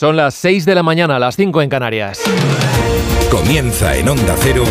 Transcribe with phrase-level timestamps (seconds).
[0.00, 2.22] Son las 6 de la mañana, las 5 en Canarias.
[3.30, 4.64] Comienza en Onda Cero.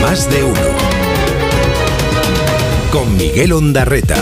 [0.00, 0.60] Más de uno.
[2.92, 4.14] Con Miguel Ondarreta.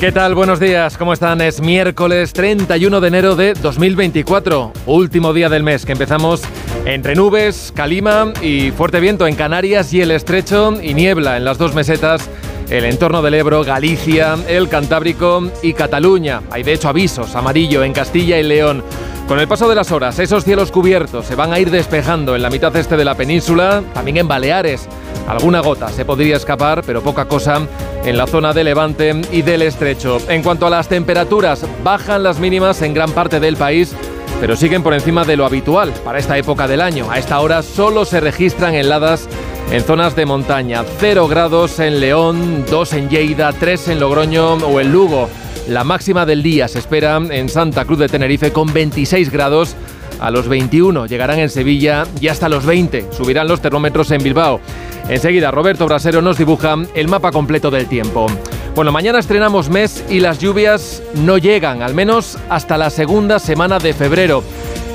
[0.00, 0.34] ¿Qué tal?
[0.34, 1.40] Buenos días, ¿cómo están?
[1.40, 6.42] Es miércoles 31 de enero de 2024, último día del mes que empezamos
[6.84, 11.58] entre nubes, calima y fuerte viento en Canarias y el estrecho y niebla en las
[11.58, 12.28] dos mesetas
[12.70, 16.42] el entorno del Ebro, Galicia, el Cantábrico y Cataluña.
[16.50, 18.82] Hay de hecho avisos amarillo en Castilla y León.
[19.28, 22.42] Con el paso de las horas, esos cielos cubiertos se van a ir despejando en
[22.42, 24.88] la mitad este de la península, también en Baleares.
[25.28, 27.66] Alguna gota se podría escapar, pero poca cosa
[28.04, 30.18] en la zona de Levante y del Estrecho.
[30.28, 33.94] En cuanto a las temperaturas, bajan las mínimas en gran parte del país
[34.40, 37.10] pero siguen por encima de lo habitual para esta época del año.
[37.10, 39.28] A esta hora solo se registran heladas
[39.70, 40.84] en zonas de montaña.
[40.98, 45.28] 0 grados en León, 2 en Lleida, 3 en Logroño o en Lugo.
[45.68, 49.74] La máxima del día se espera en Santa Cruz de Tenerife con 26 grados.
[50.20, 54.60] A los 21 llegarán en Sevilla y hasta los 20 subirán los termómetros en Bilbao.
[55.08, 58.26] Enseguida Roberto Brasero nos dibuja el mapa completo del tiempo.
[58.74, 63.78] Bueno, mañana estrenamos mes y las lluvias no llegan, al menos hasta la segunda semana
[63.78, 64.42] de febrero.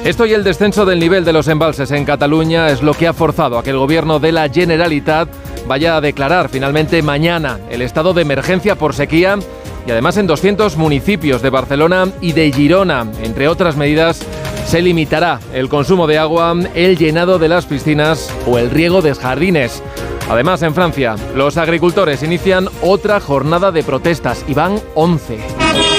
[0.04, 3.14] Esto y el descenso del nivel de los embalses en Cataluña es lo que ha
[3.14, 5.30] forzado a que el gobierno de la Generalitat
[5.68, 9.38] vaya a declarar finalmente mañana el estado de emergencia por sequía
[9.86, 13.06] y además en 200 municipios de Barcelona y de Girona.
[13.22, 14.26] Entre otras medidas,
[14.66, 19.14] se limitará el consumo de agua, el llenado de las piscinas o el riego de
[19.14, 19.84] jardines.
[20.30, 25.91] Además, en Francia, los agricultores inician otra jornada de protestas y van 11.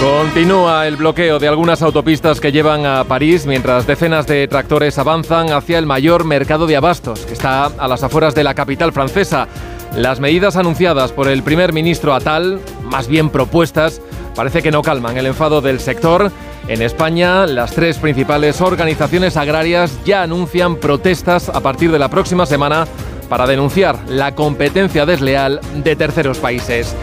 [0.00, 5.50] Continúa el bloqueo de algunas autopistas que llevan a París mientras decenas de tractores avanzan
[5.50, 9.48] hacia el mayor mercado de abastos, que está a las afueras de la capital francesa.
[9.96, 14.00] Las medidas anunciadas por el primer ministro Atal, más bien propuestas,
[14.36, 16.30] parece que no calman el enfado del sector.
[16.68, 22.46] En España, las tres principales organizaciones agrarias ya anuncian protestas a partir de la próxima
[22.46, 22.86] semana
[23.28, 26.94] para denunciar la competencia desleal de terceros países.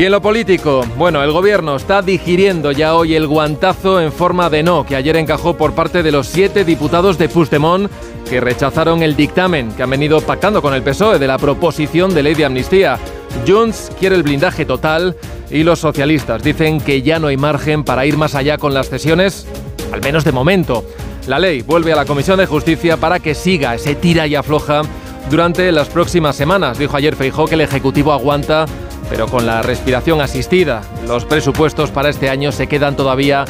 [0.00, 4.48] Y en lo político, bueno, el gobierno está digiriendo ya hoy el guantazo en forma
[4.48, 7.90] de no que ayer encajó por parte de los siete diputados de Puigdemont
[8.26, 12.22] que rechazaron el dictamen que han venido pactando con el PSOE de la proposición de
[12.22, 12.98] ley de amnistía.
[13.46, 15.16] Junts quiere el blindaje total
[15.50, 18.88] y los socialistas dicen que ya no hay margen para ir más allá con las
[18.88, 19.46] cesiones,
[19.92, 20.82] al menos de momento.
[21.26, 24.80] La ley vuelve a la Comisión de Justicia para que siga ese tira y afloja
[25.28, 26.78] durante las próximas semanas.
[26.78, 28.64] Dijo ayer Feijó que el Ejecutivo aguanta
[29.10, 30.82] pero con la respiración asistida.
[31.06, 33.44] Los presupuestos para este año se quedan todavía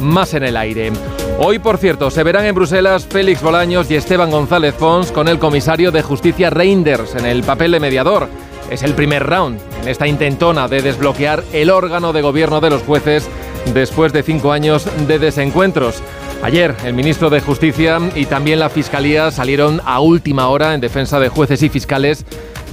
[0.00, 0.92] más en el aire.
[1.38, 5.38] Hoy, por cierto, se verán en Bruselas Félix Bolaños y Esteban González Pons con el
[5.38, 8.28] comisario de justicia Reinders en el papel de mediador.
[8.70, 12.82] Es el primer round en esta intentona de desbloquear el órgano de gobierno de los
[12.82, 13.28] jueces
[13.72, 16.02] después de cinco años de desencuentros.
[16.42, 21.18] Ayer el ministro de Justicia y también la Fiscalía salieron a última hora en defensa
[21.18, 22.24] de jueces y fiscales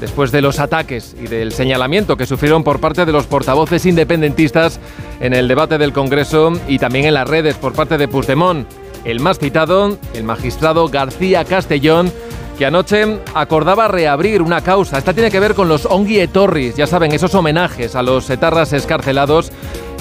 [0.02, 4.80] después de los ataques y del señalamiento que sufrieron por parte de los portavoces independentistas
[5.22, 8.68] en el debate del Congreso y también en las redes por parte de Puigdemont.
[9.06, 12.12] El más citado, el magistrado García Castellón,
[12.58, 14.98] que anoche acordaba reabrir una causa.
[14.98, 18.74] Esta tiene que ver con los Ongi Torris, ya saben, esos homenajes a los etarras
[18.74, 19.52] escarcelados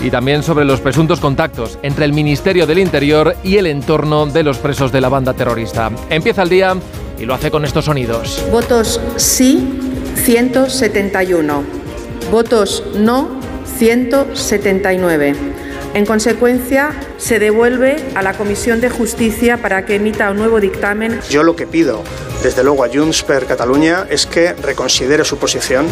[0.03, 4.43] y también sobre los presuntos contactos entre el Ministerio del Interior y el entorno de
[4.43, 5.91] los presos de la banda terrorista.
[6.09, 6.77] Empieza el día
[7.19, 8.43] y lo hace con estos sonidos.
[8.50, 11.65] Votos sí, 171.
[12.31, 13.41] Votos no,
[13.78, 15.34] 179.
[15.93, 21.20] En consecuencia, se devuelve a la Comisión de Justicia para que emita un nuevo dictamen.
[21.28, 22.04] Yo lo que pido,
[22.43, 25.87] desde luego, a Junts per Catalunya es que reconsidere su posición,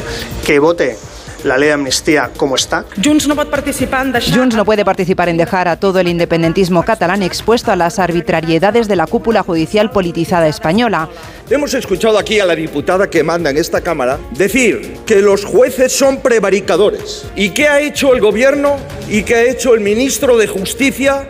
[0.47, 0.97] que vote
[1.45, 2.85] la ley de amnistía como está.
[3.03, 7.73] Junts no, participar Junts no puede participar en dejar a todo el independentismo catalán expuesto
[7.73, 11.09] a las arbitrariedades de la cúpula judicial politizada española.
[11.51, 15.93] Hemos escuchado aquí a la diputada que manda en esta Cámara decir que los jueces
[15.93, 17.27] son prevaricadores.
[17.37, 18.77] ¿Y qué ha hecho el Gobierno
[19.09, 21.27] y qué ha hecho el ministro de Justicia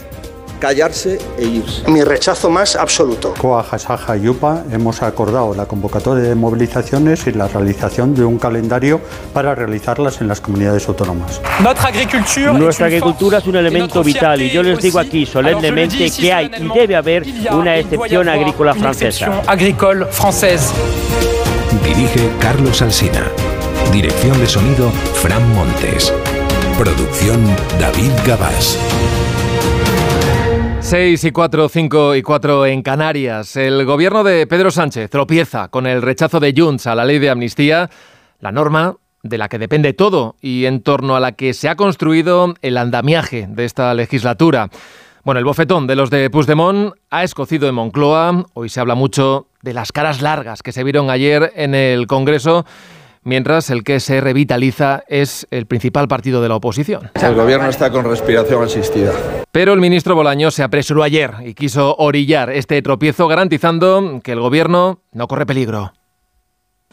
[0.58, 1.88] callarse e irse.
[1.88, 3.34] Mi rechazo más absoluto.
[3.38, 9.00] Coa Jasaja Yupa hemos acordado la convocatoria de movilizaciones y la realización de un calendario
[9.32, 11.40] para realizarlas en las comunidades autónomas.
[12.58, 16.68] Nuestra agricultura es un elemento vital y yo les digo aquí solemnemente que hay y
[16.68, 19.42] debe haber una excepción agrícola francesa.
[21.84, 23.24] Dirige Carlos Alsina.
[23.92, 26.12] Dirección de sonido Fran Montes.
[26.78, 27.44] Producción
[27.80, 28.78] David Gabás.
[30.88, 33.56] 6 y 4, 5 y 4 en Canarias.
[33.56, 37.28] El gobierno de Pedro Sánchez tropieza con el rechazo de Junts a la ley de
[37.28, 37.90] amnistía.
[38.40, 41.76] La norma de la que depende todo y en torno a la que se ha
[41.76, 44.70] construido el andamiaje de esta legislatura.
[45.24, 48.46] Bueno, el bofetón de los de Puigdemont ha escocido en Moncloa.
[48.54, 52.64] Hoy se habla mucho de las caras largas que se vieron ayer en el Congreso
[53.22, 57.10] mientras el que se revitaliza es el principal partido de la oposición.
[57.14, 59.12] El gobierno está con respiración asistida.
[59.52, 64.40] Pero el ministro Bolaño se apresuró ayer y quiso orillar este tropiezo garantizando que el
[64.40, 65.92] gobierno no corre peligro.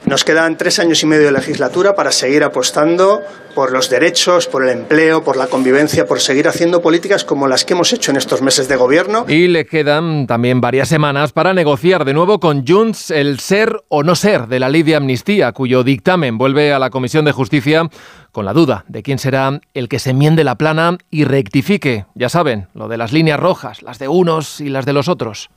[0.06, 3.24] Nos quedan tres años y medio de legislatura para seguir apostando
[3.56, 7.66] por los derechos, por el empleo, por la convivencia, por seguir haciendo políticas como las
[7.66, 9.26] que hemos hecho en estos meses de gobierno.
[9.28, 14.04] Y le quedan también varias semanas para negociar de nuevo con Junts el ser o
[14.04, 17.90] no ser de la ley de amnistía, cuyo dictamen vuelve a la Comisión de Justicia
[18.32, 22.30] con la duda de quién será el que se enmiende la plana y rectifique, ya
[22.30, 25.50] saben, lo de las líneas rojas, las de unos y las de los otros.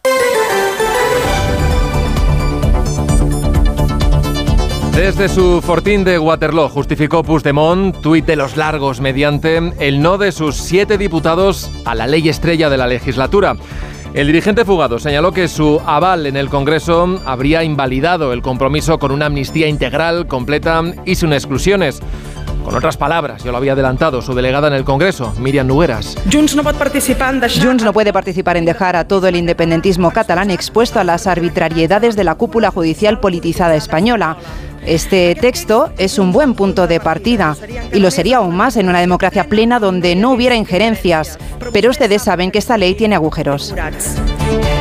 [4.99, 10.33] Desde su fortín de Waterloo justificó Puigdemont, tuit de los largos, mediante el no de
[10.33, 13.55] sus siete diputados a la ley estrella de la legislatura.
[14.13, 19.13] El dirigente fugado señaló que su aval en el Congreso habría invalidado el compromiso con
[19.13, 22.01] una amnistía integral, completa y sin exclusiones.
[22.65, 26.17] Con otras palabras, yo lo había adelantado, su delegada en el Congreso, Miriam Nugueras.
[26.31, 31.05] Junts no, Junts no puede participar en dejar a todo el independentismo catalán expuesto a
[31.05, 34.37] las arbitrariedades de la cúpula judicial politizada española.
[34.89, 37.55] Este texto es un buen punto de partida
[37.93, 41.39] y lo sería aún más en una democracia plena donde no hubiera injerencias.
[41.75, 43.75] Pero ustedes saben que esta ley tiene agujeros.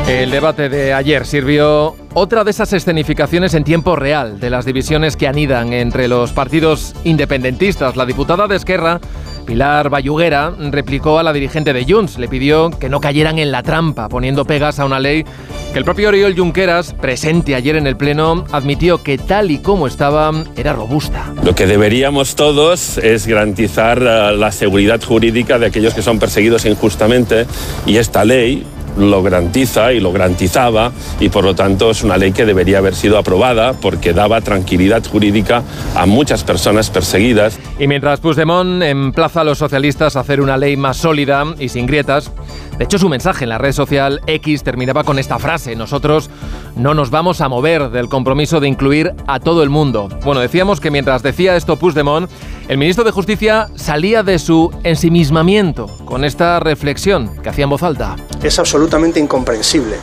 [0.08, 5.18] El debate de ayer sirvió otra de esas escenificaciones en tiempo real de las divisiones
[5.18, 7.98] que anidan entre los partidos independentistas.
[7.98, 9.02] La diputada de Esquerra
[9.46, 13.64] Pilar Bayuguera replicó a la dirigente de Junts, le pidió que no cayeran en la
[13.64, 15.26] trampa, poniendo pegas a una ley
[15.72, 19.88] que el propio Oriol Junqueras, presente ayer en el Pleno, admitió que tal y como
[19.88, 21.34] estaba, era robusta.
[21.44, 26.66] Lo que deberíamos todos es garantizar eh, la seguridad jurídica de aquellos que son perseguidos
[26.66, 27.46] injustamente
[27.86, 28.66] y esta ley
[28.98, 32.96] lo garantiza y lo garantizaba y por lo tanto es una ley que debería haber
[32.96, 35.64] sido aprobada porque daba tranquilidad jurídica
[35.96, 37.60] a muchas personas perseguidas.
[37.80, 41.86] Y mientras Puigdemont emplaza a los socialistas a hacer una ley más sólida y sin
[41.86, 42.32] grietas,
[42.78, 46.30] de hecho, su mensaje en la red social X terminaba con esta frase, nosotros
[46.76, 50.10] no nos vamos a mover del compromiso de incluir a todo el mundo.
[50.24, 52.30] Bueno, decíamos que mientras decía esto Puigdemont,
[52.68, 57.82] el ministro de Justicia salía de su ensimismamiento con esta reflexión que hacía en voz
[57.82, 58.16] alta.
[58.44, 59.96] Es absolutamente incomprensible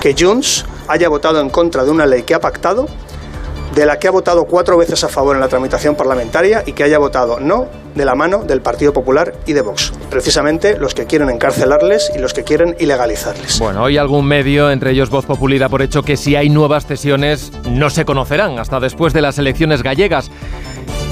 [0.00, 2.86] que Junts haya votado en contra de una ley que ha pactado
[3.74, 6.84] de la que ha votado cuatro veces a favor en la tramitación parlamentaria y que
[6.84, 9.92] haya votado no de la mano del Partido Popular y de Vox.
[10.10, 13.58] Precisamente los que quieren encarcelarles y los que quieren ilegalizarles.
[13.58, 17.52] Bueno, hoy algún medio, entre ellos Voz Populi, por hecho que si hay nuevas cesiones
[17.68, 20.30] no se conocerán hasta después de las elecciones gallegas.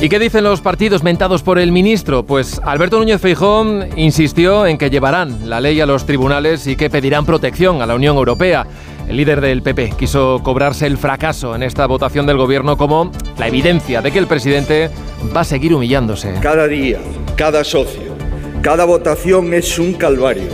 [0.00, 2.24] ¿Y qué dicen los partidos mentados por el ministro?
[2.24, 6.90] Pues Alberto Núñez Feijón insistió en que llevarán la ley a los tribunales y que
[6.90, 8.66] pedirán protección a la Unión Europea.
[9.08, 13.48] El líder del PP quiso cobrarse el fracaso en esta votación del gobierno como la
[13.48, 14.90] evidencia de que el presidente
[15.34, 16.34] va a seguir humillándose.
[16.40, 16.98] Cada día,
[17.36, 18.14] cada socio,
[18.62, 20.48] cada votación es un calvario.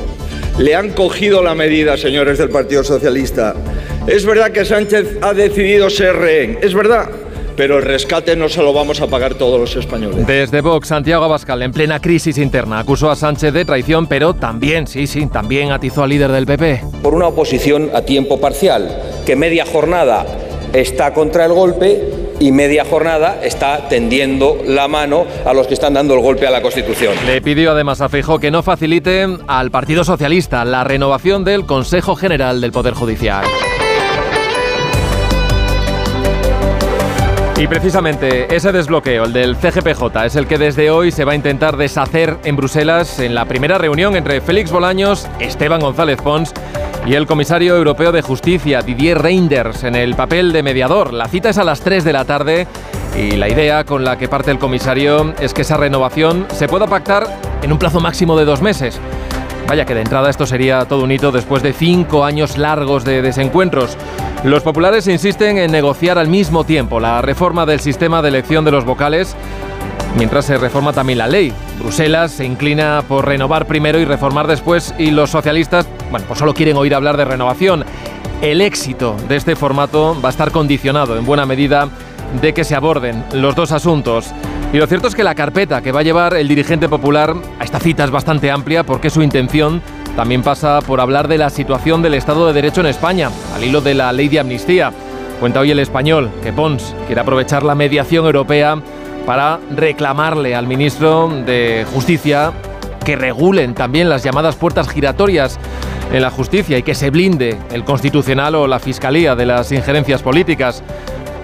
[0.58, 3.54] Le han cogido la medida, señores del Partido Socialista.
[4.06, 7.08] Es verdad que Sánchez ha decidido ser rehén, es verdad
[7.58, 10.24] pero el rescate no se lo vamos a pagar todos los españoles.
[10.28, 14.86] Desde Vox, Santiago Abascal, en plena crisis interna, acusó a Sánchez de traición, pero también,
[14.86, 16.82] sí, sí, también atizó al líder del PP.
[17.02, 20.24] Por una oposición a tiempo parcial, que media jornada
[20.72, 25.94] está contra el golpe y media jornada está tendiendo la mano a los que están
[25.94, 27.14] dando el golpe a la Constitución.
[27.26, 32.14] Le pidió además a Feijóo que no facilite al Partido Socialista la renovación del Consejo
[32.14, 33.44] General del Poder Judicial.
[37.58, 41.34] Y precisamente ese desbloqueo, el del CGPJ, es el que desde hoy se va a
[41.34, 46.54] intentar deshacer en Bruselas en la primera reunión entre Félix Bolaños, Esteban González Pons
[47.04, 51.12] y el comisario europeo de justicia, Didier Reinders, en el papel de mediador.
[51.12, 52.68] La cita es a las 3 de la tarde
[53.16, 56.86] y la idea con la que parte el comisario es que esa renovación se pueda
[56.86, 57.26] pactar
[57.62, 59.00] en un plazo máximo de dos meses.
[59.68, 63.20] Vaya que de entrada esto sería todo un hito después de cinco años largos de
[63.20, 63.98] desencuentros.
[64.42, 68.70] Los populares insisten en negociar al mismo tiempo la reforma del sistema de elección de
[68.70, 69.36] los vocales,
[70.16, 71.52] mientras se reforma también la ley.
[71.78, 76.54] Bruselas se inclina por renovar primero y reformar después y los socialistas, bueno, pues solo
[76.54, 77.84] quieren oír hablar de renovación.
[78.40, 81.90] El éxito de este formato va a estar condicionado en buena medida
[82.40, 84.32] de que se aborden los dos asuntos.
[84.70, 87.64] Y lo cierto es que la carpeta que va a llevar el dirigente popular a
[87.64, 89.80] esta cita es bastante amplia porque su intención
[90.14, 93.80] también pasa por hablar de la situación del Estado de Derecho en España, al hilo
[93.80, 94.92] de la ley de amnistía.
[95.40, 98.76] Cuenta hoy el español que Pons quiere aprovechar la mediación europea
[99.24, 102.52] para reclamarle al ministro de Justicia
[103.06, 105.58] que regulen también las llamadas puertas giratorias
[106.12, 110.22] en la justicia y que se blinde el constitucional o la fiscalía de las injerencias
[110.22, 110.82] políticas.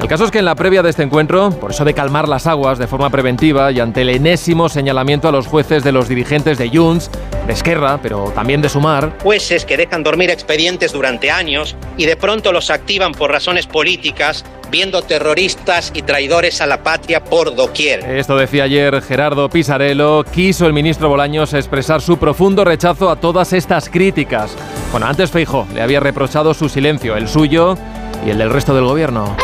[0.04, 2.46] El caso es que en la previa de este encuentro, por eso de calmar las
[2.46, 6.58] aguas de forma preventiva y ante el enésimo señalamiento a los jueces de los dirigentes
[6.58, 7.10] de Junts,
[7.46, 12.16] de Esquerra, pero también de Sumar, jueces que dejan dormir expedientes durante años y de
[12.16, 18.00] pronto los activan por razones políticas, viendo terroristas y traidores a la patria por doquier.
[18.04, 20.22] Esto decía ayer Gerardo Pisarello.
[20.24, 24.54] Quiso el ministro Bolaños expresar su profundo rechazo a todas estas críticas.
[24.92, 27.78] Bueno, antes Feijo le había reprochado su silencio, el suyo
[28.26, 29.34] y el del resto del gobierno.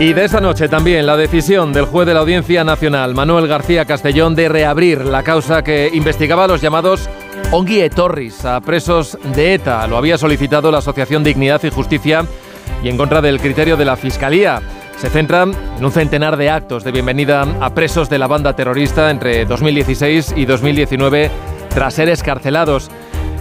[0.00, 3.84] Y de esa noche también la decisión del juez de la Audiencia Nacional, Manuel García
[3.84, 7.10] Castellón, de reabrir la causa que investigaba a los llamados
[7.50, 9.88] Ongi Torris, a presos de ETA.
[9.88, 12.24] Lo había solicitado la Asociación Dignidad y Justicia
[12.84, 14.62] y en contra del criterio de la Fiscalía.
[14.98, 19.10] Se centra en un centenar de actos de bienvenida a presos de la banda terrorista
[19.10, 21.28] entre 2016 y 2019
[21.70, 22.88] tras ser escarcelados.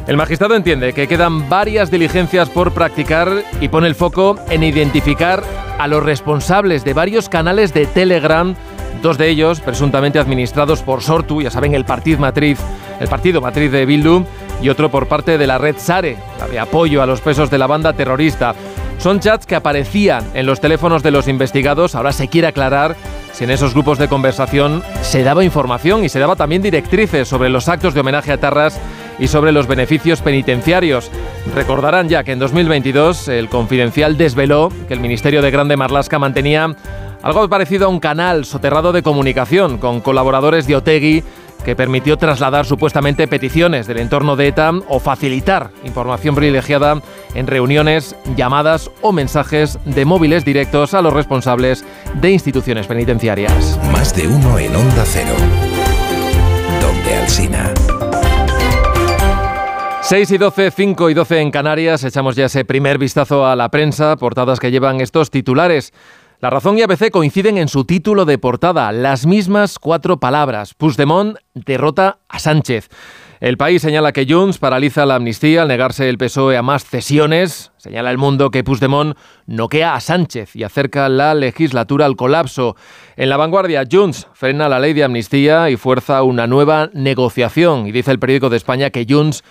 [0.08, 5.44] El magistrado entiende que quedan varias diligencias por practicar y pone el foco en identificar
[5.78, 8.56] a los responsables de varios canales de Telegram,
[9.02, 12.58] dos de ellos presuntamente administrados por Sortu, ya saben, el partido matriz,
[13.02, 14.24] el partido matriz de Bildu,
[14.62, 17.58] y otro por parte de la red Sare, la de apoyo a los presos de
[17.58, 18.56] la banda terrorista.
[18.98, 21.94] Son chats que aparecían en los teléfonos de los investigados.
[21.94, 22.96] Ahora se quiere aclarar
[23.32, 27.50] si en esos grupos de conversación se daba información y se daba también directrices sobre
[27.50, 28.80] los actos de homenaje a Tarras
[29.20, 31.12] y sobre los beneficios penitenciarios.
[31.54, 36.76] Recordarán ya que en 2022 el Confidencial desveló que el Ministerio de Grande Marlasca mantenía
[37.22, 41.24] algo parecido a un canal soterrado de comunicación con colaboradores de Otegui
[41.66, 47.02] que permitió trasladar supuestamente peticiones del entorno de ETA o facilitar información privilegiada
[47.38, 53.80] en reuniones, llamadas o mensajes de móviles directos a los responsables de instituciones penitenciarias.
[53.92, 55.36] Más de uno en Onda Cero.
[56.82, 57.74] Donde Alsina.
[60.02, 62.04] 6 y 12, 5 y 12 en Canarias.
[62.04, 65.94] Echamos ya ese primer vistazo a la prensa, portadas que llevan estos titulares.
[66.40, 70.74] La Razón y ABC coinciden en su título de portada, las mismas cuatro palabras.
[70.74, 72.90] Puigdemont derrota a Sánchez.
[73.40, 77.72] El país señala que Junts paraliza la amnistía al negarse el PSOE a más cesiones.
[77.78, 79.16] Señala el mundo que Puigdemont
[79.46, 82.76] noquea a Sánchez y acerca la legislatura al colapso.
[83.16, 87.86] En la vanguardia, Junts frena la ley de amnistía y fuerza una nueva negociación.
[87.86, 89.44] Y dice el periódico de España que Junts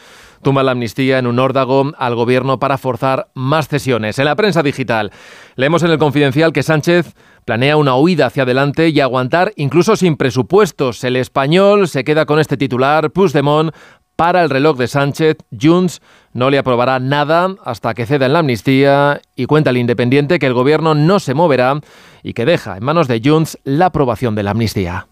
[0.42, 4.18] tumba la amnistía en un órdago al gobierno para forzar más cesiones.
[4.18, 5.12] En la prensa digital
[5.54, 7.14] leemos en el confidencial que Sánchez
[7.46, 11.02] planea una huida hacia adelante y aguantar incluso sin presupuestos.
[11.04, 13.74] El español se queda con este titular, Puigdemont
[14.16, 16.00] para el reloj de Sánchez, Junts
[16.32, 20.46] no le aprobará nada hasta que ceda en la amnistía y cuenta el Independiente que
[20.46, 21.80] el gobierno no se moverá
[22.22, 25.06] y que deja en manos de Junts la aprobación de la amnistía.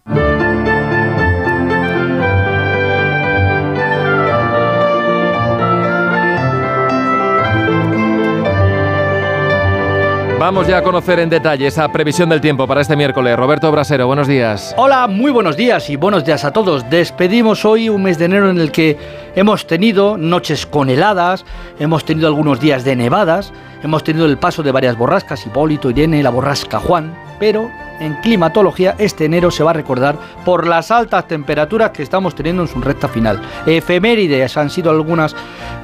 [10.45, 13.35] Vamos ya a conocer en detalle esa previsión del tiempo para este miércoles.
[13.35, 14.75] Roberto Brasero, buenos días.
[14.77, 16.87] Hola, muy buenos días y buenos días a todos.
[16.87, 18.95] Despedimos hoy un mes de enero en el que
[19.35, 21.45] hemos tenido noches con heladas,
[21.79, 26.21] hemos tenido algunos días de nevadas, hemos tenido el paso de varias borrascas, Hipólito, Irene,
[26.21, 31.27] la borrasca Juan, pero en climatología este enero se va a recordar por las altas
[31.27, 33.41] temperaturas que estamos teniendo en su recta final.
[33.65, 35.35] Efemérides han sido algunas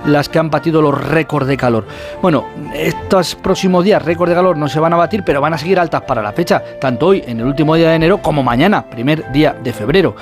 [0.06, 1.86] las que han batido los récords de calor.
[2.22, 5.58] Bueno, estos próximos días récords de calor no se van a batir, pero van a
[5.58, 8.84] seguir altas para la fecha, tanto hoy en el último día de enero como mañana,
[8.84, 10.16] primer día de febrero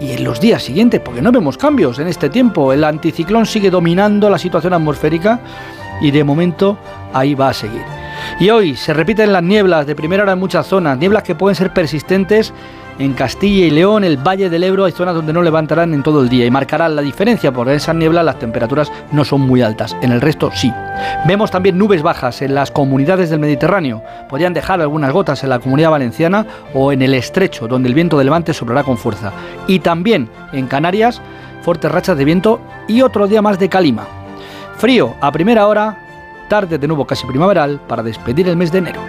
[0.00, 2.72] y en los días siguientes, porque no vemos cambios en este tiempo.
[2.72, 5.38] El anticiclón sigue dominando la situación atmosférica
[6.00, 6.76] y de momento
[7.12, 8.01] ahí va a seguir.
[8.40, 11.54] Y hoy se repiten las nieblas de primera hora en muchas zonas, nieblas que pueden
[11.54, 12.52] ser persistentes
[12.98, 16.22] en Castilla y León, el Valle del Ebro, hay zonas donde no levantarán en todo
[16.22, 19.62] el día y marcarán la diferencia porque en esas nieblas las temperaturas no son muy
[19.62, 20.72] altas, en el resto sí.
[21.26, 25.58] Vemos también nubes bajas en las comunidades del Mediterráneo, podrían dejar algunas gotas en la
[25.58, 29.32] comunidad valenciana o en el estrecho, donde el viento de levante soplará con fuerza.
[29.66, 31.20] Y también en Canarias,
[31.62, 34.06] fuertes rachas de viento y otro día más de calima.
[34.76, 36.01] Frío a primera hora,
[36.52, 39.00] tarde de nuevo casi primaveral para despedir el mes de enero.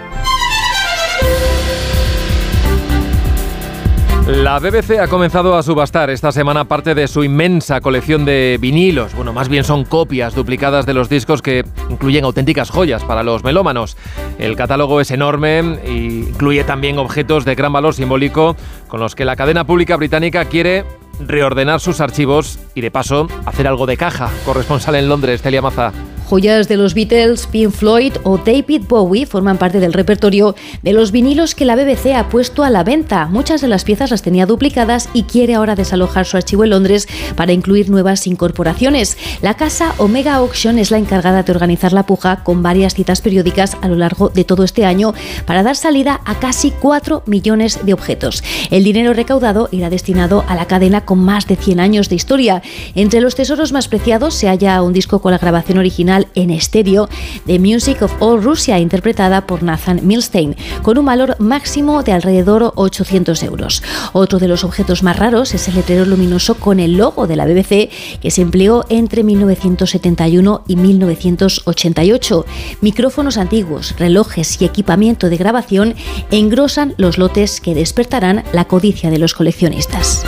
[4.26, 9.14] La BBC ha comenzado a subastar esta semana parte de su inmensa colección de vinilos.
[9.14, 13.44] Bueno, más bien son copias duplicadas de los discos que incluyen auténticas joyas para los
[13.44, 13.98] melómanos.
[14.38, 18.56] El catálogo es enorme e incluye también objetos de gran valor simbólico
[18.88, 20.86] con los que la cadena pública británica quiere
[21.20, 24.30] reordenar sus archivos y de paso hacer algo de caja.
[24.46, 25.92] Corresponsal en Londres, Celia Maza.
[26.34, 31.12] Joyas de los Beatles, Pink Floyd o David Bowie forman parte del repertorio de los
[31.12, 33.26] vinilos que la BBC ha puesto a la venta.
[33.26, 37.06] Muchas de las piezas las tenía duplicadas y quiere ahora desalojar su archivo en Londres
[37.36, 39.16] para incluir nuevas incorporaciones.
[39.42, 43.76] La casa Omega Auction es la encargada de organizar la puja con varias citas periódicas
[43.80, 45.14] a lo largo de todo este año
[45.46, 48.42] para dar salida a casi 4 millones de objetos.
[48.72, 52.60] El dinero recaudado irá destinado a la cadena con más de 100 años de historia.
[52.96, 57.08] Entre los tesoros más preciados se halla un disco con la grabación original en estéreo
[57.44, 62.72] de Music of All Russia, interpretada por Nathan Milstein, con un valor máximo de alrededor
[62.74, 63.82] 800 euros.
[64.12, 67.46] Otro de los objetos más raros es el letrero luminoso con el logo de la
[67.46, 67.90] BBC
[68.20, 72.46] que se empleó entre 1971 y 1988.
[72.80, 75.94] Micrófonos antiguos, relojes y equipamiento de grabación
[76.30, 80.24] engrosan los lotes que despertarán la codicia de los coleccionistas.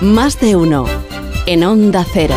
[0.00, 0.86] Más de uno
[1.46, 2.36] en Onda Cero.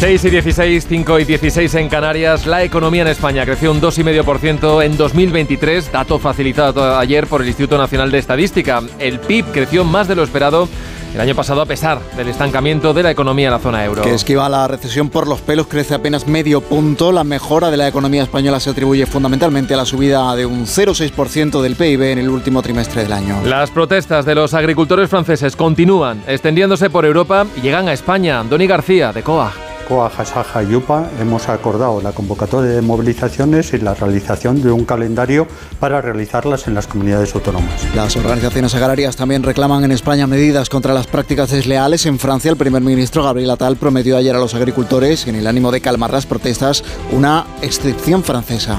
[0.00, 2.46] 6 y 16, 5 y 16 en Canarias.
[2.46, 7.76] La economía en España creció un 2,5% en 2023, dato facilitado ayer por el Instituto
[7.76, 8.82] Nacional de Estadística.
[8.98, 10.70] El PIB creció más de lo esperado
[11.12, 14.00] el año pasado a pesar del estancamiento de la economía en la zona euro.
[14.00, 17.12] Que esquiva la recesión por los pelos, crece apenas medio punto.
[17.12, 21.60] La mejora de la economía española se atribuye fundamentalmente a la subida de un 0,6%
[21.60, 23.42] del PIB en el último trimestre del año.
[23.44, 28.42] Las protestas de los agricultores franceses continúan extendiéndose por Europa y llegan a España.
[28.44, 29.52] Doni García, de COA.
[29.90, 34.84] COA, Jasaja y UPA hemos acordado la convocatoria de movilizaciones y la realización de un
[34.84, 35.48] calendario
[35.80, 37.84] para realizarlas en las comunidades autónomas.
[37.96, 42.06] Las organizaciones agrarias también reclaman en España medidas contra las prácticas desleales.
[42.06, 45.72] En Francia, el primer ministro Gabriel Attal prometió ayer a los agricultores, en el ánimo
[45.72, 48.78] de calmar las protestas, una excepción francesa.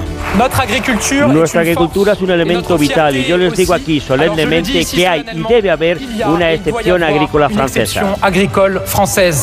[1.28, 5.42] Nuestra agricultura es un elemento vital y yo les digo aquí solemnemente que hay y
[5.46, 8.16] debe haber una excepción agrícola francesa.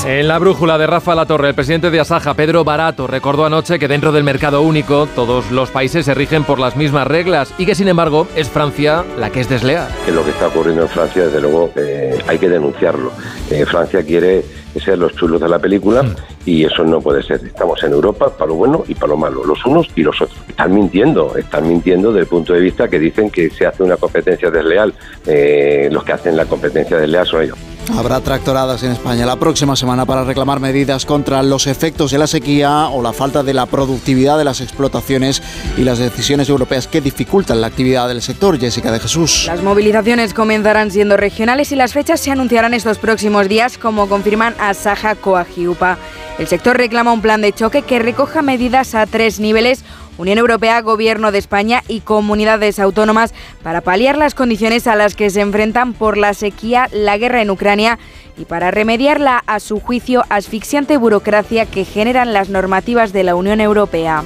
[0.07, 3.89] En la brújula de Rafa La Torre, presidente de Asaja, Pedro Barato, recordó anoche que
[3.89, 7.75] dentro del mercado único todos los países se rigen por las mismas reglas y que
[7.75, 9.89] sin embargo es Francia la que es desleal.
[10.09, 13.11] Lo que está ocurriendo en Francia, desde luego, eh, hay que denunciarlo.
[13.51, 14.45] Eh, Francia quiere
[14.77, 16.03] ser los chulos de la película
[16.45, 17.41] y eso no puede ser.
[17.45, 20.37] Estamos en Europa para lo bueno y para lo malo, los unos y los otros.
[20.47, 23.97] Están mintiendo, están mintiendo desde el punto de vista que dicen que se hace una
[23.97, 24.93] competencia desleal.
[25.25, 27.57] Eh, los que hacen la competencia desleal son ellos.
[27.97, 32.27] Habrá tractoradas en España la próxima semana para reclamar medidas contra los efectos de la
[32.27, 35.41] sequía o la falta de la productividad de las explotaciones
[35.75, 38.59] y las decisiones europeas que dificultan la actividad del sector.
[38.59, 39.45] Jessica de Jesús.
[39.47, 44.55] Las movilizaciones comenzarán siendo regionales y las fechas se anunciarán estos próximos días, como confirman
[44.59, 45.97] Asaja Coagiupa.
[46.37, 49.83] El sector reclama un plan de choque que recoja medidas a tres niveles
[50.19, 55.29] Unión Europea, Gobierno de España y comunidades autónomas para paliar las condiciones a las que
[55.29, 57.97] se enfrentan por la sequía, la guerra en Ucrania
[58.37, 63.35] y para remediar la, a su juicio, asfixiante burocracia que generan las normativas de la
[63.35, 64.23] Unión Europea.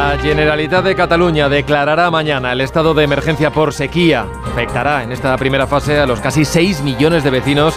[0.00, 4.26] La Generalitat de Cataluña declarará mañana el estado de emergencia por sequía.
[4.46, 7.74] Afectará en esta primera fase a los casi 6 millones de vecinos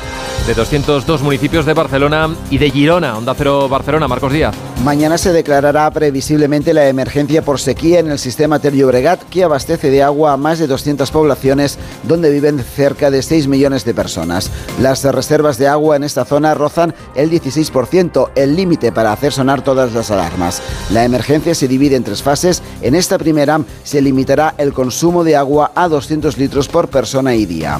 [0.47, 3.17] de 202 municipios de Barcelona y de Girona.
[3.17, 4.55] Onda Cero Barcelona, Marcos Díaz.
[4.83, 10.03] Mañana se declarará previsiblemente la emergencia por sequía en el sistema Bregat, que abastece de
[10.03, 14.51] agua a más de 200 poblaciones donde viven cerca de 6 millones de personas.
[14.81, 19.61] Las reservas de agua en esta zona rozan el 16%, el límite para hacer sonar
[19.61, 20.61] todas las alarmas.
[20.89, 22.61] La emergencia se divide en fases.
[22.81, 27.45] En esta primera se limitará el consumo de agua a 200 litros por persona y
[27.45, 27.79] día.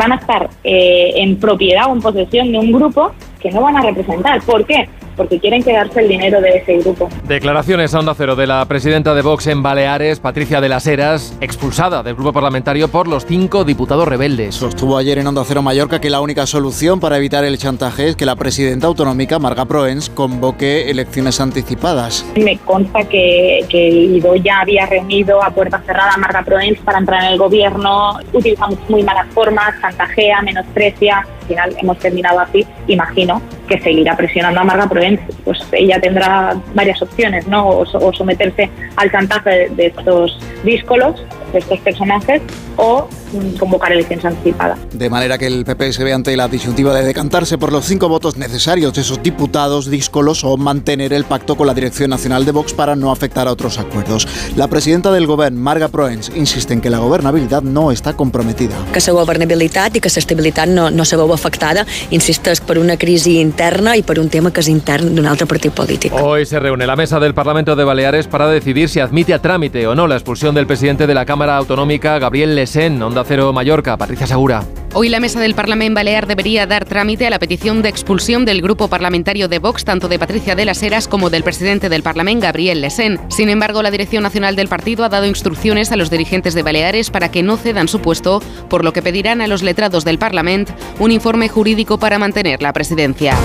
[0.00, 3.76] van a estar eh, en propiedad o en posesión de un grupo que no van
[3.76, 4.40] a representar.
[4.42, 4.88] ¿Por qué?
[5.16, 7.08] Porque quieren quedarse el dinero de ese grupo.
[7.26, 11.36] Declaraciones a Onda Cero de la presidenta de Vox en Baleares, Patricia de las Heras,
[11.40, 14.54] expulsada del grupo parlamentario por los cinco diputados rebeldes.
[14.54, 18.16] Sostuvo ayer en Onda Cero Mallorca que la única solución para evitar el chantaje es
[18.16, 22.24] que la presidenta autonómica, Marga Proens, convoque elecciones anticipadas.
[22.36, 26.98] Me consta que, que Ido ya había reunido a puerta cerrada a Marga Proens para
[26.98, 31.26] entrar en el gobierno, utilizamos muy malas formas, chantajea, menosprecia.
[31.50, 35.20] Al final hemos terminado así, imagino que seguirá presionando a Marga Proens.
[35.44, 37.68] Pues ella tendrá varias opciones, ¿no?
[37.68, 42.40] O, o someterse al chantaje de, de estos díscolos, de estos personajes,
[42.76, 44.78] o mm, convocar elecciones anticipadas.
[44.92, 48.08] De manera que el PP se ve ante la disyuntiva de decantarse por los cinco
[48.08, 52.52] votos necesarios de esos diputados díscolos o mantener el pacto con la Dirección Nacional de
[52.52, 54.26] Vox para no afectar a otros acuerdos.
[54.56, 58.74] La presidenta del Gobierno, Marga Proens, insiste en que la gobernabilidad no está comprometida.
[58.92, 63.38] Que la governabilitat i que l'estabilitat no, no se veu afectada, insisteix, per una crisi
[63.40, 66.14] interna i per un tema que és intern d'un altre partit polític.
[66.14, 69.86] Hoy se reúne la mesa del Parlamento de Baleares para decidir si admite a trámite
[69.86, 73.96] o no la expulsión del presidente de la Cámara Autonómica, Gabriel Lesén, Onda Cero Mallorca,
[73.96, 74.64] Patricia Segura.
[74.92, 78.60] Hoy la mesa del Parlamento Balear debería dar trámite a la petición de expulsión del
[78.60, 82.46] grupo parlamentario de Vox, tanto de Patricia de las Heras como del presidente del Parlamento,
[82.46, 83.20] Gabriel Lesén.
[83.28, 87.10] Sin embargo, la dirección nacional del partido ha dado instrucciones a los dirigentes de Baleares
[87.10, 90.72] para que no cedan su puesto, por lo que pedirán a los letrados del Parlamento
[90.98, 93.36] un informe jurídico para mantener la presidencia.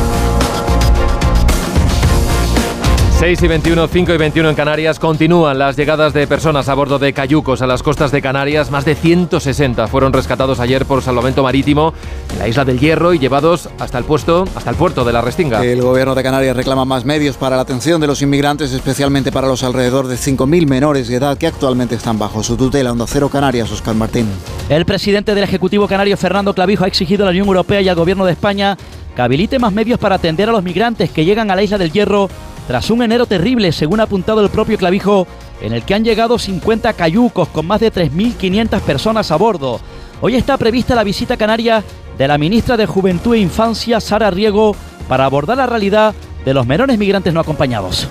[3.18, 5.00] 6 y 21, 5 y 21 en Canarias.
[5.00, 8.72] Continúan las llegadas de personas a bordo de cayucos a las costas de Canarias.
[8.72, 11.94] Más de 160 fueron rescatados ayer por salvamento marítimo
[12.34, 15.22] en la isla del Hierro y llevados hasta el puesto, hasta el puerto de la
[15.22, 15.64] Restinga.
[15.64, 19.48] El gobierno de Canarias reclama más medios para la atención de los inmigrantes, especialmente para
[19.48, 22.92] los alrededor de 5.000 menores de edad que actualmente están bajo su tutela.
[22.92, 24.28] Onda Cero Canarias, Oscar Martín.
[24.68, 27.96] El presidente del Ejecutivo Canario, Fernando Clavijo, ha exigido a la Unión Europea y al
[27.96, 28.78] gobierno de España
[29.16, 31.94] que habilite más medios para atender a los migrantes que llegan a la isla del
[31.94, 32.30] Hierro
[32.68, 35.28] tras un enero terrible, según ha apuntado el propio Clavijo,
[35.62, 39.80] en el que han llegado 50 cayucos con más de 3.500 personas a bordo.
[40.22, 41.84] Hoy está prevista la visita canaria
[42.18, 44.76] de la ministra de Juventud e Infancia, Sara Riego,
[45.08, 48.08] para abordar la realidad de los menores migrantes no acompañados.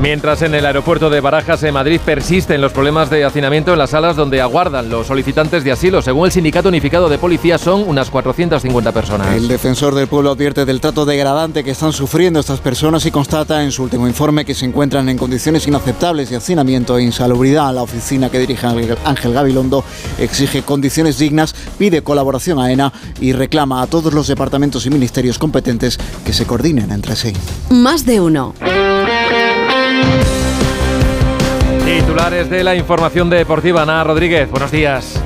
[0.00, 3.90] Mientras en el aeropuerto de Barajas, en Madrid, persisten los problemas de hacinamiento en las
[3.90, 6.02] salas donde aguardan los solicitantes de asilo.
[6.02, 9.34] Según el Sindicato Unificado de Policía, son unas 450 personas.
[9.34, 13.62] El defensor del pueblo advierte del trato degradante que están sufriendo estas personas y constata
[13.62, 17.72] en su último informe que se encuentran en condiciones inaceptables de hacinamiento e insalubridad.
[17.74, 18.66] La oficina que dirige
[19.04, 19.84] Ángel Gabilondo
[20.18, 25.38] exige condiciones dignas, pide colaboración a ENA y reclama a todos los departamentos y ministerios
[25.38, 27.32] competentes que se coordinen entre sí.
[27.70, 28.54] Más de uno.
[31.84, 33.82] Titulares de la información deportiva.
[33.82, 35.22] Ana Rodríguez, buenos días.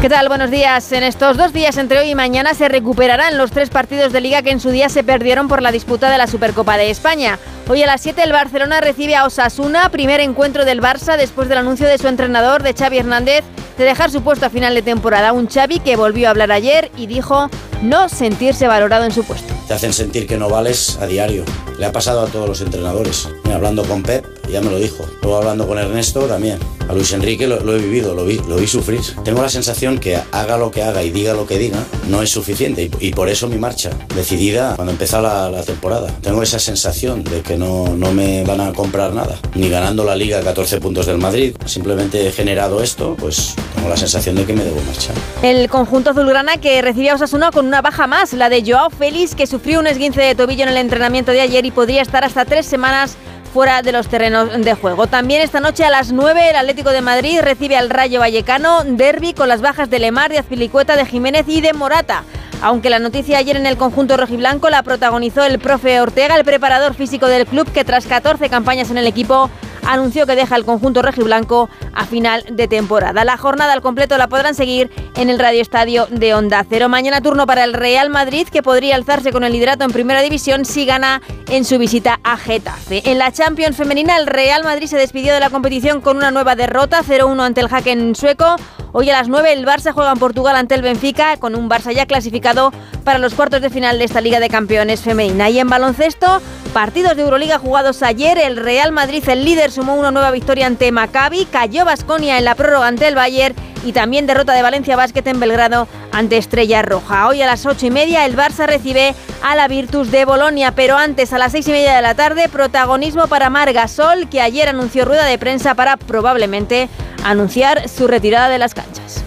[0.00, 0.28] ¿Qué tal?
[0.28, 0.92] Buenos días.
[0.92, 4.42] En estos dos días, entre hoy y mañana, se recuperarán los tres partidos de liga
[4.42, 7.38] que en su día se perdieron por la disputa de la Supercopa de España.
[7.68, 11.58] Hoy a las 7 el Barcelona recibe a Osasuna, primer encuentro del Barça después del
[11.58, 13.42] anuncio de su entrenador, de Xavi Hernández,
[13.78, 15.32] de dejar su puesto a final de temporada.
[15.32, 17.50] Un Xavi que volvió a hablar ayer y dijo
[17.82, 19.52] no sentirse valorado en su puesto.
[19.66, 21.44] Te hacen sentir que no vales a diario.
[21.78, 23.28] Le ha pasado a todos los entrenadores.
[23.52, 25.04] Hablando con Pep, ya me lo dijo.
[25.22, 26.58] Luego hablando con Ernesto también.
[26.88, 29.00] A Luis Enrique lo, he vivido, lo vi, lo vi sufrir.
[29.24, 32.30] Tengo la sensación que haga lo que haga y diga lo que diga, no es
[32.30, 32.90] suficiente.
[33.00, 36.06] Y, por eso mi marcha, decidida cuando empezó la, la, temporada.
[36.22, 39.36] Tengo esa sensación de que no, no me van a comprar nada.
[39.54, 41.56] Ni ganando la liga 14 puntos del Madrid.
[41.64, 45.16] Simplemente he generado esto, pues tengo la sensación de que me debo marchar.
[45.42, 49.34] El conjunto azulgrana que recibía a Osasuna con una baja más, la de Joao Félix,
[49.34, 52.44] que sufrió un esguince de tobillo en el entrenamiento de ayer y podría estar hasta
[52.44, 53.16] tres semanas
[53.56, 55.06] fuera de los terrenos de juego.
[55.06, 59.32] También esta noche a las 9 el Atlético de Madrid recibe al Rayo Vallecano, derby
[59.32, 62.22] con las bajas de Lemar, de Azpilicueta, de Jiménez y de Morata.
[62.60, 66.92] Aunque la noticia ayer en el conjunto rojiblanco la protagonizó el profe Ortega, el preparador
[66.92, 69.48] físico del club, que tras 14 campañas en el equipo
[69.86, 73.24] anunció que deja el conjunto rojiblanco a final de temporada.
[73.24, 76.88] La jornada al completo la podrán seguir en el Radio Estadio de Onda Cero.
[76.88, 80.64] Mañana turno para el Real Madrid, que podría alzarse con el liderato en Primera División
[80.64, 83.02] si gana en su visita a Getafe.
[83.10, 86.56] En la Champions femenina, el Real Madrid se despidió de la competición con una nueva
[86.56, 88.56] derrota, 0-1 ante el Haken sueco.
[88.92, 91.92] Hoy a las 9 el Barça juega en Portugal ante el Benfica, con un Barça
[91.92, 92.72] ya clasificado
[93.04, 95.50] para los cuartos de final de esta Liga de Campeones femenina.
[95.50, 96.40] Y en baloncesto,
[96.72, 100.90] partidos de Euroliga jugados ayer, el Real Madrid, el líder, sumó una nueva victoria ante
[100.90, 105.26] Maccabi, cayó Basconia en la prórroga ante el Bayern y también derrota de Valencia Basket
[105.26, 107.28] en Belgrado ante Estrella Roja.
[107.28, 110.96] Hoy a las ocho y media el Barça recibe a la Virtus de Bolonia, pero
[110.96, 115.04] antes a las seis y media de la tarde protagonismo para Margasol, que ayer anunció
[115.04, 116.88] rueda de prensa para probablemente
[117.22, 119.26] anunciar su retirada de las canchas.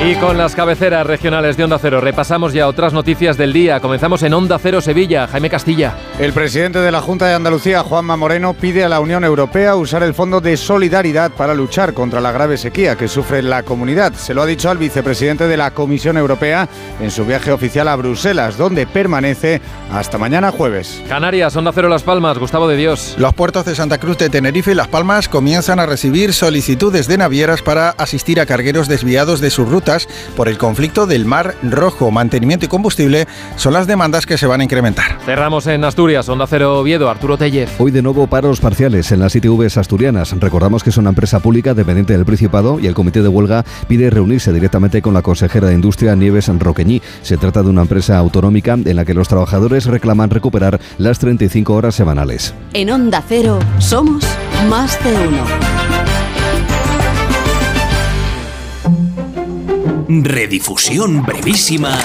[0.00, 3.80] Y con las cabeceras regionales de Onda Cero repasamos ya otras noticias del día.
[3.80, 5.26] Comenzamos en Onda Cero Sevilla.
[5.26, 5.96] Jaime Castilla.
[6.20, 10.04] El presidente de la Junta de Andalucía, Juanma Moreno, pide a la Unión Europea usar
[10.04, 14.14] el Fondo de Solidaridad para luchar contra la grave sequía que sufre la comunidad.
[14.14, 16.68] Se lo ha dicho al vicepresidente de la Comisión Europea
[17.00, 19.60] en su viaje oficial a Bruselas, donde permanece
[19.92, 21.02] hasta mañana jueves.
[21.08, 23.16] Canarias, Onda Cero Las Palmas, Gustavo de Dios.
[23.18, 27.18] Los puertos de Santa Cruz de Tenerife y Las Palmas comienzan a recibir solicitudes de
[27.18, 32.10] navieras para asistir a cargueros desviados de sus rutas por el conflicto del Mar Rojo.
[32.10, 35.18] Mantenimiento y combustible son las demandas que se van a incrementar.
[35.24, 37.70] Cerramos en Asturias, Onda Cero Oviedo, Arturo Tellez.
[37.78, 40.34] Hoy de nuevo paros parciales en las ITVs asturianas.
[40.38, 44.10] Recordamos que es una empresa pública dependiente del Principado y el comité de huelga pide
[44.10, 47.00] reunirse directamente con la consejera de Industria Nieves Roqueñí.
[47.22, 51.74] Se trata de una empresa autonómica en la que los trabajadores reclaman recuperar las 35
[51.74, 52.54] horas semanales.
[52.74, 54.24] En Onda Cero somos
[54.68, 56.07] más de uno.
[60.08, 61.98] Redifusión brevísima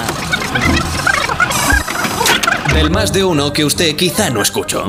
[2.74, 4.86] del más de uno que usted quizá no escuchó.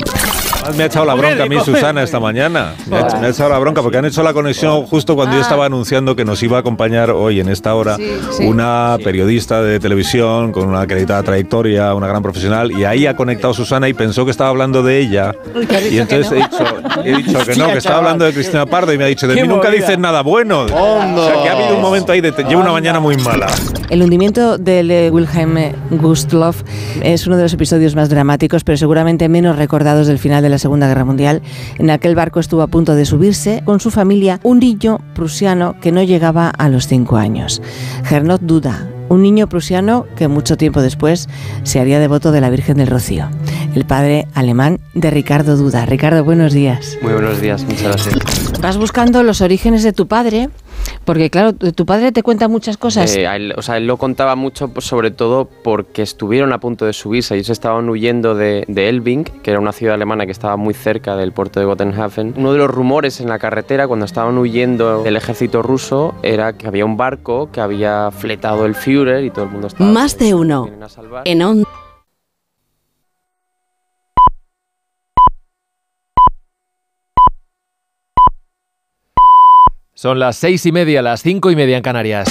[0.76, 2.74] Me ha echado la bronca a mí Susana esta mañana.
[2.88, 5.42] Me ha, me ha echado la bronca porque han hecho la conexión justo cuando yo
[5.42, 7.98] estaba anunciando que nos iba a acompañar hoy en esta hora
[8.42, 13.54] una periodista de televisión con una acreditada trayectoria, una gran profesional, y ahí ha conectado
[13.54, 15.36] Susana y pensó que estaba hablando de ella.
[15.92, 16.64] Y entonces he, dicho,
[17.04, 19.36] he dicho que no, que estaba hablando de Cristina Pardo y me ha dicho, de
[19.36, 20.64] mí nunca dices nada bueno.
[20.64, 23.48] O sea, que ha habido un momento ahí de llevo una mañana muy mala.
[23.90, 25.58] El hundimiento del eh, Wilhelm
[25.92, 26.64] Gustloff
[27.02, 30.55] es uno de los episodios más dramáticos, pero seguramente menos recordados del final de la
[30.58, 31.42] Segunda Guerra Mundial.
[31.78, 35.92] En aquel barco estuvo a punto de subirse con su familia un niño prusiano que
[35.92, 37.62] no llegaba a los cinco años.
[38.04, 41.30] Gernot Duda, un niño prusiano que mucho tiempo después
[41.64, 43.28] se haría devoto de la Virgen del Rocío,
[43.76, 45.86] el padre alemán de Ricardo Duda.
[45.86, 46.98] Ricardo, buenos días.
[47.02, 48.16] Muy buenos días, muchas gracias.
[48.62, 50.50] Vas buscando los orígenes de tu padre,
[51.06, 53.16] porque claro, tu padre te cuenta muchas cosas.
[53.16, 56.60] Eh, a él- o sea, él lo contaba mucho, pues, sobre todo porque estuvieron a
[56.60, 57.36] punto de subirse.
[57.36, 61.16] Ellos estaban huyendo de, de Elbing, que era una ciudad alemana que estaba muy cerca
[61.16, 62.34] del puerto de Gotenhafen.
[62.38, 66.68] Uno de los rumores en la carretera, cuando estaban huyendo del ejército ruso, era que
[66.68, 69.90] había un barco que había fletado el Führer y todo el mundo estaba.
[69.90, 70.70] Más de uno.
[71.26, 71.68] En Onda.
[80.06, 82.30] Son las seis y media, las cinco y media en Canarias.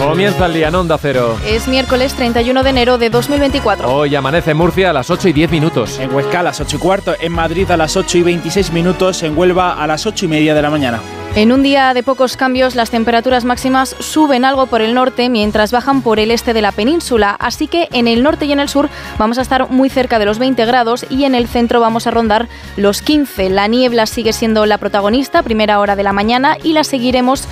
[0.00, 1.38] Comienza el día en Onda Cero.
[1.44, 3.94] Es miércoles 31 de enero de 2024.
[3.94, 5.98] Hoy amanece en Murcia a las 8 y 10 minutos.
[5.98, 9.22] En Huesca a las 8 y cuarto, en Madrid a las 8 y 26 minutos,
[9.22, 11.02] en Huelva a las 8 y media de la mañana.
[11.36, 15.70] En un día de pocos cambios, las temperaturas máximas suben algo por el norte mientras
[15.70, 17.36] bajan por el este de la península.
[17.38, 20.24] Así que en el norte y en el sur vamos a estar muy cerca de
[20.24, 23.50] los 20 grados y en el centro vamos a rondar los 15.
[23.50, 27.46] La niebla sigue siendo la protagonista, primera hora de la mañana, y la seguiremos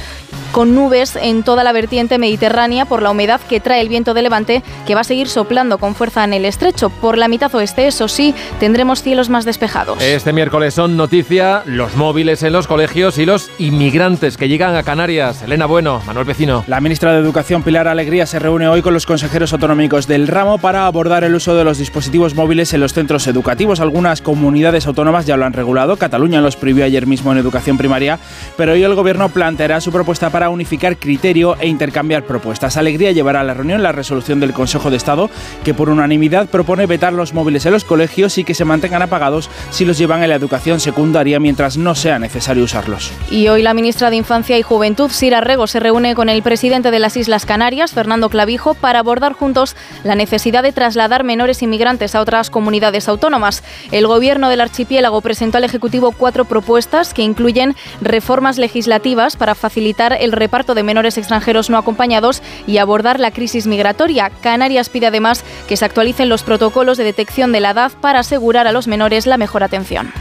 [0.55, 4.23] con nubes en toda la vertiente mediterránea por la humedad que trae el viento de
[4.23, 6.90] levante que va a seguir soplando con fuerza en el estrecho.
[6.90, 10.01] Por la mitad oeste, eso sí, tendremos cielos más despejados.
[10.01, 14.84] Este miércoles son noticia los móviles en los colegios y los inmigrantes que llegan a
[14.84, 15.42] Canarias.
[15.42, 16.64] Elena Bueno, Manuel Vecino.
[16.68, 20.58] La ministra de Educación, Pilar Alegría, se reúne hoy con los consejeros autonómicos del ramo
[20.58, 23.80] para abordar el uso de los dispositivos móviles en los centros educativos.
[23.80, 25.96] Algunas comunidades autónomas ya lo han regulado.
[25.96, 28.20] Cataluña los prohibió ayer mismo en educación primaria,
[28.56, 32.76] pero hoy el gobierno planteará su propuesta para unificar criterio e intercambiar propuestas.
[32.76, 35.30] Alegría llevará a la reunión la resolución del Consejo de Estado
[35.64, 39.50] que por unanimidad propone vetar los móviles en los colegios y que se mantengan apagados
[39.70, 43.10] si los llevan en la educación secundaria mientras no sea necesario usarlos.
[43.30, 46.90] Y hoy la ministra de Infancia y Juventud, Sira Rego, se reúne con el presidente
[46.90, 52.14] de las Islas Canarias, Fernando Clavijo, para abordar juntos la necesidad de trasladar menores inmigrantes
[52.14, 53.62] a otras comunidades autónomas.
[53.93, 60.17] El gobierno del archipiélago presentó al Ejecutivo cuatro propuestas que incluyen reformas legislativas para facilitar
[60.19, 64.31] el reparto de menores extranjeros no acompañados y abordar la crisis migratoria.
[64.40, 68.67] Canarias pide además que se actualicen los protocolos de detección de la edad para asegurar
[68.67, 70.12] a los menores la mejor atención.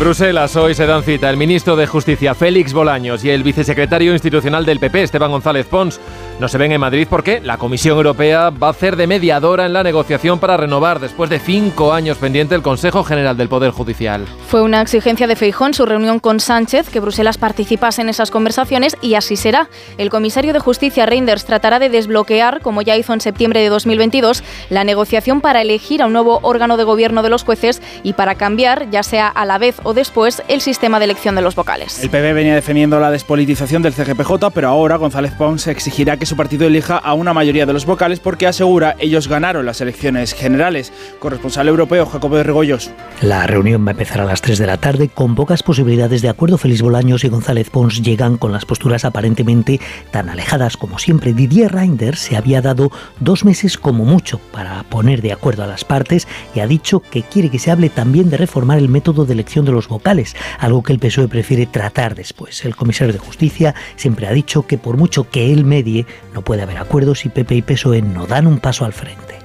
[0.00, 4.64] Bruselas hoy se dan cita el ministro de Justicia Félix Bolaños y el vicesecretario institucional
[4.64, 6.00] del PP Esteban González Pons.
[6.40, 9.74] No se ven en Madrid porque la Comisión Europea va a hacer de mediadora en
[9.74, 14.24] la negociación para renovar después de cinco años pendiente el Consejo General del Poder Judicial.
[14.48, 18.96] Fue una exigencia de Feijón su reunión con Sánchez que Bruselas participase en esas conversaciones
[19.02, 19.68] y así será.
[19.98, 24.42] El comisario de Justicia Reinders tratará de desbloquear, como ya hizo en septiembre de 2022,
[24.70, 28.36] la negociación para elegir a un nuevo órgano de gobierno de los jueces y para
[28.36, 32.02] cambiar, ya sea a la vez o después, el sistema de elección de los vocales.
[32.02, 36.36] El PP venía defendiendo la despolitización del CGPJ, pero ahora González Pons exigirá que su
[36.36, 40.92] partido elija a una mayoría de los vocales porque asegura ellos ganaron las elecciones generales.
[41.18, 42.92] Corresponsal europeo Jacobo de Regoyos.
[43.20, 46.28] La reunión va a empezar a las 3 de la tarde con pocas posibilidades de
[46.28, 46.56] acuerdo.
[46.56, 49.80] Félix Bolaños y González Pons llegan con las posturas aparentemente
[50.12, 51.32] tan alejadas como siempre.
[51.32, 55.84] Didier Reinders se había dado dos meses como mucho para poner de acuerdo a las
[55.84, 59.32] partes y ha dicho que quiere que se hable también de reformar el método de
[59.32, 62.64] elección de los vocales, algo que el PSOE prefiere tratar después.
[62.64, 66.62] El comisario de Justicia siempre ha dicho que por mucho que él medie, no puede
[66.62, 69.38] haber acuerdos y PP y PSOE no dan un paso al frente.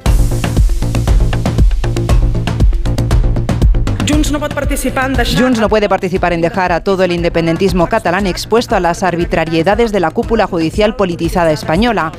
[4.26, 9.92] Junts no, puede participar en dejar a todo el independentismo catalán expuesto a las arbitrariedades
[9.92, 12.12] de la cúpula judicial politizada española.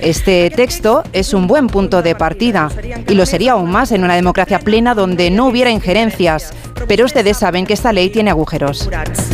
[0.00, 2.68] Este texto es un buen punto de partida
[3.08, 6.52] y lo sería aún más en una democracia plena donde no hubiera injerencias.
[6.86, 8.90] Pero ustedes saben que esta ley tiene agujeros.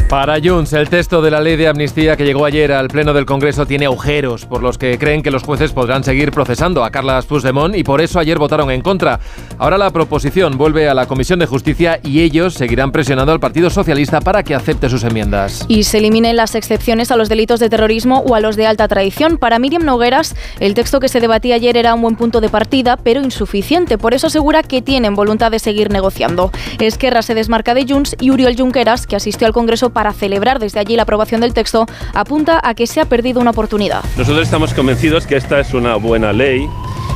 [0.09, 3.27] Para Junts, el texto de la ley de amnistía que llegó ayer al Pleno del
[3.27, 7.27] Congreso tiene agujeros por los que creen que los jueces podrán seguir procesando a Carlas
[7.27, 9.19] Puigdemont y por eso ayer votaron en contra.
[9.59, 13.71] Ahora la proposición vuelve a la Comisión de Justicia y ellos seguirán presionando al Partido
[13.71, 15.65] Socialista para que acepte sus enmiendas.
[15.69, 18.89] Y se eliminen las excepciones a los delitos de terrorismo o a los de alta
[18.89, 19.39] traición.
[19.39, 22.97] Para Miriam Nogueras, el texto que se debatía ayer era un buen punto de partida,
[22.97, 23.99] pero insuficiente.
[23.99, 26.51] Por eso asegura que tienen voluntad de seguir negociando.
[26.79, 30.81] Esquerra se desmarca de Junts y Uriol Junqueras, que asistió al Congreso para celebrar desde
[30.81, 34.03] allí la aprobación del texto, apunta a que se ha perdido una oportunidad.
[34.17, 36.69] Nosotros estamos convencidos que esta es una buena ley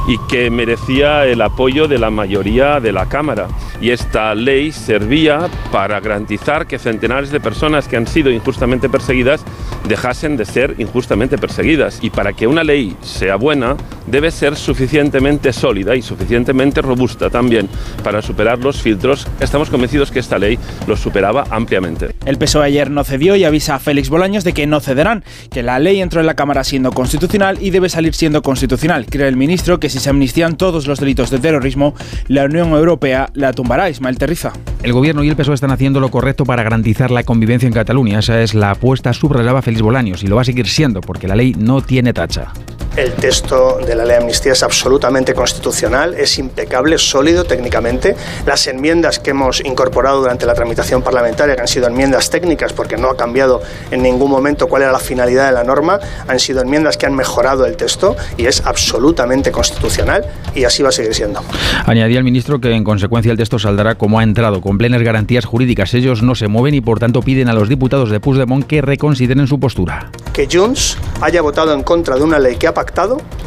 [0.07, 3.49] y que merecía el apoyo de la mayoría de la Cámara.
[3.81, 9.45] Y esta ley servía para garantizar que centenares de personas que han sido injustamente perseguidas
[9.89, 11.99] dejasen de ser injustamente perseguidas.
[12.03, 17.69] Y para que una ley sea buena, debe ser suficientemente sólida y suficientemente robusta también
[18.03, 19.27] para superar los filtros.
[19.41, 22.11] Estamos convencidos que esta ley los superaba ampliamente.
[22.25, 25.63] El PSOE ayer no cedió y avisa a Félix Bolaños de que no cederán, que
[25.63, 29.07] la ley entró en la Cámara siendo constitucional y debe salir siendo constitucional.
[29.07, 31.95] Cree el ministro que si se amnistían todos los delitos de terrorismo,
[32.27, 33.89] la Unión Europea la tumbará.
[33.89, 34.53] Ismael Terriza.
[34.83, 38.19] El gobierno y el PSOE están haciendo lo correcto para garantizar la convivencia en Cataluña.
[38.19, 41.37] Esa es la apuesta subrayaba Félix Bolaños y lo va a seguir siendo porque la
[41.37, 42.53] ley no tiene tacha.
[42.97, 48.15] El texto de la ley de amnistía es absolutamente constitucional, es impecable, sólido técnicamente.
[48.47, 52.97] Las enmiendas que hemos incorporado durante la tramitación parlamentaria, que han sido enmiendas técnicas porque
[52.97, 56.63] no ha cambiado en ningún momento cuál era la finalidad de la norma, han sido
[56.63, 61.17] enmiendas que han mejorado el texto y es absolutamente constitucional y así va a seguir
[61.17, 61.43] siendo.
[61.87, 65.45] Añadía el ministro que en consecuencia el texto saldrá como ha entrado, con plenas garantías
[65.45, 65.95] jurídicas.
[65.95, 69.49] Ellos no se mueven y por tanto piden a los diputados de Puigdemont que reconsideren
[69.49, 70.13] su postura.
[70.33, 72.84] Que Junts haya votado en contra de una ley que ha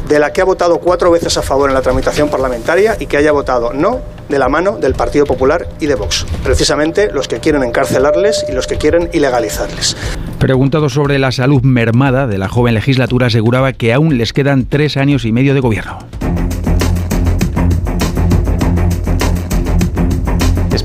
[0.08, 3.16] de la que ha votado cuatro veces a favor en la tramitación parlamentaria y que
[3.16, 6.26] haya votado no de la mano del Partido Popular y de Vox.
[6.42, 9.96] Precisamente los que quieren encarcelarles y los que quieren ilegalizarles.
[10.38, 14.96] Preguntado sobre la salud mermada de la joven legislatura, aseguraba que aún les quedan tres
[14.96, 15.98] años y medio de gobierno.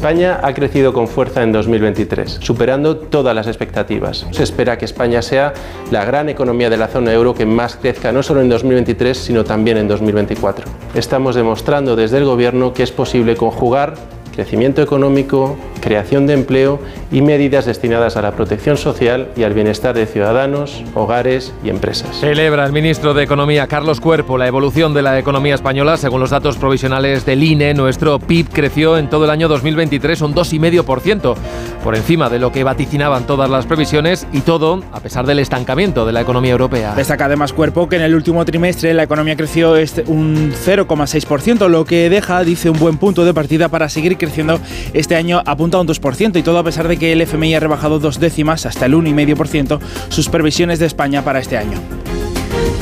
[0.03, 4.27] España ha crecido con fuerza en 2023, superando todas las expectativas.
[4.31, 5.53] Se espera que España sea
[5.91, 9.45] la gran economía de la zona euro que más crezca no solo en 2023, sino
[9.45, 10.65] también en 2024.
[10.93, 13.93] Estamos demostrando desde el Gobierno que es posible conjugar
[14.33, 16.79] crecimiento económico, creación de empleo
[17.11, 22.17] y medidas destinadas a la protección social y al bienestar de ciudadanos, hogares y empresas.
[22.19, 25.97] Celebra el ministro de Economía Carlos Cuerpo la evolución de la economía española.
[25.97, 30.33] Según los datos provisionales del INE, nuestro PIB creció en todo el año 2023 un
[30.33, 31.35] 2,5%,
[31.83, 36.05] por encima de lo que vaticinaban todas las previsiones y todo a pesar del estancamiento
[36.05, 36.95] de la economía europea.
[36.95, 41.85] Destaca además Cuerpo que en el último trimestre la economía creció este un 0,6%, lo
[41.85, 44.59] que deja, dice, un buen punto de partida para seguir creciendo
[44.93, 47.59] este año apunta a un 2% y todo a pesar de que el FMI ha
[47.59, 51.79] rebajado dos décimas hasta el 1,5% sus previsiones de España para este año.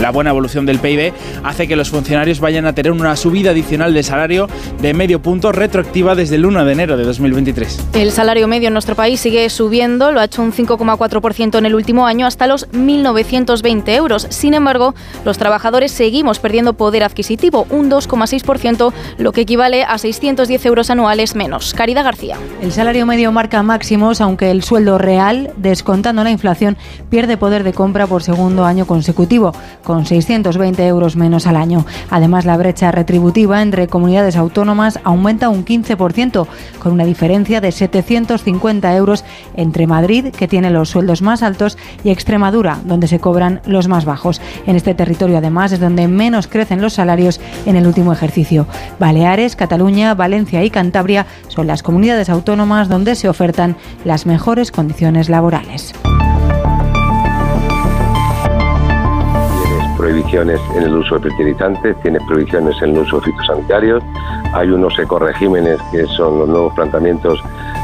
[0.01, 3.93] La buena evolución del PIB hace que los funcionarios vayan a tener una subida adicional
[3.93, 4.47] de salario
[4.81, 7.89] de medio punto retroactiva desde el 1 de enero de 2023.
[7.93, 11.75] El salario medio en nuestro país sigue subiendo, lo ha hecho un 5,4% en el
[11.75, 14.25] último año hasta los 1.920 euros.
[14.31, 20.65] Sin embargo, los trabajadores seguimos perdiendo poder adquisitivo, un 2,6%, lo que equivale a 610
[20.65, 21.75] euros anuales menos.
[21.75, 22.37] Caridad García.
[22.63, 26.75] El salario medio marca máximos, aunque el sueldo real, descontando la inflación,
[27.11, 31.85] pierde poder de compra por segundo año consecutivo, con 620 euros menos al año.
[32.09, 36.47] Además, la brecha retributiva entre comunidades autónomas aumenta un 15%,
[36.79, 39.23] con una diferencia de 750 euros
[39.55, 44.05] entre Madrid, que tiene los sueldos más altos, y Extremadura, donde se cobran los más
[44.05, 44.41] bajos.
[44.65, 48.67] En este territorio, además, es donde menos crecen los salarios en el último ejercicio.
[48.99, 53.75] Baleares, Cataluña, Valencia y Cantabria son las comunidades autónomas donde se ofertan
[54.05, 55.93] las mejores condiciones laborales.
[60.11, 64.03] Prohibiciones en el uso de fertilizantes, tienes prohibiciones en el uso de fitosanitarios,
[64.53, 67.41] hay unos ecoregímenes que son los nuevos planteamientos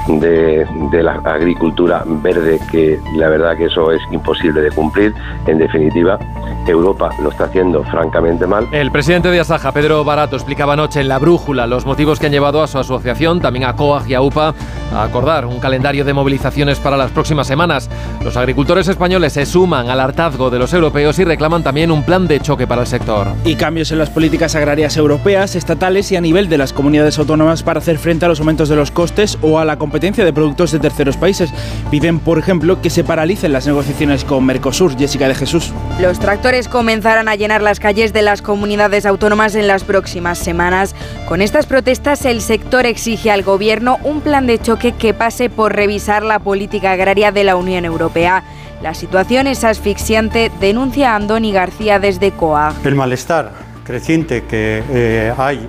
[0.08, 5.14] de, de, la agricultura verde que la verdad que eso es imposible de cumplir.
[5.46, 6.18] En definitiva,
[6.66, 8.68] Europa lo está haciendo francamente mal.
[8.72, 12.32] El presidente de Asaja, Pedro Barato, explicaba anoche en La Brújula los motivos que han
[12.32, 14.54] llevado a su asociación, también a COAG y a UPA,
[14.94, 17.90] a acordar un calendario de movilizaciones para las próximas semanas.
[18.24, 22.28] Los agricultores españoles se suman al hartazgo de los europeos y reclaman también un plan
[22.28, 23.28] de choque para el sector.
[23.44, 27.64] Y cambios en las políticas agrarias europeas, estatales y a nivel de las comunidades autónomas
[27.64, 30.72] para hacer frente a los aumentos de los costes o a la competencia de productos
[30.72, 31.52] de terceros países.
[31.92, 34.98] Piden, por ejemplo, que se paralicen las negociaciones con Mercosur.
[34.98, 35.74] Jessica de Jesús.
[36.00, 40.96] Los tractores comenzarán a llenar las calles de las comunidades autónomas en las próximas semanas.
[41.28, 45.76] Con estas protestas, el sector exige al Gobierno un plan de choque que pase por
[45.76, 48.44] revisar la política agraria de la Unión Europea.
[48.82, 52.74] La situación es asfixiante, denuncia Andoni García desde COA.
[52.84, 53.52] El malestar
[53.84, 55.68] creciente que eh, hay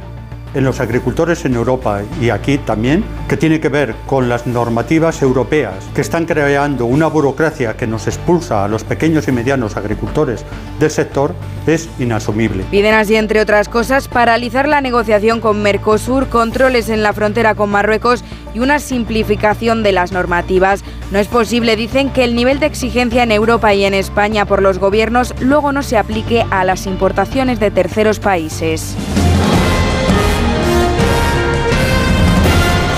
[0.55, 5.23] en los agricultores en Europa y aquí también, que tiene que ver con las normativas
[5.23, 10.45] europeas que están creando una burocracia que nos expulsa a los pequeños y medianos agricultores
[10.79, 11.35] del sector,
[11.67, 12.65] es inasumible.
[12.71, 17.71] Piden así, entre otras cosas, paralizar la negociación con Mercosur, controles en la frontera con
[17.71, 18.25] Marruecos
[18.55, 20.83] y una simplificación de las normativas.
[21.11, 24.63] No es posible, dicen, que el nivel de exigencia en Europa y en España por
[24.63, 28.97] los gobiernos luego no se aplique a las importaciones de terceros países.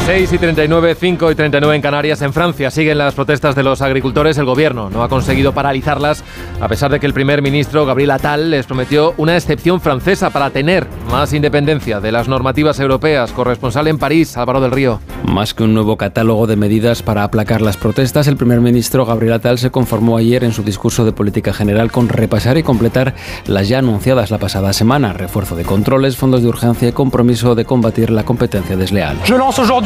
[0.07, 2.22] 6 y 39, 5 y 39 en Canarias.
[2.22, 4.38] En Francia siguen las protestas de los agricultores.
[4.38, 6.24] El gobierno no ha conseguido paralizarlas,
[6.61, 10.51] a pesar de que el primer ministro, Gabriel Attal, les prometió una excepción francesa para
[10.51, 13.30] tener más independencia de las normativas europeas.
[13.32, 15.01] Corresponsal en París, Álvaro del Río.
[15.24, 19.34] Más que un nuevo catálogo de medidas para aplacar las protestas, el primer ministro Gabriel
[19.34, 23.14] Attal se conformó ayer en su discurso de política general con repasar y completar
[23.46, 27.64] las ya anunciadas la pasada semana: refuerzo de controles, fondos de urgencia y compromiso de
[27.64, 29.18] combatir la competencia desleal.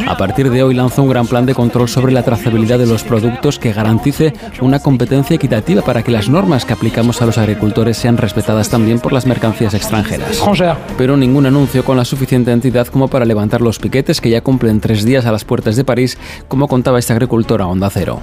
[0.07, 3.03] A partir de hoy lanza un gran plan de control sobre la trazabilidad de los
[3.03, 7.97] productos que garantice una competencia equitativa para que las normas que aplicamos a los agricultores
[7.97, 10.41] sean respetadas también por las mercancías extranjeras.
[10.97, 14.79] Pero ningún anuncio con la suficiente entidad como para levantar los piquetes que ya cumplen
[14.79, 18.21] tres días a las puertas de París, como contaba esta agricultora Onda Cero.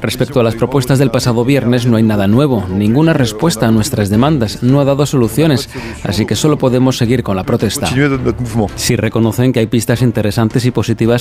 [0.00, 4.10] Respecto a las propuestas del pasado viernes no hay nada nuevo, ninguna respuesta a nuestras
[4.10, 5.68] demandas, no ha dado soluciones,
[6.04, 7.88] así que solo podemos seguir con la protesta.
[8.76, 10.70] Si reconocen que hay pistas interesantes y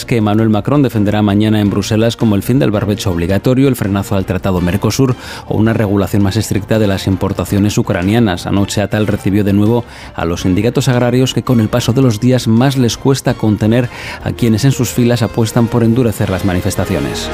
[0.06, 4.16] que Emmanuel Macron defenderá mañana en Bruselas como el fin del barbecho obligatorio, el frenazo
[4.16, 5.16] al Tratado Mercosur
[5.48, 8.46] o una regulación más estricta de las importaciones ucranianas.
[8.46, 9.86] Anoche Atal recibió de nuevo
[10.16, 13.90] a los sindicatos agrarios que con el paso de los días más les cuesta contener
[14.24, 17.30] a quienes en sus filas apuestan por endurecer las manifestaciones.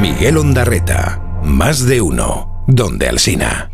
[0.00, 3.70] Miguel Ondarreta, más de uno, donde Alsina.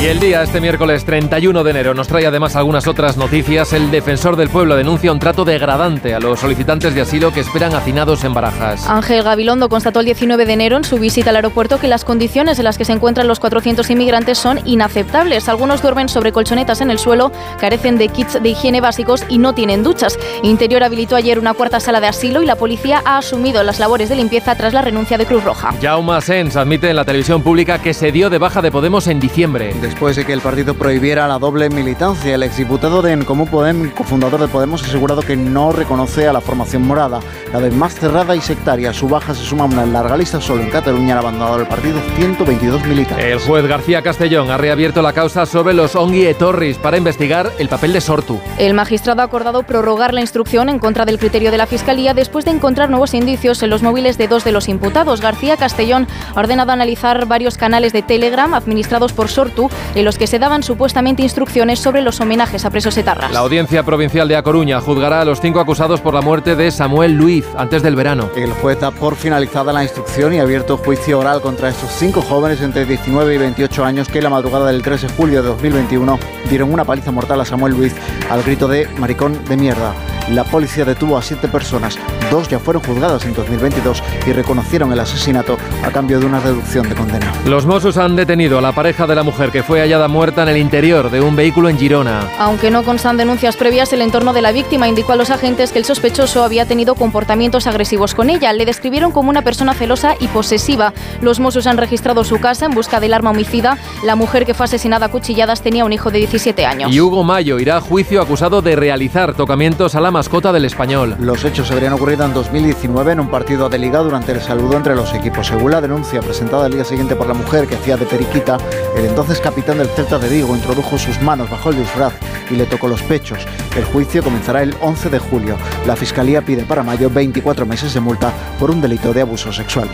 [0.00, 3.72] Y el día, este miércoles 31 de enero, nos trae además algunas otras noticias.
[3.72, 7.74] El defensor del pueblo denuncia un trato degradante a los solicitantes de asilo que esperan
[7.74, 8.88] hacinados en barajas.
[8.88, 12.60] Ángel Gabilondo constató el 19 de enero en su visita al aeropuerto que las condiciones
[12.60, 15.48] en las que se encuentran los 400 inmigrantes son inaceptables.
[15.48, 19.52] Algunos duermen sobre colchonetas en el suelo, carecen de kits de higiene básicos y no
[19.52, 20.16] tienen duchas.
[20.44, 24.08] Interior habilitó ayer una cuarta sala de asilo y la policía ha asumido las labores
[24.08, 25.74] de limpieza tras la renuncia de Cruz Roja.
[25.82, 29.18] Jaume Sens admite en la televisión pública que se dio de baja de Podemos en
[29.18, 32.34] diciembre después de que el partido prohibiera la doble militancia.
[32.34, 36.32] El exdiputado de En Comú Podem, cofundador de Podemos, ha asegurado que no reconoce a
[36.34, 37.20] la formación morada,
[37.54, 38.92] la vez más cerrada y sectaria.
[38.92, 40.42] Su baja se suma a una larga lista.
[40.42, 43.24] Solo en Cataluña han abandonado el partido 122 militares.
[43.24, 47.70] El juez García Castellón ha reabierto la causa sobre los Ongi Etorris para investigar el
[47.70, 48.38] papel de Sortu.
[48.58, 52.44] El magistrado ha acordado prorrogar la instrucción en contra del criterio de la Fiscalía después
[52.44, 55.22] de encontrar nuevos indicios en los móviles de dos de los imputados.
[55.22, 60.26] García Castellón ha ordenado analizar varios canales de Telegram administrados por Sortu en los que
[60.26, 63.32] se daban supuestamente instrucciones sobre los homenajes a presos etarras.
[63.32, 66.70] La Audiencia Provincial de A Coruña juzgará a los cinco acusados por la muerte de
[66.70, 68.30] Samuel Luiz antes del verano.
[68.36, 72.22] El juez da por finalizada la instrucción y ha abierto juicio oral contra estos cinco
[72.22, 76.18] jóvenes entre 19 y 28 años que la madrugada del 13 de julio de 2021
[76.48, 77.94] dieron una paliza mortal a Samuel Luiz
[78.30, 79.94] al grito de maricón de mierda.
[80.30, 81.98] La policía detuvo a siete personas,
[82.30, 86.88] dos ya fueron juzgadas en 2022 y reconocieron el asesinato a cambio de una reducción
[86.88, 87.32] de condena.
[87.46, 90.48] Los Mossos han detenido a la pareja de la mujer que fue hallada muerta en
[90.48, 92.28] el interior de un vehículo en Girona.
[92.38, 95.78] Aunque no constan denuncias previas, el entorno de la víctima indicó a los agentes que
[95.78, 98.52] el sospechoso había tenido comportamientos agresivos con ella.
[98.52, 100.92] Le describieron como una persona celosa y posesiva.
[101.20, 103.78] Los Mossos han registrado su casa en busca del arma homicida.
[104.04, 106.92] La mujer que fue asesinada a cuchilladas tenía un hijo de 17 años.
[106.92, 111.16] Y Hugo Mayo irá a juicio acusado de realizar tocamientos a la mascota del español.
[111.20, 114.94] Los hechos habrían ocurrido en 2019 en un partido de liga durante el saludo entre
[114.94, 115.50] los equipos.
[115.68, 118.56] Según la denuncia presentada el día siguiente por la mujer que hacía de periquita,
[118.96, 122.14] el entonces capitán del Celta de Vigo introdujo sus manos bajo el disfraz
[122.50, 123.46] y le tocó los pechos.
[123.76, 125.58] El juicio comenzará el 11 de julio.
[125.86, 129.90] La fiscalía pide para mayo 24 meses de multa por un delito de abuso sexual.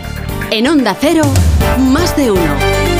[0.49, 1.23] En Onda Cero,
[1.91, 2.94] más de uno.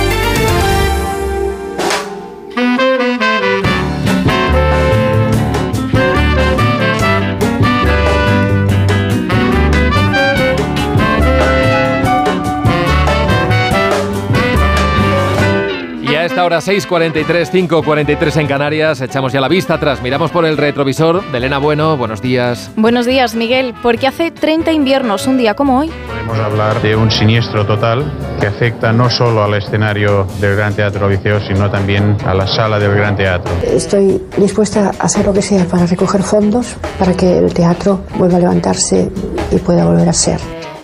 [16.45, 20.45] Y a esta hora 6.43, 5.43 en Canarias, echamos ya la vista atrás, miramos por
[20.45, 22.69] el retrovisor de Elena Bueno, buenos días.
[22.75, 25.89] Buenos días, Miguel, porque hace 30 inviernos, un día como hoy.
[26.07, 31.09] Podemos hablar de un siniestro total que afecta no solo al escenario del Gran Teatro
[31.09, 33.51] Liceo, sino también a la sala del Gran Teatro.
[33.63, 38.37] Estoy dispuesta a hacer lo que sea para recoger fondos para que el teatro vuelva
[38.37, 39.09] a levantarse
[39.51, 40.39] y pueda volver a ser.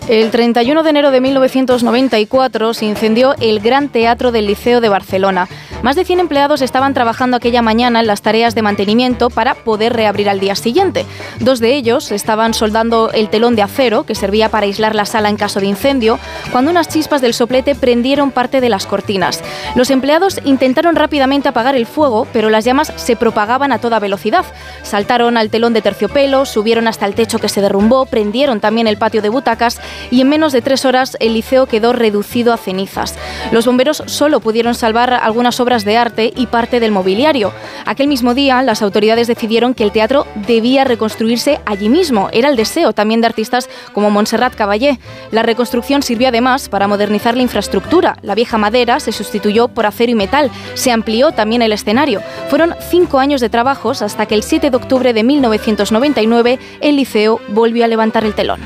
[0.08, 5.48] El 31 de enero de 1994 se incendió el Gran Teatro del Liceo de Barcelona.
[5.82, 9.92] Más de 100 empleados estaban trabajando aquella mañana en las tareas de mantenimiento para poder
[9.92, 11.06] reabrir al día siguiente.
[11.40, 15.28] Dos de ellos estaban soldando el telón de acero que servía para aislar la sala
[15.28, 16.18] en caso de incendio,
[16.50, 19.42] cuando unas chispas del soplete prendieron parte de las cortinas.
[19.74, 24.44] Los empleados intentaron rápidamente apagar el fuego, pero las llamas se propagaban a toda velocidad.
[24.82, 28.98] Saltaron al telón de terciopelo, subieron hasta el techo que se derrumbó, prendieron también el
[28.98, 33.16] patio de butacas y en menos de tres horas el liceo quedó reducido a cenizas.
[33.50, 37.52] Los bomberos solo pudieron salvar algunas obras de arte y parte del mobiliario.
[37.86, 42.28] Aquel mismo día las autoridades decidieron que el teatro debía reconstruirse allí mismo.
[42.32, 44.98] Era el deseo también de artistas como Montserrat Caballé.
[45.30, 48.16] La reconstrucción sirvió además para modernizar la infraestructura.
[48.22, 50.50] La vieja madera se sustituyó por acero y metal.
[50.74, 52.22] Se amplió también el escenario.
[52.48, 57.40] Fueron cinco años de trabajos hasta que el 7 de octubre de 1999 el liceo
[57.48, 58.60] volvió a levantar el telón.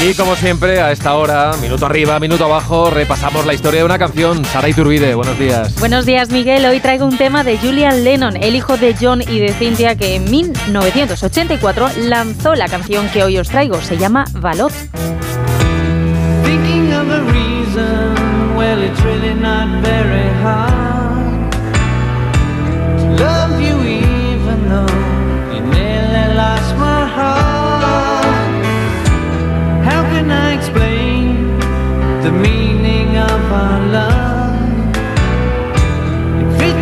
[0.00, 3.98] Y como siempre, a esta hora, minuto arriba, minuto abajo, repasamos la historia de una
[3.98, 4.44] canción.
[4.44, 5.74] Sara Iturbide, buenos días.
[5.80, 6.64] Buenos días, Miguel.
[6.66, 10.14] Hoy traigo un tema de Julian Lennon, el hijo de John y de Cynthia, que
[10.14, 13.80] en 1984 lanzó la canción que hoy os traigo.
[13.80, 14.70] Se llama Valor.
[16.44, 20.87] Thinking of a reason, well, it's really not very hard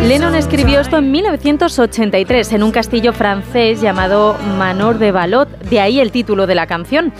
[0.07, 5.99] Lennon escribió esto en 1983 en un castillo francés llamado Manor de Valot, de ahí
[5.99, 7.11] el título de la canción.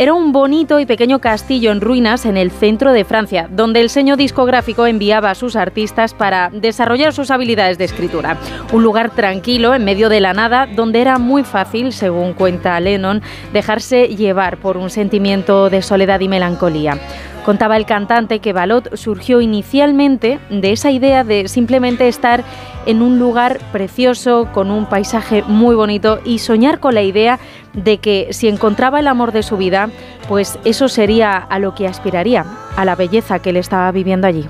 [0.00, 3.90] Era un bonito y pequeño castillo en ruinas en el centro de Francia, donde el
[3.90, 8.38] sello discográfico enviaba a sus artistas para desarrollar sus habilidades de escritura.
[8.72, 13.20] Un lugar tranquilo en medio de la nada, donde era muy fácil, según cuenta Lennon,
[13.52, 16.98] dejarse llevar por un sentimiento de soledad y melancolía.
[17.44, 22.44] Contaba el cantante que Balot surgió inicialmente de esa idea de simplemente estar
[22.86, 27.38] en un lugar precioso, con un paisaje muy bonito y soñar con la idea
[27.72, 29.88] de que si encontraba el amor de su vida,
[30.28, 32.44] pues eso sería a lo que aspiraría,
[32.76, 34.46] a la belleza que él estaba viviendo allí.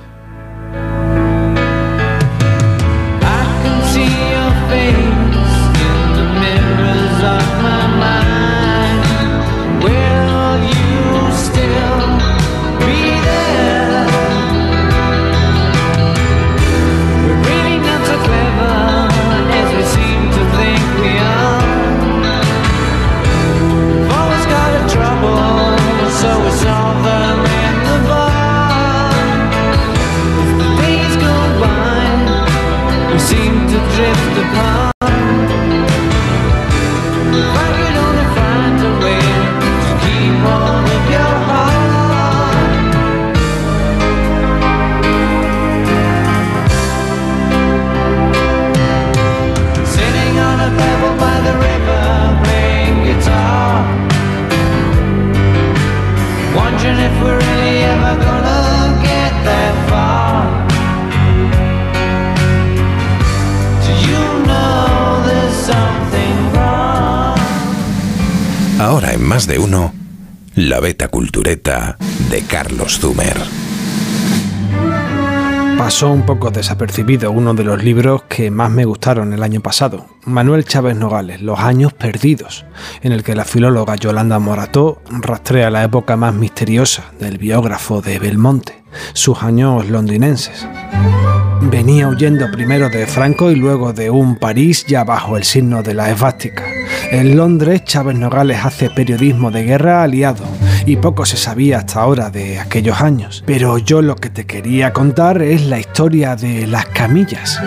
[69.20, 69.92] Más de uno,
[70.54, 71.96] la beta cultureta
[72.30, 73.36] de Carlos Zumer.
[75.78, 80.06] Pasó un poco desapercibido uno de los libros que más me gustaron el año pasado,
[80.24, 82.64] Manuel Chávez Nogales, Los años perdidos,
[83.02, 88.18] en el que la filóloga Yolanda Morató rastrea la época más misteriosa del biógrafo de
[88.18, 90.66] Belmonte, sus años londinenses.
[91.62, 95.94] Venía huyendo primero de Franco y luego de un París ya bajo el signo de
[95.94, 96.64] la esvástica.
[97.10, 100.44] En Londres, Chávez Nogales hace periodismo de guerra aliado
[100.90, 103.44] y poco se sabía hasta ahora de aquellos años.
[103.46, 107.60] Pero yo lo que te quería contar es la historia de las camillas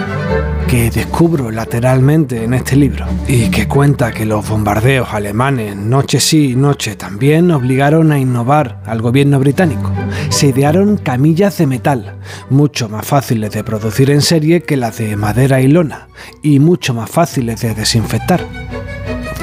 [0.68, 6.56] que descubro lateralmente en este libro y que cuenta que los bombardeos alemanes, noche sí,
[6.58, 9.90] noche también, obligaron a innovar al gobierno británico.
[10.28, 12.18] Se idearon camillas de metal,
[12.50, 16.10] mucho más fáciles de producir en serie que las de madera y lona,
[16.42, 18.46] y mucho más fáciles de desinfectar.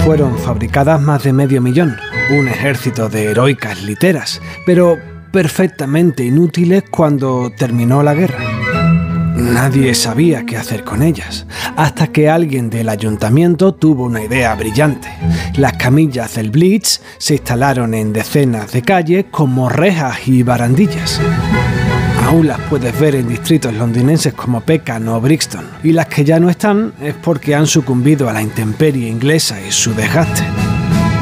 [0.04, 1.96] Fueron fabricadas más de medio millón,
[2.30, 4.98] un ejército de heroicas literas, pero
[5.32, 8.38] perfectamente inútiles cuando terminó la guerra.
[9.36, 15.08] Nadie sabía qué hacer con ellas, hasta que alguien del ayuntamiento tuvo una idea brillante.
[15.56, 21.20] Las camillas del Blitz se instalaron en decenas de calles como rejas y barandillas.
[22.26, 26.38] Aún las puedes ver en distritos londinenses como Peckham o Brixton, y las que ya
[26.38, 30.69] no están es porque han sucumbido a la intemperie inglesa y su desgaste.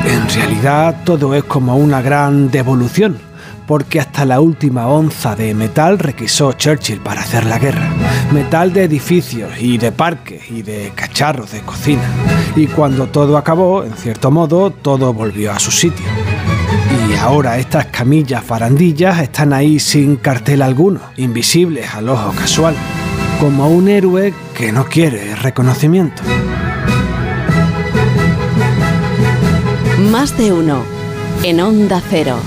[0.09, 3.18] En realidad todo es como una gran devolución,
[3.66, 7.90] porque hasta la última onza de metal requisó Churchill para hacer la guerra.
[8.32, 12.09] Metal de edificios y de parques y de cacharros de cocina.
[12.56, 16.06] Y cuando todo acabó, en cierto modo, todo volvió a su sitio.
[17.11, 22.74] Y ahora estas camillas barandillas están ahí sin cartel alguno, invisibles al ojo casual,
[23.40, 26.22] como un héroe que no quiere reconocimiento.
[29.99, 30.84] Más de uno.
[31.42, 32.38] En Onda Cero.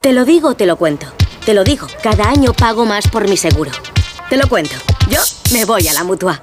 [0.00, 1.06] Te lo digo, te lo cuento.
[1.46, 3.70] Te lo digo, cada año pago más por mi seguro.
[4.28, 4.74] Te lo cuento.
[5.08, 5.20] Yo
[5.52, 6.42] me voy a la mutua.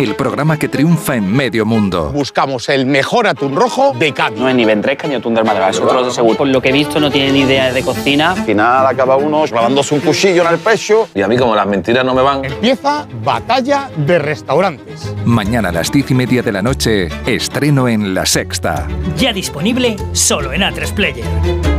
[0.00, 2.10] El programa que triunfa en medio mundo.
[2.10, 4.38] Buscamos el mejor atún rojo de Cádiz.
[4.38, 6.38] No es ni ventresca ni atún del Madrid, es otro de seguro.
[6.38, 8.30] Por lo que he visto no tiene ni idea de cocina.
[8.30, 11.06] Al final acaba uno clavándose un cuchillo en el pecho.
[11.14, 12.46] Y a mí como las mentiras no me van.
[12.46, 15.14] Empieza Batalla de Restaurantes.
[15.26, 18.88] Mañana a las diez y media de la noche, estreno en La Sexta.
[19.18, 21.69] Ya disponible solo en A3 Player.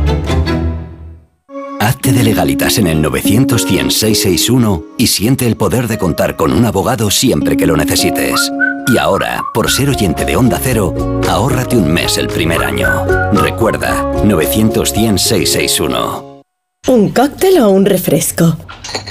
[1.82, 6.52] Hazte de legalitas en el 900 100 661 y siente el poder de contar con
[6.52, 8.52] un abogado siempre que lo necesites.
[8.86, 10.94] Y ahora, por ser oyente de Onda Cero,
[11.28, 12.88] ahórrate un mes el primer año.
[13.32, 16.42] Recuerda, 900 100 661.
[16.86, 18.56] ¿Un cóctel o un refresco?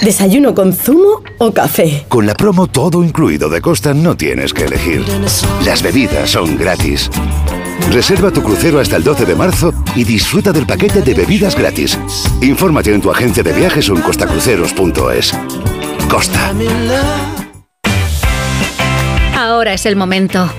[0.00, 2.06] ¿Desayuno con zumo o café?
[2.08, 5.04] Con la promo todo incluido de Costa no tienes que elegir.
[5.66, 7.10] Las bebidas son gratis.
[7.90, 11.98] Reserva tu crucero hasta el 12 de marzo y disfruta del paquete de bebidas gratis.
[12.40, 15.32] Infórmate en tu agencia de viajes o en costacruceros.es.
[16.08, 16.52] Costa.
[19.36, 20.50] Ahora es el momento.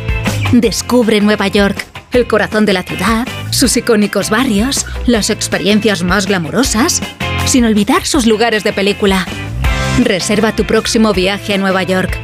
[0.51, 7.01] Descubre Nueva York, el corazón de la ciudad, sus icónicos barrios, las experiencias más glamurosas,
[7.45, 9.25] sin olvidar sus lugares de película.
[9.99, 12.19] Reserva tu próximo viaje a Nueva York.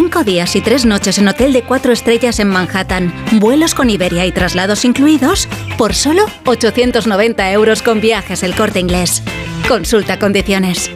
[0.00, 4.26] Cinco días y tres noches en hotel de cuatro estrellas en Manhattan, vuelos con Iberia
[4.26, 9.24] y traslados incluidos, por solo 890 euros con viajes el corte inglés.
[9.66, 10.88] Consulta condiciones.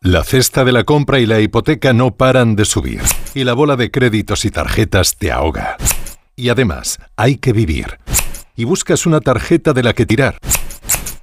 [0.00, 3.02] La cesta de la compra y la hipoteca no paran de subir,
[3.34, 5.76] y la bola de créditos y tarjetas te ahoga.
[6.36, 7.98] Y además, hay que vivir.
[8.54, 10.38] Y buscas una tarjeta de la que tirar.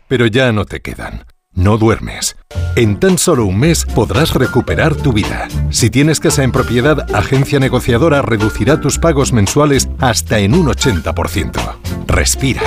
[0.10, 1.24] Pero ya no te quedan.
[1.60, 2.36] No duermes.
[2.78, 5.50] En tan solo un mes podrás recuperar tu vida.
[5.72, 11.60] Si tienes casa en propiedad, Agencia Negociadora reducirá tus pagos mensuales hasta en un 80%.
[12.08, 12.62] Respira.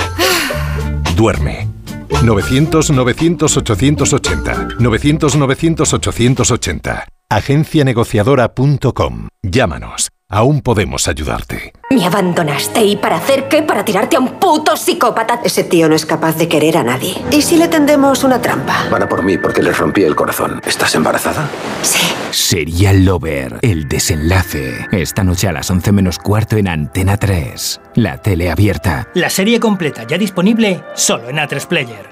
[1.15, 1.67] Duerme.
[2.09, 4.77] 900-900-880.
[4.77, 7.05] 900-900-880.
[7.29, 9.29] Agencianegociadora.com.
[9.41, 10.11] Llámanos.
[10.33, 11.73] Aún podemos ayudarte.
[11.91, 13.61] Me abandonaste y para hacer qué?
[13.61, 15.41] Para tirarte a un puto psicópata.
[15.43, 17.13] Ese tío no es capaz de querer a nadie.
[17.29, 18.87] ¿Y si le tendemos una trampa?
[18.89, 20.59] Van a por mí porque les rompí el corazón.
[20.65, 21.47] ¿Estás embarazada?
[21.83, 21.99] Sí.
[22.31, 24.87] Serial Lover, el desenlace.
[24.91, 27.79] Esta noche a las 11 menos cuarto en Antena 3.
[27.93, 29.09] La tele abierta.
[29.13, 32.09] La serie completa ya disponible solo en A3 Player.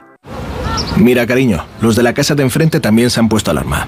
[0.95, 3.87] Mira, cariño, los de la casa de enfrente también se han puesto alarma.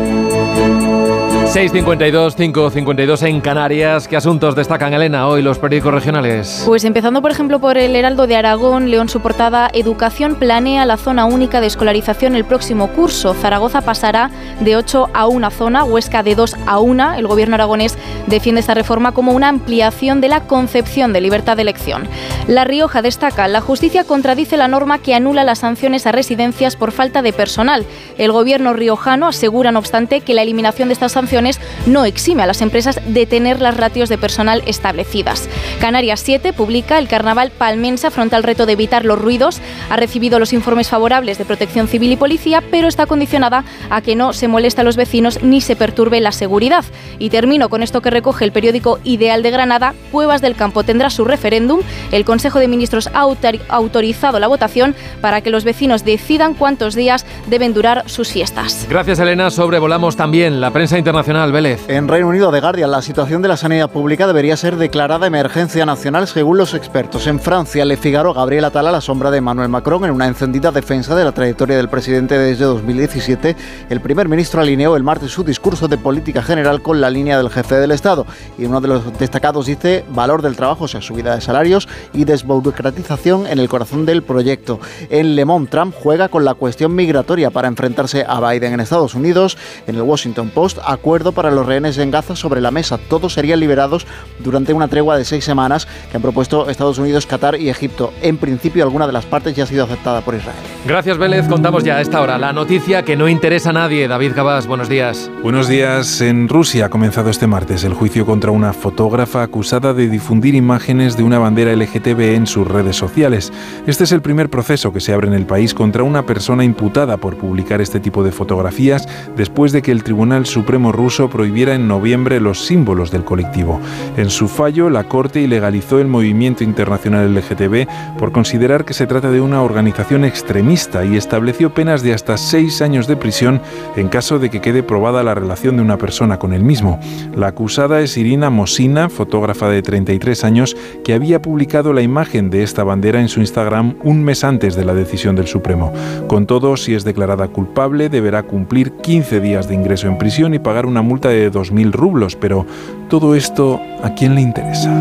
[1.51, 4.07] 652, 552 en Canarias.
[4.07, 6.63] ¿Qué asuntos destacan, Elena, hoy los periódicos regionales?
[6.65, 10.95] Pues empezando, por ejemplo, por el Heraldo de Aragón, León su portada, Educación planea la
[10.95, 13.33] zona única de escolarización el próximo curso.
[13.33, 14.31] Zaragoza pasará
[14.61, 17.15] de 8 a una zona, Huesca de 2 a 1.
[17.15, 17.97] El gobierno aragonés
[18.27, 22.07] defiende esta reforma como una ampliación de la concepción de libertad de elección.
[22.47, 26.93] La Rioja destaca, la justicia contradice la norma que anula las sanciones a residencias por
[26.93, 27.85] falta de personal.
[28.17, 31.40] El gobierno riojano asegura, no obstante, que la eliminación de estas sanciones
[31.85, 35.49] no exime a las empresas de tener las ratios de personal establecidas.
[35.79, 39.61] Canarias 7 publica el carnaval palmense afronta el reto de evitar los ruidos.
[39.89, 44.15] Ha recibido los informes favorables de protección civil y policía, pero está condicionada a que
[44.15, 46.85] no se moleste a los vecinos ni se perturbe la seguridad.
[47.19, 49.93] Y termino con esto que recoge el periódico Ideal de Granada.
[50.11, 51.81] Cuevas del Campo tendrá su referéndum.
[52.11, 53.25] El Consejo de Ministros ha
[53.69, 58.87] autorizado la votación para que los vecinos decidan cuántos días deben durar sus fiestas.
[58.89, 59.49] Gracias, Elena.
[59.49, 63.89] Sobrevolamos también la prensa internacional en Reino Unido, The Guardian, la situación de la sanidad
[63.89, 67.25] pública debería ser declarada emergencia nacional según los expertos.
[67.25, 71.15] En Francia, Le Figaro, Gabriel Atala, la sombra de Emmanuel Macron, en una encendida defensa
[71.15, 73.55] de la trayectoria del presidente desde 2017,
[73.89, 77.49] el primer ministro alineó el martes su discurso de política general con la línea del
[77.49, 78.25] jefe del Estado.
[78.57, 82.25] Y uno de los destacados dice valor del trabajo, o sea, subida de salarios y
[82.25, 84.81] desburocratización en el corazón del proyecto.
[85.09, 89.15] En Le Monde, Trump juega con la cuestión migratoria para enfrentarse a Biden en Estados
[89.15, 89.57] Unidos.
[89.87, 92.97] En el Washington Post, acuerdo para los rehenes en Gaza sobre la mesa.
[92.97, 94.07] Todos serían liberados
[94.39, 98.11] durante una tregua de seis semanas que han propuesto Estados Unidos, Qatar y Egipto.
[98.23, 100.57] En principio, alguna de las partes ya ha sido aceptada por Israel.
[100.87, 101.47] Gracias, Vélez.
[101.47, 104.07] Contamos ya a esta hora la noticia que no interesa a nadie.
[104.07, 105.29] David Gabás, buenos días.
[105.43, 106.21] Buenos días.
[106.21, 111.17] En Rusia ha comenzado este martes el juicio contra una fotógrafa acusada de difundir imágenes
[111.17, 113.51] de una bandera LGTB en sus redes sociales.
[113.85, 117.17] Este es el primer proceso que se abre en el país contra una persona imputada
[117.17, 121.87] por publicar este tipo de fotografías después de que el Tribunal Supremo ruso prohibiera en
[121.87, 123.81] noviembre los símbolos del colectivo.
[124.15, 129.29] En su fallo, la Corte ilegalizó el movimiento internacional LGTB por considerar que se trata
[129.29, 133.61] de una organización extremista y estableció penas de hasta seis años de prisión
[133.97, 136.99] en caso de que quede probada la relación de una persona con el mismo.
[137.35, 142.63] La acusada es Irina Mosina, fotógrafa de 33 años, que había publicado la imagen de
[142.63, 145.91] esta bandera en su Instagram un mes antes de la decisión del Supremo.
[146.27, 150.59] Con todo, si es declarada culpable, deberá cumplir 15 días de ingreso en prisión y
[150.59, 152.65] pagar una multa de 2.000 rublos, pero
[153.09, 154.91] todo esto, ¿a quién le interesa?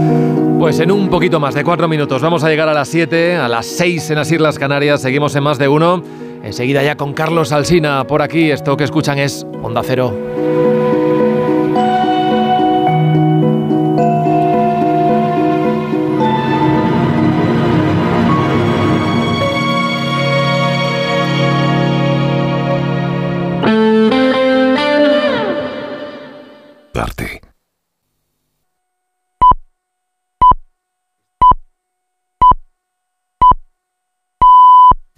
[0.59, 3.49] Pues en un poquito más de cuatro minutos vamos a llegar a las 7, a
[3.49, 6.03] las 6 en las Islas Canarias, seguimos en más de uno.
[6.43, 10.80] Enseguida ya con Carlos Alsina por aquí, esto que escuchan es Onda Cero.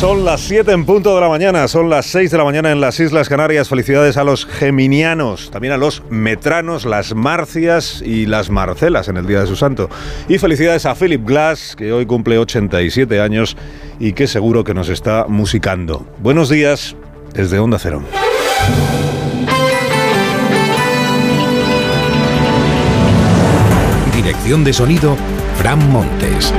[0.00, 2.80] Son las 7 en punto de la mañana, son las 6 de la mañana en
[2.80, 3.68] las Islas Canarias.
[3.68, 9.26] Felicidades a los geminianos, también a los metranos, las marcias y las marcelas en el
[9.26, 9.90] Día de su Santo.
[10.28, 13.56] Y felicidades a Philip Glass, que hoy cumple 87 años
[13.98, 16.06] y que seguro que nos está musicando.
[16.18, 16.94] Buenos días
[17.34, 18.00] desde Onda Cero.
[24.14, 25.16] Dirección de sonido,
[25.56, 26.54] Fran Montes.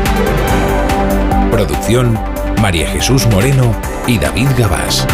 [1.52, 2.20] Producción,
[2.62, 3.74] María Jesús Moreno
[4.06, 5.08] y David Gabás.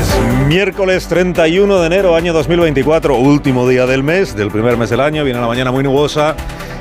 [0.00, 5.00] Es miércoles 31 de enero, año 2024, último día del mes, del primer mes del
[5.00, 5.24] año.
[5.24, 6.36] Viene la mañana muy nubosa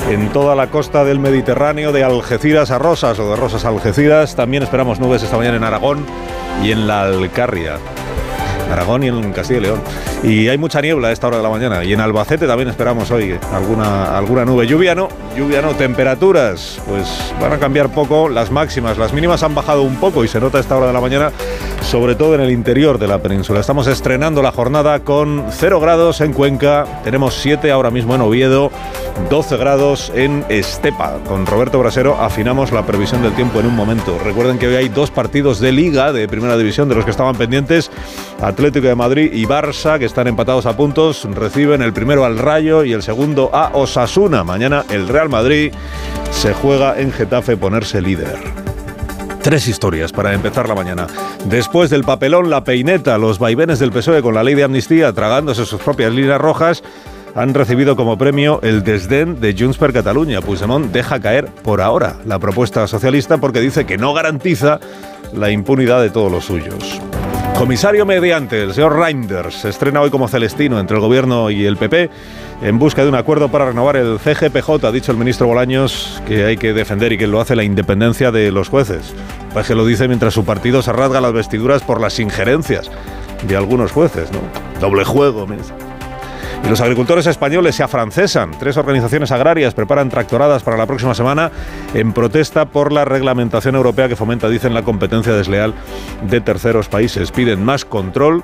[0.08, 4.36] en toda la costa del Mediterráneo, de Algeciras a Rosas o de Rosas a Algeciras.
[4.36, 6.06] También esperamos nubes esta mañana en Aragón
[6.64, 7.78] y en la Alcarria.
[8.72, 9.82] Aragón y en Castilla y León.
[10.24, 11.84] Y hay mucha niebla a esta hora de la mañana.
[11.84, 14.68] Y en Albacete también esperamos hoy alguna, alguna nube.
[14.68, 15.76] Lluvia no, lluvia no.
[15.76, 18.98] Temperaturas, pues van a cambiar poco las máximas.
[18.98, 21.32] Las mínimas han bajado un poco y se nota a esta hora de la mañana,
[21.82, 23.60] sobre todo en el interior de la península.
[23.60, 28.72] Estamos estrenando la jornada con 0 grados en Cuenca, tenemos 7 ahora mismo en Oviedo,
[29.30, 31.18] 12 grados en Estepa.
[31.28, 34.18] Con Roberto Brasero afinamos la previsión del tiempo en un momento.
[34.24, 37.36] Recuerden que hoy hay dos partidos de liga de primera división de los que estaban
[37.36, 37.92] pendientes.
[38.58, 42.84] Atlético de Madrid y Barça, que están empatados a puntos, reciben el primero al Rayo
[42.84, 44.44] y el segundo a Osasuna.
[44.44, 45.72] Mañana el Real Madrid
[46.32, 48.36] se juega en Getafe ponerse líder.
[49.44, 51.06] Tres historias para empezar la mañana.
[51.46, 55.64] Después del papelón, la peineta, los vaivenes del PSOE con la ley de amnistía, tragándose
[55.64, 56.82] sus propias líneas rojas,
[57.36, 60.42] han recibido como premio el desdén de Junts per Catalunya.
[60.42, 64.80] Puigdemont deja caer por ahora la propuesta socialista porque dice que no garantiza
[65.32, 67.00] la impunidad de todos los suyos.
[67.58, 71.76] Comisario mediante, el señor Reinders, se estrena hoy como Celestino entre el Gobierno y el
[71.76, 72.12] PP
[72.62, 74.86] en busca de un acuerdo para renovar el CGPJ.
[74.86, 78.32] Ha dicho el ministro Bolaños que hay que defender y que lo hace la independencia
[78.32, 79.12] de los jueces.
[79.54, 82.92] Pues que lo dice mientras su partido se rasga las vestiduras por las injerencias
[83.48, 84.40] de algunos jueces, ¿no?
[84.80, 85.48] Doble juego,
[86.64, 88.52] y los agricultores españoles se afrancesan.
[88.60, 91.52] Tres organizaciones agrarias preparan tractoradas para la próxima semana
[91.94, 95.74] en protesta por la reglamentación europea que fomenta, dicen, la competencia desleal
[96.24, 97.32] de terceros países.
[97.32, 98.44] Piden más control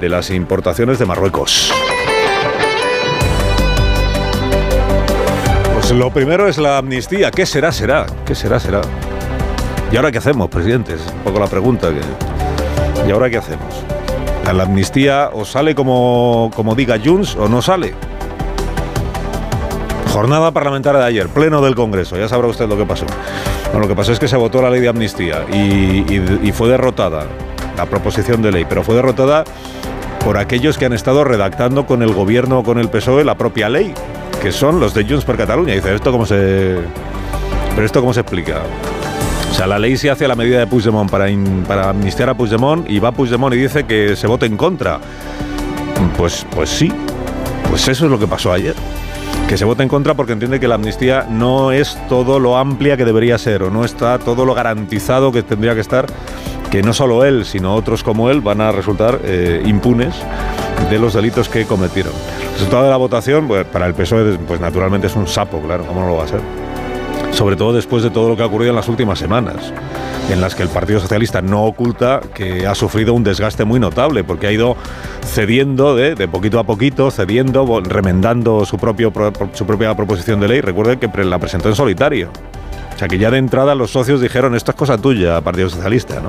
[0.00, 1.72] de las importaciones de Marruecos.
[5.74, 7.30] Pues lo primero es la amnistía.
[7.30, 8.06] ¿Qué será, será?
[8.24, 8.80] ¿Qué será, será?
[9.92, 10.94] ¿Y ahora qué hacemos, presidente?
[10.94, 11.90] Es un poco la pregunta.
[13.06, 13.84] ¿Y ahora qué hacemos?
[14.52, 17.94] ¿La amnistía o sale como, como diga Junts o no sale?
[20.12, 23.04] Jornada parlamentaria de ayer, pleno del Congreso, ya sabrá usted lo que pasó.
[23.76, 27.26] lo que pasó es que se votó la ley de amnistía y, fue derrotada
[27.76, 29.42] la proposición de ley, pero fue derrotada
[30.24, 33.68] por aquellos que han estado redactando con el gobierno o con el PSOE la propia
[33.68, 33.92] ley,
[34.40, 35.74] que son los de Junts per Cataluña.
[35.74, 36.78] dice, ¿esto cómo se...?
[37.74, 38.62] ¿Pero esto cómo se explica?
[39.54, 42.90] O sea, la ley se hace a la medida de Puigdemont para, amnistiar a Puigdemont
[42.90, 44.98] y va Puigdemont y dice que se vote en contra.
[46.16, 46.92] Pues, pues sí,
[47.70, 48.74] pues eso es lo que pasó ayer.
[49.48, 52.96] Que se vote en contra porque entiende que la amnistía no es todo lo amplia
[52.96, 56.06] que debería ser o no está todo lo garantizado que tendría que estar,
[56.72, 60.16] que no solo él, sino otros como él van a resultar eh, impunes
[60.90, 62.12] de los delitos que cometieron.
[62.44, 65.86] El resultado de la votación, pues, para el PSOE, pues naturalmente es un sapo, claro,
[65.86, 66.40] ¿cómo no lo va a ser?
[67.34, 69.72] Sobre todo después de todo lo que ha ocurrido en las últimas semanas,
[70.30, 74.22] en las que el Partido Socialista no oculta que ha sufrido un desgaste muy notable,
[74.22, 74.76] porque ha ido
[75.24, 79.12] cediendo de, poquito a poquito, cediendo, remendando su, propio,
[79.52, 80.60] su propia proposición de ley.
[80.60, 82.30] Recuerden que la presentó en solitario.
[82.94, 86.20] O sea, que ya de entrada los socios dijeron, esto es cosa tuya, Partido Socialista,
[86.20, 86.28] ¿no?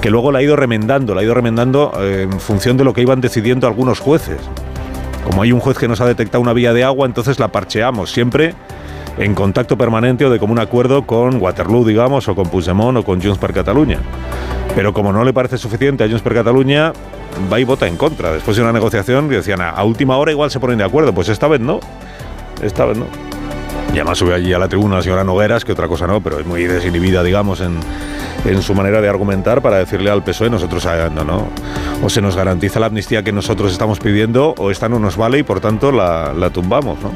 [0.00, 2.94] Que luego la ha ido remendando, la ha ido remendando eh, en función de lo
[2.94, 4.38] que iban decidiendo algunos jueces.
[5.24, 8.10] Como hay un juez que nos ha detectado una vía de agua, entonces la parcheamos,
[8.10, 8.54] siempre
[9.18, 13.20] en contacto permanente o de común acuerdo con Waterloo, digamos, o con Puigdemont o con
[13.20, 13.98] Junts per Catalunya.
[14.74, 16.92] Pero como no le parece suficiente a Junts per Catalunya,
[17.50, 18.32] va y vota en contra.
[18.32, 21.12] Después de una negociación decían, a última hora igual se ponen de acuerdo.
[21.14, 21.80] Pues esta vez no.
[22.62, 23.06] Esta vez no.
[23.92, 26.38] Y además sube allí a la tribuna la señora Nogueras, que otra cosa no, pero
[26.38, 27.78] es muy desinhibida, digamos, en,
[28.44, 31.48] en su manera de argumentar para decirle al PSOE, nosotros no, no,
[32.02, 35.38] o se nos garantiza la amnistía que nosotros estamos pidiendo, o esta no nos vale
[35.38, 37.12] y por tanto la, la tumbamos, ¿no?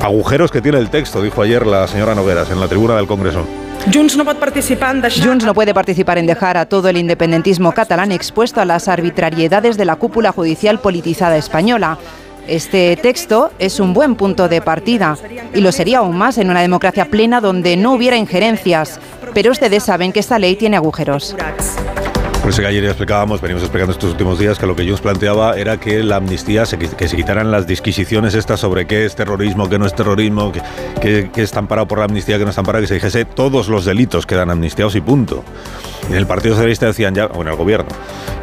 [0.00, 3.46] Agujeros que tiene el texto, dijo ayer la señora Nogueras en la tribuna del Congreso.
[3.92, 8.64] Junts no, Junts no puede participar en dejar a todo el independentismo catalán expuesto a
[8.64, 11.98] las arbitrariedades de la cúpula judicial politizada española.
[12.46, 15.16] Este texto es un buen punto de partida
[15.54, 19.00] y lo sería aún más en una democracia plena donde no hubiera injerencias.
[19.34, 21.36] Pero ustedes saben que esta ley tiene agujeros.
[22.42, 25.00] Por eso que ayer ya explicábamos, venimos explicando estos últimos días, que lo que Junts
[25.00, 29.68] planteaba era que la amnistía, que se quitaran las disquisiciones estas sobre qué es terrorismo,
[29.68, 30.50] qué no es terrorismo,
[31.00, 33.68] qué, qué, está amparado por la amnistía, qué no está amparado, que se dijese todos
[33.68, 35.44] los delitos quedan amnistiados y punto.
[36.08, 37.88] En el Partido Socialista decían ya, bueno, el gobierno,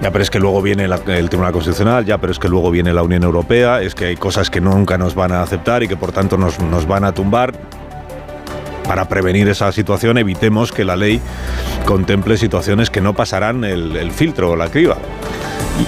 [0.02, 2.94] ya, pero es que luego viene el Tribunal Constitucional, ya, pero es que luego viene
[2.94, 5.98] la Unión Europea, es que hay cosas que nunca nos van a aceptar y que
[5.98, 7.52] por tanto nos, nos van a tumbar
[8.90, 11.22] para prevenir esa situación evitemos que la ley
[11.86, 14.98] contemple situaciones que no pasarán el, filtro o la criba.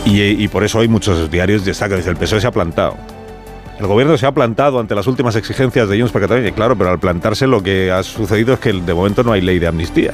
[0.05, 2.97] Y, por eso hay muchos diarios destacan, dice, el PSOE se ha plantado.
[3.79, 6.91] El gobierno se ha plantado ante las últimas exigencias de Junts per Catalunya, claro, pero
[6.91, 10.13] al plantarse lo que ha sucedido es que de momento no hay ley de amnistía.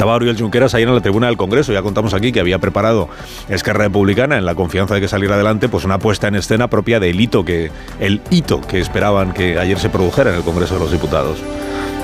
[0.00, 1.74] Estaba Oriol Junqueras ahí en la tribuna del Congreso.
[1.74, 3.10] Ya contamos aquí que había preparado
[3.50, 6.98] Esquerra Republicana en la confianza de que saliera adelante, pues una puesta en escena propia
[7.00, 10.80] del hito que el hito que esperaban que ayer se produjera en el Congreso de
[10.80, 11.36] los Diputados.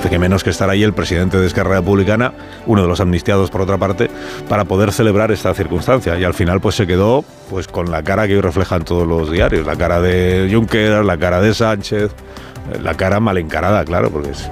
[0.07, 2.33] que menos que estar ahí el presidente de Esquerra Republicana,
[2.67, 4.11] uno de los amnistiados por otra parte,
[4.47, 6.19] para poder celebrar esta circunstancia.
[6.19, 9.31] Y al final pues se quedó pues con la cara que hoy reflejan todos los
[9.31, 12.11] diarios, la cara de Juncker, la cara de Sánchez,
[12.79, 14.51] la cara mal encarada, claro, porque es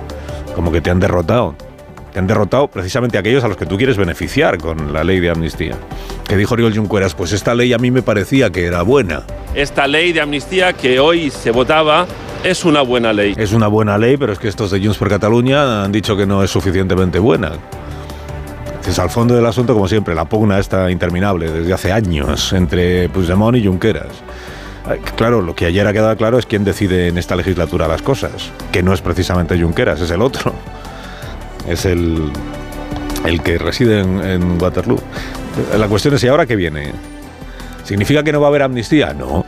[0.55, 1.55] como que te han derrotado.
[2.15, 5.29] Te han derrotado precisamente aquellos a los que tú quieres beneficiar con la ley de
[5.29, 5.75] amnistía.
[6.25, 9.23] Que dijo Oriol Junqueras, pues esta ley a mí me parecía que era buena.
[9.53, 12.07] Esta ley de amnistía que hoy se votaba
[12.41, 13.35] es una buena ley.
[13.37, 16.25] Es una buena ley, pero es que estos de Junts per Cataluña han dicho que
[16.25, 17.51] no es suficientemente buena.
[18.87, 23.09] Es al fondo del asunto, como siempre, la pugna está interminable desde hace años entre
[23.09, 24.07] Puigdemont y Junqueras.
[25.17, 28.53] Claro, lo que ayer ha quedado claro es quién decide en esta legislatura las cosas,
[28.71, 30.53] que no es precisamente Junqueras, es el otro.
[31.67, 32.31] Es el,
[33.25, 34.99] el que reside en, en Waterloo.
[35.77, 36.91] La cuestión es, ¿y ahora qué viene?
[37.83, 39.13] ¿Significa que no va a haber amnistía?
[39.13, 39.45] No.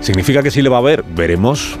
[0.00, 1.02] ¿Significa que sí le va a haber?
[1.02, 1.76] Veremos.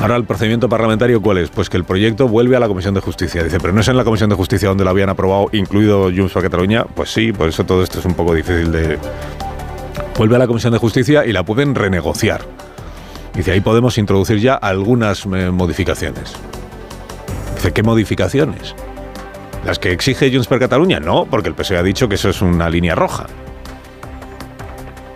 [0.00, 1.48] Ahora el procedimiento parlamentario cuál es?
[1.48, 3.42] Pues que el proyecto vuelve a la Comisión de Justicia.
[3.42, 6.32] Dice, pero no es en la Comisión de Justicia donde lo habían aprobado, incluido Junts
[6.32, 6.84] por Cataluña.
[6.84, 8.98] Pues sí, por eso todo esto es un poco difícil de...
[10.18, 12.42] Vuelve a la Comisión de Justicia y la pueden renegociar.
[13.34, 16.34] Dice, ahí podemos introducir ya algunas eh, modificaciones.
[17.66, 18.76] Dice, ¿qué modificaciones?
[19.64, 21.00] ¿Las que exige Junts per Cataluña?
[21.00, 23.26] No, porque el PSOE ha dicho que eso es una línea roja.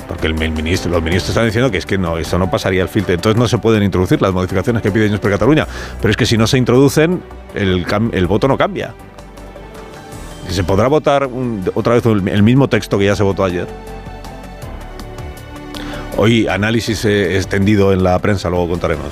[0.09, 2.89] Porque el ministro, los ministros están diciendo que es que no, eso no pasaría el
[2.89, 3.15] filtro.
[3.15, 5.65] Entonces no se pueden introducir las modificaciones que pide Junts per Cataluña.
[6.01, 7.23] Pero es que si no se introducen,
[7.55, 8.95] el, voto no cambia.
[10.49, 11.31] Se podrá votar
[11.75, 13.69] otra vez el mismo texto que ya se votó ayer.
[16.17, 19.07] Hoy análisis extendido en la prensa, luego contaremos.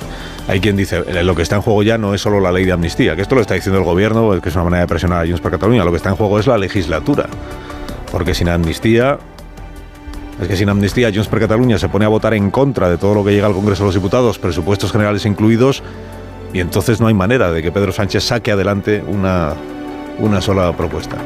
[0.47, 2.71] Hay quien dice, lo que está en juego ya no es solo la ley de
[2.71, 5.25] amnistía, que esto lo está diciendo el gobierno, que es una manera de presionar a
[5.25, 7.27] Junts per Cataluña, lo que está en juego es la legislatura.
[8.11, 9.17] Porque sin amnistía
[10.41, 13.13] es que sin amnistía Junts per Cataluña se pone a votar en contra de todo
[13.13, 15.83] lo que llega al Congreso de los Diputados, presupuestos generales incluidos,
[16.53, 19.53] y entonces no hay manera de que Pedro Sánchez saque adelante una,
[20.17, 21.17] una sola propuesta.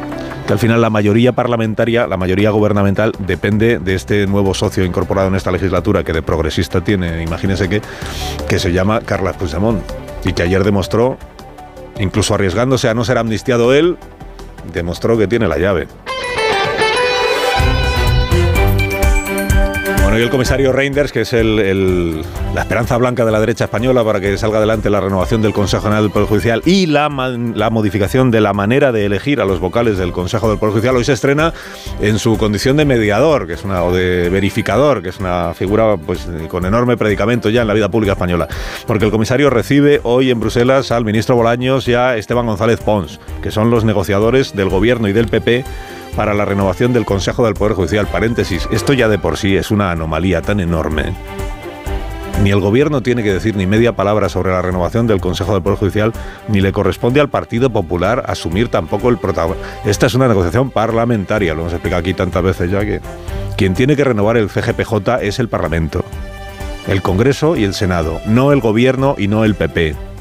[0.45, 5.29] Que al final la mayoría parlamentaria, la mayoría gubernamental, depende de este nuevo socio incorporado
[5.29, 7.81] en esta legislatura que de progresista tiene, imagínense que,
[8.49, 9.81] que se llama Carles Puigdemont,
[10.25, 11.17] y que ayer demostró,
[11.97, 13.97] incluso arriesgándose a no ser amnistiado él,
[14.73, 15.87] demostró que tiene la llave.
[20.15, 24.37] Y el comisario Reinders, que es la esperanza blanca de la derecha española para que
[24.37, 28.39] salga adelante la renovación del Consejo General del Poder Judicial y la, la modificación de
[28.39, 31.51] la manera de elegir a los vocales del Consejo del Poder Judicial, hoy se estrena
[31.99, 35.97] en su condición de mediador, que es una, o de verificador, que es una figura
[35.97, 38.47] pues, con enorme predicamento ya en la vida pública española.
[38.85, 43.19] Porque el comisario recibe hoy en Bruselas al ministro Bolaños y a Esteban González Pons,
[43.41, 45.65] que son los negociadores del gobierno y del PP
[46.15, 48.07] para la renovación del Consejo del Poder Judicial.
[48.07, 51.13] Paréntesis, esto ya de por sí es una anomalía tan enorme.
[52.41, 55.61] Ni el gobierno tiene que decir ni media palabra sobre la renovación del Consejo del
[55.61, 56.13] Poder Judicial,
[56.47, 59.65] ni le corresponde al Partido Popular asumir tampoco el protagonismo.
[59.85, 62.99] Esta es una negociación parlamentaria, lo hemos explicado aquí tantas veces ya que
[63.55, 66.03] quien tiene que renovar el CGPJ es el Parlamento,
[66.87, 70.12] el Congreso y el Senado, no el gobierno y no el PP.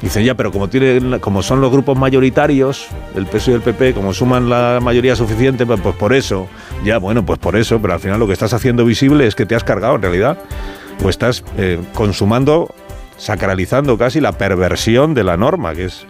[0.00, 3.92] Dicen, ya, pero como, tiene, como son los grupos mayoritarios, el PSOE y el PP,
[3.92, 6.48] como suman la mayoría suficiente, pues, pues, por eso.
[6.84, 9.44] Ya, bueno, pues por eso, pero al final lo que estás haciendo visible es que
[9.44, 10.38] te has cargado en realidad.
[11.04, 12.74] O estás eh, consumando,
[13.18, 16.06] sacralizando casi la perversión de la norma, que es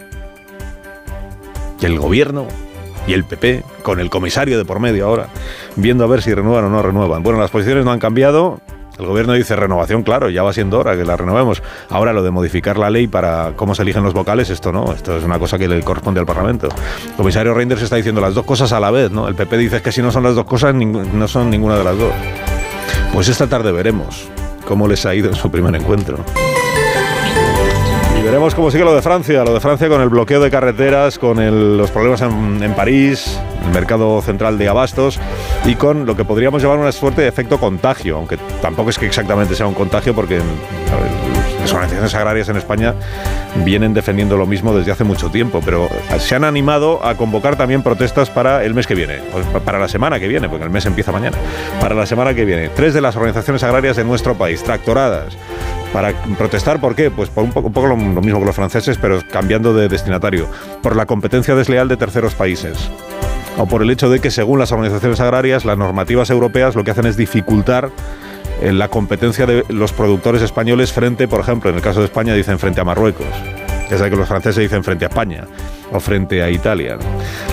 [1.80, 2.46] que el gobierno
[3.08, 5.28] y el PP, con el comisario de por medio ahora,
[5.74, 7.22] viendo a ver si renuevan o no renuevan.
[7.24, 8.60] Bueno, las posiciones no han cambiado,
[9.00, 11.62] el gobierno dice renovación, claro, ya va siendo hora que la renovemos.
[11.88, 15.16] Ahora lo de modificar la ley para cómo se eligen los vocales, esto no, esto
[15.16, 16.68] es una cosa que le corresponde al Parlamento.
[16.68, 19.26] El comisario Reinders está diciendo las dos cosas a la vez, ¿no?
[19.28, 21.98] El PP dice que si no son las dos cosas, no son ninguna de las
[21.98, 22.12] dos.
[23.12, 24.28] Pues esta tarde veremos
[24.66, 26.18] cómo les ha ido en su primer encuentro.
[28.20, 31.18] Y veremos cómo sigue lo de Francia, lo de Francia con el bloqueo de carreteras,
[31.18, 35.18] con los problemas en, en París, el mercado central de abastos
[35.64, 39.06] y con lo que podríamos llamar una suerte de efecto contagio, aunque tampoco es que
[39.06, 40.38] exactamente sea un contagio porque
[41.60, 42.94] las organizaciones agrarias en España
[43.56, 45.88] vienen defendiendo lo mismo desde hace mucho tiempo, pero
[46.18, 49.18] se han animado a convocar también protestas para el mes que viene,
[49.64, 51.36] para la semana que viene, porque el mes empieza mañana,
[51.80, 52.68] para la semana que viene.
[52.70, 55.36] Tres de las organizaciones agrarias de nuestro país, tractoradas,
[55.92, 57.10] para protestar, ¿por qué?
[57.10, 60.46] Pues por un poco, lo, lo mismo que los franceses, pero cambiando de destinatario,
[60.82, 62.90] por la competencia desleal de terceros países
[63.58, 66.92] o por el hecho de que, según las organizaciones agrarias, las normativas europeas lo que
[66.92, 67.90] hacen es dificultar
[68.60, 72.34] eh, la competencia de los productores españoles frente, por ejemplo, en el caso de España
[72.34, 73.26] dicen frente a Marruecos.
[73.88, 75.46] desde que los franceses dicen frente a España
[75.92, 76.98] o frente a Italia.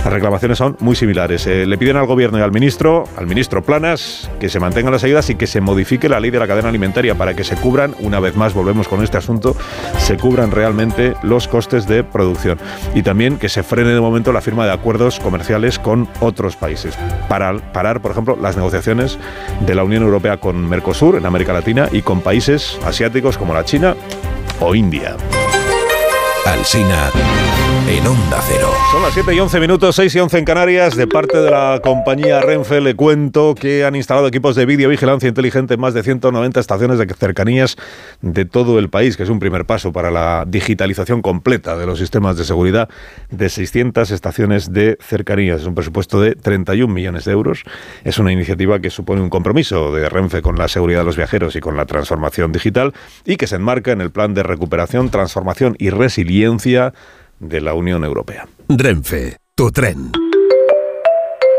[0.03, 1.47] Las reclamaciones son muy similares.
[1.47, 5.03] Eh, le piden al gobierno y al ministro, al ministro Planas, que se mantengan las
[5.03, 7.95] ayudas y que se modifique la ley de la cadena alimentaria para que se cubran,
[7.99, 9.55] una vez más volvemos con este asunto,
[9.97, 12.57] se cubran realmente los costes de producción.
[12.95, 16.97] Y también que se frene de momento la firma de acuerdos comerciales con otros países.
[17.27, 19.17] Para parar, por ejemplo, las negociaciones
[19.65, 23.65] de la Unión Europea con Mercosur en América Latina y con países asiáticos como la
[23.65, 23.95] China
[24.59, 25.15] o India.
[26.45, 27.11] Alsina
[27.87, 28.69] en Onda Cero.
[28.91, 30.95] Son las 7 y 11 minutos, 6 y 11 en Canarias.
[30.97, 35.75] De parte de la compañía Renfe le cuento que han instalado equipos de videovigilancia inteligente
[35.75, 37.77] en más de 190 estaciones de cercanías
[38.21, 41.99] de todo el país, que es un primer paso para la digitalización completa de los
[41.99, 42.89] sistemas de seguridad
[43.29, 45.61] de 600 estaciones de cercanías.
[45.61, 47.63] Es un presupuesto de 31 millones de euros.
[48.03, 51.55] Es una iniciativa que supone un compromiso de Renfe con la seguridad de los viajeros
[51.55, 52.93] y con la transformación digital
[53.25, 56.93] y que se enmarca en el plan de recuperación, transformación y resiliencia
[57.39, 58.47] de la Unión Europea.
[58.69, 60.11] Renfe, tu tren.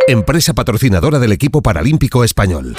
[0.06, 2.74] Empresa patrocinadora del equipo paralímpico español.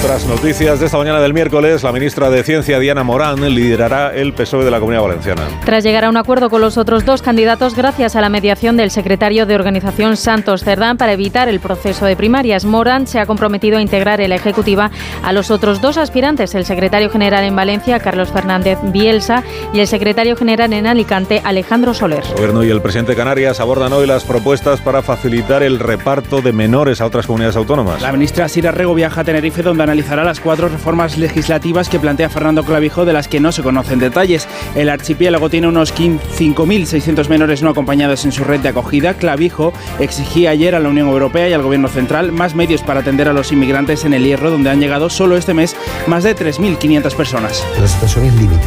[0.00, 4.32] Otras noticias de esta mañana del miércoles, la ministra de Ciencia, Diana Morán, liderará el
[4.32, 5.42] PSOE de la Comunidad Valenciana.
[5.64, 8.92] Tras llegar a un acuerdo con los otros dos candidatos gracias a la mediación del
[8.92, 13.78] secretario de organización Santos Cerdán para evitar el proceso de primarias, Morán se ha comprometido
[13.78, 14.92] a integrar en la Ejecutiva
[15.24, 19.42] a los otros dos aspirantes, el secretario general en Valencia, Carlos Fernández Bielsa,
[19.72, 22.22] y el secretario general en Alicante, Alejandro Soler.
[22.24, 26.40] El Gobierno y el presidente de Canarias abordan hoy las propuestas para facilitar el reparto
[26.40, 28.00] de menores a otras comunidades autónomas.
[28.00, 32.28] La ministra Sira Rego viaja a Tenerife donde analizará las cuatro reformas legislativas que plantea
[32.28, 34.46] Fernando Clavijo de las que no se conocen detalles.
[34.74, 39.14] El archipiélago tiene unos 5.600 menores no acompañados en su red de acogida.
[39.14, 43.28] Clavijo exigía ayer a la Unión Europea y al Gobierno Central más medios para atender
[43.28, 45.74] a los inmigrantes en el Hierro, donde han llegado solo este mes
[46.06, 47.64] más de 3.500 personas.
[47.80, 48.66] La situación es límite.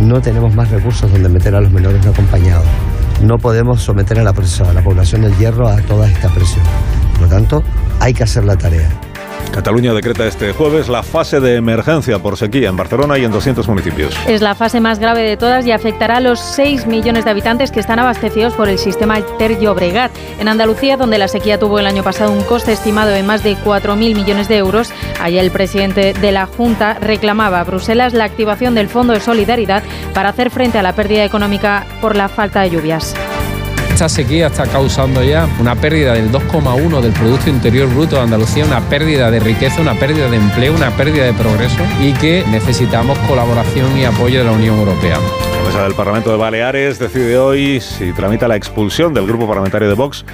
[0.00, 2.66] No tenemos más recursos donde meter a los menores no acompañados.
[3.22, 6.64] No podemos someter a la, a la población del Hierro a toda esta presión.
[7.12, 7.62] Por lo tanto,
[8.00, 8.90] hay que hacer la tarea.
[9.52, 13.66] Cataluña decreta este jueves la fase de emergencia por sequía en Barcelona y en 200
[13.68, 14.14] municipios.
[14.26, 17.70] Es la fase más grave de todas y afectará a los 6 millones de habitantes
[17.70, 20.12] que están abastecidos por el sistema Ter Llobregat.
[20.38, 23.56] En Andalucía, donde la sequía tuvo el año pasado un coste estimado de más de
[23.56, 24.90] 4.000 millones de euros,
[25.20, 29.82] allá el presidente de la Junta reclamaba a Bruselas la activación del Fondo de Solidaridad
[30.14, 33.14] para hacer frente a la pérdida económica por la falta de lluvias.
[33.96, 38.66] Esta sequía está causando ya una pérdida del 2,1 del Producto Interior Bruto de Andalucía,
[38.66, 43.16] una pérdida de riqueza, una pérdida de empleo, una pérdida de progreso y que necesitamos
[43.20, 45.16] colaboración y apoyo de la Unión Europea.
[45.66, 49.88] La mesa del Parlamento de Baleares decide hoy si tramita la expulsión del grupo parlamentario
[49.88, 50.24] de Vox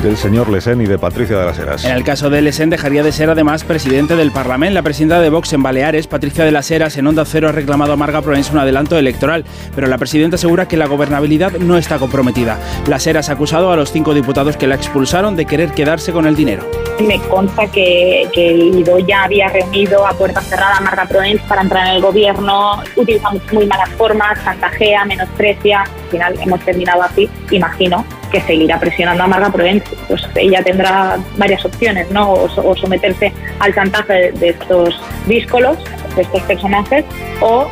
[0.00, 1.84] del señor Lesen y de Patricia de las Heras.
[1.84, 4.74] En el caso de Lesen dejaría de ser además presidente del Parlamento.
[4.74, 7.94] La presidenta de Vox en Baleares, Patricia de las Heras, en Onda Cero ha reclamado
[7.94, 11.98] a Marga Proens un adelanto electoral, pero la presidenta asegura que la gobernabilidad no está
[11.98, 12.58] comprometida.
[12.86, 16.26] Las Heras ha acusado a los cinco diputados que la expulsaron de querer quedarse con
[16.26, 16.64] el dinero.
[17.00, 21.42] Me consta que, que el IDO ya había reunido a puerta cerrada a Marga Proens
[21.42, 24.38] para entrar en el gobierno, utilizamos muy malas formas,
[24.76, 30.22] chantajea, menosprecia, al final hemos terminado así, imagino que seguirá presionando a Marga Proens, pues
[30.34, 32.32] ella tendrá varias opciones, ¿no?
[32.32, 35.78] O, someterse al chantaje de estos díscolos,
[36.16, 37.04] de estos personajes,
[37.40, 37.68] o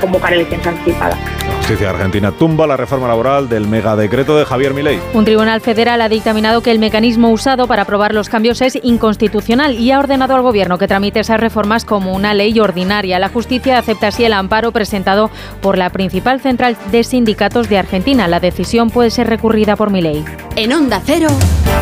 [0.00, 1.18] convocar elecciones anticipadas.
[1.46, 5.00] La justicia argentina tumba la reforma laboral del megadecreto de Javier Milei.
[5.14, 9.78] Un tribunal federal ha dictaminado que el mecanismo usado para aprobar los cambios es inconstitucional
[9.78, 13.18] y ha ordenado al gobierno que tramite esas reformas como una ley ordinaria.
[13.18, 18.28] La justicia acepta así el amparo presentado por la principal central de sindicatos de Argentina.
[18.28, 20.24] La decisión puede ser recurrida por Milei.
[20.56, 21.28] En Onda Cero,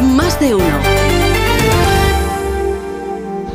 [0.03, 1.12] más de uno.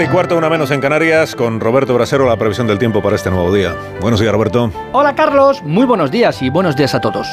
[0.00, 3.30] Y cuarto, una menos en Canarias, con Roberto Brasero, la previsión del tiempo para este
[3.30, 3.76] nuevo día.
[4.00, 4.72] Buenos días, Roberto.
[4.90, 5.62] Hola, Carlos.
[5.62, 7.28] Muy buenos días y buenos días a todos.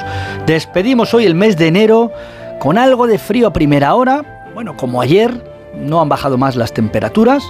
[0.45, 2.11] Despedimos hoy el mes de enero
[2.60, 4.44] con algo de frío a primera hora.
[4.53, 7.44] Bueno, como ayer, no han bajado más las temperaturas.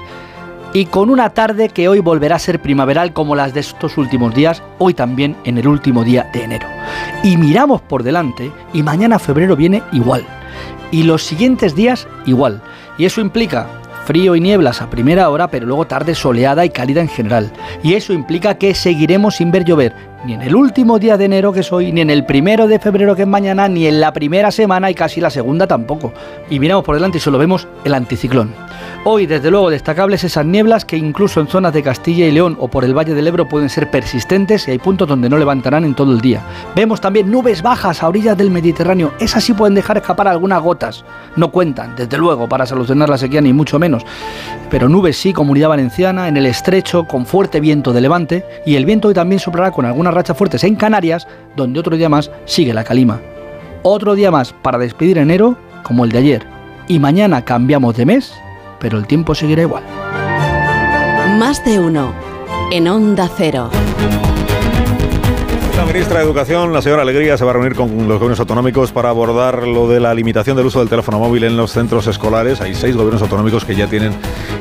[0.73, 4.33] Y con una tarde que hoy volverá a ser primaveral como las de estos últimos
[4.33, 6.67] días, hoy también en el último día de enero.
[7.23, 10.25] Y miramos por delante y mañana febrero viene igual.
[10.91, 12.61] Y los siguientes días igual.
[12.97, 13.67] Y eso implica
[14.09, 17.51] frío y nieblas a primera hora, pero luego tarde soleada y cálida en general.
[17.83, 19.93] Y eso implica que seguiremos sin ver llover,
[20.25, 23.15] ni en el último día de enero que soy, ni en el primero de febrero
[23.15, 26.13] que es mañana, ni en la primera semana y casi la segunda tampoco.
[26.49, 28.53] Y miramos por delante y solo vemos el anticiclón.
[29.05, 32.67] Hoy, desde luego, destacables esas nieblas que incluso en zonas de Castilla y León o
[32.67, 35.95] por el Valle del Ebro pueden ser persistentes y hay puntos donde no levantarán en
[35.95, 36.41] todo el día.
[36.75, 39.13] Vemos también nubes bajas a orillas del Mediterráneo.
[39.19, 41.05] Esas sí pueden dejar escapar algunas gotas.
[41.37, 44.05] No cuentan, desde luego, para solucionar la sequía ni mucho menos.
[44.69, 48.45] Pero nubes sí, comunidad valenciana, en el estrecho, con fuerte viento de levante.
[48.65, 52.09] Y el viento hoy también soplará con algunas rachas fuertes en Canarias, donde otro día
[52.09, 53.21] más sigue la calima.
[53.83, 56.47] Otro día más para despedir enero como el de ayer.
[56.87, 58.33] Y mañana cambiamos de mes
[58.79, 59.83] pero el tiempo seguirá igual.
[61.37, 62.13] Más de uno
[62.71, 63.69] en Onda Cero.
[65.89, 69.09] Ministra de Educación, la señora Alegría, se va a reunir con los gobiernos autonómicos para
[69.09, 72.61] abordar lo de la limitación del uso del teléfono móvil en los centros escolares.
[72.61, 74.13] Hay seis gobiernos autonómicos que ya tienen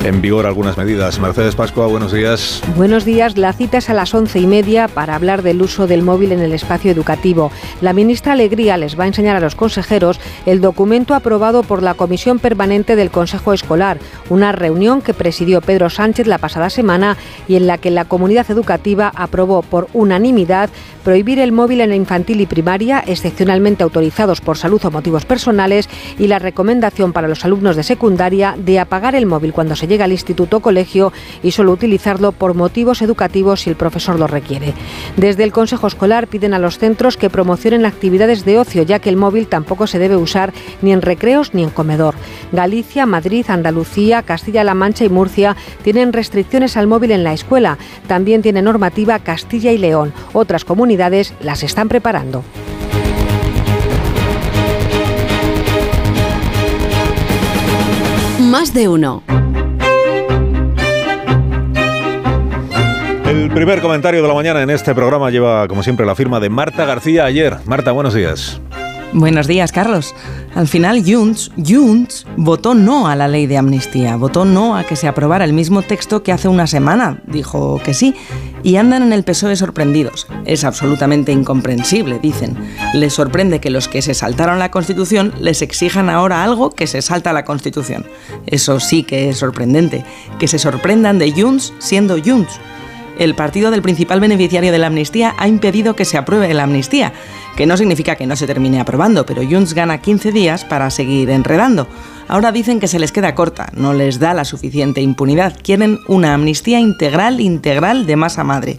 [0.05, 1.20] en vigor algunas medidas.
[1.20, 2.62] Mercedes Pascua, buenos días.
[2.76, 3.36] Buenos días.
[3.36, 6.40] La cita es a las once y media para hablar del uso del móvil en
[6.40, 7.52] el espacio educativo.
[7.82, 11.92] La ministra Alegría les va a enseñar a los consejeros el documento aprobado por la
[11.92, 13.98] Comisión Permanente del Consejo Escolar,
[14.30, 17.18] una reunión que presidió Pedro Sánchez la pasada semana
[17.48, 20.70] y en la que la comunidad educativa aprobó por unanimidad
[21.18, 25.88] prohibir el móvil en la infantil y primaria, excepcionalmente autorizados por salud o motivos personales,
[26.16, 30.04] y la recomendación para los alumnos de secundaria de apagar el móvil cuando se llega
[30.04, 31.12] al instituto o colegio
[31.42, 34.74] y solo utilizarlo por motivos educativos si el profesor lo requiere.
[35.16, 39.08] Desde el Consejo Escolar piden a los centros que promocionen actividades de ocio, ya que
[39.08, 42.14] el móvil tampoco se debe usar ni en recreos ni en comedor.
[42.52, 47.76] Galicia, Madrid, Andalucía, Castilla-La Mancha y Murcia tienen restricciones al móvil en la escuela.
[48.06, 50.12] También tiene normativa Castilla y León.
[50.32, 51.07] Otras comunidades
[51.40, 52.44] las están preparando.
[58.40, 59.22] Más de uno.
[63.26, 66.48] El primer comentario de la mañana en este programa lleva, como siempre, la firma de
[66.48, 67.56] Marta García ayer.
[67.66, 68.60] Marta, buenos días.
[69.14, 70.14] Buenos días, Carlos.
[70.55, 74.97] Al final, Junts, Junts votó no a la ley de amnistía, votó no a que
[74.97, 78.14] se aprobara el mismo texto que hace una semana, dijo que sí,
[78.62, 80.26] y andan en el PSOE sorprendidos.
[80.44, 82.55] Es absolutamente incomprensible, dicen.
[82.93, 87.01] Les sorprende que los que se saltaron la Constitución les exijan ahora algo que se
[87.01, 88.05] salta la Constitución.
[88.47, 90.05] Eso sí que es sorprendente,
[90.39, 92.60] que se sorprendan de Junts siendo Junts
[93.18, 97.12] el partido del principal beneficiario de la amnistía ha impedido que se apruebe la amnistía,
[97.56, 101.30] que no significa que no se termine aprobando, pero Junts gana 15 días para seguir
[101.30, 101.88] enredando.
[102.28, 106.34] Ahora dicen que se les queda corta, no les da la suficiente impunidad, quieren una
[106.34, 108.78] amnistía integral, integral de masa madre.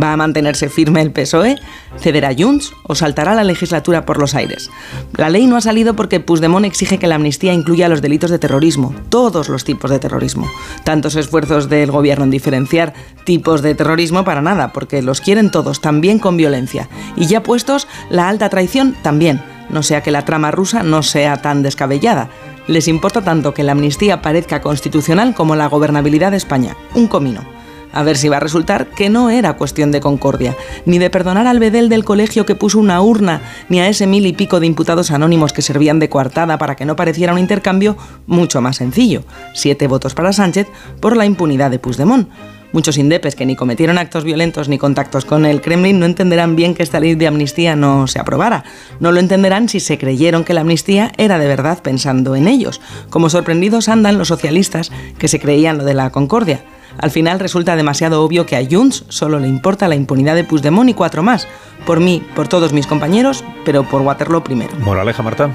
[0.00, 1.58] ¿Va a mantenerse firme el PSOE?
[1.98, 4.70] ¿Cederá Junts o saltará la legislatura por los aires?
[5.16, 8.38] La ley no ha salido porque Puigdemont exige que la amnistía incluya los delitos de
[8.38, 10.50] terrorismo, todos los tipos de terrorismo.
[10.84, 12.94] Tantos esfuerzos del gobierno en diferenciar
[13.24, 16.88] tipos de terrorismo para nada, porque los quieren todos, también con violencia.
[17.16, 21.42] Y ya puestos, la alta traición también, no sea que la trama rusa no sea
[21.42, 22.30] tan descabellada.
[22.66, 26.76] Les importa tanto que la amnistía parezca constitucional como la gobernabilidad de España.
[26.94, 27.51] Un comino.
[27.92, 30.56] A ver si va a resultar que no era cuestión de concordia,
[30.86, 34.26] ni de perdonar al bedel del colegio que puso una urna, ni a ese mil
[34.26, 37.96] y pico de imputados anónimos que servían de coartada para que no pareciera un intercambio
[38.26, 39.24] mucho más sencillo.
[39.54, 40.68] Siete votos para Sánchez
[41.00, 42.28] por la impunidad de Puigdemont.
[42.72, 46.74] Muchos indepes que ni cometieron actos violentos ni contactos con el Kremlin no entenderán bien
[46.74, 48.64] que esta ley de amnistía no se aprobara.
[48.98, 52.80] No lo entenderán si se creyeron que la amnistía era de verdad pensando en ellos,
[53.10, 56.64] como sorprendidos andan los socialistas que se creían lo de la concordia.
[56.98, 60.90] Al final resulta demasiado obvio que a Junts solo le importa la impunidad de Puigdemont
[60.90, 61.48] y cuatro más.
[61.86, 64.72] Por mí, por todos mis compañeros, pero por Waterloo primero.
[64.80, 65.50] Moraleja, Marta.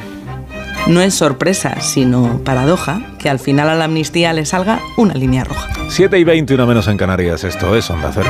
[0.87, 5.43] No es sorpresa, sino paradoja, que al final a la amnistía le salga una línea
[5.43, 5.67] roja.
[5.89, 8.29] 7 y 21 menos en Canarias, esto es Onda Cero.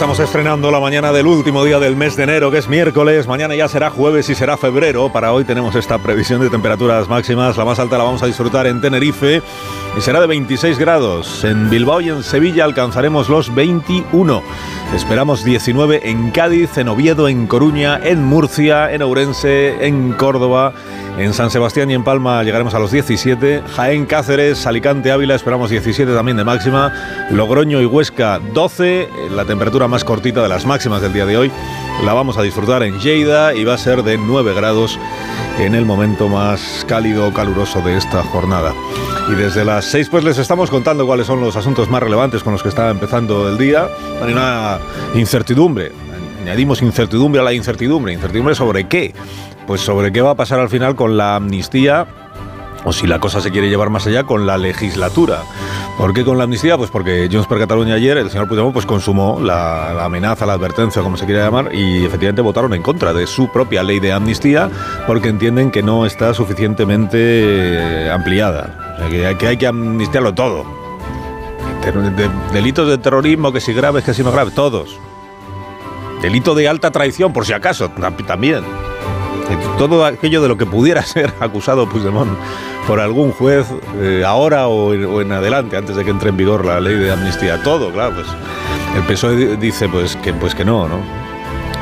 [0.00, 3.26] Estamos estrenando la mañana del último día del mes de enero, que es miércoles.
[3.26, 5.12] Mañana ya será jueves y será febrero.
[5.12, 7.58] Para hoy tenemos esta previsión de temperaturas máximas.
[7.58, 9.42] La más alta la vamos a disfrutar en Tenerife
[9.94, 11.44] y será de 26 grados.
[11.44, 14.42] En Bilbao y en Sevilla alcanzaremos los 21.
[14.94, 20.72] Esperamos 19 en Cádiz, en Oviedo, en Coruña, en Murcia, en Ourense, en Córdoba.
[21.20, 23.62] En San Sebastián y en Palma llegaremos a los 17.
[23.76, 26.94] Jaén, Cáceres, Alicante, Ávila esperamos 17 también de máxima.
[27.30, 29.06] Logroño y Huesca 12.
[29.36, 31.52] La temperatura más cortita de las máximas del día de hoy
[32.06, 34.98] la vamos a disfrutar en Lleida y va a ser de 9 grados
[35.58, 38.72] en el momento más cálido, caluroso de esta jornada.
[39.28, 42.54] Y desde las 6 pues les estamos contando cuáles son los asuntos más relevantes con
[42.54, 43.88] los que está empezando el día.
[44.22, 44.78] Hay una
[45.14, 45.92] incertidumbre.
[46.40, 48.14] Añadimos incertidumbre a la incertidumbre.
[48.14, 49.12] ¿Incertidumbre sobre qué?
[49.70, 52.04] Pues sobre qué va a pasar al final con la amnistía
[52.82, 55.44] o si la cosa se quiere llevar más allá con la legislatura.
[55.96, 56.76] ¿Por qué con la amnistía?
[56.76, 61.02] Pues porque Junts per Cataluña ayer, el señor Puigdemont, pues consumó la, amenaza, la advertencia,
[61.02, 64.68] como se quiera llamar, y efectivamente votaron en contra de su propia ley de amnistía
[65.06, 68.96] porque entienden que no está suficientemente eh, ampliada.
[68.96, 70.64] O sea, que hay que, amnistiarlo todo.
[72.52, 74.98] delitos de terrorismo, que si graves, que si no graves, todos.
[76.22, 77.92] Delito de alta traición, por si acaso,
[78.26, 78.64] también
[79.78, 82.30] todo aquello de lo que pudiera ser acusado Puigdemont
[82.86, 83.66] por algún juez
[84.00, 87.62] eh, ahora o en, adelante, antes de que entre en vigor la ley de amnistía.
[87.62, 88.26] Todo, claro, pues
[88.96, 90.98] el PSOE dice pues que, pues que no, ¿no?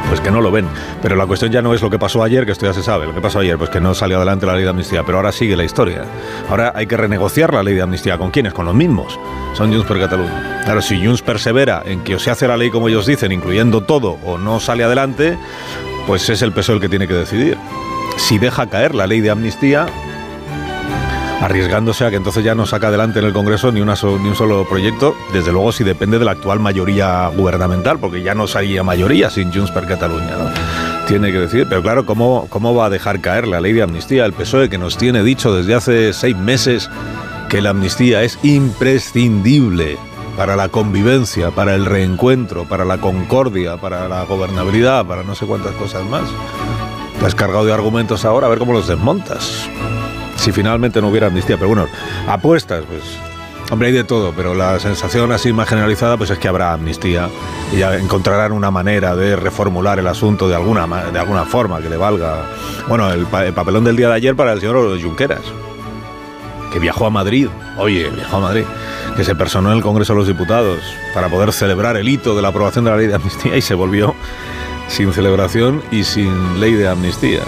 [0.08, 0.66] Pues que no lo ven.
[1.02, 3.06] Pero la cuestión ya no es lo que pasó ayer, que esto ya se sabe.
[3.06, 5.02] Lo que pasó ayer, pues que no salió adelante la ley de amnistía.
[5.04, 6.04] Pero ahora sigue la historia.
[6.48, 8.16] Ahora hay que renegociar la ley de amnistía.
[8.16, 8.54] ¿Con quiénes?
[8.54, 9.18] Con los mismos.
[9.52, 10.62] Son Junts per Cataluña.
[10.64, 13.82] Claro, si Junts persevera en que o se hace la ley como ellos dicen, incluyendo
[13.82, 15.36] todo, o no sale adelante,
[16.08, 17.58] pues es el PSOE el que tiene que decidir.
[18.16, 19.86] Si deja caer la ley de amnistía,
[21.42, 25.14] arriesgándose a que entonces ya no saca adelante en el Congreso ni, un solo proyecto,
[25.34, 29.52] desde luego si depende de la actual mayoría gubernamental, porque ya no salía mayoría sin
[29.52, 31.06] Junts per Cataluña, ¿no?
[31.06, 34.24] Tiene que decir, pero claro, ¿cómo, ¿cómo va a dejar caer la ley de amnistía?
[34.24, 36.88] El PSOE que nos tiene dicho desde hace seis meses
[37.50, 39.98] que la amnistía es imprescindible
[40.38, 45.46] para la convivencia, para el reencuentro, para la concordia, para la gobernabilidad, para no sé
[45.46, 46.22] cuántas cosas más.
[47.18, 49.68] Te has cargado de argumentos ahora, a ver cómo los desmontas.
[50.36, 51.88] Si finalmente no hubiera amnistía, pero bueno,
[52.28, 53.02] apuestas, pues
[53.70, 57.28] Hombre, hay de todo, pero la sensación así más generalizada pues es que habrá amnistía
[57.70, 61.98] y encontrarán una manera de reformular el asunto de alguna, de alguna forma que le
[61.98, 62.44] valga.
[62.88, 65.42] Bueno, el, el papelón del día de ayer para el señor Junqueras,
[66.72, 68.64] que viajó a Madrid, oye, viajó a Madrid,
[69.18, 70.78] que se personó en el Congreso de los Diputados
[71.12, 73.74] para poder celebrar el hito de la aprobación de la ley de amnistía y se
[73.74, 74.14] volvió
[74.86, 77.40] sin celebración y sin ley de amnistía.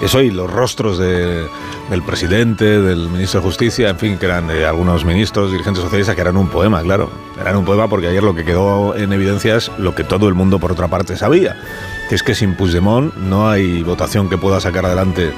[0.00, 4.64] Eso y los rostros del presidente, del ministro de Justicia, en fin, que eran de
[4.64, 7.10] algunos ministros, dirigentes socialistas, que eran un poema, claro.
[7.38, 10.34] Eran un poema porque ayer lo que quedó en evidencia es lo que todo el
[10.34, 11.60] mundo, por otra parte, sabía,
[12.08, 15.30] que es que sin Puigdemont no hay votación que pueda sacar adelante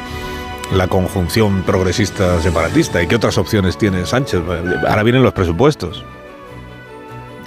[0.73, 3.03] la conjunción progresista separatista.
[3.03, 4.43] ¿Y qué otras opciones tiene Sánchez?
[4.87, 6.05] Ahora vienen los presupuestos.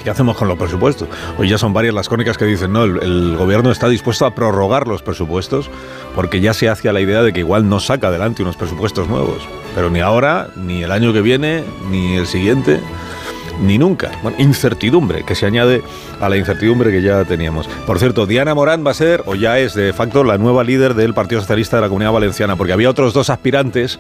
[0.04, 1.08] ¿Qué hacemos con los presupuestos?
[1.38, 4.88] Hoy ya son varias las crónicas que dicen, no, el, gobierno está dispuesto a prorrogar
[4.88, 5.70] los presupuestos
[6.16, 9.48] porque ya se hace la idea de que igual no saca adelante unos presupuestos nuevos.
[9.76, 12.80] Pero ni ahora, ni el año que viene, ni el siguiente
[13.60, 14.12] ni nunca.
[14.38, 15.82] incertidumbre que se añade
[16.20, 17.68] a la incertidumbre que ya teníamos.
[17.86, 20.94] Por cierto, Diana Morán va a ser, o ya es de facto, la nueva líder
[20.94, 24.00] del Partido Socialista de la Comunidad Valenciana, porque había otros dos aspirantes,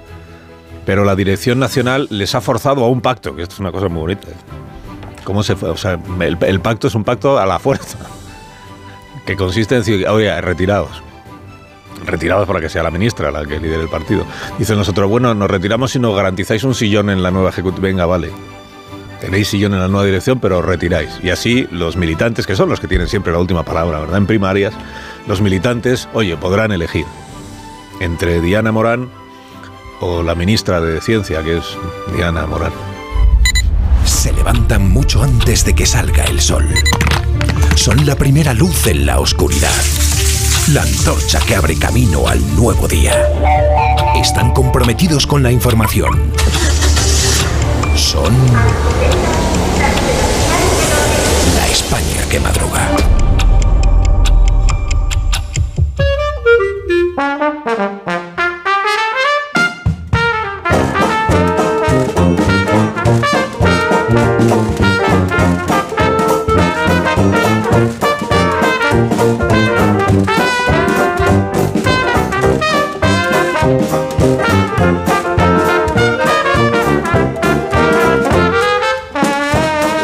[0.86, 3.88] pero la Dirección Nacional les ha forzado a un pacto, que esto es una cosa
[3.88, 4.28] muy bonita.
[5.24, 5.70] ¿Cómo se fue?
[5.70, 8.00] O sea, el, pacto es un pacto a la fuerza,
[9.26, 11.04] que consiste en decir, oye, retirados
[12.04, 14.26] retirados para que sea la ministra la que lidere el partido.
[14.58, 17.84] Dicen nosotros, bueno, nos retiramos si nos garantizáis un sillón en la nueva ejecutiva.
[17.84, 18.32] Venga, vale
[19.22, 21.12] tenéis sillón en la nueva dirección, pero os retiráis.
[21.24, 24.18] Y así los militantes, que son los que tienen siempre la última palabra, ¿verdad?
[24.18, 24.74] En primarias,
[25.28, 27.06] los militantes, oye, podrán elegir
[28.02, 29.10] entre Diana Morán
[30.02, 31.64] o la ministra de Ciencia, que es
[32.16, 32.74] Diana Morán.
[34.04, 36.68] Se levantan mucho antes de que salga el sol.
[37.76, 39.70] Son la primera luz en la oscuridad.
[40.74, 43.14] La antorcha que abre camino al nuevo día.
[44.16, 46.32] Están comprometidos con la información
[48.02, 48.36] son
[51.56, 52.90] la España que madruga.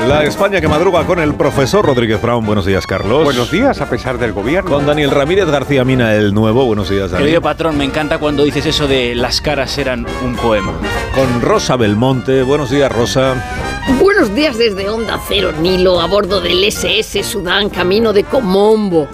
[0.07, 2.45] La España que madruga con el profesor Rodríguez Brown.
[2.45, 3.25] Buenos días, Carlos.
[3.25, 4.71] Buenos días, a pesar del gobierno.
[4.71, 6.63] Con Daniel Ramírez García Mina, el nuevo.
[6.63, 7.25] Buenos días, Daniel.
[7.25, 10.71] Querido patrón, me encanta cuando dices eso de las caras eran un poema.
[11.13, 12.41] Con Rosa Belmonte.
[12.43, 13.35] Buenos días, Rosa.
[13.99, 19.09] Buenos días desde Onda Cero, Nilo, a bordo del SS Sudán, camino de Comombo.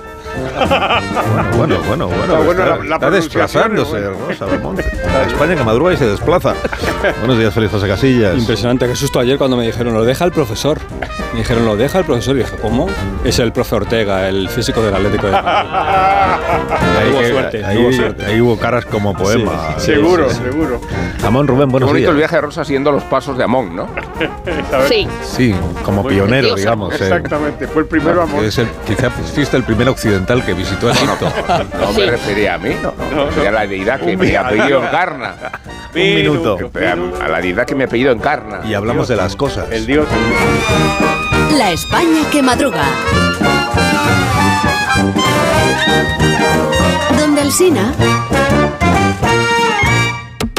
[1.58, 2.24] Bueno, bueno, bueno.
[2.24, 4.12] Está bueno está, la- la está desplazándose, ¿no?
[4.28, 4.84] Rosa Belmonte.
[5.28, 6.54] España que madruga y se desplaza.
[7.20, 8.38] Buenos días, Feliz José Casillas.
[8.38, 10.80] Impresionante, qué susto ayer cuando me dijeron, lo deja el profesor.
[11.34, 12.36] Me dijeron, lo deja el profesor.
[12.36, 12.88] Y dije, ¿cómo?
[13.24, 15.44] Es el profe Ortega, el físico del Atlético de Madrid.
[17.04, 18.26] Ahí, hubo suerte, ahí- hubo suerte.
[18.26, 19.76] ahí hubo caras como poema.
[19.78, 20.80] Sí, seguro, seguro.
[21.26, 23.88] Amón Rubén, buenos bonito el viaje de Rosa siguiendo los pasos de Amón, ¿no?
[24.88, 25.08] Sí.
[25.22, 26.94] Sí, como Muy pionero, digamos.
[26.94, 27.04] eh.
[27.04, 28.44] Exactamente, fue el primero Amón.
[28.46, 31.32] Es el, quizá fuiste el primer occidental que visitó Egipto.
[31.80, 34.28] No me refería a mí, no, no, me refería a la deidad que Un mi
[34.28, 35.36] mi- apellido encarna.
[35.96, 36.58] Un minuto.
[37.22, 38.62] A la deidad que mi apellido encarna.
[38.66, 39.70] Y hablamos de las cosas.
[39.72, 40.08] El dios.
[41.58, 42.84] La España que madruga.
[47.18, 47.94] Donde el Sina.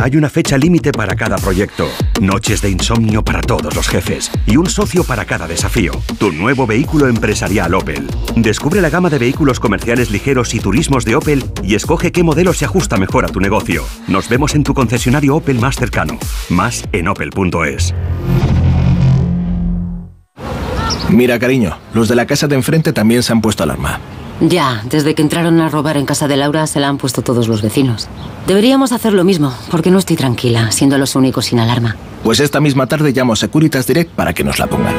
[0.04, 1.88] Hay una fecha límite para cada proyecto,
[2.20, 5.92] noches de insomnio para todos los jefes y un socio para cada desafío.
[6.18, 8.06] Tu nuevo vehículo empresarial Opel.
[8.36, 12.52] Descubre la gama de vehículos comerciales ligeros y turismos de Opel y escoge qué modelo
[12.52, 13.82] se ajusta mejor a tu negocio.
[14.06, 16.18] Nos vemos en tu concesionario Opel más cercano.
[16.50, 17.94] Más en opel.es.
[21.08, 24.00] Mira, cariño, los de la casa de enfrente también se han puesto alarma.
[24.40, 27.48] Ya, desde que entraron a robar en casa de Laura se la han puesto todos
[27.48, 28.08] los vecinos.
[28.46, 31.96] Deberíamos hacer lo mismo, porque no estoy tranquila, siendo los únicos sin alarma.
[32.22, 34.94] Pues esta misma tarde llamo a Securitas Direct para que nos la pongan.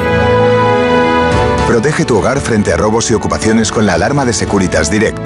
[1.66, 5.18] Protege tu hogar frente a robos y ocupaciones con la alarma de Securitas Direct.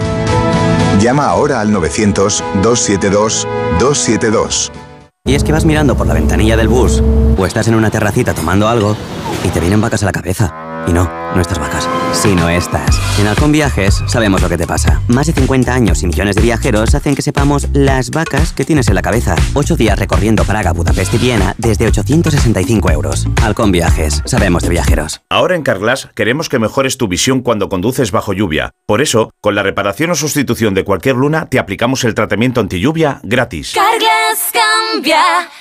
[1.01, 4.71] Llama ahora al 900-272-272.
[5.27, 7.03] Y es que vas mirando por la ventanilla del bus
[7.37, 8.97] o estás en una terracita tomando algo
[9.45, 10.55] y te vienen vacas a la cabeza.
[10.89, 13.01] Y no, no estas vacas, sino estas.
[13.19, 15.01] En Halcón Viajes sabemos lo que te pasa.
[15.09, 18.89] Más de 50 años y millones de viajeros hacen que sepamos las vacas que tienes
[18.89, 19.37] en la cabeza.
[19.55, 23.27] Ocho días recorriendo Praga, Budapest y Viena desde 865 euros.
[23.43, 25.23] Halcón Viajes, sabemos de viajeros.
[25.29, 28.71] Ahora en Carglass queremos que mejores tu visión cuando conduces bajo lluvia.
[28.87, 32.81] Por eso, con la reparación o sustitución de cualquier luna, te aplicamos el tratamiento anti
[32.81, 33.73] lluvia gratis.
[33.75, 35.23] Carglass cambia,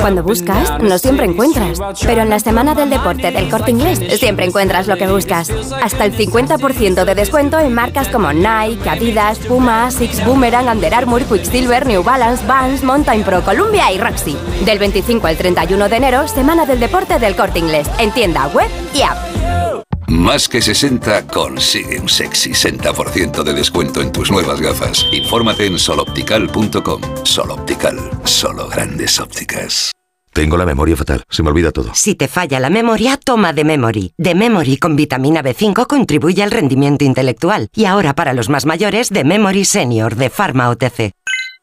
[0.00, 1.80] Cuando buscas, no siempre encuentras.
[2.04, 5.50] Pero en la semana del deporte del corte inglés, siempre encuentras lo que buscas.
[5.82, 11.24] Hasta el 50% de descuento en marcas como Nike, Adidas, Puma, Six Boomerang, Under Armour,
[11.24, 14.36] Quicksilver, New Balance, Vans, Mountain Pro, Columbia y Roxy.
[14.64, 17.88] Del 25 al 31 de enero, semana del deporte del corte inglés.
[17.98, 19.37] En tienda web y app.
[20.08, 25.06] Más que 60 consigue un sexy 60% de descuento en tus nuevas gafas.
[25.12, 27.00] Infórmate en soloptical.com.
[27.24, 29.92] Soloptical, solo grandes ópticas.
[30.32, 31.90] Tengo la memoria fatal, se me olvida todo.
[31.94, 34.12] Si te falla la memoria, toma de Memory.
[34.16, 37.68] De Memory con vitamina B5 contribuye al rendimiento intelectual.
[37.74, 41.12] Y ahora para los más mayores, de Memory Senior de Pharma OTC.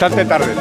[0.00, 0.54] Bastante tarde.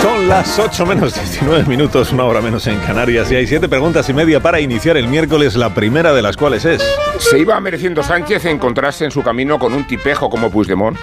[0.00, 4.08] Son las 8 menos 19 minutos, una hora menos en Canarias, y hay siete preguntas
[4.08, 6.82] y media para iniciar el miércoles, la primera de las cuales es...
[7.18, 10.98] ¿Se iba mereciendo Sánchez encontrarse en su camino con un tipejo como Puigdemont?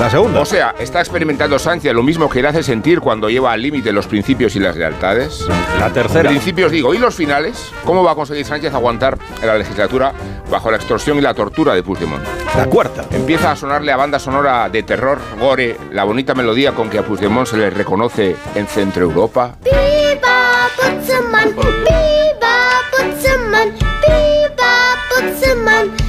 [0.00, 0.40] La segunda.
[0.40, 3.92] O sea, ¿está experimentando Sánchez lo mismo que le hace sentir cuando lleva al límite
[3.92, 5.46] los principios y las lealtades?
[5.78, 6.28] La tercera.
[6.28, 7.72] Principios digo, ¿y los finales?
[7.84, 10.12] ¿Cómo va a conseguir Sánchez aguantar en la legislatura
[10.50, 12.22] bajo la extorsión y la tortura de Puigdemont?
[12.56, 13.04] La cuarta.
[13.12, 17.02] Empieza a sonarle a banda sonora de terror, gore, la bonita melodía con que a
[17.02, 19.56] Puigdemont se le reconoce en Centro Europa.
[19.64, 21.56] ¡Viva Puigdemont!
[21.56, 23.74] ¡Viva Puigdemont!
[24.06, 26.04] ¡Viva Puigdemont!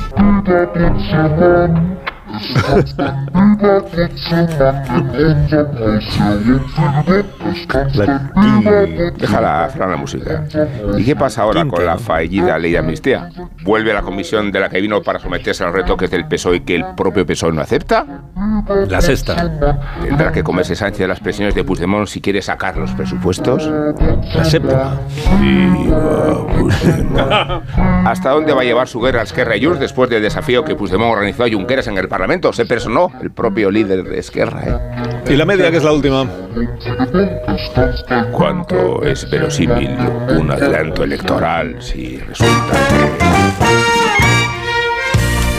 [0.46, 2.05] Déjala, Fran,
[9.90, 10.44] la música.
[10.98, 13.30] ¿Y qué pasa ahora con la fallida ley de amnistía?
[13.64, 16.64] ¿Vuelve a la comisión de la que vino para someterse a los retoques del PSOE
[16.64, 18.06] que el propio PSOE no acepta?
[18.88, 19.36] La sexta.
[20.02, 23.70] ¿Tendrá que comerse Sánchez de las presiones de Puigdemont si quiere sacar los presupuestos?
[24.34, 24.98] La séptima.
[28.06, 31.14] ¿Hasta dónde va a llevar su guerra Esquerra y Junts después del desafío que Puigdemont
[31.14, 32.25] organizó a Junqueras en el Parlamento?
[32.52, 34.64] Se personó el propio líder de Esquerra.
[34.66, 35.32] ¿eh?
[35.32, 36.28] Y la media, que es la última.
[38.32, 39.96] ¿Cuánto es verosímil
[40.30, 43.26] un adelanto electoral si resulta que...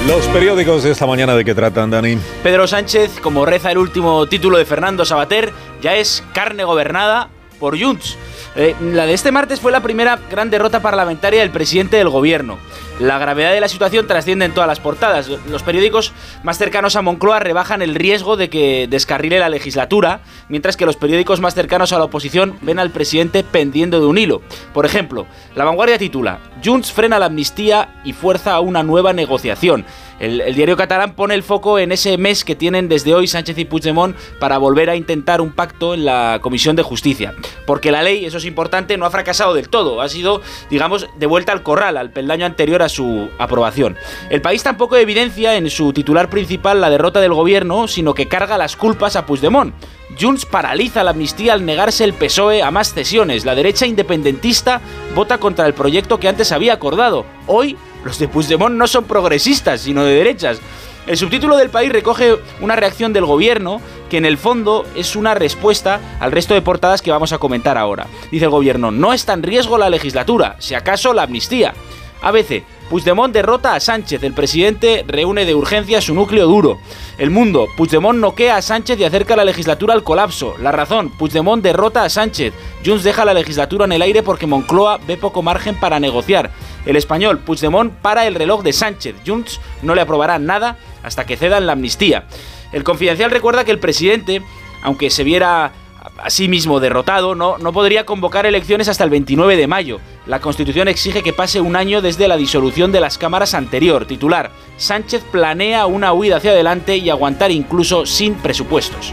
[0.08, 2.18] Los periódicos de esta mañana de qué tratan, Dani.
[2.42, 5.52] Pedro Sánchez, como reza el último título de Fernando Sabater,
[5.82, 8.16] ya es carne gobernada por Junts.
[8.54, 12.58] Eh, la de este martes fue la primera gran derrota parlamentaria del presidente del gobierno.
[12.98, 15.28] La gravedad de la situación trasciende en todas las portadas.
[15.28, 20.78] Los periódicos más cercanos a Moncloa rebajan el riesgo de que descarrile la legislatura, mientras
[20.78, 24.40] que los periódicos más cercanos a la oposición ven al presidente pendiendo de un hilo.
[24.72, 29.84] Por ejemplo, La Vanguardia titula Junts frena la amnistía y fuerza a una nueva negociación.
[30.18, 33.64] El, diario catalán pone el foco en ese mes que tienen desde hoy Sánchez y
[33.66, 37.34] Puigdemont para volver a intentar un pacto en la Comisión de Justicia.
[37.66, 40.00] Porque la ley, eso es importante, no ha fracasado del todo.
[40.00, 40.40] Ha sido,
[40.70, 43.96] digamos, de vuelta al corral, al peldaño anterior a su aprobación.
[44.30, 48.56] El país tampoco evidencia en su titular principal la derrota del gobierno, sino que carga
[48.56, 49.74] las culpas a Puigdemont.
[50.18, 53.44] Junts paraliza la amnistía al negarse el PSOE a más cesiones.
[53.44, 54.80] La derecha independentista
[55.14, 57.26] vota contra el proyecto que antes había acordado.
[57.46, 57.76] Hoy
[58.06, 60.60] los de Puigdemont no son progresistas, sino de derechas.
[61.06, 65.34] El subtítulo del país recoge una reacción del gobierno que en el fondo es una
[65.34, 68.06] respuesta al resto de portadas que vamos a comentar ahora.
[68.30, 71.74] Dice el gobierno, no está en riesgo la legislatura, si acaso la amnistía.
[72.22, 76.78] ABC, Puigdemont derrota a Sánchez, el presidente reúne de urgencia su núcleo duro.
[77.18, 80.54] El mundo, Puigdemont noquea a Sánchez y acerca la legislatura al colapso.
[80.62, 82.54] La razón, Puigdemont derrota a Sánchez.
[82.84, 86.52] Junts deja la legislatura en el aire porque Moncloa ve poco margen para negociar.
[86.84, 89.16] El español, Puigdemont para el reloj de Sánchez.
[89.26, 92.26] Junts no le aprobará nada hasta que cedan la amnistía.
[92.70, 94.42] El confidencial recuerda que el presidente,
[94.84, 95.72] aunque se viera
[96.18, 100.00] a sí mismo derrotado, no, no podría convocar elecciones hasta el 29 de mayo.
[100.26, 104.06] La Constitución exige que pase un año desde la disolución de las cámaras anterior.
[104.06, 109.12] Titular, Sánchez planea una huida hacia adelante y aguantar incluso sin presupuestos.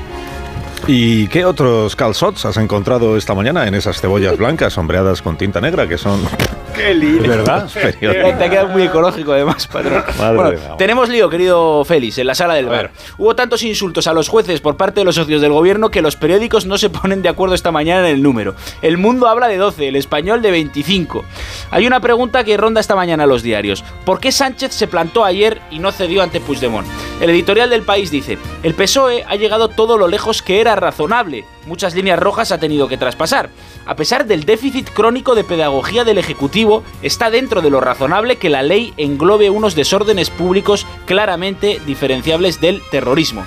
[0.86, 5.62] ¿Y qué otros calzots has encontrado esta mañana en esas cebollas blancas sombreadas con tinta
[5.62, 6.22] negra que son...
[6.76, 7.22] ¡Qué lío!
[7.22, 7.70] ¿Verdad?
[8.00, 10.04] Te ha quedado muy ecológico además, patrón.
[10.18, 12.92] Bueno, tenemos lío, querido Félix, en la sala del bar.
[13.18, 16.16] Hubo tantos insultos a los jueces por parte de los socios del gobierno que los
[16.16, 18.56] periódicos no se ponen de acuerdo esta mañana en el número.
[18.82, 21.24] El Mundo habla de 12, el Español de 25.
[21.70, 23.84] Hay una pregunta que ronda esta mañana a los diarios.
[24.04, 26.88] ¿Por qué Sánchez se plantó ayer y no cedió ante Puigdemont?
[27.22, 31.46] El editorial del país dice, el PSOE ha llegado todo lo lejos que era razonable.
[31.66, 33.50] Muchas líneas rojas ha tenido que traspasar.
[33.86, 38.50] A pesar del déficit crónico de pedagogía del Ejecutivo, está dentro de lo razonable que
[38.50, 43.44] la ley englobe unos desórdenes públicos claramente diferenciables del terrorismo.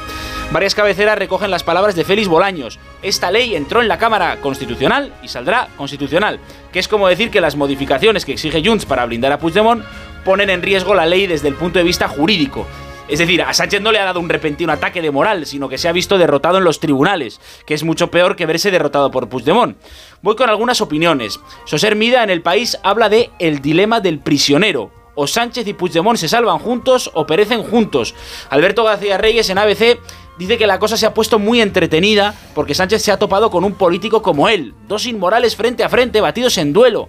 [0.52, 2.78] Varias cabeceras recogen las palabras de Félix Bolaños.
[3.02, 6.38] Esta ley entró en la Cámara Constitucional y saldrá constitucional,
[6.72, 9.84] que es como decir que las modificaciones que exige Junts para blindar a Puigdemont
[10.24, 12.66] ponen en riesgo la ley desde el punto de vista jurídico.
[13.08, 15.78] Es decir, a Sánchez no le ha dado un repentino ataque de moral, sino que
[15.78, 19.28] se ha visto derrotado en los tribunales, que es mucho peor que verse derrotado por
[19.28, 19.76] Puigdemont.
[20.22, 21.38] Voy con algunas opiniones.
[21.66, 24.90] Soser Mida en el país habla de el dilema del prisionero.
[25.14, 28.14] O Sánchez y Puigdemont se salvan juntos o perecen juntos.
[28.50, 30.00] Alberto García Reyes en ABC
[30.36, 33.64] dice que la cosa se ha puesto muy entretenida porque Sánchez se ha topado con
[33.64, 34.74] un político como él.
[34.88, 37.08] Dos inmorales frente a frente, batidos en duelo.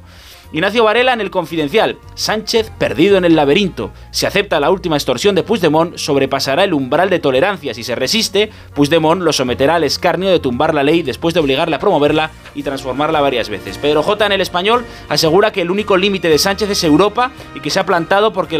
[0.53, 1.97] Ignacio Varela en el Confidencial.
[2.15, 3.91] Sánchez perdido en el laberinto.
[4.11, 7.73] Si acepta la última extorsión de Puigdemont, sobrepasará el umbral de tolerancia.
[7.73, 11.75] Si se resiste, Puigdemont lo someterá al escarnio de tumbar la ley después de obligarle
[11.75, 13.77] a promoverla y transformarla varias veces.
[13.77, 14.25] Pedro J.
[14.25, 17.79] en el español asegura que el único límite de Sánchez es Europa y que se
[17.79, 18.55] ha plantado porque,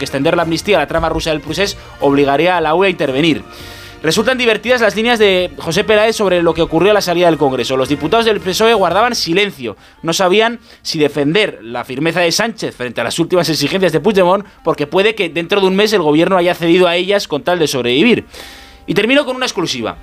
[0.00, 3.44] extender la amnistía a la trama rusa del procés obligaría a la UE a intervenir.
[4.00, 7.36] Resultan divertidas las líneas de José Peláez sobre lo que ocurrió a la salida del
[7.36, 7.76] Congreso.
[7.76, 9.76] Los diputados del PSOE guardaban silencio.
[10.02, 14.46] No sabían si defender la firmeza de Sánchez frente a las últimas exigencias de Puigdemont,
[14.62, 17.58] porque puede que dentro de un mes el gobierno haya cedido a ellas con tal
[17.58, 18.24] de sobrevivir.
[18.86, 19.96] Y termino con una exclusiva.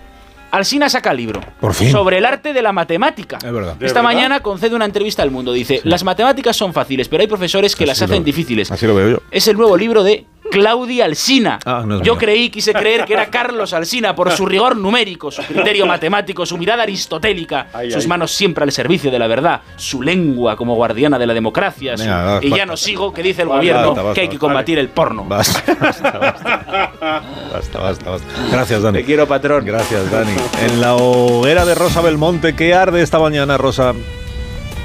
[0.51, 1.89] Alsina saca libro Por fin.
[1.91, 3.37] sobre el arte de la matemática.
[3.43, 3.75] Es verdad.
[3.81, 5.51] Esta mañana concede una entrevista al mundo.
[5.53, 8.71] Dice, las matemáticas son fáciles, pero hay profesores que las hacen lo- difíciles.
[8.71, 9.17] Así lo veo yo.
[9.31, 11.59] Es el nuevo libro de Claudia Alsina.
[11.65, 12.17] Ah, no Yo mío.
[12.17, 16.57] creí, quise creer que era Carlos Alsina por su rigor numérico, su criterio matemático, su
[16.57, 18.07] mirada aristotélica, Ay, sus ay.
[18.09, 21.97] manos siempre al servicio de la verdad, su lengua como guardiana de la democracia.
[21.97, 24.27] su- Venga, va, y ya no sigo que dice el gobierno basta, basta, que hay
[24.29, 25.25] que combatir el porno.
[25.25, 27.21] Basta, basta, basta.
[27.53, 28.27] Basta, basta, basta.
[28.51, 28.99] Gracias, Dani.
[28.99, 29.65] Te quiero, patrón.
[29.65, 30.31] Gracias, Dani.
[30.65, 33.93] En la hoguera de Rosa Belmonte, ¿qué arde esta mañana, Rosa?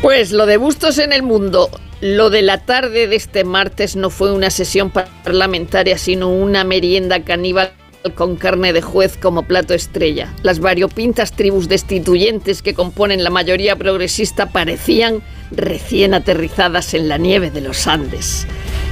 [0.02, 1.68] Pues lo de Bustos en el mundo.
[2.00, 7.24] Lo de la tarde de este martes no fue una sesión parlamentaria, sino una merienda
[7.24, 7.72] caníbal
[8.14, 10.32] con carne de juez como plato estrella.
[10.42, 17.50] Las variopintas tribus destituyentes que componen la mayoría progresista parecían recién aterrizadas en la nieve
[17.50, 18.46] de los Andes.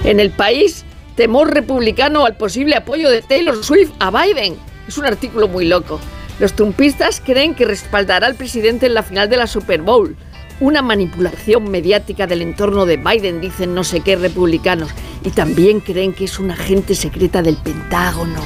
[0.05, 0.85] En el país,
[1.17, 4.57] temor republicano al posible apoyo de Taylor Swift a Biden.
[4.87, 5.99] Es un artículo muy loco.
[6.41, 10.15] Los trumpistas creen que respaldará al presidente en la final de la Super Bowl.
[10.61, 14.91] Una manipulación mediática del entorno de Biden, dicen no sé qué republicanos.
[15.25, 18.43] Y también creen que es una agente secreta del Pentágono.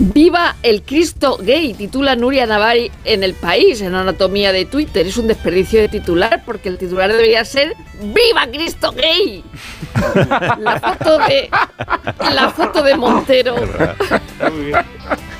[0.00, 1.74] ¡Viva el Cristo gay!
[1.74, 5.04] Titula Nuria Navari en el país, en Anatomía de Twitter.
[5.06, 9.42] Es un desperdicio de titular porque el titular debería ser ¡Viva Cristo gay!
[10.60, 11.50] La foto de,
[12.32, 13.56] la foto de Montero.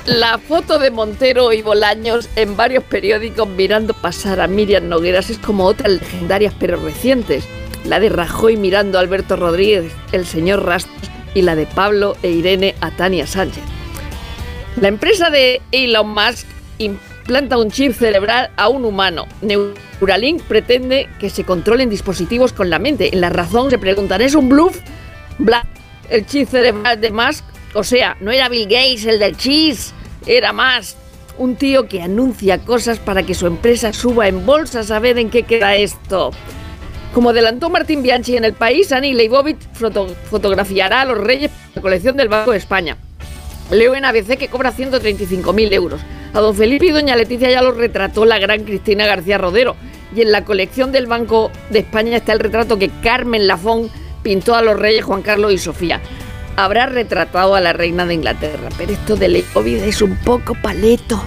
[0.09, 5.37] La foto de Montero y Bolaños en varios periódicos mirando pasar a Miriam Nogueras es
[5.37, 7.47] como otras legendarias pero recientes.
[7.85, 12.31] La de Rajoy mirando a Alberto Rodríguez, el señor Rastos, y la de Pablo e
[12.31, 13.61] Irene a Tania Sánchez.
[14.81, 16.47] La empresa de Elon Musk
[16.79, 19.27] implanta un chip cerebral a un humano.
[19.43, 23.13] Neuralink pretende que se controlen dispositivos con la mente.
[23.13, 24.79] En la razón se preguntan, ¿es un bluff?
[25.37, 25.67] Bla.
[26.09, 27.43] El chip cerebral de Musk,
[27.75, 29.93] o sea, no era Bill Gates el del cheese,
[30.25, 30.95] era más
[31.37, 35.29] un tío que anuncia cosas para que su empresa suba en bolsa a saber en
[35.29, 36.31] qué queda esto.
[37.13, 41.57] Como adelantó Martín Bianchi en el país, Annie Leibovitz foto- fotografiará a los reyes de
[41.75, 42.97] la colección del Banco de España.
[43.71, 46.01] Leo en ABC que cobra 135.000 euros.
[46.33, 49.75] A don Felipe y doña Leticia ya los retrató la gran Cristina García Rodero.
[50.15, 53.89] Y en la colección del Banco de España está el retrato que Carmen Lafón
[54.23, 56.01] pintó a los reyes Juan Carlos y Sofía.
[56.59, 61.23] Habrá retratado a la reina de Inglaterra, pero esto de Leibovitz es un poco paleto.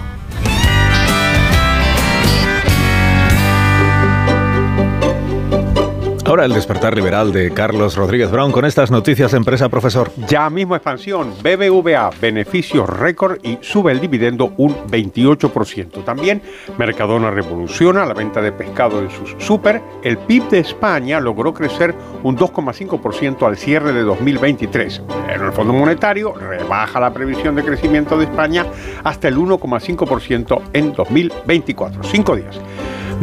[6.33, 10.09] Ahora el despertar liberal de Carlos Rodríguez Brown con estas noticias empresa, profesor.
[10.27, 16.03] Ya mismo expansión, BBVA, beneficios récord y sube el dividendo un 28%.
[16.03, 16.41] También
[16.79, 19.79] Mercadona revoluciona la venta de pescado en sus super.
[20.01, 21.93] El PIB de España logró crecer
[22.23, 25.03] un 2,5% al cierre de 2023.
[25.27, 28.65] Pero el Fondo Monetario rebaja la previsión de crecimiento de España
[29.03, 32.01] hasta el 1,5% en 2024.
[32.01, 32.59] Cinco días.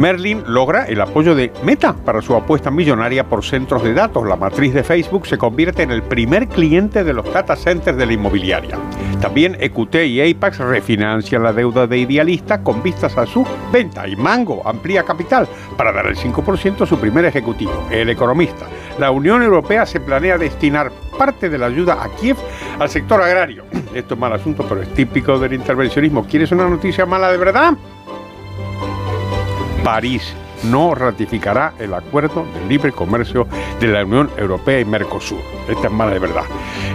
[0.01, 4.27] Merlin logra el apoyo de Meta para su apuesta millonaria por centros de datos.
[4.27, 8.07] La matriz de Facebook se convierte en el primer cliente de los data centers de
[8.07, 8.79] la inmobiliaria.
[9.21, 14.07] También EQT y Apex refinancian la deuda de Idealista con vistas a su venta.
[14.07, 15.47] Y Mango amplía capital
[15.77, 18.65] para dar el 5% a su primer ejecutivo, el economista.
[18.97, 22.37] La Unión Europea se planea destinar parte de la ayuda a Kiev
[22.79, 23.65] al sector agrario.
[23.93, 26.25] Esto es mal asunto, pero es típico del intervencionismo.
[26.25, 27.77] ¿Quieres una noticia mala de verdad?
[29.83, 33.47] París no ratificará el acuerdo de libre comercio
[33.79, 35.39] de la Unión Europea y Mercosur.
[35.67, 36.43] Esta es mala de verdad.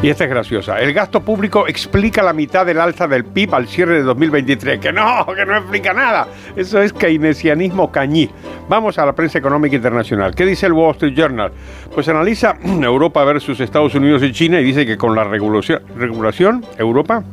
[0.03, 0.79] Y esta es graciosa.
[0.79, 4.79] El gasto público explica la mitad del alza del PIB al cierre de 2023.
[4.79, 6.29] Que no, que no explica nada.
[6.55, 8.31] Eso es keynesianismo cañí.
[8.69, 10.35] Vamos a la prensa económica internacional.
[10.35, 11.51] ¿Qué dice el Wall Street Journal?
[11.93, 16.65] Pues analiza Europa versus Estados Unidos y China y dice que con la regulación, regulación
[16.79, 17.25] Europa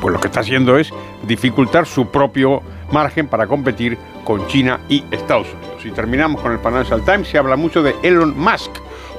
[0.00, 0.92] pues lo que está haciendo es
[1.28, 2.60] dificultar su propio
[2.92, 5.84] margen para competir con China y Estados Unidos.
[5.84, 8.70] Y terminamos con el Financial Times, se habla mucho de Elon Musk,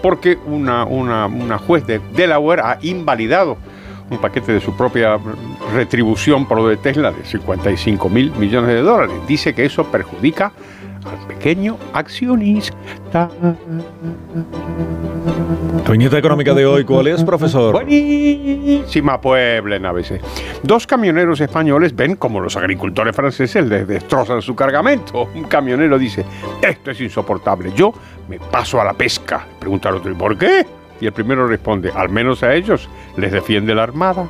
[0.01, 3.57] porque una, una, una juez de Delaware ha invalidado
[4.09, 5.17] un paquete de su propia
[5.73, 9.15] retribución por lo de Tesla de 55 mil millones de dólares.
[9.27, 10.51] Dice que eso perjudica
[11.05, 13.29] al pequeño accionista.
[15.85, 17.73] Tu viñeta económica de hoy, ¿cuál es, profesor?
[17.73, 20.21] Buenísima Puebla en ABC.
[20.63, 25.27] Dos camioneros españoles ven como los agricultores franceses les destrozan su cargamento.
[25.35, 26.25] Un camionero dice,
[26.61, 27.93] esto es insoportable, yo
[28.29, 29.45] me paso a la pesca.
[29.59, 30.65] Pregunta al otro, ¿y por qué?
[31.01, 34.27] Y el primero responde, al menos a ellos les defiende la armada.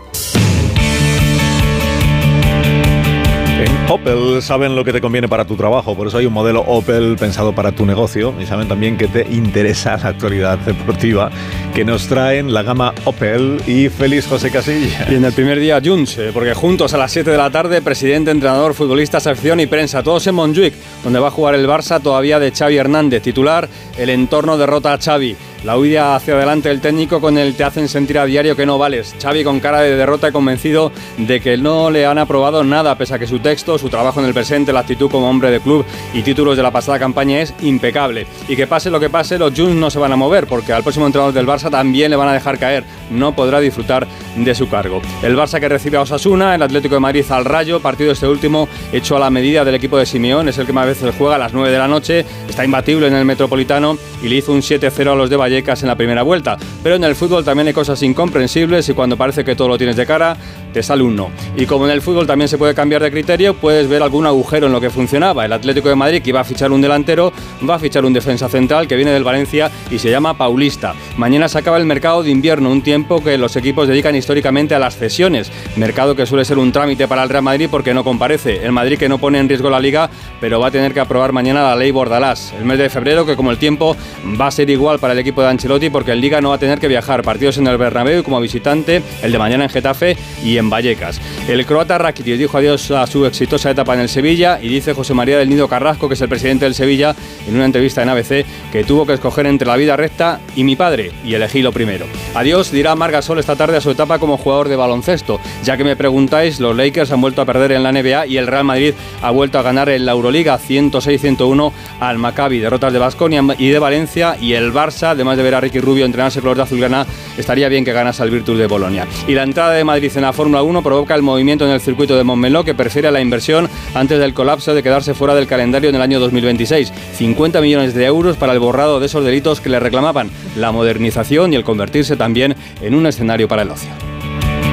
[3.59, 6.61] En Opel saben lo que te conviene para tu trabajo, por eso hay un modelo
[6.61, 11.29] Opel pensado para tu negocio y saben también que te interesa la actualidad deportiva
[11.73, 15.05] que nos traen la gama Opel y feliz José Casilla.
[15.09, 18.31] Y en el primer día Junts, porque juntos a las 7 de la tarde, presidente,
[18.31, 20.73] entrenador, futbolista, sección y prensa, todos en Montjuic,
[21.03, 24.97] donde va a jugar el Barça todavía de Xavi Hernández, titular, el entorno derrota a
[24.97, 25.35] Xavi.
[25.63, 28.77] La huida hacia adelante del técnico con el te hacen sentir a diario que no
[28.77, 29.15] vales.
[29.21, 33.13] Xavi con cara de derrota y convencido de que no le han aprobado nada, pese
[33.13, 35.85] a que su texto, su trabajo en el presente, la actitud como hombre de club
[36.13, 38.27] y títulos de la pasada campaña es impecable.
[38.49, 40.83] Y que pase lo que pase, los Juns no se van a mover, porque al
[40.83, 42.83] próximo entrenador del Barça también le van a dejar caer.
[43.13, 45.01] No podrá disfrutar de su cargo.
[45.21, 48.67] El Barça que recibe a Osasuna, el Atlético de Madrid al Rayo, partido este último
[48.91, 51.37] hecho a la medida del equipo de Simeón, es el que más veces juega a
[51.37, 55.11] las 9 de la noche, está imbatible en el Metropolitano y le hizo un 7-0
[55.11, 56.57] a los de Vallecas en la primera vuelta.
[56.81, 59.95] Pero en el fútbol también hay cosas incomprensibles y cuando parece que todo lo tienes
[59.95, 60.35] de cara,
[60.73, 61.29] te sale un no.
[61.55, 64.67] Y como en el fútbol también se puede cambiar de criterio, puedes ver algún agujero
[64.67, 65.45] en lo que funcionaba.
[65.45, 67.31] El Atlético de Madrid, que iba a fichar un delantero,
[67.67, 70.95] va a fichar un defensa central que viene del Valencia y se llama Paulista.
[71.17, 74.79] Mañana se acaba el mercado de invierno, un tiempo que los equipos dedican históricamente a
[74.79, 75.51] las cesiones.
[75.75, 78.65] Mercado que suele ser un trámite para el Real Madrid porque no comparece.
[78.65, 80.09] El Madrid que no pone en riesgo la liga,
[80.39, 82.53] pero va a tener que aprobar mañana la ley Bordalás.
[82.57, 83.95] El mes de febrero, que como el tiempo
[84.39, 86.59] va a ser igual para el equipo de Ancelotti porque el Liga no va a
[86.59, 87.23] tener que viajar.
[87.23, 91.19] Partidos en el Bernabéu y como visitante, el de mañana en Getafe y en Vallecas.
[91.47, 95.13] El croata Rakitic dijo adiós a su exitosa etapa en el Sevilla y dice José
[95.13, 97.15] María del Nido Carrasco, que es el presidente del Sevilla,
[97.47, 100.75] en una entrevista en ABC, que tuvo que escoger entre la vida recta y mi
[100.75, 102.05] padre y elegí lo primero.
[102.35, 105.39] Adiós, dirá Margasol esta tarde a su etapa como jugador de baloncesto.
[105.63, 108.47] Ya que me preguntáis, los Lakers han vuelto a perder en la NBA y el
[108.47, 112.59] Real Madrid ha vuelto a ganar en la Euroliga 106-101 al Maccabi.
[112.59, 116.05] Derrotas de Basconia y de Valencia y el Barça, además de ver a Ricky Rubio
[116.05, 117.05] entrenarse con los de Azulgrana,
[117.37, 119.07] estaría bien que ganase al Virtus de Bolonia.
[119.27, 122.15] Y la entrada de Madrid en la Fórmula 1 provoca el movimiento en el circuito
[122.15, 125.95] de Montmeló que prefiere la inversión antes del colapso de quedarse fuera del calendario en
[125.95, 126.91] el año 2026.
[127.17, 131.53] 50 millones de euros para el borrado de esos delitos que le reclamaban, la modernización
[131.53, 133.89] y el convertirse también en un escenario para el ocio.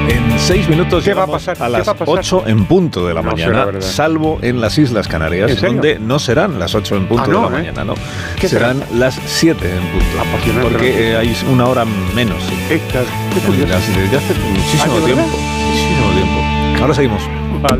[0.09, 1.89] En seis minutos ¿Qué va a las?
[2.05, 6.59] 8 en punto de la No mañana, salvo en las Islas Canarias, donde no serán
[6.59, 7.51] las 8 en punto Ah, de la ¿eh?
[7.51, 7.95] mañana, no.
[8.39, 10.21] ¿Qué serán las 7 en punto.
[10.21, 12.43] Apasionante Porque eh, hay una hora menos.
[12.69, 12.81] qué
[13.47, 13.69] curioso.
[13.73, 15.23] Las- Desde hace muchísimo Ah, ¿de tiempo.
[15.69, 16.83] Muchísimo tiempo.
[16.83, 17.23] Ahora seguimos.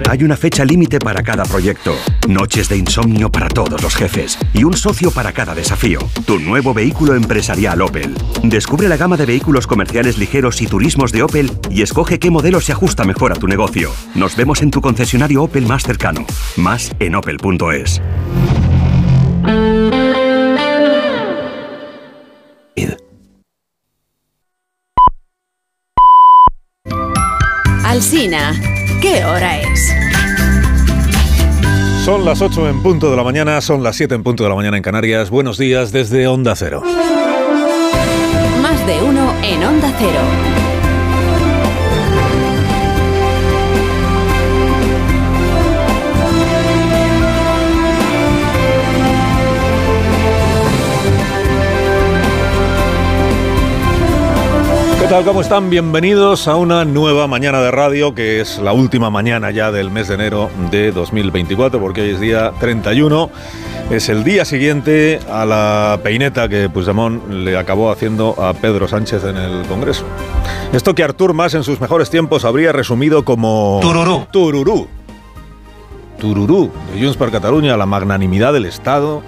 [0.09, 1.95] Hay una fecha límite para cada proyecto,
[2.29, 6.01] noches de insomnio para todos los jefes y un socio para cada desafío.
[6.27, 8.15] Tu nuevo vehículo empresarial Opel.
[8.43, 12.61] Descubre la gama de vehículos comerciales ligeros y turismos de Opel y escoge qué modelo
[12.61, 13.91] se ajusta mejor a tu negocio.
[14.15, 16.27] Nos vemos en tu concesionario Opel más cercano.
[16.57, 18.03] Más en opel.es.
[27.91, 28.53] Alsina,
[29.01, 29.95] ¿qué hora es?
[32.05, 34.55] Son las 8 en punto de la mañana, son las 7 en punto de la
[34.55, 35.31] mañana en Canarias.
[35.31, 36.83] Buenos días desde Onda Cero.
[38.63, 40.50] Más de uno en Onda Cero.
[55.11, 55.25] Tal?
[55.25, 55.71] ¿Cómo están?
[55.71, 60.07] Bienvenidos a una nueva mañana de radio, que es la última mañana ya del mes
[60.07, 63.29] de enero de 2024, porque hoy es día 31.
[63.91, 69.25] Es el día siguiente a la peineta que Puigdemont le acabó haciendo a Pedro Sánchez
[69.25, 70.05] en el Congreso.
[70.73, 73.81] Esto que Artur Mas en sus mejores tiempos habría resumido como...
[73.83, 74.29] Tururú.
[74.31, 74.87] Tururú.
[76.21, 79.25] Tururú de Junts per Cataluña, la magnanimidad del Estado,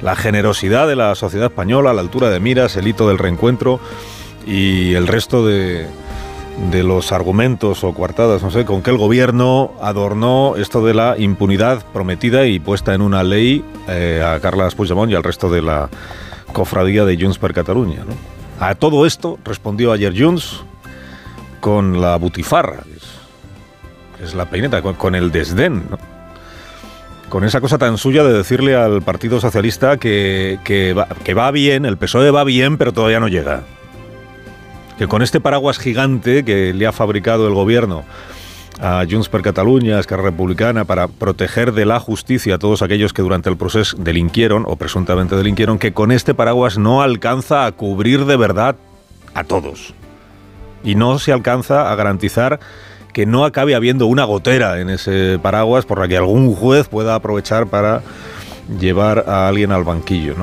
[0.00, 3.80] la generosidad de la sociedad española, la altura de miras, el hito del reencuentro
[4.50, 5.86] y el resto de,
[6.70, 11.16] de los argumentos o coartadas, no sé, con que el gobierno adornó esto de la
[11.16, 15.62] impunidad prometida y puesta en una ley eh, a Carles Puigdemont y al resto de
[15.62, 15.88] la
[16.52, 18.00] cofradía de Junts per Catalunya.
[18.04, 18.14] ¿no?
[18.64, 20.64] A todo esto respondió ayer Junts
[21.60, 23.04] con la butifarra, que es,
[24.18, 25.98] que es la peineta, con, con el desdén, ¿no?
[27.28, 31.52] con esa cosa tan suya de decirle al Partido Socialista que, que va, que va
[31.52, 33.62] bien, el PSOE va bien, pero todavía no llega
[35.00, 38.04] que con este paraguas gigante que le ha fabricado el gobierno
[38.82, 43.22] a Junts per Catalunya, Esquerra Republicana, para proteger de la justicia a todos aquellos que
[43.22, 48.26] durante el proceso delinquieron o presuntamente delinquieron, que con este paraguas no alcanza a cubrir
[48.26, 48.76] de verdad
[49.32, 49.94] a todos.
[50.84, 52.60] Y no se alcanza a garantizar
[53.14, 57.14] que no acabe habiendo una gotera en ese paraguas por la que algún juez pueda
[57.14, 58.02] aprovechar para
[58.78, 60.34] llevar a alguien al banquillo.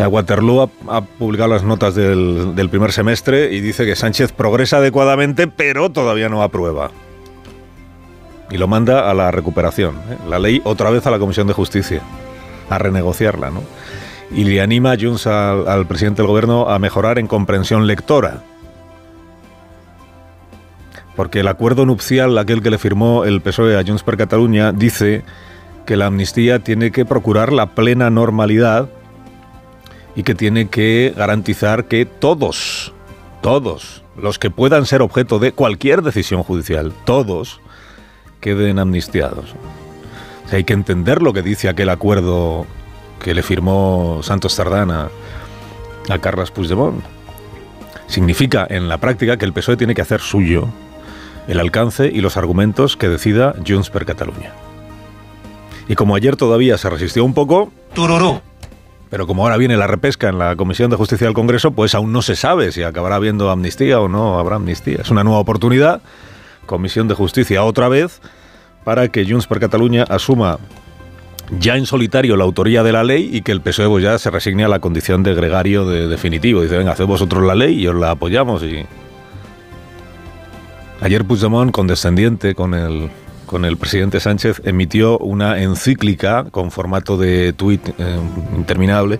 [0.00, 4.78] Sea, Waterloo ha, publicado las notas del, del primer semestre y dice que Sánchez progresa
[4.78, 6.90] adecuadamente, pero todavía no aprueba.
[8.50, 9.96] y lo manda a la recuperación.
[9.96, 10.16] ¿eh?
[10.26, 12.00] La ley otra vez a la Comisión de Justicia,
[12.70, 13.62] a renegociarla, ¿no?
[14.30, 18.42] Y le anima a Junts al, al presidente del gobierno a mejorar en comprensión lectora.
[21.14, 25.24] Porque el acuerdo nupcial, aquel que le firmó el PSOE a Junts per Catalunya, dice
[25.84, 28.88] que la amnistía tiene que procurar la plena normalidad
[30.16, 32.92] y que tiene que garantizar que todos,
[33.42, 37.60] todos, los que puedan ser objeto de cualquier decisión judicial, todos,
[38.40, 39.54] queden amnistiados.
[40.50, 42.66] O hay que entender lo que dice aquel acuerdo
[43.22, 45.10] que le firmó Santos Tardana
[46.08, 47.04] a Carles Puigdemont.
[48.06, 50.68] Significa en la práctica que el PSOE tiene que hacer suyo
[51.46, 54.52] el alcance y los argumentos que decida Junts per Catalunya.
[55.88, 58.40] Y como ayer todavía se resistió un poco, tururú.
[59.10, 62.12] Pero como ahora viene la repesca en la Comisión de Justicia del Congreso, pues aún
[62.12, 64.98] no se sabe si acabará habiendo amnistía o no habrá amnistía.
[65.02, 66.00] Es una nueva oportunidad,
[66.64, 68.20] Comisión de Justicia otra vez,
[68.84, 70.58] para que Junts per Catalunya asuma
[71.58, 74.62] ya en solitario la autoría de la ley y que el PSOE ya se resigne
[74.62, 76.62] a la condición de gregario de definitivo.
[76.62, 78.62] Dice, venga, haced vosotros la ley y os la apoyamos.
[78.62, 78.86] Y...
[81.00, 83.10] Ayer Puigdemont, condescendiente con el,
[83.50, 88.16] con el presidente Sánchez, emitió una encíclica con formato de tuit eh,
[88.56, 89.18] interminable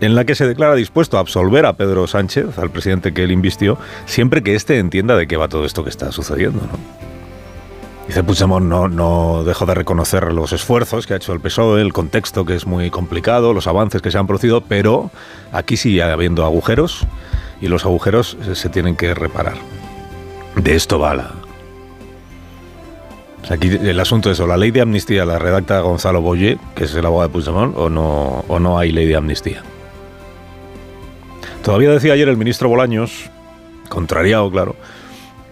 [0.00, 3.32] en la que se declara dispuesto a absolver a Pedro Sánchez, al presidente que él
[3.32, 6.60] invistió, siempre que éste entienda de qué va todo esto que está sucediendo.
[6.60, 6.78] ¿no?
[8.06, 11.92] Dice Puigdemont, no, no dejo de reconocer los esfuerzos que ha hecho el PSOE, el
[11.92, 15.10] contexto que es muy complicado, los avances que se han producido, pero
[15.50, 17.04] aquí sigue habiendo agujeros
[17.60, 19.56] y los agujeros se tienen que reparar.
[20.54, 21.43] De esto va la...
[23.44, 26.58] O sea, aquí el asunto es o la ley de amnistía la redacta Gonzalo Boye,
[26.74, 29.62] que es el abogado de Puigdemont, o no, o no hay ley de amnistía.
[31.62, 33.30] Todavía decía ayer el ministro Bolaños,
[33.90, 34.76] contrariado, claro,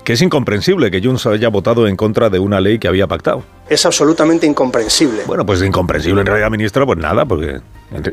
[0.04, 3.42] que es incomprensible que Junts haya votado en contra de una ley que había pactado.
[3.68, 5.24] Es absolutamente incomprensible.
[5.26, 7.60] Bueno, pues incomprensible en realidad, ministro, pues nada, porque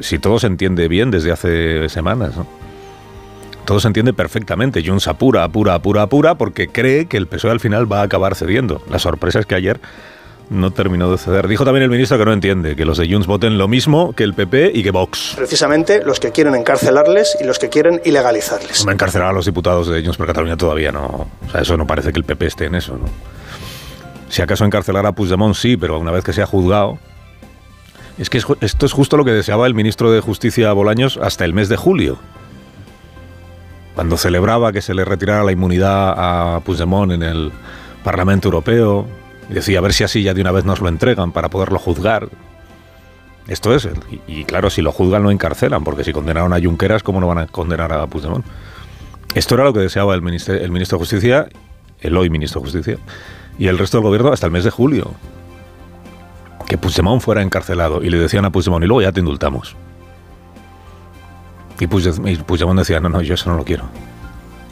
[0.01, 2.45] si todo se entiende bien desde hace semanas, ¿no?
[3.69, 4.81] Todo se entiende perfectamente.
[4.83, 8.33] Junts apura, apura, apura, apura, porque cree que el PSOE al final va a acabar
[8.33, 8.81] cediendo.
[8.89, 9.79] La sorpresa es que ayer
[10.49, 11.47] no terminó de ceder.
[11.47, 14.23] Dijo también el ministro que no entiende que los de Junts voten lo mismo que
[14.23, 15.33] el PP y que Vox.
[15.35, 18.87] Precisamente los que quieren encarcelarles y los que quieren ilegalizarles.
[18.87, 21.27] No encarcelar a los diputados de Junts por Cataluña todavía no.
[21.45, 23.05] O sea, eso no parece que el PP esté en eso, ¿no?
[24.29, 26.97] Si acaso encarcelar a Puigdemont sí, pero una vez que sea juzgado.
[28.17, 31.53] Es que esto es justo lo que deseaba el ministro de Justicia Bolaños hasta el
[31.53, 32.17] mes de julio.
[33.99, 37.51] Cuando celebraba que se le retirara la inmunidad a Puigdemont en el
[38.01, 39.05] Parlamento Europeo,
[39.49, 41.80] y decía, a ver si así ya de una vez nos lo entregan para poderlo
[41.80, 42.30] juzgar.
[43.49, 43.89] Esto es,
[44.26, 47.39] y, claro, si lo juzgan lo encarcelan, porque si condenaron a Junqueras, ¿cómo no van
[47.39, 48.45] a condenar a Puigdemont?
[49.35, 51.49] Esto era lo que deseaba el, ministro, el ministro de Justicia,
[51.99, 52.97] el hoy ministro de Justicia,
[53.57, 55.11] y el resto del gobierno hasta el mes de julio.
[56.69, 59.76] Que Puigdemont fuera encarcelado, y le decían a Puigdemont, y luego ya te indultamos.
[61.80, 63.85] Y Puigdemont decía, no, no, yo eso no lo quiero.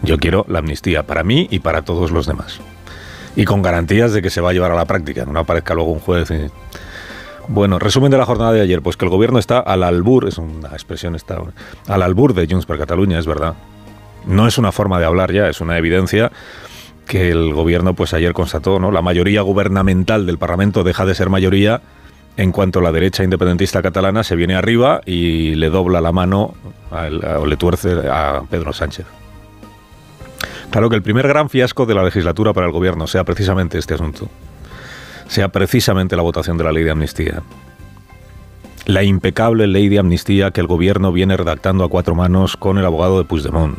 [0.03, 2.59] Yo quiero la amnistía para mí y para todos los demás
[3.37, 5.91] y con garantías de que se va a llevar a la práctica, no aparezca luego
[5.91, 6.31] un juez.
[6.31, 6.49] Y...
[7.47, 10.39] Bueno, resumen de la jornada de ayer, pues que el gobierno está al albur, es
[10.39, 11.37] una expresión está
[11.87, 13.53] al albur de Junts per Cataluña, es verdad.
[14.25, 16.31] No es una forma de hablar ya, es una evidencia
[17.05, 18.91] que el gobierno pues ayer constató, ¿no?
[18.91, 21.81] La mayoría gubernamental del Parlamento deja de ser mayoría
[22.37, 26.53] en cuanto la derecha independentista catalana se viene arriba y le dobla la mano
[26.91, 29.07] o le tuerce a Pedro Sánchez.
[30.69, 33.95] Claro que el primer gran fiasco de la legislatura para el gobierno sea precisamente este
[33.95, 34.29] asunto.
[35.27, 37.41] Sea precisamente la votación de la ley de amnistía.
[38.85, 42.85] La impecable ley de amnistía que el gobierno viene redactando a cuatro manos con el
[42.85, 43.77] abogado de Puigdemont.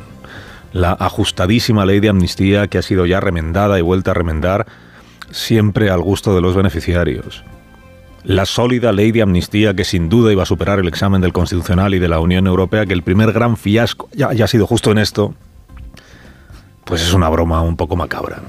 [0.72, 4.66] La ajustadísima ley de amnistía que ha sido ya remendada y vuelta a remendar
[5.30, 7.44] siempre al gusto de los beneficiarios.
[8.28, 11.94] La sólida ley de amnistía que sin duda iba a superar el examen del Constitucional
[11.94, 14.92] y de la Unión Europea, que el primer gran fiasco ya, ya ha sido justo
[14.92, 15.34] en esto,
[16.84, 18.42] pues es una broma un poco macabra.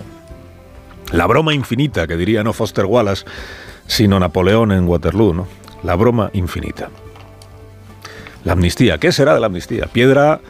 [1.14, 3.23] La broma infinita, que diría no Foster Wallace,
[3.88, 5.47] sino Napoleón en Waterloo, ¿no?
[5.81, 6.89] La broma infinita.
[8.43, 9.85] La amnistía, ¿qué será de la amnistía?
[9.85, 10.41] Piedra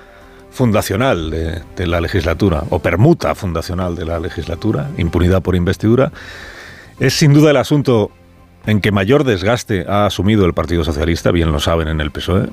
[0.49, 6.11] fundacional de, la legislatura, o permuta fundacional de la legislatura, impunidad por investidura,
[6.99, 8.09] es sin duda el asunto
[8.69, 12.49] en que mayor desgaste ha asumido el Partido Socialista, bien lo saben en el PSOE,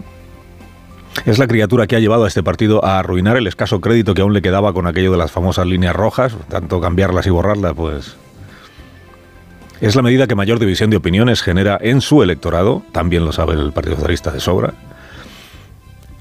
[1.25, 4.23] es la criatura que ha llevado a este partido a arruinar el escaso crédito que
[4.23, 8.17] aún le quedaba con aquello de las famosas líneas rojas, tanto cambiarlas y borrarlas, pues...
[9.81, 13.55] Es la medida que mayor división de opiniones genera en su electorado, también lo sabe
[13.55, 14.73] el Partido Socialista de sobra,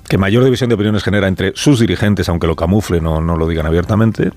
[0.09, 3.47] que mayor división de opiniones genera entre sus dirigentes, aunque lo camuflen o no lo
[3.47, 4.31] digan abiertamente,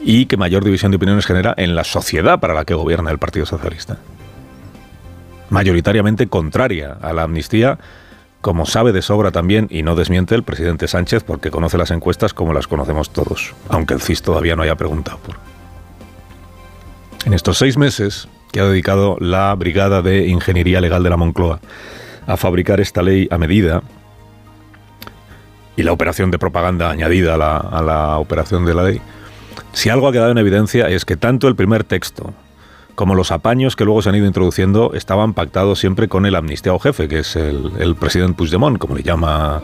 [0.00, 3.18] y que mayor división de opiniones genera en la sociedad para la que gobierna el
[3.18, 3.98] Partido Socialista.
[5.50, 7.78] Mayoritariamente contraria a la amnistía,
[8.40, 12.34] como sabe de sobra también y no desmiente el presidente Sánchez porque conoce las encuestas
[12.34, 15.36] como las conocemos todos, aunque el CIS todavía no haya preguntado por.
[17.24, 21.60] En estos seis meses que ha dedicado la Brigada de Ingeniería Legal de la Moncloa
[22.26, 23.82] a fabricar esta ley a medida,
[25.76, 29.00] y la operación de propaganda añadida a la, a la operación de la ley,
[29.72, 32.34] si algo ha quedado en evidencia es que tanto el primer texto
[32.98, 36.80] como los apaños que luego se han ido introduciendo estaban pactados siempre con el amnistiado
[36.80, 39.62] jefe, que es el, presidente Puigdemont, como le llama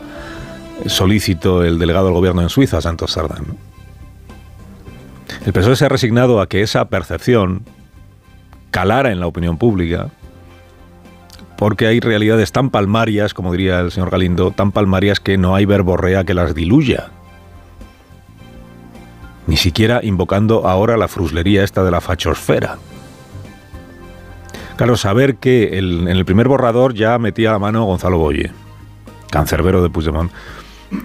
[0.85, 3.43] solícito el delegado del gobierno en Suiza, Santos Sardán.
[5.45, 7.63] El PSOE se ha resignado a que esa percepción
[8.71, 10.11] calara en la opinión pública,
[11.57, 15.65] porque hay realidades tan palmarias, como diría el señor Galindo, tan palmarias que no hay
[15.65, 17.09] verborrea que las diluya.
[19.45, 22.77] Ni siquiera invocando ahora la fruslería esta de la fachosfera.
[24.75, 28.51] Claro, saber que en el primer borrador ya metía a mano Gonzalo Boye,
[29.31, 30.31] cancerbero de Puigdemont.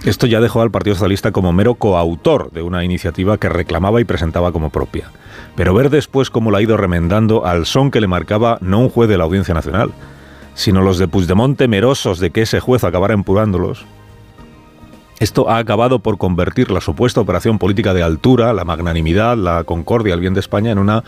[0.03, 4.05] Esto ya dejó al Partido Socialista como mero coautor de una iniciativa que reclamaba y
[4.05, 5.09] presentaba como propia.
[5.55, 8.89] Pero ver después cómo la ha ido remendando al son que le marcaba no un
[8.89, 9.91] juez de la Audiencia Nacional,
[10.53, 13.85] sino los de Puigdemont temerosos de que ese juez acabara empurándolos.
[15.19, 20.13] Esto ha acabado por convertir la supuesta operación política de altura, la magnanimidad, la concordia,
[20.13, 21.03] el bien de España en una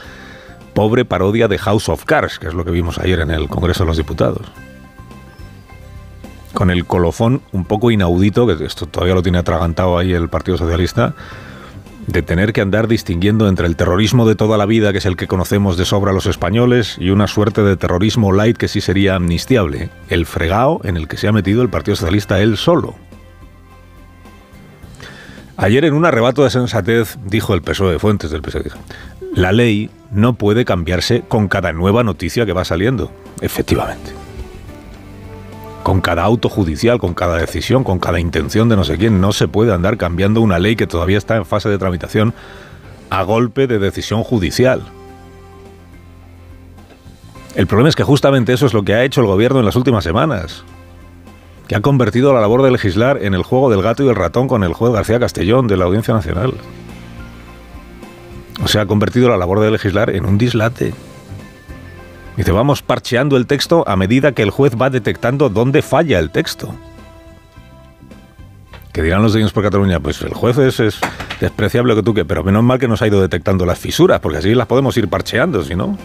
[0.74, 3.84] pobre parodia de House of Cards, que es lo que vimos ayer en el Congreso
[3.84, 4.48] de los Diputados.
[6.54, 10.58] Con el colofón un poco inaudito, que esto todavía lo tiene atragantado ahí el Partido
[10.58, 11.16] Socialista,
[12.08, 15.16] de tener que andar distinguiendo entre el terrorismo de toda la vida, que es el
[15.16, 19.16] que conocemos de sobra los españoles, y una suerte de terrorismo light que sí sería
[19.16, 22.96] amnistiable, el fregao en el que se ha metido el Partido Socialista él solo.
[25.56, 28.72] Ayer en un arrebato de sensatez dijo el PSOE, fuentes del PSOE,
[29.36, 33.12] la ley no puede cambiarse con cada nueva noticia que va saliendo.
[33.42, 34.12] Efectivamente.
[35.82, 39.34] Con cada auto judicial, con cada decisión, con cada intención de no sé quién, no
[39.34, 42.34] se puede andar cambiando una ley que todavía está en fase de tramitación
[43.10, 44.84] a golpe de decisión judicial.
[47.56, 49.76] El problema es que justamente eso es lo que ha hecho el gobierno en las
[49.76, 50.64] últimas semanas
[51.68, 54.48] que ha convertido la labor de legislar en el juego del gato y el ratón
[54.48, 56.54] con el juez García Castellón de la Audiencia Nacional.
[58.64, 60.94] O sea, ha convertido la labor de legislar en un dislate.
[62.38, 66.32] Dice, vamos parcheando el texto a medida que el juez va detectando dónde falla el
[66.32, 66.74] texto.
[68.94, 71.00] Que dirán los de por Cataluña, pues el juez es, es
[71.42, 74.38] despreciable que tú que, pero menos mal que nos ha ido detectando las fisuras, porque
[74.38, 75.98] así las podemos ir parcheando, si no.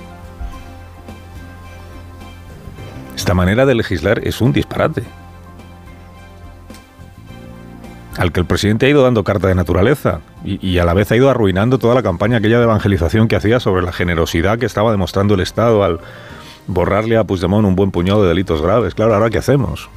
[3.14, 5.04] Esta manera de legislar es un disparate
[8.18, 11.16] al que el presidente ha ido dando carta de naturaleza y, a la vez ha
[11.16, 14.90] ido arruinando toda la campaña aquella de evangelización que hacía sobre la generosidad que estaba
[14.90, 16.00] demostrando el Estado al
[16.66, 18.94] borrarle a Puigdemont un buen puñado de delitos graves.
[18.94, 19.88] Claro, ahora ¿qué hacemos?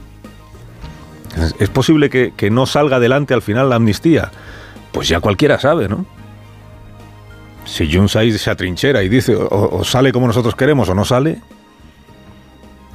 [1.59, 4.31] ¿Es, posible que, no salga adelante al final la amnistía?
[4.91, 6.05] Pues ya cualquiera sabe, ¿no?
[7.65, 11.39] Si Junts se atrinchera y dice o sale como nosotros queremos o no sale,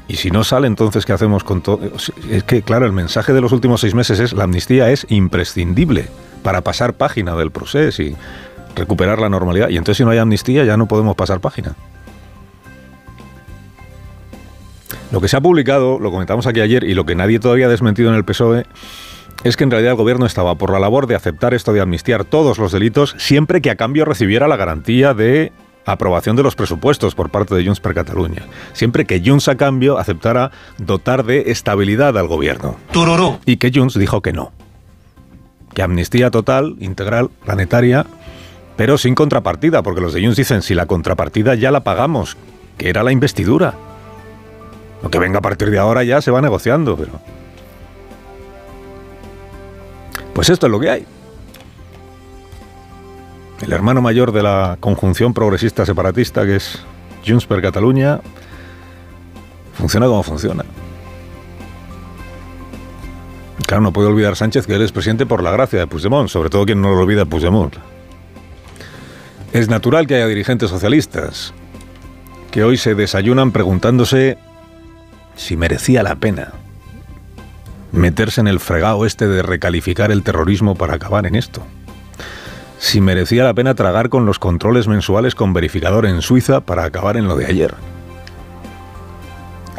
[0.08, 1.80] y si no sale, entonces, ¿qué hacemos con todo?
[2.30, 6.08] Es que, claro, el mensaje de los últimos seis meses es la amnistía es imprescindible
[6.42, 8.16] para pasar página del proceso y
[8.76, 9.68] recuperar la normalidad.
[9.68, 11.74] Y entonces, si no hay amnistía, ya no podemos pasar página.
[15.10, 17.70] Lo que se ha publicado, lo comentamos aquí ayer, y lo que nadie todavía ha
[17.70, 18.64] desmentido en el PSOE,
[19.44, 22.24] es que en realidad el gobierno estaba por la labor de aceptar esto de amnistiar
[22.24, 25.52] todos los delitos, siempre que a cambio recibiera la garantía de
[25.86, 28.42] aprobación de los presupuestos por parte de Junts per Cataluña.
[28.72, 32.76] Siempre que Junts a cambio aceptara dotar de estabilidad al gobierno.
[32.92, 33.38] Tururú.
[33.46, 34.52] Y que Junts dijo que no.
[35.72, 38.04] Que amnistía total, integral, planetaria,
[38.76, 42.36] pero sin contrapartida, porque los de Junts dicen si la contrapartida ya la pagamos,
[42.76, 43.74] que era la investidura.
[45.02, 47.12] Lo que venga a partir de ahora ya se va negociando, pero...
[50.34, 51.06] Pues esto es lo que hay.
[53.62, 56.78] El hermano mayor de la conjunción progresista separatista, que es
[57.26, 58.20] Junts per Catalunya,
[59.74, 60.64] funciona como funciona.
[63.66, 66.50] Claro, no puede olvidar Sánchez que él es presidente por la gracia de Puigdemont, sobre
[66.50, 67.74] todo quien no lo olvida Puigdemont.
[69.52, 71.54] Es natural que haya dirigentes socialistas
[72.50, 74.38] que hoy se desayunan preguntándose
[75.34, 76.52] si merecía la pena
[77.92, 81.62] meterse en el fregado este de recalificar el terrorismo para acabar en esto
[82.78, 87.16] si merecía la pena tragar con los controles mensuales con verificador en Suiza para acabar
[87.16, 87.74] en lo de ayer.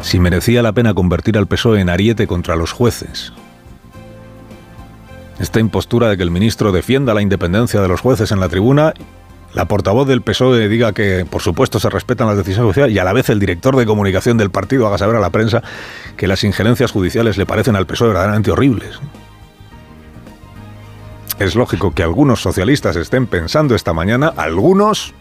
[0.00, 3.32] Si merecía la pena convertir al PSOE en ariete contra los jueces.
[5.38, 8.94] Esta impostura de que el ministro defienda la independencia de los jueces en la tribuna
[9.54, 13.04] la portavoz del PSOE diga que, por supuesto, se respetan las decisiones judiciales y a
[13.04, 15.62] la vez el director de comunicación del partido haga saber a la prensa
[16.16, 19.00] que las injerencias judiciales le parecen al PSOE verdaderamente horribles.
[21.38, 25.14] Es lógico que algunos socialistas estén pensando esta mañana, algunos,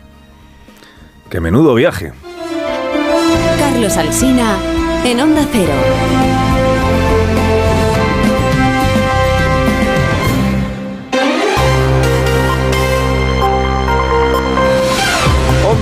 [1.29, 2.11] que menudo viaje.
[3.59, 4.57] Carlos Alsina
[5.05, 6.46] en Onda Cero.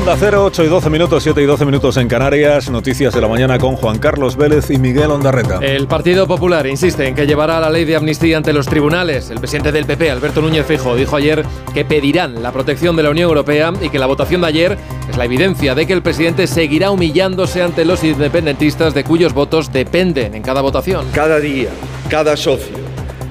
[0.06, 2.70] Onda 0, 8 y 12 minutos, 7 y 12 minutos en Canarias.
[2.70, 5.58] Noticias de la mañana con Juan Carlos Vélez y Miguel Ondarreta.
[5.64, 9.32] El Partido Popular insiste en que llevará la ley de amnistía ante los tribunales.
[9.32, 13.10] El presidente del PP, Alberto Núñez Fijo, dijo ayer que pedirán la protección de la
[13.10, 14.78] Unión Europea y que la votación de ayer
[15.10, 19.74] es la evidencia de que el presidente seguirá humillándose ante los independentistas de cuyos votos
[19.74, 21.08] dependen en cada votación.
[21.16, 21.70] Cada día,
[22.12, 22.76] cada socio,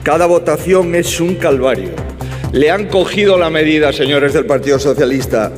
[0.02, 1.90] cada votación es un calvario.
[2.50, 5.52] Le han cogido la medida, señores del Partido Socialista.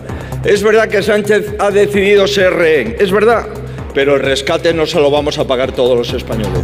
[0.47, 3.47] Es verdad que Sánchez ha decidido ser rehén, es verdad,
[3.93, 6.63] pero el rescate no se lo vamos a pagar todos los españoles.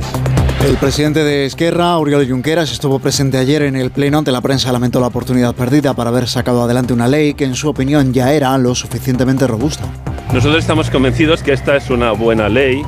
[0.64, 4.70] El presidente de Esquerra, Oriol Junqueras, estuvo presente ayer en el Pleno ante la prensa.
[4.70, 8.32] Lamentó la oportunidad perdida para haber sacado adelante una ley que, en su opinión, ya
[8.32, 9.86] era lo suficientemente robusta.
[10.32, 12.82] Nosotros estamos convencidos que esta es una buena ley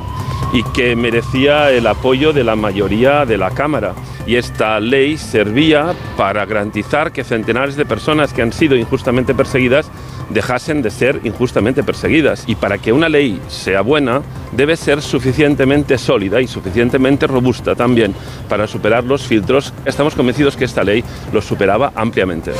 [0.53, 3.93] y que merecía el apoyo de la mayoría de la Cámara.
[4.25, 9.89] Y esta ley servía para garantizar que centenares de personas que han sido injustamente perseguidas
[10.29, 12.43] dejasen de ser injustamente perseguidas.
[12.47, 18.15] Y para que una ley sea buena, debe ser suficientemente sólida y suficientemente robusta también
[18.49, 19.73] para superar los filtros.
[19.85, 21.03] Estamos convencidos que esta ley
[21.33, 22.51] los superaba ampliamente.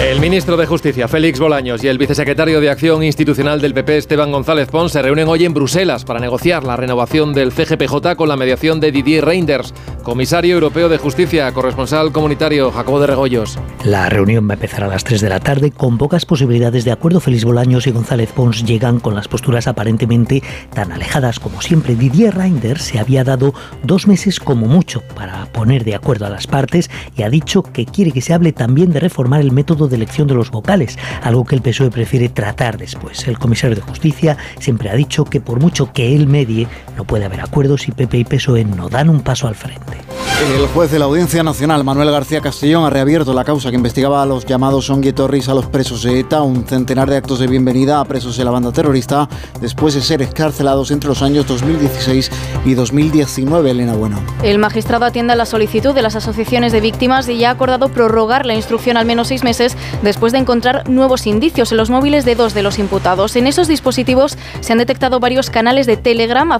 [0.00, 4.32] El ministro de Justicia, Félix Bolaños, y el vicesecretario de Acción Institucional del PP, Esteban
[4.32, 8.38] González Pons, se reúnen hoy en Bruselas para negociar la renovación del CGPJ con la
[8.38, 13.58] mediación de Didier Reinders, comisario europeo de Justicia, corresponsal comunitario Jacobo de Regoyos.
[13.84, 16.90] La reunión va a empezar a las 3 de la tarde con pocas posibilidades de
[16.90, 17.20] acuerdo.
[17.20, 21.96] Félix Bolaños y González Pons llegan con las posturas aparentemente tan alejadas como siempre.
[21.96, 23.52] Didier Reinders se había dado
[23.82, 27.84] dos meses como mucho para poner de acuerdo a las partes y ha dicho que
[27.84, 31.44] quiere que se hable también de reformar el método de elección de los vocales, algo
[31.44, 33.28] que el PSOE prefiere tratar después.
[33.28, 36.66] El comisario de Justicia siempre ha dicho que por mucho que él medie,
[36.96, 39.98] no puede haber acuerdos si PP y PSOE no dan un paso al frente.
[40.42, 44.22] El juez de la Audiencia Nacional, Manuel García Castellón, ha reabierto la causa que investigaba
[44.22, 48.00] a los llamados Onguietorris a los presos de ETA, un centenar de actos de bienvenida
[48.00, 49.28] a presos de la banda terrorista,
[49.60, 52.30] después de ser escarcelados entre los años 2016
[52.64, 53.70] y 2019.
[53.70, 54.18] Elena Bueno.
[54.42, 57.88] El magistrado atiende a la solicitud de las asociaciones de víctimas y ya ha acordado
[57.88, 62.24] prorrogar la instrucción al menos seis meses después de encontrar nuevos indicios en los móviles
[62.24, 63.36] de dos de los imputados.
[63.36, 66.50] En esos dispositivos se han detectado varios canales de Telegram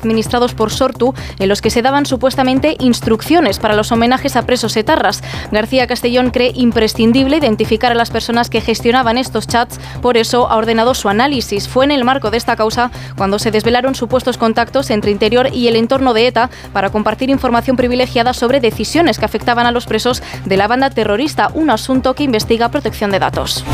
[0.54, 5.22] por Sortu en los que se daban supuestamente instrucciones para los homenajes a presos etarras.
[5.50, 10.56] García Castellón cree imprescindible identificar a las personas que gestionaban estos chats, por eso ha
[10.56, 11.68] ordenado su análisis.
[11.68, 15.68] Fue en el marco de esta causa cuando se desvelaron supuestos contactos entre Interior y
[15.68, 20.22] el entorno de ETA para compartir información privilegiada sobre decisiones que afectaban a los presos
[20.46, 23.64] de la banda terrorista, un asunto que investiga protección de datos.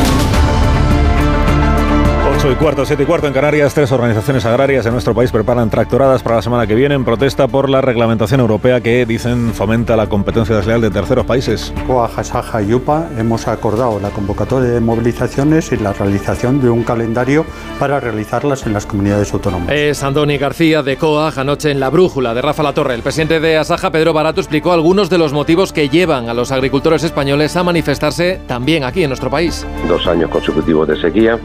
[2.38, 5.70] 8 y cuarto, 7 y cuarto en Canarias, tres organizaciones agrarias de nuestro país preparan
[5.70, 9.96] tractoradas para la semana que viene en protesta por la reglamentación europea que, dicen, fomenta
[9.96, 11.74] la competencia desleal de terceros países.
[11.88, 16.84] COA, Jasaja y UPA hemos acordado la convocatoria de movilizaciones y la realización de un
[16.84, 17.44] calendario
[17.80, 19.70] para realizarlas en las comunidades autónomas.
[19.72, 22.94] Es Andoni García de COAG anoche en La Brújula de Rafa La Torre.
[22.94, 26.52] El presidente de Asaja, Pedro Barato, explicó algunos de los motivos que llevan a los
[26.52, 29.66] agricultores españoles a manifestarse también aquí en nuestro país.
[29.88, 31.36] Dos años consecutivos de sequía,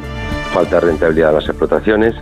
[0.54, 2.14] falta de rentabilidad de las explotaciones,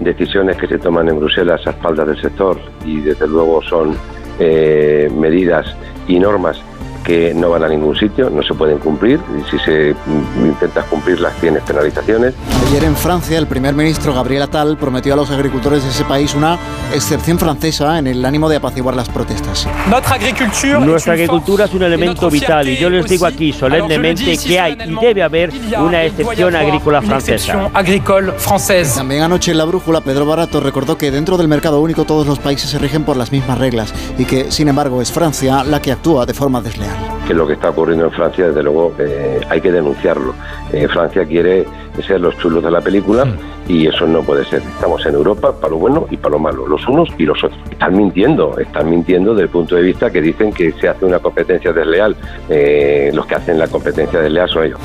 [0.00, 3.96] decisiones que se toman en Bruselas a espaldas del sector y desde luego son
[4.38, 5.74] eh, medidas
[6.06, 6.60] y normas
[7.04, 9.94] que no van a ningún sitio, no se pueden cumplir y si se
[10.42, 12.34] intentas cumplirlas tienes penalizaciones.
[12.68, 16.34] Ayer en Francia, el primer ministro Gabriel Attal prometió a los agricultores de ese país
[16.34, 16.58] una
[16.94, 19.66] excepción francesa en el ánimo de apaciguar las protestas.
[20.80, 24.94] Nuestra agricultura es un elemento vital y yo les digo aquí solemnemente que hay y
[25.00, 27.70] debe haber una excepción agrícola francesa.
[28.94, 32.38] También anoche en la brújula, Pedro Barato recordó que dentro del mercado único todos los
[32.38, 35.92] países se rigen por las mismas reglas y que, sin embargo, es Francia la que
[35.92, 36.97] actúa de forma desleal.
[37.26, 40.34] Que lo que está ocurriendo en Francia, desde luego, eh, hay que denunciarlo.
[40.72, 41.66] Eh, Francia quiere
[42.02, 43.26] ser los chulos de la película
[43.68, 44.62] y eso no puede ser.
[44.62, 47.60] Estamos en Europa para lo bueno y para lo malo, los unos y los otros.
[47.70, 51.18] Están mintiendo, están mintiendo desde el punto de vista que dicen que se hace una
[51.18, 52.16] competencia desleal.
[52.48, 54.80] Eh, los que hacen la competencia desleal son ellos.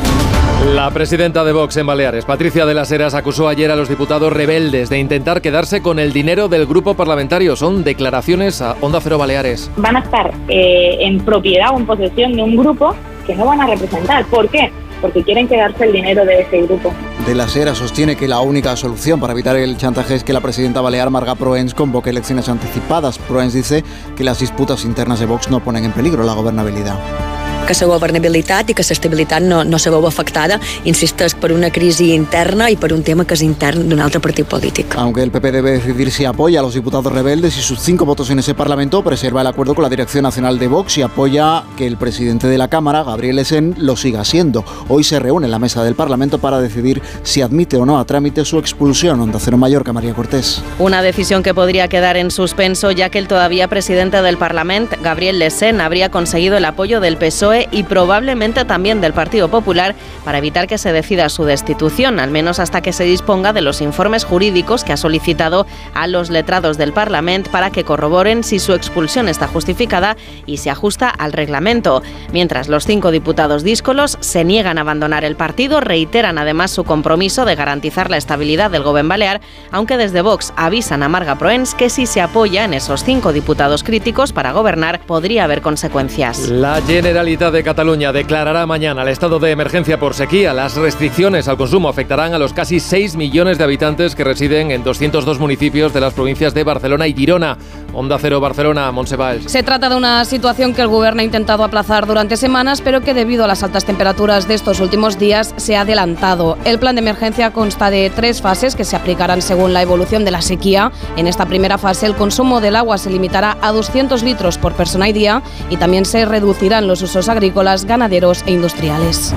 [0.75, 4.31] La presidenta de Vox en Baleares, Patricia de las Heras, acusó ayer a los diputados
[4.31, 7.57] rebeldes de intentar quedarse con el dinero del grupo parlamentario.
[7.57, 9.69] Son declaraciones a Onda Cero Baleares.
[9.75, 12.95] Van a estar eh, en propiedad o en posesión de un grupo
[13.27, 14.25] que no van a representar.
[14.25, 14.71] ¿Por qué?
[15.03, 16.93] Porque quieren quedarse el dinero de ese grupo.
[17.27, 20.39] De la Sera sostiene que la única solución para evitar el chantaje es que la
[20.39, 23.19] presidenta balear Marga Proens convoque elecciones anticipadas.
[23.19, 23.83] Proens dice
[24.15, 27.32] que las disputas internas de Vox no ponen en peligro la gobernabilidad.
[27.63, 30.59] Que la governabilitat i que l'estabilitat no, no se veu afectada,
[30.89, 34.47] insisteix, per una crisi interna i per un tema que és intern d'un altre partit
[34.47, 34.97] polític.
[34.99, 38.29] Aunque el PP debe decidir si apoya a los diputados rebeldes y sus cinco votos
[38.29, 41.87] en ese parlamento, preserva el acuerdo con la Dirección Nacional de Vox y apoya que
[41.87, 44.65] el presidente de la Cámara, Gabriel Esen, lo siga siendo.
[44.89, 48.05] Hoy se reúne en la mesa del Parlamento para decidir si admite o no a
[48.05, 49.21] trámite su expulsión.
[49.21, 50.61] Onda Cero Mallorca, María Cortés.
[50.79, 55.39] Una decisión que podría quedar en suspenso ya que el todavía presidente del Parlamento, Gabriel
[55.39, 60.67] Lesen, habría conseguido el apoyo del PSOE y probablemente también del Partido Popular para evitar
[60.67, 64.83] que se decida su destitución, al menos hasta que se disponga de los informes jurídicos
[64.83, 69.47] que ha solicitado a los letrados del Parlamento para que corroboren si su expulsión está
[69.47, 72.01] justificada y se ajusta al reglamento.
[72.31, 77.45] Mientras los cinco diputados díscolos se niegan a abandonar el partido, reiteran además su compromiso
[77.45, 81.89] de garantizar la estabilidad del Gobierno Balear, aunque desde Vox avisan a Marga Proens que
[81.89, 86.49] si se apoya en esos cinco diputados críticos para gobernar podría haber consecuencias.
[86.49, 90.53] La Generalitat de Cataluña declarará mañana el estado de emergencia por sequía.
[90.53, 94.83] Las restricciones al consumo afectarán a los casi 6 millones de habitantes que residen en
[94.83, 97.57] 202 municipios de las provincias de Barcelona y Girona.
[97.93, 99.51] Onda Cero Barcelona, Monsevalls.
[99.51, 103.13] Se trata de una situación que el Gobierno ha intentado aplazar durante semanas, pero que
[103.13, 106.57] debido a las altas temperaturas de estos últimos días se ha adelantado.
[106.65, 110.31] El plan de emergencia consta de tres fases que se aplicarán según la evolución de
[110.31, 110.91] la sequía.
[111.17, 115.09] En esta primera fase el consumo del agua se limitará a 200 litros por persona
[115.09, 119.33] y día y también se reducirán los usos agrícolas, ganaderos e industriales.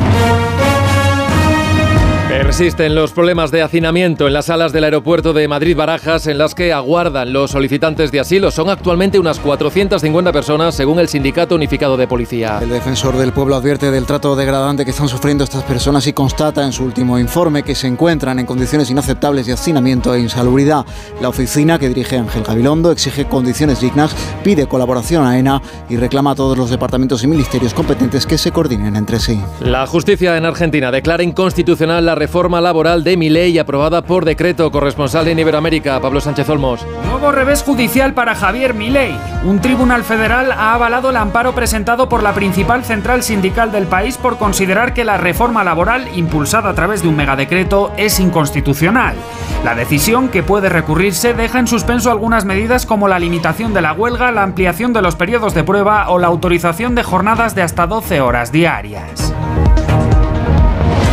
[2.36, 6.70] Persisten los problemas de hacinamiento en las salas del aeropuerto de Madrid-Barajas en las que
[6.70, 8.50] aguardan los solicitantes de asilo.
[8.50, 12.58] Son actualmente unas 450 personas según el Sindicato Unificado de Policía.
[12.60, 16.62] El defensor del pueblo advierte del trato degradante que están sufriendo estas personas y constata
[16.62, 20.84] en su último informe que se encuentran en condiciones inaceptables de hacinamiento e insalubridad.
[21.22, 24.14] La oficina que dirige Ángel Gabilondo exige condiciones dignas,
[24.44, 28.52] pide colaboración a ENA y reclama a todos los departamentos y ministerios competentes que se
[28.52, 29.40] coordinen entre sí.
[29.60, 35.28] La justicia en Argentina declara inconstitucional la reforma laboral de Milei aprobada por decreto corresponsal
[35.28, 36.84] en Iberoamérica, Pablo Sánchez Olmos.
[37.04, 39.16] Nuevo revés judicial para Javier Milei.
[39.44, 44.18] Un tribunal federal ha avalado el amparo presentado por la principal central sindical del país
[44.18, 49.14] por considerar que la reforma laboral, impulsada a través de un megadecreto, es inconstitucional.
[49.62, 53.92] La decisión, que puede recurrirse, deja en suspenso algunas medidas como la limitación de la
[53.92, 57.86] huelga, la ampliación de los periodos de prueba o la autorización de jornadas de hasta
[57.86, 59.32] 12 horas diarias.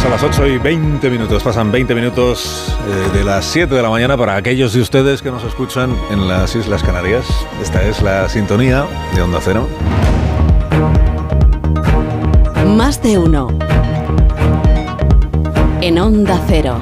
[0.05, 3.89] A las 8 y 20 minutos, pasan 20 minutos eh, de las 7 de la
[3.89, 7.25] mañana para aquellos de ustedes que nos escuchan en las Islas Canarias.
[7.61, 8.85] Esta es la sintonía
[9.15, 9.67] de Onda Cero.
[12.67, 13.47] Más de uno.
[15.81, 16.81] En Onda Cero.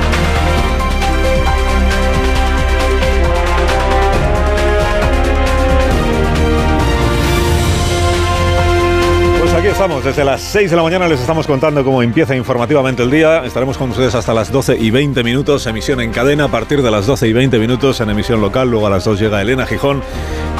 [9.81, 13.43] Estamos, desde las 6 de la mañana les estamos contando cómo empieza informativamente el día.
[13.43, 16.91] Estaremos con ustedes hasta las 12 y 20 minutos, emisión en cadena a partir de
[16.91, 18.69] las 12 y 20 minutos en emisión local.
[18.69, 20.03] Luego a las 2 llega Elena Gijón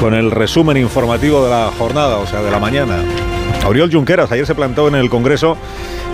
[0.00, 2.96] con el resumen informativo de la jornada, o sea, de la mañana.
[3.64, 5.56] Oriol Junqueras ayer se plantó en el Congreso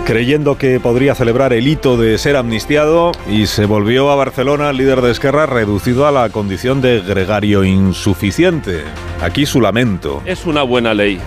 [0.05, 5.01] creyendo que podría celebrar el hito de ser amnistiado y se volvió a Barcelona, líder
[5.01, 8.83] de Esquerra, reducido a la condición de gregario insuficiente.
[9.19, 10.21] Aquí su lamento.
[10.27, 11.19] Es una buena ley.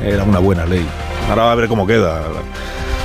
[0.00, 0.86] Era una buena ley.
[1.28, 2.22] Ahora a ver cómo queda.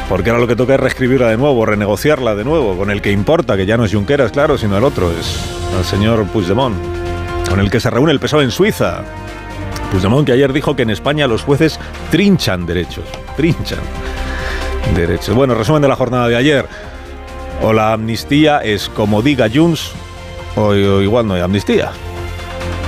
[0.09, 3.11] Porque ahora lo que toca es reescribirla de nuevo, renegociarla de nuevo, con el que
[3.11, 5.39] importa, que ya no es Junqueras, claro, sino el otro, es
[5.77, 6.75] el señor Puigdemont,
[7.47, 9.03] con el que se reúne el PSOE en Suiza.
[9.91, 11.79] Puigdemont que ayer dijo que en España los jueces
[12.09, 13.05] trinchan derechos,
[13.37, 13.79] trinchan
[14.95, 15.35] derechos.
[15.35, 16.65] Bueno, resumen de la jornada de ayer.
[17.61, 19.91] O la amnistía es como diga Junts,
[20.55, 21.91] o, o igual no hay amnistía.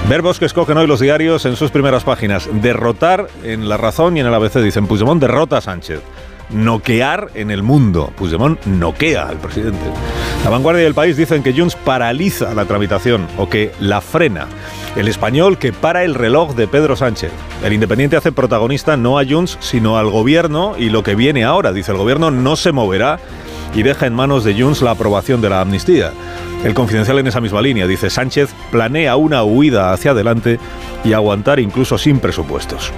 [0.09, 2.49] Verbos que escogen hoy los diarios en sus primeras páginas.
[2.61, 6.01] Derrotar en La Razón y en el ABC dicen Puigdemont derrota a Sánchez.
[6.49, 8.11] Noquear en el mundo.
[8.17, 9.85] Puigdemont noquea al presidente.
[10.43, 14.47] La vanguardia del país dicen que Junts paraliza la tramitación o que la frena.
[14.97, 17.31] El español que para el reloj de Pedro Sánchez.
[17.63, 21.71] El Independiente hace protagonista no a Junts, sino al gobierno y lo que viene ahora.
[21.71, 23.19] Dice, el gobierno no se moverá
[23.73, 26.11] y deja en manos de Junts la aprobación de la amnistía.
[26.63, 30.59] El confidencial en esa misma línea dice, Sánchez planea una huida hacia adelante
[31.03, 32.91] y aguantar incluso sin presupuestos.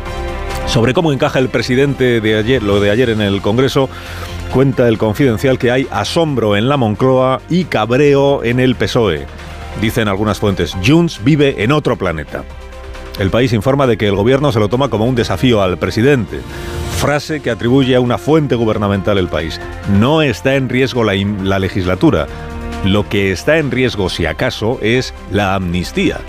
[0.65, 3.89] Sobre cómo encaja el presidente de ayer, lo de ayer en el Congreso,
[4.51, 9.25] cuenta el confidencial que hay asombro en la Moncloa y cabreo en el PSOE.
[9.81, 12.43] Dicen algunas fuentes, Junts vive en otro planeta.
[13.19, 16.40] El país informa de que el gobierno se lo toma como un desafío al presidente.
[16.98, 19.60] Frase que atribuye a una fuente gubernamental el país.
[19.99, 21.14] No está en riesgo la,
[21.44, 22.27] la legislatura.
[22.85, 26.19] Lo que está en riesgo, si acaso, es la amnistía.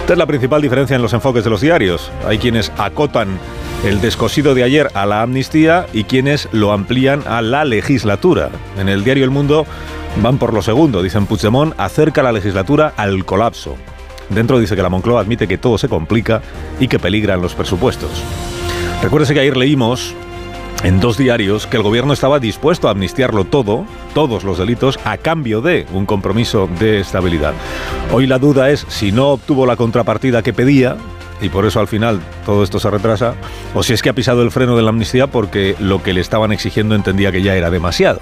[0.00, 2.12] Esta es la principal diferencia en los enfoques de los diarios.
[2.24, 3.38] Hay quienes acotan
[3.84, 8.50] el descosido de ayer a la amnistía y quienes lo amplían a la legislatura.
[8.78, 9.66] En el diario El Mundo
[10.22, 11.02] van por lo segundo.
[11.02, 13.76] Dicen Puigdemont acerca la legislatura al colapso.
[14.30, 16.42] Dentro dice que la Moncloa admite que todo se complica
[16.80, 18.10] y que peligran los presupuestos.
[19.02, 20.14] Recuérdese que ayer leímos
[20.82, 23.84] en dos diarios que el gobierno estaba dispuesto a amnistiarlo todo,
[24.14, 27.54] todos los delitos, a cambio de un compromiso de estabilidad.
[28.12, 30.96] Hoy la duda es si no obtuvo la contrapartida que pedía,
[31.40, 33.34] y por eso al final todo esto se retrasa,
[33.74, 36.20] o si es que ha pisado el freno de la amnistía porque lo que le
[36.20, 38.20] estaban exigiendo entendía que ya era demasiado.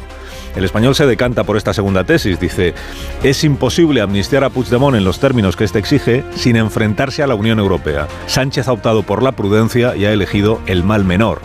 [0.56, 2.38] El español se decanta por esta segunda tesis.
[2.38, 2.74] Dice,
[3.22, 7.34] es imposible amnistiar a Puigdemont en los términos que éste exige sin enfrentarse a la
[7.34, 8.06] Unión Europea.
[8.26, 11.40] Sánchez ha optado por la prudencia y ha elegido el mal menor.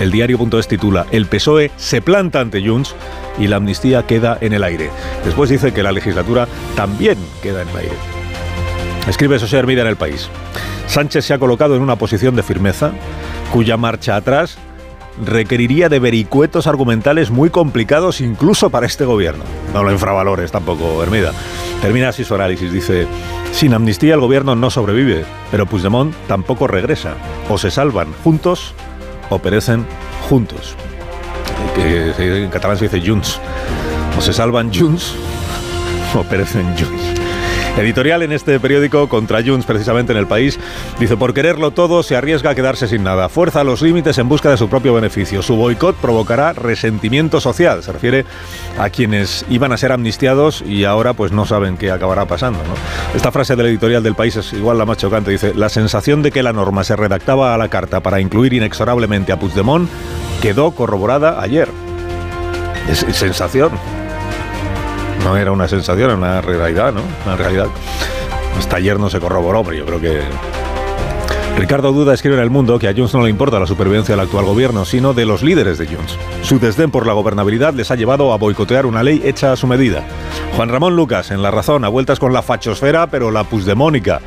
[0.00, 2.96] El diario.es titula El PSOE se planta ante Junts
[3.38, 4.90] y la amnistía queda en el aire.
[5.24, 8.13] Después dice que la legislatura también queda en el aire.
[9.06, 10.28] Escribe José Hermida en el país.
[10.86, 12.92] Sánchez se ha colocado en una posición de firmeza
[13.52, 14.58] cuya marcha atrás
[15.24, 19.44] requeriría de vericuetos argumentales muy complicados incluso para este gobierno.
[19.72, 21.32] No lo infravalores tampoco, Hermida.
[21.82, 22.72] Termina así su análisis.
[22.72, 23.06] Dice,
[23.52, 27.14] sin amnistía el gobierno no sobrevive, pero Puigdemont tampoco regresa.
[27.48, 28.74] O se salvan juntos
[29.30, 29.86] o perecen
[30.28, 30.74] juntos.
[32.18, 33.38] En catalán se dice junts.
[34.18, 35.14] O se salvan junts
[36.14, 37.03] o perecen junts.
[37.76, 40.60] Editorial en este periódico contra Junts, precisamente en el país,
[41.00, 43.28] dice: Por quererlo todo, se arriesga a quedarse sin nada.
[43.28, 45.42] Fuerza los límites en busca de su propio beneficio.
[45.42, 47.82] Su boicot provocará resentimiento social.
[47.82, 48.26] Se refiere
[48.78, 52.60] a quienes iban a ser amnistiados y ahora pues no saben qué acabará pasando.
[53.12, 55.32] Esta frase del editorial del país es igual la más chocante.
[55.32, 59.32] Dice: La sensación de que la norma se redactaba a la carta para incluir inexorablemente
[59.32, 59.90] a Puigdemont
[60.40, 61.68] quedó corroborada ayer.
[62.88, 63.72] Es sensación
[65.22, 67.02] no era una sensación, era una realidad, ¿no?
[67.26, 67.66] Una realidad.
[68.58, 70.22] Hasta ayer no se corroboró, pero yo creo que...
[71.56, 74.24] Ricardo Duda escribe en El Mundo que a Junts no le importa la supervivencia del
[74.24, 76.18] actual gobierno, sino de los líderes de Junts.
[76.42, 79.68] Su desdén por la gobernabilidad les ha llevado a boicotear una ley hecha a su
[79.68, 80.04] medida.
[80.56, 84.20] Juan Ramón Lucas, en La Razón, a vueltas con la fachosfera, pero la pusdemónica.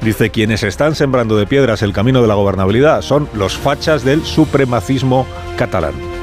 [0.00, 4.24] Dice, quienes están sembrando de piedras el camino de la gobernabilidad son los fachas del
[4.24, 5.26] supremacismo
[5.58, 6.19] catalán.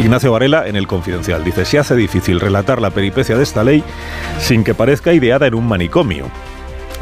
[0.00, 1.44] Ignacio Varela en el Confidencial.
[1.44, 3.84] Dice, se hace difícil relatar la peripecia de esta ley
[4.38, 6.30] sin que parezca ideada en un manicomio.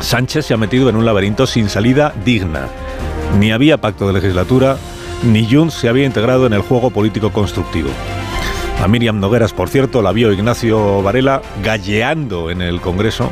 [0.00, 2.66] Sánchez se ha metido en un laberinto sin salida digna.
[3.38, 4.78] Ni había pacto de legislatura,
[5.22, 7.90] ni Junts se había integrado en el juego político constructivo.
[8.82, 13.30] A Miriam Nogueras, por cierto, la vio Ignacio Varela galleando en el Congreso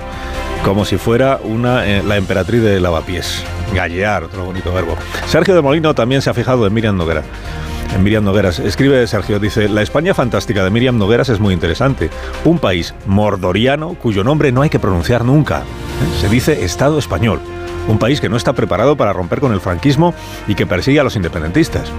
[0.65, 3.43] como si fuera una, eh, la emperatriz de lavapiés.
[3.75, 4.97] Gallear, otro bonito verbo.
[5.27, 8.59] Sergio de Molino también se ha fijado en Miriam Noguera en Miriam Nogueras.
[8.59, 12.11] Escribe Sergio, dice, la España fantástica de Miriam Nogueras es muy interesante.
[12.45, 15.61] Un país mordoriano cuyo nombre no hay que pronunciar nunca.
[15.61, 16.21] ¿eh?
[16.21, 17.41] Se dice Estado español.
[17.89, 20.15] Un país que no está preparado para romper con el franquismo
[20.47, 21.91] y que persigue a los independentistas.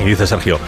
[0.00, 0.58] Y dice Sergio,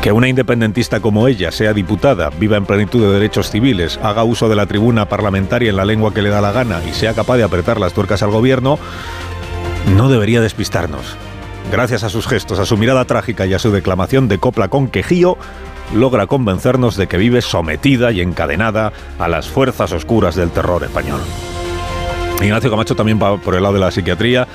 [0.00, 4.48] que una independentista como ella sea diputada, viva en plenitud de derechos civiles, haga uso
[4.48, 7.36] de la tribuna parlamentaria en la lengua que le da la gana y sea capaz
[7.36, 8.78] de apretar las tuercas al gobierno,
[9.96, 11.16] no debería despistarnos.
[11.70, 14.88] Gracias a sus gestos, a su mirada trágica y a su declamación de copla con
[14.88, 15.36] quejío,
[15.94, 21.20] logra convencernos de que vive sometida y encadenada a las fuerzas oscuras del terror español.
[22.40, 24.46] Ignacio Camacho también va por el lado de la psiquiatría.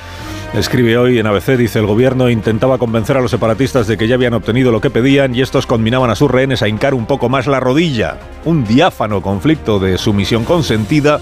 [0.54, 4.16] Escribe hoy en ABC, dice, el gobierno intentaba convencer a los separatistas de que ya
[4.16, 7.30] habían obtenido lo que pedían y estos conminaban a sus rehenes a hincar un poco
[7.30, 8.18] más la rodilla.
[8.46, 11.20] Un diáfano conflicto de sumisión consentida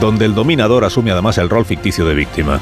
[0.00, 2.60] donde el dominador asume además el rol ficticio de víctima.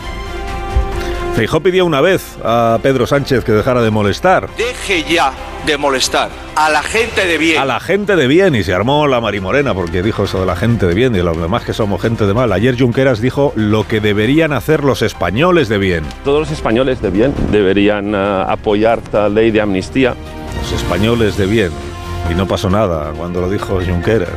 [1.36, 4.48] Feijó pidió una vez a Pedro Sánchez que dejara de molestar.
[4.56, 5.34] Deje ya
[5.66, 7.60] de molestar a la gente de bien.
[7.60, 10.56] A la gente de bien y se armó la marimorena porque dijo eso de la
[10.56, 12.54] gente de bien y los demás que somos gente de mal.
[12.54, 16.04] Ayer Junqueras dijo lo que deberían hacer los españoles de bien.
[16.24, 20.14] Todos los españoles de bien deberían uh, apoyar esta ley de amnistía.
[20.62, 21.70] Los españoles de bien.
[22.30, 24.30] Y no pasó nada cuando lo dijo Junqueras.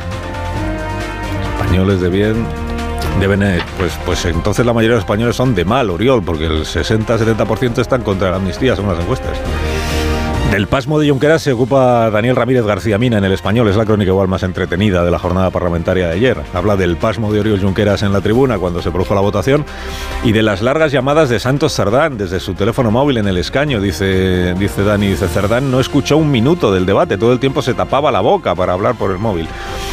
[1.56, 2.69] Españoles de bien
[3.18, 6.46] Deben, eh, pues, pues entonces la mayoría de los españoles son de mal, Oriol, porque
[6.46, 9.38] el 60-70% están contra la amnistía, según las encuestas.
[10.50, 13.68] Del pasmo de Junqueras se ocupa Daniel Ramírez García Mina en el español.
[13.68, 16.38] Es la crónica igual más entretenida de la jornada parlamentaria de ayer.
[16.52, 19.64] Habla del pasmo de Oriol Junqueras en la tribuna cuando se produjo la votación
[20.24, 23.80] y de las largas llamadas de Santos Cerdán desde su teléfono móvil en el escaño.
[23.80, 27.16] Dice, dice Dani, dice Cerdán no escuchó un minuto del debate.
[27.16, 29.46] Todo el tiempo se tapaba la boca para hablar por el móvil.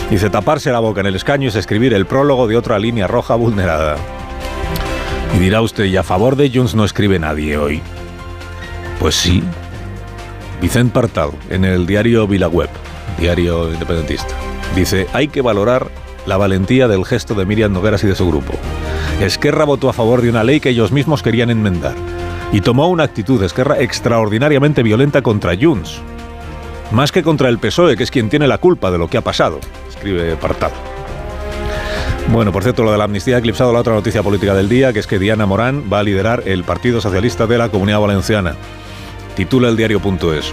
[0.10, 3.36] Dice taparse la boca en el escaño es escribir el prólogo de otra línea roja
[3.36, 3.98] vulnerada.
[5.36, 7.82] Y dirá usted, ¿y a favor de Junts no escribe nadie hoy?
[9.00, 9.44] Pues sí,
[10.62, 12.70] Vicente Partal, en el diario Vilaweb,
[13.20, 14.34] diario independentista,
[14.76, 15.90] dice, hay que valorar
[16.26, 18.54] la valentía del gesto de Miriam Nogueras y de su grupo.
[19.22, 21.96] Esquerra votó a favor de una ley que ellos mismos querían enmendar
[22.54, 26.00] y tomó una actitud Esquerra extraordinariamente violenta contra Junts,
[26.92, 29.22] más que contra el PSOE, que es quien tiene la culpa de lo que ha
[29.22, 29.60] pasado,
[29.98, 30.72] escribe Partal.
[32.30, 34.92] Bueno, por cierto, lo de la amnistía ha eclipsado la otra noticia política del día,
[34.92, 38.56] que es que Diana Morán va a liderar el Partido Socialista de la Comunidad Valenciana
[39.38, 40.52] titula el diario.es.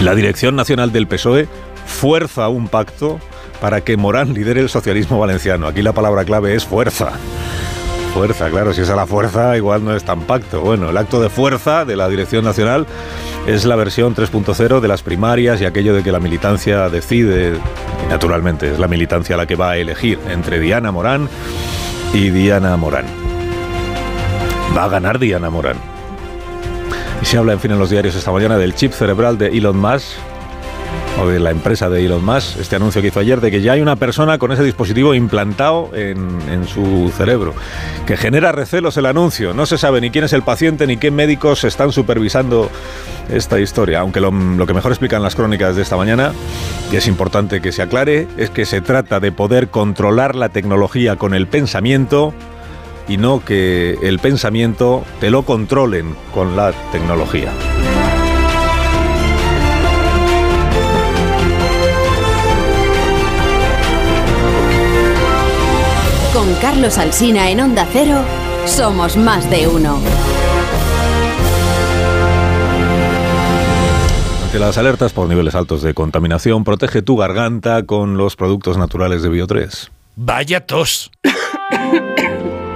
[0.00, 1.48] La Dirección Nacional del PSOE
[1.86, 3.18] fuerza un pacto
[3.60, 5.66] para que Morán lidere el socialismo valenciano.
[5.66, 7.14] Aquí la palabra clave es fuerza.
[8.16, 10.62] Fuerza, claro, si es a la fuerza, igual no es tan pacto.
[10.62, 12.86] Bueno, el acto de fuerza de la Dirección Nacional
[13.46, 17.58] es la versión 3.0 de las primarias y aquello de que la militancia decide,
[18.06, 21.28] y naturalmente es la militancia la que va a elegir entre Diana Morán
[22.14, 23.04] y Diana Morán.
[24.74, 25.76] Va a ganar Diana Morán.
[27.20, 29.76] Y se habla, en fin, en los diarios esta mañana del chip cerebral de Elon
[29.76, 30.16] Musk,
[31.18, 33.72] o de la empresa de Elon Musk, este anuncio que hizo ayer de que ya
[33.72, 37.54] hay una persona con ese dispositivo implantado en, su cerebro,
[38.06, 39.54] que genera recelos el anuncio.
[39.54, 42.70] No se sabe ni quién es el paciente ni qué médicos están supervisando
[43.30, 46.32] esta historia, aunque lo, lo que mejor explican las crónicas de esta mañana,
[46.92, 51.16] y es importante que se aclare, es que se trata de poder controlar la tecnología
[51.16, 52.34] con el pensamiento
[53.08, 57.52] y no que el pensamiento te lo controlen con la tecnología.
[66.66, 68.24] Carlos Alsina en Onda Cero,
[68.64, 70.00] somos más de uno.
[74.42, 79.22] Ante las alertas por niveles altos de contaminación, protege tu garganta con los productos naturales
[79.22, 79.90] de Bio3.
[80.16, 81.12] Vaya tos.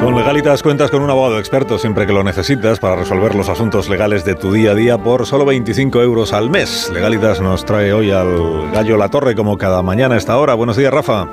[0.00, 3.88] Con Legalitas cuentas con un abogado experto siempre que lo necesitas para resolver los asuntos
[3.88, 6.88] legales de tu día a día por solo 25 euros al mes.
[6.94, 10.54] Legalitas nos trae hoy al Gallo La Torre como cada mañana a esta hora.
[10.54, 11.26] Buenos días, Rafa.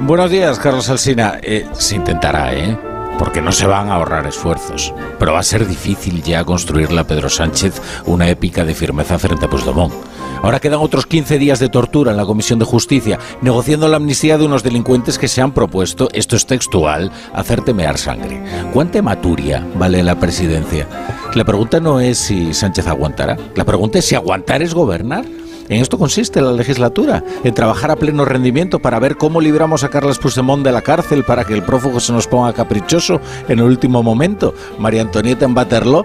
[0.00, 1.38] Buenos días, Carlos Alsina.
[1.42, 2.76] Eh, se intentará, ¿eh?
[3.18, 4.92] Porque no se van a ahorrar esfuerzos.
[5.18, 9.46] Pero va a ser difícil ya construirle a Pedro Sánchez una épica de firmeza frente
[9.46, 9.94] a Puigdemont.
[10.42, 14.38] Ahora quedan otros 15 días de tortura en la Comisión de Justicia, negociando la amnistía
[14.38, 18.42] de unos delincuentes que se han propuesto, esto es textual, hacer temear sangre.
[18.72, 20.88] ¿Cuánta maturia vale la presidencia?
[21.34, 25.24] La pregunta no es si Sánchez aguantará, la pregunta es si aguantar es gobernar.
[25.68, 29.90] En esto consiste la legislatura, en trabajar a pleno rendimiento para ver cómo libramos a
[29.90, 33.64] Carlos Puigdemont de la cárcel para que el prófugo se nos ponga caprichoso en el
[33.64, 36.04] último momento, María Antonieta en Baterlo.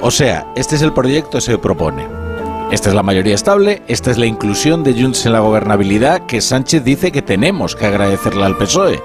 [0.00, 2.31] O sea, este es el proyecto que se propone.
[2.72, 6.40] Esta es la mayoría estable, esta es la inclusión de Junts en la gobernabilidad que
[6.40, 8.98] Sánchez dice que tenemos que agradecerle al PSOE.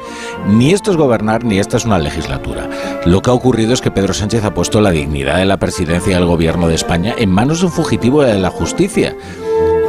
[0.48, 2.69] Ni esto es gobernar ni esta es una legislatura.
[3.03, 6.15] Lo que ha ocurrido es que Pedro Sánchez ha puesto la dignidad de la presidencia
[6.15, 9.14] del gobierno de España en manos de un fugitivo de la justicia.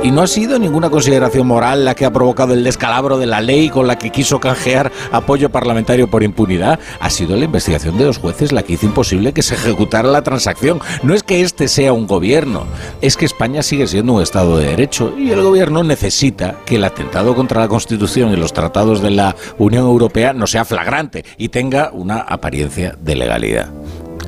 [0.01, 3.41] Y no ha sido ninguna consideración moral la que ha provocado el descalabro de la
[3.41, 6.79] ley con la que quiso canjear apoyo parlamentario por impunidad.
[7.01, 10.23] Ha sido la investigación de los jueces la que hizo imposible que se ejecutara la
[10.23, 10.81] transacción.
[11.03, 12.65] No es que este sea un gobierno,
[13.01, 16.85] es que España sigue siendo un Estado de Derecho y el gobierno necesita que el
[16.85, 21.49] atentado contra la Constitución y los tratados de la Unión Europea no sea flagrante y
[21.49, 23.69] tenga una apariencia de legalidad.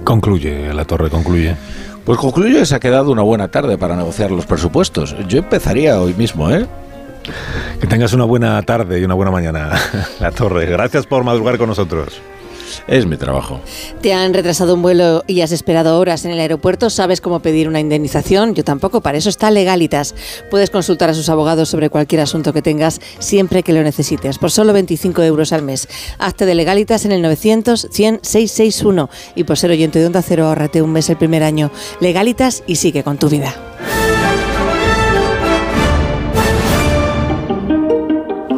[0.04, 1.54] Concluye, la torre concluye.
[2.04, 5.14] Pues concluyo que se ha quedado una buena tarde para negociar los presupuestos.
[5.28, 6.66] Yo empezaría hoy mismo, ¿eh?
[7.80, 9.70] Que tengas una buena tarde y una buena mañana,
[10.20, 10.66] La Torre.
[10.66, 12.20] Gracias por madrugar con nosotros.
[12.86, 13.60] Es mi trabajo.
[14.00, 16.90] ¿Te han retrasado un vuelo y has esperado horas en el aeropuerto?
[16.90, 18.54] ¿Sabes cómo pedir una indemnización?
[18.54, 20.14] Yo tampoco, para eso está Legalitas.
[20.50, 24.50] Puedes consultar a sus abogados sobre cualquier asunto que tengas siempre que lo necesites, por
[24.50, 25.88] solo 25 euros al mes.
[26.18, 30.46] Hazte de Legalitas en el 900 100 661 y por ser oyente de Onda Cero
[30.46, 31.70] ahorrate un mes el primer año.
[32.00, 33.54] Legalitas y sigue con tu vida.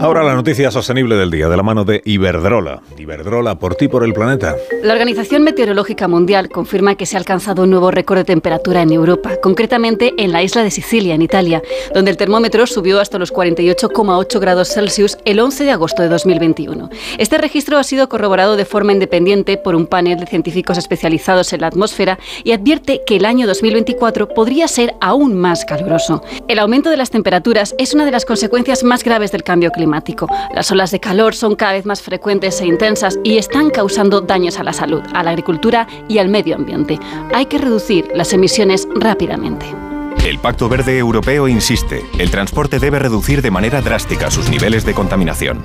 [0.02, 2.82] Ahora la noticia sostenible del día, de la mano de Iberdrola.
[2.98, 4.56] Iberdrola, por ti, por el planeta.
[4.82, 8.90] La Organización Meteorológica Mundial confirma que se ha alcanzado un nuevo récord de temperatura en
[8.90, 11.62] Europa, concretamente en la isla de Sicilia, en Italia,
[11.94, 16.90] donde el termómetro subió hasta los 48,8 grados Celsius el 11 de agosto de 2021.
[17.18, 21.60] Este registro ha sido corroborado de forma independiente por un panel de científicos especializados en
[21.60, 26.24] la atmósfera y advierte que el año 2024 podría ser aún más caluroso.
[26.48, 29.91] El aumento de las temperaturas es una de las consecuencias más graves del cambio climático.
[30.54, 34.58] Las olas de calor son cada vez más frecuentes e intensas y están causando daños
[34.58, 36.98] a la salud, a la agricultura y al medio ambiente.
[37.34, 39.66] Hay que reducir las emisiones rápidamente.
[40.24, 44.94] El Pacto Verde Europeo insiste, el transporte debe reducir de manera drástica sus niveles de
[44.94, 45.64] contaminación.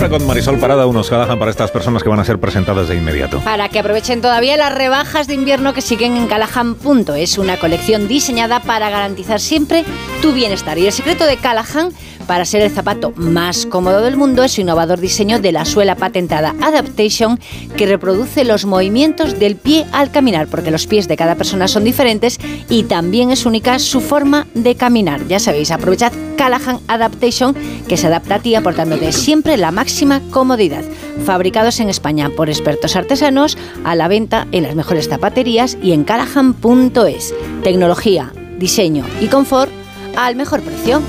[0.00, 2.96] Ahora con Marisol Parada, unos Callahan para estas personas que van a ser presentadas de
[2.96, 3.38] inmediato.
[3.40, 6.74] Para que aprovechen todavía las rebajas de invierno que siguen en Callahan.
[7.18, 9.84] Es una colección diseñada para garantizar siempre
[10.22, 10.78] tu bienestar.
[10.78, 11.92] Y el secreto de Callahan
[12.26, 15.96] para ser el zapato más cómodo del mundo es su innovador diseño de la suela
[15.96, 17.38] patentada Adaptation
[17.76, 21.84] que reproduce los movimientos del pie al caminar, porque los pies de cada persona son
[21.84, 25.26] diferentes y también es única su forma de caminar.
[25.26, 27.54] Ya sabéis, aprovechad Callahan Adaptation
[27.86, 29.89] que se adapta a ti aportándote siempre la máxima
[30.30, 30.84] comodidad.
[31.24, 36.04] Fabricados en España por expertos artesanos, a la venta en las mejores zapaterías y en
[36.04, 37.34] callahan.es.
[37.62, 39.70] Tecnología, diseño y confort
[40.16, 41.02] al mejor precio.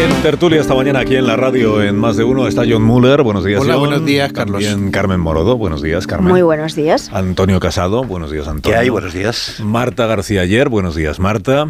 [0.00, 3.22] En tertulia esta mañana aquí en la radio en Más de Uno está John Muller.
[3.22, 3.88] Buenos días, Hola, John.
[3.88, 4.64] buenos días, Carlos.
[4.64, 5.56] También Carmen Morodo.
[5.56, 6.32] Buenos días, Carmen.
[6.32, 7.10] Muy buenos días.
[7.12, 8.02] Antonio Casado.
[8.02, 8.76] Buenos días, Antonio.
[8.76, 8.88] ¿Qué hay?
[8.88, 9.60] Buenos días.
[9.60, 10.68] Marta García Ayer.
[10.68, 11.68] Buenos días, Marta.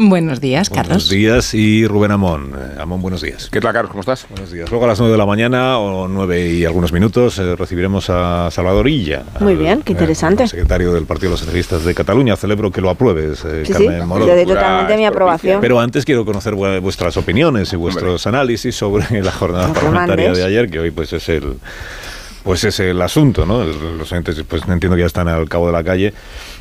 [0.00, 1.10] Buenos días, Buenos Carlos.
[1.10, 1.54] días.
[1.54, 2.52] Y Rubén Amón.
[2.56, 3.48] Eh, Amón, buenos días.
[3.50, 3.90] ¿Qué tal, Carlos?
[3.90, 4.26] ¿Cómo estás?
[4.30, 4.70] Buenos días.
[4.70, 8.48] Luego a las 9 de la mañana o 9 y algunos minutos eh, recibiremos a
[8.52, 9.24] Salvador Illa.
[9.40, 10.46] Muy bien, qué interesante.
[10.46, 12.36] secretario del Partido de los Socialistas de Cataluña.
[12.36, 14.28] Celebro que lo apruebes, eh, Sí, sí, Carmen Morodo.
[14.28, 15.60] le doy totalmente mi aprobación.
[15.60, 20.44] Pero antes quiero conocer vu- vuestras opiniones y vuestros análisis sobre la jornada parlamentaria de
[20.44, 21.54] ayer, que hoy pues es el
[22.44, 23.64] pues es el asunto, ¿no?
[23.64, 26.14] Los oyentes pues entiendo que ya están al cabo de la calle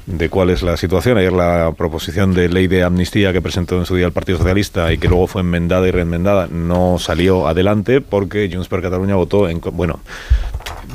[0.07, 1.17] de cuál es la situación.
[1.17, 4.91] Ayer la proposición de ley de amnistía que presentó en su día el Partido Socialista
[4.91, 9.49] y que luego fue enmendada y reenmendada no salió adelante porque Junts per Cataluña votó
[9.49, 9.99] en bueno,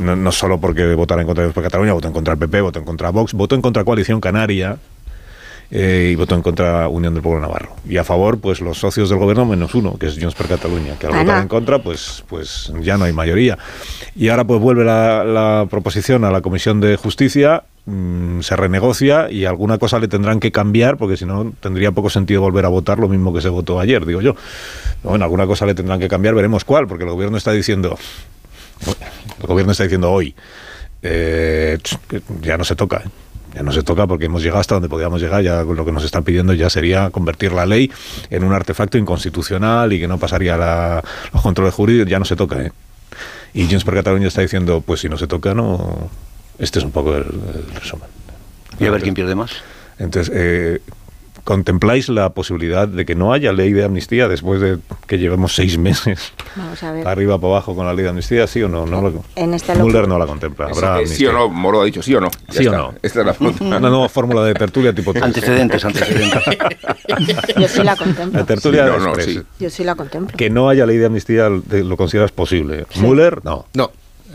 [0.01, 2.49] no, no solo porque votara en contra de Junts per Cataluña, votó en contra del
[2.49, 4.79] PP, votó en contra Vox, votó en contra Coalición Canaria,
[5.75, 7.75] eh, y votó en contra Unión del Pueblo Navarro.
[7.89, 10.99] Y a favor, pues los socios del gobierno menos uno, que es Junts per Cataluña,
[10.99, 11.23] que al Ana.
[11.23, 13.57] votar en contra, pues, pues ya no hay mayoría.
[14.15, 19.31] Y ahora pues vuelve la, la proposición a la Comisión de Justicia, mm, se renegocia
[19.31, 22.69] y alguna cosa le tendrán que cambiar, porque si no tendría poco sentido volver a
[22.69, 24.37] votar lo mismo que se votó ayer, digo yo.
[25.03, 27.97] Bueno, alguna cosa le tendrán que cambiar, veremos cuál, porque el gobierno está diciendo,
[29.41, 30.35] el gobierno está diciendo hoy,
[31.01, 31.79] eh,
[32.43, 32.99] ya no se toca.
[32.99, 33.09] ¿eh?
[33.55, 35.43] Ya no se toca porque hemos llegado hasta donde podíamos llegar.
[35.43, 37.91] Ya lo que nos están pidiendo ya sería convertir la ley
[38.31, 41.03] en un artefacto inconstitucional y que no pasaría la-
[41.33, 42.09] los controles jurídicos.
[42.11, 42.63] Ya no se toca.
[42.63, 42.73] ¿eh?
[43.55, 46.09] Y Junts per Catalunya está diciendo, pues si no se toca, no.
[46.59, 48.09] Este es un poco el, el resumen.
[48.81, 49.51] Y a ver quién pierde más.
[49.99, 50.81] Entonces, eh,
[51.45, 55.77] ¿contempláis la posibilidad de que no haya ley de amnistía después de que llevemos seis
[55.79, 57.07] meses Vamos a ver.
[57.09, 58.47] arriba para abajo con la ley de amnistía?
[58.47, 58.87] ¿Sí o no?
[58.87, 60.67] no lo- En esta Mulder locu- no la contempla.
[60.67, 62.29] Habrá sí o no, Moro ha dicho sí o no.
[62.49, 62.95] Ya ¿Sí o no?
[63.03, 63.65] Esta es la pregunta.
[63.65, 65.25] Una nueva fórmula de tertulia tipo tres.
[65.25, 66.43] Antecedentes, antecedentes.
[67.59, 68.39] Yo sí la contemplo.
[68.41, 69.27] La tertulia Sí, no, no, express.
[69.37, 69.43] sí.
[69.61, 70.37] Yo sí la contemplo.
[70.37, 72.87] Que no haya ley de amnistía lo consideras posible.
[72.97, 73.67] Müller, no.
[73.75, 73.91] No.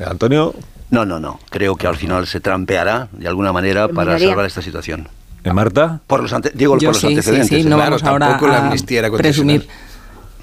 [0.05, 0.53] Antonio,
[0.89, 1.39] No, no, no.
[1.49, 5.07] Creo que al final se trampeará de alguna manera para salvar esta situación.
[5.43, 5.99] ¿Eh, Marta.
[6.07, 7.63] Por los ante- digo, Yo por los sí, sí, antecedentes.
[7.63, 7.79] sí, no ¿eh?
[7.79, 9.67] vamos ahora tampoco la a amnistía era presumir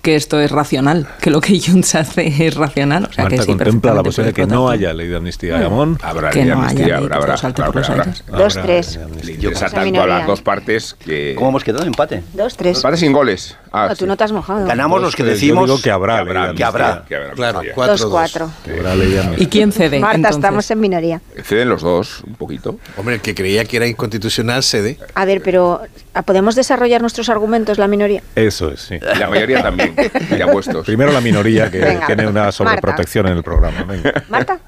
[0.04, 3.04] que esto es racional, que lo que Junts hace es racional.
[3.04, 5.54] O sea, que Marta sí, contempla la posibilidad de que no haya ley de amnistía.
[5.54, 5.98] Bueno, Amón.
[6.02, 8.14] Habrá Que ley de no haya amnistía, habrá, que habrá.
[8.28, 9.00] Dos, tres.
[9.40, 11.34] Yo saltando a las dos partes que...
[11.36, 11.86] ¿Cómo hemos quedado?
[11.86, 12.22] Empate.
[12.34, 12.76] Dos, tres.
[12.76, 13.56] Empate sin goles.
[13.72, 14.66] Ah, tú no te has mojado.
[14.66, 17.04] Ganamos los que decimos Yo digo que habrá, ley de que habrá.
[17.34, 18.50] Claro, Dos, cuatro.
[18.62, 19.44] Que habrá ley de amnistía.
[19.44, 20.00] ¿Y quién cede?
[20.00, 20.36] Marta, entonces?
[20.36, 21.20] estamos en minoría.
[21.42, 22.78] Ceden los dos, un poquito.
[22.98, 24.98] Hombre, el que creía que era inconstitucional cede.
[25.14, 25.80] A ver, pero
[26.24, 28.22] ¿podemos desarrollar nuestros argumentos la minoría?
[28.36, 28.98] Eso es, sí.
[29.18, 29.93] La mayoría también,
[30.52, 30.86] puestos.
[30.86, 33.82] Primero la minoría que Venga, tiene una sobreprotección en el programa.
[33.84, 34.24] Venga.
[34.28, 34.58] Marta.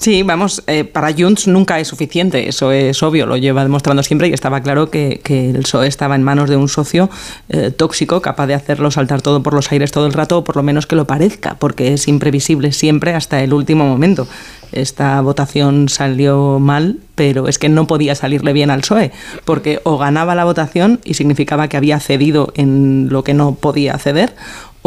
[0.00, 4.28] Sí, vamos, eh, para Junts nunca es suficiente, eso es obvio, lo lleva demostrando siempre
[4.28, 7.10] y estaba claro que, el PSOE estaba en manos de un socio
[7.48, 10.54] eh, tóxico, capaz de hacerlo saltar todo por los aires todo el rato, o por
[10.54, 14.28] lo menos que lo parezca, porque es imprevisible siempre hasta el último momento.
[14.70, 19.10] Esta votación salió mal, pero es que no podía salirle bien al PSOE,
[19.44, 23.98] porque o ganaba la votación y significaba que había cedido en lo que no podía
[23.98, 24.36] ceder,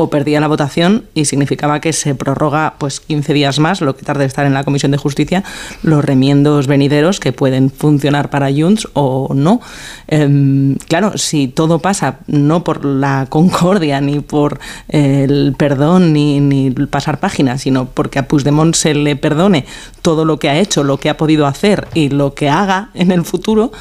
[0.01, 4.03] o perdía la votación y significaba que se prorroga pues 15 días más, lo que
[4.03, 5.43] tarde estar en la Comisión de Justicia,
[5.83, 9.61] los remiendos venideros que pueden funcionar para Junts o no.
[10.07, 14.59] Em, claro, si todo pasa no por la concordia, ni por
[14.89, 19.65] eh, el perdón, ni, ni pasar páginas, sino porque a Puigdemont se le perdone
[20.01, 23.11] todo lo que ha hecho, lo que ha podido hacer y lo que haga en
[23.11, 23.71] el futuro,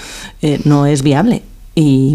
[0.43, 1.43] eh, no es viable.
[1.83, 2.15] Y,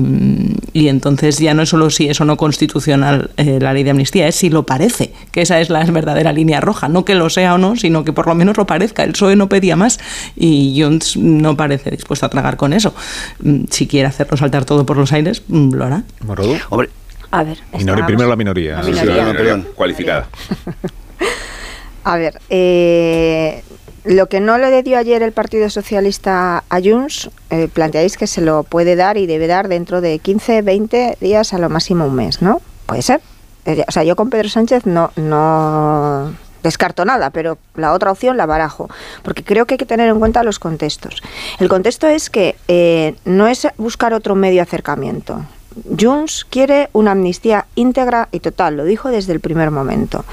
[0.74, 3.90] y entonces ya no es solo si es o no constitucional eh, la ley de
[3.90, 6.88] amnistía, es si lo parece, que esa es la verdadera línea roja.
[6.88, 9.04] No que lo sea o no, sino que por lo menos lo parezca.
[9.04, 10.00] El PSOE no pedía más
[10.36, 12.94] y Junts no parece dispuesto a tragar con eso.
[13.40, 16.04] Mm, Si quiere hacerlo saltar todo por los aires, mm, lo hará.
[16.22, 16.56] Morodo.
[16.70, 16.90] Hombre,
[17.32, 17.58] A ver.
[17.72, 18.76] Primero la minoría.
[18.78, 19.16] La Sí, minoría.
[19.16, 20.28] la minoría cualificada.
[22.04, 23.64] A ver, eh,
[24.06, 28.42] lo que no le dio ayer el Partido Socialista a Junts, eh, planteáis que se
[28.42, 32.16] lo puede dar y debe dar dentro de 15, 20 días, a lo máximo un
[32.16, 32.62] mes, ¿no?
[32.86, 33.22] Puede ser.
[33.66, 38.38] Eh, O sea, yo con Pedro Sánchez no, no descarto nada, pero la otra opción
[38.38, 38.90] la barajo,
[39.24, 41.22] porque creo que hay que tener en cuenta los contextos.
[41.60, 45.46] El contexto es que eh, no es buscar otro medio de acercamiento.
[46.00, 50.26] Junts quiere una amnistía íntegra y total, lo dijo desde el primer momento.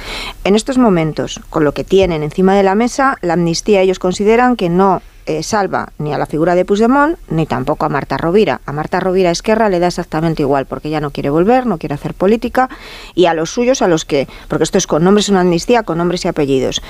[0.45, 4.57] En estos momentos, con lo que tienen encima de la mesa, la amnistía ellos consideran
[4.57, 8.61] que no eh, salva ni a la figura de Puigdemont ni tampoco a Marta Rovira.
[8.67, 11.95] A Marta Rovira Esquerra le da exactamente igual porque ella no quiere volver, no quiere
[11.95, 12.69] hacer política
[13.15, 15.99] y a los suyos, a los que, porque esto es con nombres, una amnistía con
[15.99, 16.83] nombres y apellidos.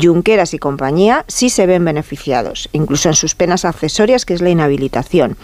[0.00, 4.50] Junqueras y compañía sí se ven beneficiados, incluso en sus penas accesorias, que es la
[4.50, 5.36] inhabilitación.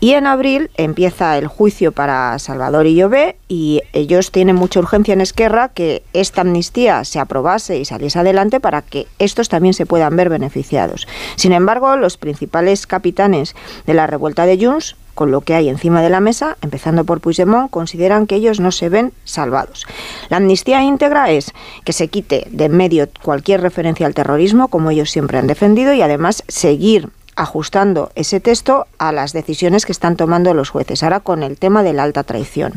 [0.00, 5.14] Y en abril empieza el juicio para Salvador y Llobé y ellos tienen mucha urgencia
[5.14, 9.86] en Esquerra que esta amnistía se aprobase y saliese adelante para que estos también se
[9.86, 11.06] puedan ver beneficiados.
[11.36, 13.54] Sin embargo, los principales capitanes
[13.86, 17.20] de la revuelta de Junts con lo que hay encima de la mesa, empezando por
[17.20, 19.86] Puigdemont, consideran que ellos no se ven salvados.
[20.28, 21.52] La amnistía íntegra es
[21.84, 25.94] que se quite de en medio cualquier referencia al terrorismo, como ellos siempre han defendido,
[25.94, 31.20] y además seguir ajustando ese texto a las decisiones que están tomando los jueces, ahora
[31.20, 32.74] con el tema de la alta traición.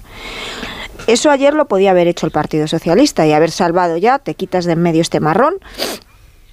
[1.05, 4.65] Eso ayer lo podía haber hecho el Partido Socialista y haber salvado ya, te quitas
[4.65, 5.55] de en medio este marrón,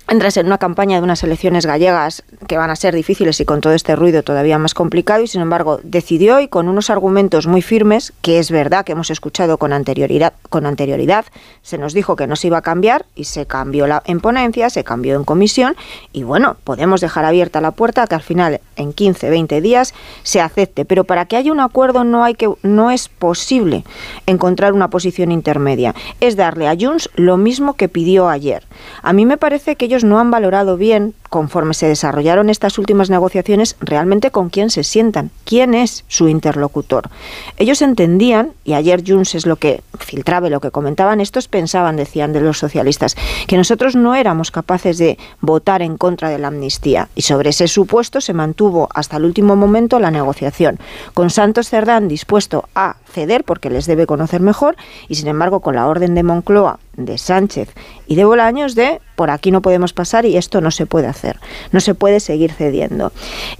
[0.08, 3.60] entras en una campaña de unas elecciones gallegas que van a ser difíciles y con
[3.60, 7.62] todo este ruido todavía más complicado y sin embargo decidió y con unos argumentos muy
[7.62, 11.24] firmes que es verdad que hemos escuchado con anterioridad con anterioridad
[11.62, 14.68] se nos dijo que no se iba a cambiar y se cambió la, en ponencia
[14.70, 15.74] se cambió en comisión
[16.12, 20.40] y bueno podemos dejar abierta la puerta que al final en 15 20 días se
[20.40, 20.84] acepte.
[20.84, 23.84] Pero para que haya un acuerdo no hay que no es posible
[24.26, 25.94] encontrar una posición intermedia.
[26.20, 28.64] Es darle a Junts lo mismo que pidió ayer.
[29.02, 33.74] A mí me parece que no han valorado bien, conforme se desarrollaron estas últimas negociaciones,
[33.80, 37.10] realmente con quién se sientan, quién es su interlocutor.
[37.56, 42.32] Ellos entendían, y ayer Junts es lo que filtraba, lo que comentaban, estos pensaban, decían
[42.32, 43.16] de los socialistas,
[43.48, 47.08] que nosotros no éramos capaces de votar en contra de la amnistía.
[47.16, 50.78] Y sobre ese supuesto se mantuvo hasta el último momento la negociación,
[51.14, 54.76] con Santos Cerdán dispuesto a ceder porque les debe conocer mejor,
[55.08, 57.74] y sin embargo con la orden de Moncloa de Sánchez
[58.06, 61.23] y de Bolaños de por aquí no podemos pasar y esto no se puede hacer,
[61.72, 63.12] no se puede seguir cediendo.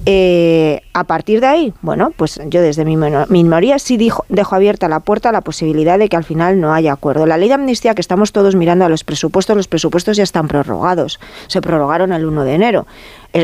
[0.07, 4.89] Eh, a partir de ahí, bueno, pues yo desde mi minoría sí dijo, dejo abierta
[4.89, 7.27] la puerta a la posibilidad de que al final no haya acuerdo.
[7.27, 10.49] La ley de amnistía que estamos todos mirando a los presupuestos, los presupuestos ya están
[10.49, 12.87] prorrogados, se prorrogaron el 1 de enero.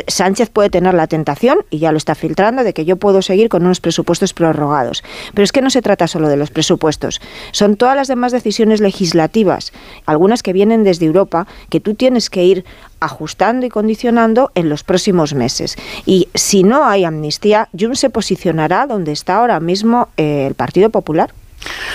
[0.06, 3.48] Sánchez puede tener la tentación, y ya lo está filtrando, de que yo puedo seguir
[3.48, 5.02] con unos presupuestos prorrogados.
[5.34, 7.20] Pero es que no se trata solo de los presupuestos,
[7.52, 9.72] son todas las demás decisiones legislativas,
[10.06, 12.64] algunas que vienen desde Europa, que tú tienes que ir
[13.00, 15.76] ajustando y condicionando en los próximos meses.
[16.06, 20.90] Y si no hay amnistía, Junts se posicionará donde está ahora mismo eh, el Partido
[20.90, 21.32] Popular.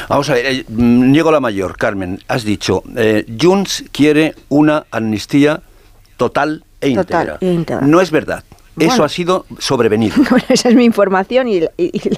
[0.10, 5.62] Vamos a ver, eh, Niego la Mayor, Carmen, has dicho, eh, Junts quiere una amnistía
[6.18, 7.20] total e íntegra.
[7.34, 7.86] Total e íntegra.
[7.86, 8.44] No es verdad.
[8.78, 10.16] Eso ha sido sobrevenido.
[10.30, 11.62] Bueno, esa es mi información y,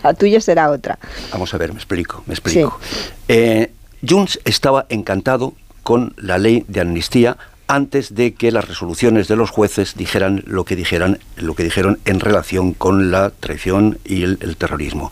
[0.04, 0.98] la tuya será otra.
[1.32, 2.80] Vamos a ver, me explico, me explico.
[3.28, 3.72] Eh,
[4.08, 7.38] Junts estaba encantado con la ley de amnistía
[7.68, 12.00] antes de que las resoluciones de los jueces dijeran lo que dijeran, lo que dijeron
[12.06, 15.12] en relación con la traición y el, terrorismo.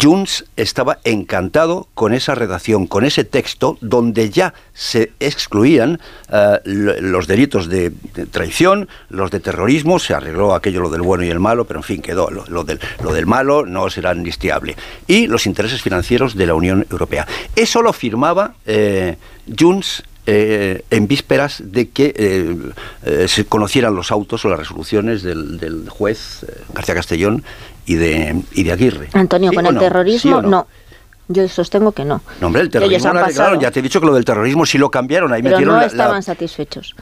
[0.00, 6.00] Junts estaba encantado con esa redacción, con ese texto donde ya se excluían
[6.32, 7.92] eh, lo- los delitos de,
[8.30, 11.84] traición, los de terrorismo, se arregló aquello lo del bueno y el malo, pero en
[11.84, 16.36] fin quedó lo, lo del, lo del malo no será amnistiable y los intereses financieros
[16.36, 17.26] de la Unión Europea.
[17.56, 19.16] Eso lo firmaba eh,
[19.58, 22.56] Junts eh, en vísperas de que eh,
[23.04, 27.42] eh, se conocieran los autos o las resoluciones del, del juez eh, García Castellón
[27.86, 29.08] y de, y de Aguirre.
[29.14, 29.80] Antonio, ¿Sí con el no?
[29.80, 30.66] terrorismo, ¿Sí o no?
[31.28, 32.20] Yo sostengo que no.
[32.42, 33.58] No, hombre, el terrorismo lo arreglaron.
[33.58, 35.32] Ya te he dicho que lo del terrorismo sí lo cambiaron.
[35.32, 36.94] Ahí Pero metieron no la- la- estaban satisfechos.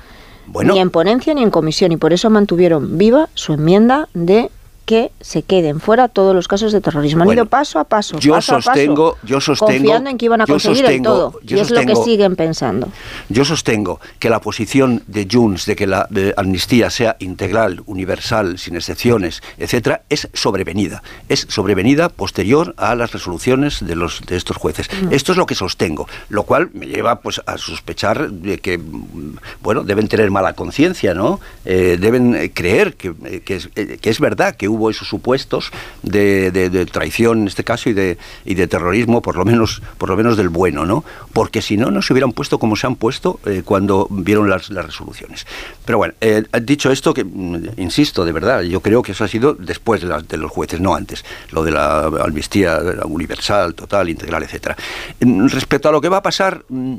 [0.47, 0.75] Bueno.
[0.75, 1.91] Ni en ponencia ni en comisión.
[1.93, 4.51] Y por eso mantuvieron viva su enmienda de
[4.86, 7.23] que se queden fuera todos los casos de terrorismo.
[7.23, 8.18] Han Bueno, ido paso a paso.
[8.20, 11.02] yo paso a paso, sostengo- yo sostengo- Confiando en que iban a conseguir el sostengo-
[11.05, 11.40] todo.
[11.42, 12.89] yo y es lo que sostengo- siguen pensando.
[13.28, 18.58] Yo sostengo que la posición de Junts de que la de amnistía sea integral, universal,
[18.58, 21.02] sin excepciones, etcétera, es sobrevenida.
[21.28, 24.89] Es sobrevenida posterior a las resoluciones de los de estos jueces.
[25.02, 25.12] Mm.
[25.12, 29.36] Esto es lo que sostengo, lo cual me lleva pues a sospechar de que mm,
[29.65, 31.40] bueno deben tener mala conciencia, ¿no?
[31.65, 35.71] Eh, deben eh, creer que, eh, que es, que es verdad que hubo esos supuestos
[36.03, 40.17] de, traición en este caso y de y de terrorismo, por lo menos por lo
[40.17, 41.05] menos del bueno, ¿no?
[41.33, 44.69] Porque si no no se hubieran puesto como se han puesto eh, cuando vieron las,
[44.69, 45.47] resoluciones.
[45.85, 49.29] Pero bueno, eh, dicho esto, que mm, insisto, de verdad, yo creo que eso ha
[49.29, 51.25] sido después de, las- de los jueces, no antes.
[51.51, 54.77] Lo de la amnistía universal, total, integral, etcétera.
[55.21, 56.65] Mm, Respecto a lo que va a pasar.
[56.69, 56.97] mm,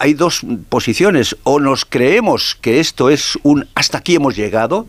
[0.00, 1.36] hay dos posiciones.
[1.44, 4.86] O nos creemos que esto es un hasta aquí hemos llegado,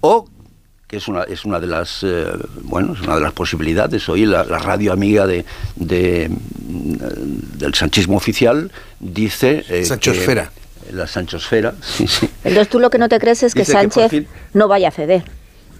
[0.00, 0.26] o
[0.92, 2.26] que es una, es una de las eh,
[2.64, 4.06] bueno es una de las posibilidades.
[4.10, 6.94] Hoy la, la radio amiga de, de, mm,
[7.56, 10.50] del sanchismo oficial dice eh, Sanchosfera.
[10.86, 12.28] que- la Sanchosfera, sí, sí.
[12.44, 14.68] Entonces tú lo que no te crees es que Dice que por Sánchez fin- no
[14.68, 15.24] vaya a ceder.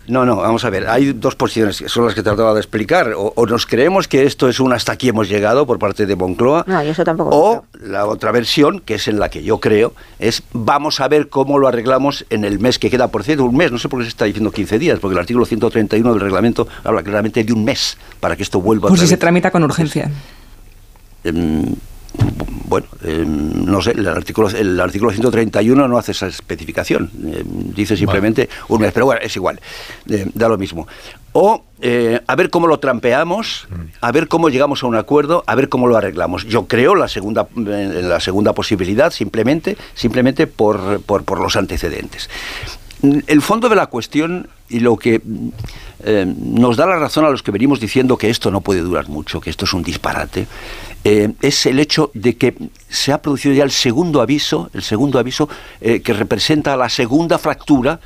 [0.09, 0.89] No, no, vamos a ver.
[0.89, 3.13] Hay dos posiciones que son las que trataba de explicar.
[3.13, 6.17] O, o nos creemos que esto es un hasta aquí hemos llegado por parte de
[6.17, 6.65] Moncloa.
[6.67, 7.31] No, yo eso tampoco.
[7.33, 11.29] O la otra versión, que es en la que yo creo, es vamos a ver
[11.29, 13.09] cómo lo arreglamos en el mes que queda.
[13.09, 15.21] Por cierto, un mes, no sé por qué se está diciendo 15 días, porque el
[15.21, 19.07] artículo 131 del reglamento habla claramente de un mes para que esto vuelva Pues otra
[19.07, 20.11] si se tramita con urgencia.
[21.25, 21.75] Em,
[22.73, 27.99] bueno, em, no sé, el artículo, el artículo 131 no hace esa especificación, em, dice
[27.99, 29.61] simplemente un mes, pero bueno, es igual,
[30.09, 30.89] eh, da lo mismo.
[31.33, 33.69] O eh, a ver cómo lo trampeamos,
[34.01, 36.45] a ver cómo llegamos a un acuerdo, a ver cómo lo arreglamos.
[36.47, 42.31] Yo creo la segunda, la segunda posibilidad simplemente, simplemente por, por, por los antecedentes.
[43.03, 45.21] El fondo de la cuestión y lo que
[46.05, 49.09] eh, nos da la razón a los que venimos diciendo que esto no puede durar
[49.09, 50.47] mucho, que esto es un disparate,
[51.05, 52.55] eh, es el hecho de que
[52.89, 55.49] se ha producido ya el segundo aviso, el segundo aviso
[55.81, 58.01] eh, que representa la segunda fractura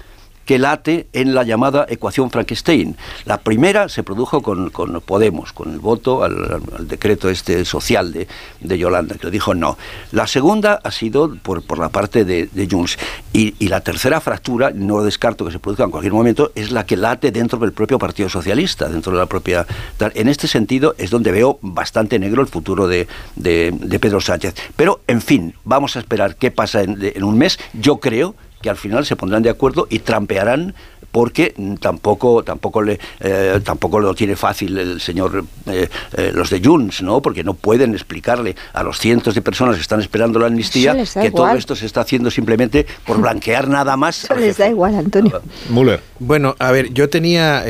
[0.46, 2.96] que late en la llamada ecuación Frankenstein.
[3.26, 8.28] La primera se produjo con, con Podemos, con el voto al, decreto este social de,
[8.60, 9.76] de Yolanda, que le dijo no.
[10.12, 12.96] La segunda ha sido por, por la parte de, de Junts.
[13.32, 16.86] Y, y la tercera fractura, no descarto que se produzca en cualquier momento, es la
[16.86, 19.66] que late dentro del propio Partido Socialista, dentro de la propia...
[20.14, 24.54] En este sentido es donde veo bastante negro el futuro de, de- Pedro Sánchez.
[24.76, 27.58] Pero, en fin, vamos a esperar qué pasa en un mes.
[27.72, 28.36] Yo creo
[28.66, 30.74] que al final se pondrán de acuerdo y trampearán
[31.12, 36.60] porque tampoco tampoco le eh, tampoco lo tiene fácil el señor eh, eh, los de
[36.60, 40.48] Junts no porque no pueden explicarle a los cientos de personas que están esperando la
[40.48, 44.68] amnistía que todo esto se está haciendo simplemente por blanquear nada más Eso les da
[44.68, 45.40] igual, Antonio.
[45.70, 46.00] Müller.
[46.18, 47.64] Bueno, a ver, yo tenía,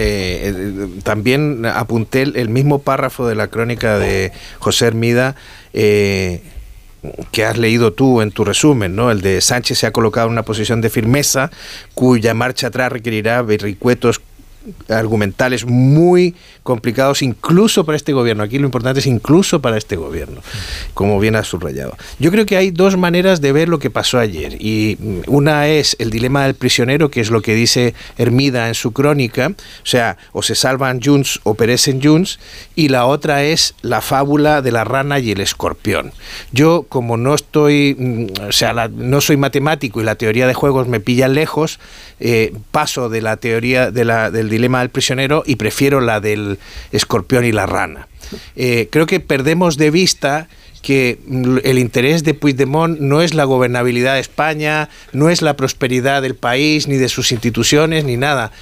[1.02, 5.36] también apunté el, el mismo párrafo de la crónica de José Hermida
[5.78, 6.40] eh,
[7.30, 9.10] que has leído tú en tu resumen, ¿no?
[9.10, 11.50] El de Sánchez se ha colocado en una posición de firmeza
[11.94, 14.20] cuya marcha atrás requerirá vericuetos
[14.88, 16.34] argumentales muy
[16.66, 18.42] complicados incluso para este gobierno.
[18.42, 20.42] Aquí lo importante es incluso para este gobierno,
[20.92, 21.96] como bien has subrayado.
[22.18, 25.68] Yo creo que hay dos maneras de ver lo que pasó ayer y mm, una
[25.68, 29.86] es el dilema del prisionero, que es lo que dice Hermida en su crónica, o
[29.86, 32.38] sea, o se salvan Junts o perecen Junts,
[32.74, 36.12] y la otra es la fábula de la rana y el escorpión.
[36.52, 40.54] Yo, como no estoy, mm, o sea, la- no soy matemático y la teoría de
[40.54, 41.78] juegos me pilla lejos,
[42.18, 46.55] eh, paso de la teoría del dilema del prisionero y prefiero la del
[46.92, 48.08] escorpión y la rana.
[48.56, 50.48] Eh, creo que perdemos de vista
[50.86, 51.18] que
[51.64, 56.36] el interés de Puigdemont no es la gobernabilidad de España, no es la prosperidad del
[56.36, 58.52] país, ni de sus instituciones, ni nada.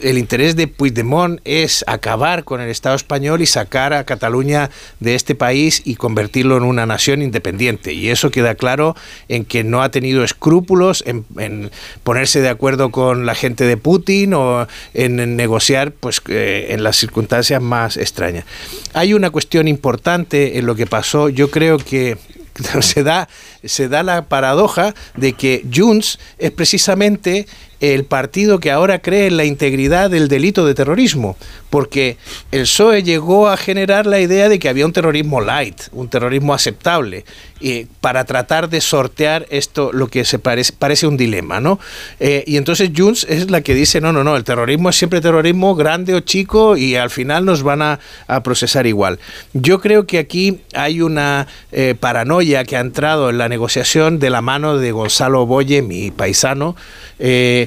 [0.00, 5.14] El interés de Puigdemont es acabar con el Estado español y sacar a Cataluña de
[5.14, 7.92] este país y convertirlo en una nación independiente.
[7.92, 8.96] Y eso queda claro
[9.28, 11.70] en que no ha tenido escrúpulos en,
[12.02, 16.96] ponerse de acuerdo con la gente de Putin o en, negociar pues, eh, en las
[16.96, 18.44] circunstancias más extrañas.
[18.92, 21.28] Hay una cuestión importante en lo que pasó.
[21.28, 22.18] Yo creo que
[22.80, 23.28] se da,
[23.64, 27.46] se da la paradoja de que Junts es precisamente
[27.80, 31.36] el partido que ahora cree en la integridad del delito de terrorismo,
[31.70, 32.16] porque
[32.52, 36.54] el PSOE llegó a generar la idea de que había un terrorismo light, un terrorismo
[36.54, 37.24] aceptable,
[37.60, 41.78] y para tratar de sortear esto, lo que se parece, parece un dilema, ¿no?
[42.20, 45.20] Eh, y entonces Junts es la que dice, no, no, no, el terrorismo es siempre
[45.20, 47.98] terrorismo, grande o chico, y al final nos van a,
[48.42, 49.18] procesar igual.
[49.54, 54.30] Yo creo que aquí hay una eh, paranoia que ha entrado en la negociación de
[54.30, 56.76] la mano de Gonzalo Boye, mi paisano,
[57.18, 57.65] eh,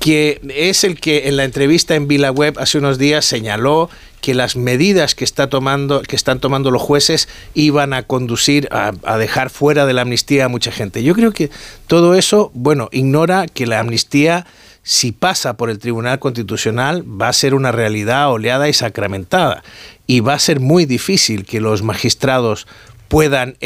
[0.00, 3.88] que es el que en la entrevista en VilaWeb hace unos días señaló
[4.20, 8.92] que las medidas que, está tomando, que están tomando los jueces iban a conducir a,
[9.18, 11.04] dejar fuera de la amnistía a mucha gente.
[11.04, 11.50] Yo creo que
[11.86, 14.44] todo eso, bueno, ignora que la amnistía,
[14.82, 19.62] si pasa por el Tribunal Constitucional, va a ser una realidad oleada y sacramentada.
[20.08, 22.66] Y va a ser muy difícil que los magistrados
[23.06, 23.56] puedan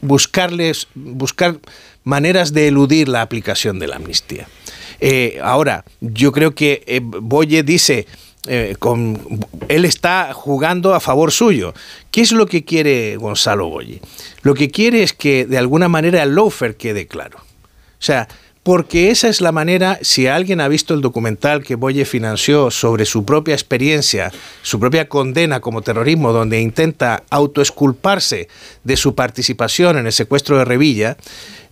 [0.00, 1.58] buscarles, buscar
[2.04, 4.48] maneras de eludir la aplicación de la amnistía.
[5.04, 8.06] Eh, ahora, yo creo que eh, Boye dice,
[8.46, 9.20] eh, con,
[9.66, 11.74] él está jugando a favor suyo.
[12.12, 14.00] ¿Qué es lo que quiere Gonzalo Boye?
[14.42, 17.38] Lo que quiere es que de alguna manera el loafer quede claro.
[17.38, 18.28] O sea,
[18.62, 23.06] porque esa es la manera, si alguien ha visto el documental que Boye financió sobre
[23.06, 24.32] su propia experiencia,
[24.62, 28.48] su propia condena como terrorismo, donde intenta autoesculparse
[28.84, 31.16] de su participación en el secuestro de Revilla,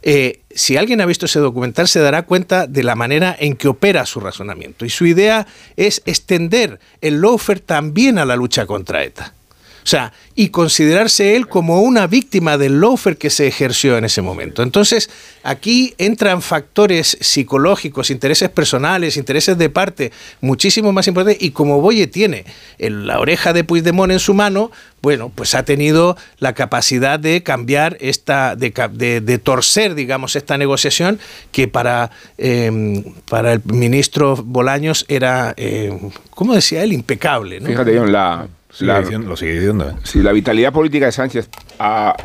[0.02, 3.68] eh, si alguien ha visto ese documental se dará cuenta de la manera en que
[3.68, 4.84] opera su razonamiento.
[4.84, 5.46] Y su idea
[5.76, 9.34] es extender el lawfare también a la lucha contra ETA.
[9.82, 14.22] O sea, y considerarse él como una víctima del loafer que se ejerció en ese
[14.22, 14.62] momento.
[14.62, 15.10] Entonces,
[15.42, 21.42] aquí entran factores psicológicos, intereses personales, intereses de parte muchísimo más importantes.
[21.42, 22.44] Y como Boye tiene
[22.78, 24.70] la oreja de Puigdemont en su mano,
[25.02, 31.18] bueno, pues ha tenido la capacidad de cambiar esta, de, torcer, digamos, esta negociación
[31.52, 35.98] que para, em, para el ministro Bolaños era, eh,
[36.30, 36.92] ¿cómo decía él?
[36.92, 37.60] Impecable.
[37.60, 38.46] Fíjate, John, la
[38.78, 39.90] lo sigue diciendo.
[39.90, 39.94] ¿eh?
[40.04, 41.48] Sí, la vitalidad política de Sánchez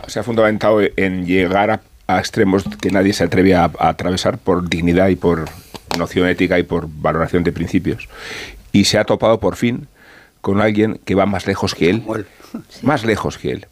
[0.07, 5.07] se ha fundamentado en llegar a, extremos que nadie se atreve a, atravesar por dignidad
[5.09, 5.45] y por
[5.97, 8.07] noción ética y por valoración de principios.
[8.71, 9.87] Y se ha topado por fin
[10.41, 12.03] con alguien que va más lejos que él,
[12.83, 13.67] más lejos que él,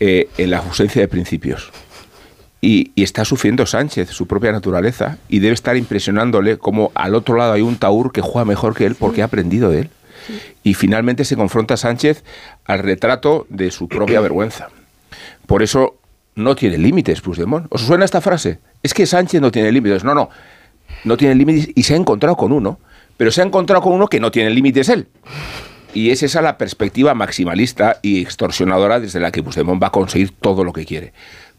[0.00, 1.70] eh, en la ausencia de principios.
[2.60, 7.36] Y, y, está sufriendo Sánchez su propia naturaleza y debe estar impresionándole como al otro
[7.36, 9.90] lado hay un Taur que juega mejor que él porque ha aprendido de él
[10.62, 12.24] y finalmente se confronta Sánchez
[12.64, 14.68] al retrato de su propia vergüenza.
[15.46, 15.96] Por eso
[16.34, 17.66] no tiene límites, Puigdemont.
[17.70, 18.60] ¿Os suena esta frase?
[18.82, 20.04] Es que Sánchez no tiene límites.
[20.04, 20.30] No, no,
[21.04, 22.78] no tiene límites y se ha encontrado con uno,
[23.16, 25.08] pero se ha encontrado con uno que no tiene límites él.
[25.94, 30.30] Y es esa la perspectiva maximalista y extorsionadora desde la que Puigdemont va a conseguir
[30.30, 31.12] todo lo que quiere.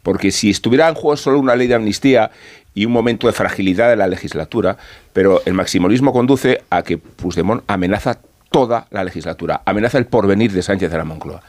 [0.04, 2.32] Porque si estuviera en juego solo una ley de amnistía
[2.74, 4.78] y un momento de fragilidad de la legislatura,
[5.12, 9.62] pero el maximalismo conduce a que Puigdemont amenaza toda la legislatura.
[9.66, 11.42] Amenaza el porvenir de Sánchez de la Moncloa.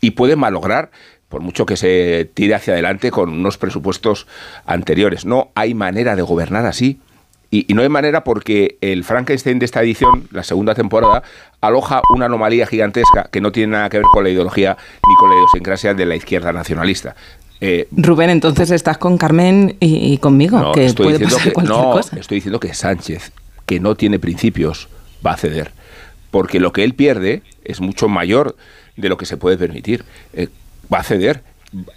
[0.00, 0.90] Y puede malograr,
[1.28, 4.26] por mucho que se tire hacia adelante con unos presupuestos
[4.66, 5.24] anteriores.
[5.24, 7.00] No hay manera de gobernar así.
[7.50, 11.22] Y, no hay manera porque el Frankenstein de esta edición, la segunda temporada,
[11.60, 14.76] aloja una anomalía gigantesca que no tiene nada que ver con la ideología
[15.06, 17.14] ni con la idiosincrasia de la izquierda nacionalista.
[17.60, 22.34] Eh, Rubén, entonces estás con Carmen y, conmigo, no, que estoy diciendo que, no, Estoy
[22.36, 23.32] diciendo que Sánchez,
[23.64, 24.88] que no tiene principios,
[25.24, 25.72] va a ceder
[26.30, 28.56] porque lo que él pierde es mucho mayor
[28.96, 30.04] de lo que se puede permitir.
[30.32, 30.48] Eh,
[30.92, 31.42] va a ceder.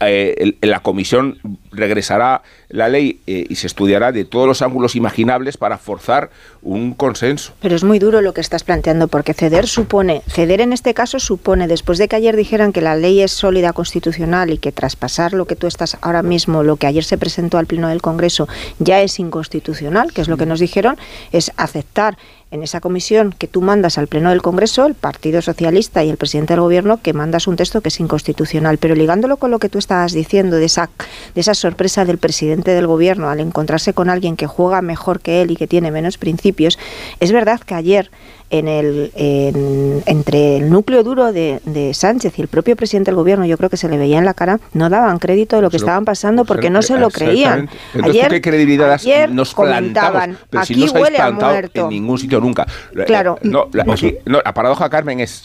[0.02, 1.38] Eh, la comisión
[1.72, 6.94] regresará la ley eh, y se estudiará de todos los ángulos imaginables para forzar un
[6.94, 7.54] consenso.
[7.62, 11.20] Pero es muy duro lo que estás planteando, porque ceder supone, ceder en este caso
[11.20, 15.34] supone, después de que ayer dijeran que la ley es sólida constitucional y que traspasar
[15.34, 18.48] lo que tú estás ahora mismo, lo que ayer se presentó al Pleno del Congreso,
[18.80, 20.98] ya es inconstitucional, que es lo que nos dijeron,
[21.32, 22.18] es aceptar
[22.52, 26.18] en esa comisión que tú mandas al Pleno del Congreso, el Partido Socialista y el
[26.18, 28.78] presidente del Gobierno, que mandas un texto que es inconstitucional.
[28.80, 30.90] Pero ligándolo con lo que tú estabas diciendo, de esa,
[31.36, 35.42] de esa sorpresa del presidente del Gobierno al encontrarse con alguien que juega mejor que
[35.42, 36.80] él y que tiene menos principios,
[37.20, 38.10] es verdad que ayer
[38.50, 41.60] en el, entre el núcleo duro de,
[41.94, 44.34] Sánchez y el propio presidente del gobierno, yo creo que se le veía en la
[44.34, 47.70] cara, no daban crédito de lo que estaban pasando porque no se lo creían.
[47.94, 51.84] Entonces, ayer, ¿qué credibilidad nos comentaban, pero aquí si no huele a muerto.
[51.84, 52.66] en ningún sitio nunca.
[53.06, 53.38] Claro.
[53.44, 53.86] No, la,
[54.26, 55.44] la paradoja, Carmen, es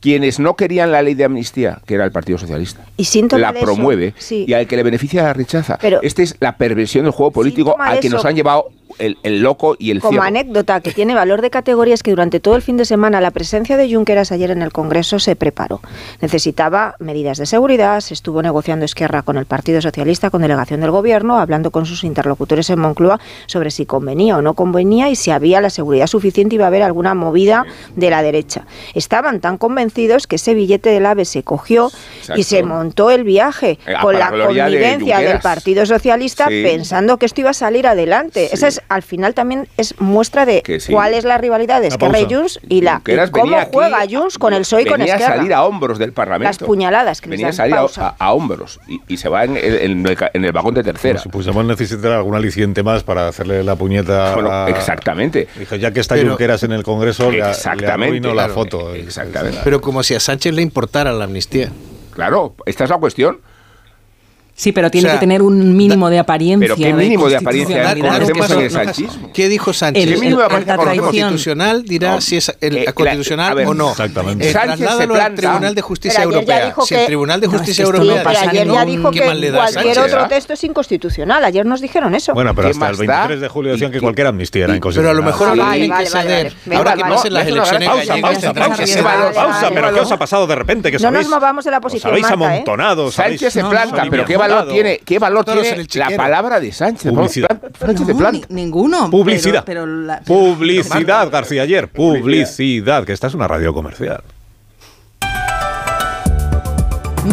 [0.00, 3.06] quienes no querían la ley de amnistía, que era el Partido Socialista, y
[3.38, 5.78] la promueve y al que le beneficia la rechaza.
[6.02, 9.90] Esta es la perversión del juego político al que nos han llevado el, loco y
[9.90, 12.84] el Como anécdota que tiene valor de categoría es que durante todo el fin de
[12.84, 15.80] semana la presencia de Junqueras ayer en el Congreso se preparó.
[16.20, 20.90] Necesitaba medidas de seguridad, se estuvo negociando Esquerra con el Partido Socialista, con delegación del
[20.90, 25.30] Gobierno, hablando con sus interlocutores en Moncloa sobre si convenía o no convenía y si
[25.30, 28.66] había la seguridad suficiente y iba a haber alguna movida de la derecha.
[28.94, 31.90] Estaban tan convencidos que ese billete del AVE se cogió
[32.34, 37.40] y se montó el viaje eh, con la convivencia del Partido Socialista pensando que esto
[37.40, 38.48] iba a salir adelante.
[38.52, 42.26] Esa es al final también es muestra de cuál es la rivalidad de Esquerra y
[42.32, 45.18] Junts y, la, cómo juega Junts con el PSOE y con Esquerra.
[45.18, 46.48] Venía a salir a hombros del Parlamento.
[46.48, 50.82] Las puñaladas que Venía a salir a, hombros y, se va en el, vagón de
[50.82, 51.20] tercera.
[51.22, 54.34] Pues Puigdemont necesitará algún aliciente más para hacerle la puñeta
[54.68, 55.48] Exactamente.
[55.58, 58.94] Dijo, ya que está Junqueras en el Congreso, exactamente, le, la foto.
[58.94, 59.58] Exactamente.
[59.64, 61.70] Pero como si a Sánchez le importara la amnistía.
[62.12, 63.40] Claro, esta es la cuestión.
[64.56, 66.74] Sí, pero tiene que tener un mínimo de apariencia.
[66.74, 67.94] ¿Pero qué mínimo de, apariencia?
[69.34, 70.02] ¿Qué dijo Sánchez?
[70.02, 73.90] El, mínimo de apariencia constitucional dirá si es el, eh, constitucional o no.
[73.90, 74.48] Exactamente.
[74.48, 76.74] Eh, Sánchez se planta, al Tribunal de Justicia Europea.
[76.86, 78.24] Si el Tribunal de Justicia Europea...
[78.48, 79.20] ayer ya dijo que
[79.52, 81.44] cualquier otro texto es inconstitucional.
[81.44, 82.32] Ayer nos dijeron eso.
[82.32, 85.14] Bueno, pero hasta el 23 de julio decían que cualquier amnistía era inconstitucional.
[85.14, 86.54] Pero a lo mejor lo tienen que ceder.
[86.74, 87.90] Ahora que pasen las elecciones
[89.34, 90.90] Pausa, pero ¿qué os ha pasado de repente?
[90.98, 93.12] No nos movamos de la posición, habéis amontonado.
[93.12, 97.12] Sánchez se planta, pero ¿qué valor tiene valor tiene la palabra de Sánchez?
[97.12, 97.48] Publicidad.
[97.78, 99.10] Sánchez de ninguno.
[99.10, 99.64] Publicidad.
[100.24, 101.88] Publicidad, García ayer.
[101.88, 104.22] Publicidad, que esta es una radio comercial.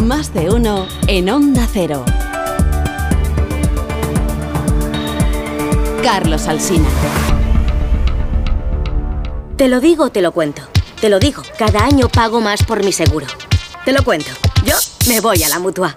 [0.02, 2.04] Más de uno en Onda Cero.
[6.02, 6.88] Carlos Alsina.
[9.56, 10.62] Te lo digo, te lo cuento.
[11.00, 13.26] Te lo digo, cada año pago más por mi seguro.
[13.84, 14.30] Te lo cuento.
[14.64, 14.74] Yo
[15.08, 15.96] me voy a la mutua.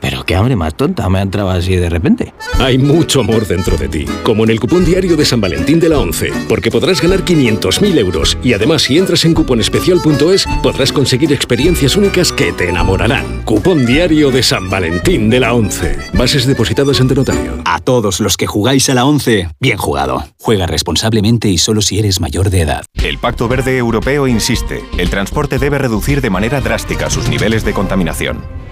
[0.00, 2.34] Pero qué hambre más tonta me ha entrado así de repente.
[2.58, 5.88] Hay mucho amor dentro de ti, como en el cupón diario de San Valentín de
[5.88, 11.32] la 11, porque podrás ganar 500.000 euros y además si entras en cuponespecial.es podrás conseguir
[11.32, 13.42] experiencias únicas que te enamorarán.
[13.44, 15.96] Cupón diario de San Valentín de la 11.
[16.14, 17.62] Bases depositadas ante notario.
[17.64, 20.24] A todos los que jugáis a la 11, bien jugado.
[20.38, 22.84] Juega responsablemente y solo si eres mayor de edad.
[22.94, 27.72] El Pacto Verde Europeo insiste, el transporte debe reducir de manera drástica sus niveles de
[27.72, 28.65] contaminación.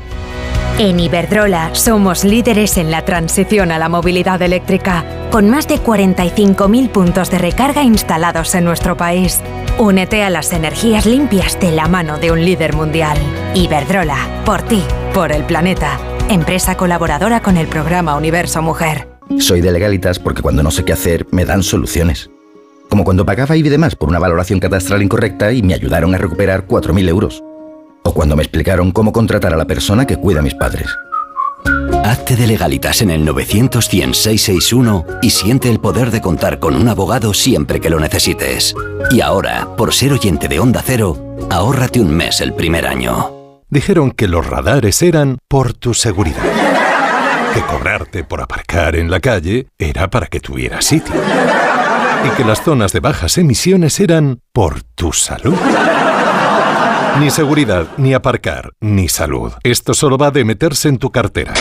[0.76, 6.88] En Iberdrola somos líderes en la transición a la movilidad eléctrica, con más de 45.000
[6.88, 9.40] puntos de recarga instalados en nuestro país.
[9.78, 13.16] Únete a las energías limpias de la mano de un líder mundial.
[13.54, 14.82] Iberdrola, por ti,
[15.14, 15.96] por el planeta.
[16.28, 19.06] Empresa colaboradora con el programa Universo Mujer.
[19.38, 22.30] Soy de legalitas porque cuando no sé qué hacer me dan soluciones.
[22.90, 26.66] Como cuando pagaba IBI más por una valoración catastral incorrecta y me ayudaron a recuperar
[26.66, 27.44] 4.000 euros
[28.04, 30.88] o cuando me explicaron cómo contratar a la persona que cuida a mis padres.
[32.04, 33.88] Hazte de legalitas en el 900
[35.22, 38.74] y siente el poder de contar con un abogado siempre que lo necesites.
[39.10, 41.16] Y ahora, por ser oyente de Onda Cero,
[41.50, 43.60] ahórrate un mes el primer año.
[43.70, 46.42] Dijeron que los radares eran por tu seguridad.
[47.54, 51.14] Que cobrarte por aparcar en la calle era para que tuvieras sitio.
[52.26, 55.56] Y que las zonas de bajas emisiones eran por tu salud.
[57.20, 59.52] Ni seguridad, ni aparcar, ni salud.
[59.62, 61.54] Esto solo va de meterse en tu cartera.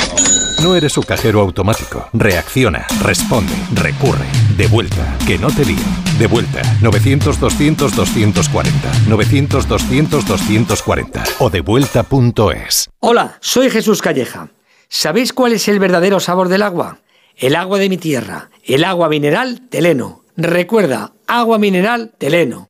[0.63, 2.09] No eres su cajero automático.
[2.11, 4.25] Reacciona, responde, recurre.
[4.57, 5.83] De vuelta, que no te diga.
[6.17, 8.71] De vuelta, 900-200-240.
[9.07, 11.35] 900-200-240.
[11.37, 12.89] O devuelta.es.
[12.99, 14.49] Hola, soy Jesús Calleja.
[14.89, 16.97] ¿Sabéis cuál es el verdadero sabor del agua?
[17.35, 20.23] El agua de mi tierra, el agua mineral Teleno.
[20.35, 22.69] Recuerda, agua mineral Teleno.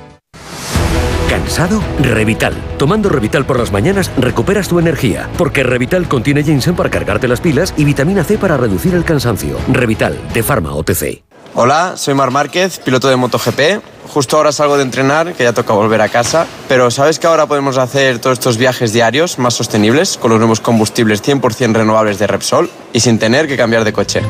[1.31, 1.81] ¿Cansado?
[2.01, 2.53] Revital.
[2.77, 7.39] Tomando Revital por las mañanas recuperas tu energía, porque Revital contiene ginseng para cargarte las
[7.39, 9.55] pilas y vitamina C para reducir el cansancio.
[9.69, 11.23] Revital, de Pharma OTC.
[11.55, 13.81] Hola, soy Mar Márquez, piloto de MotoGP.
[14.09, 16.47] Justo ahora salgo de entrenar, que ya toca volver a casa.
[16.67, 20.59] Pero ¿sabes que ahora podemos hacer todos estos viajes diarios más sostenibles con los nuevos
[20.59, 24.21] combustibles 100% renovables de Repsol y sin tener que cambiar de coche?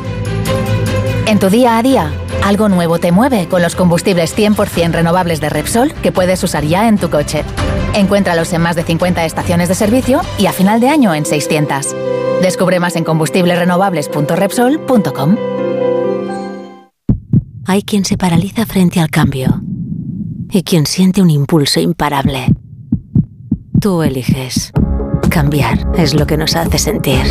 [1.32, 2.12] En tu día a día,
[2.44, 6.90] algo nuevo te mueve con los combustibles 100% renovables de Repsol que puedes usar ya
[6.90, 7.46] en tu coche.
[7.94, 11.96] Encuéntralos en más de 50 estaciones de servicio y a final de año en 600.
[12.42, 15.38] Descubre más en combustiblesrenovables.repsol.com.
[17.66, 19.62] Hay quien se paraliza frente al cambio
[20.50, 22.48] y quien siente un impulso imparable.
[23.80, 24.74] Tú eliges.
[25.32, 27.22] Cambiar es lo que nos hace sentir.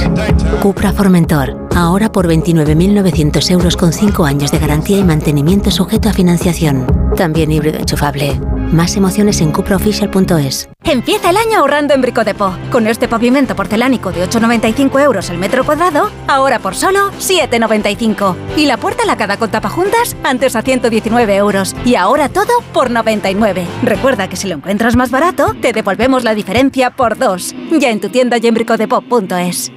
[0.62, 6.14] Cupra Formentor, ahora por 29.900 euros con 5 años de garantía y mantenimiento sujeto a
[6.14, 6.99] financiación.
[7.20, 8.40] También híbrido enchufable.
[8.72, 10.70] Más emociones en cupraofficial.es.
[10.84, 12.56] Empieza el año ahorrando en Bricodepo.
[12.72, 18.36] Con este pavimento porcelánico de 8,95 euros el metro cuadrado, ahora por solo 7,95.
[18.56, 21.76] Y la puerta lacada con tapajuntas, antes a 119 euros.
[21.84, 23.66] Y ahora todo por 99.
[23.82, 27.54] Recuerda que si lo encuentras más barato, te devolvemos la diferencia por dos.
[27.70, 29.70] Ya en tu tienda y en bricodepo.es.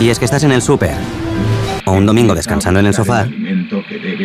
[0.00, 0.94] Y es que estás en el súper.
[1.84, 3.28] O un domingo descansando en el sofá.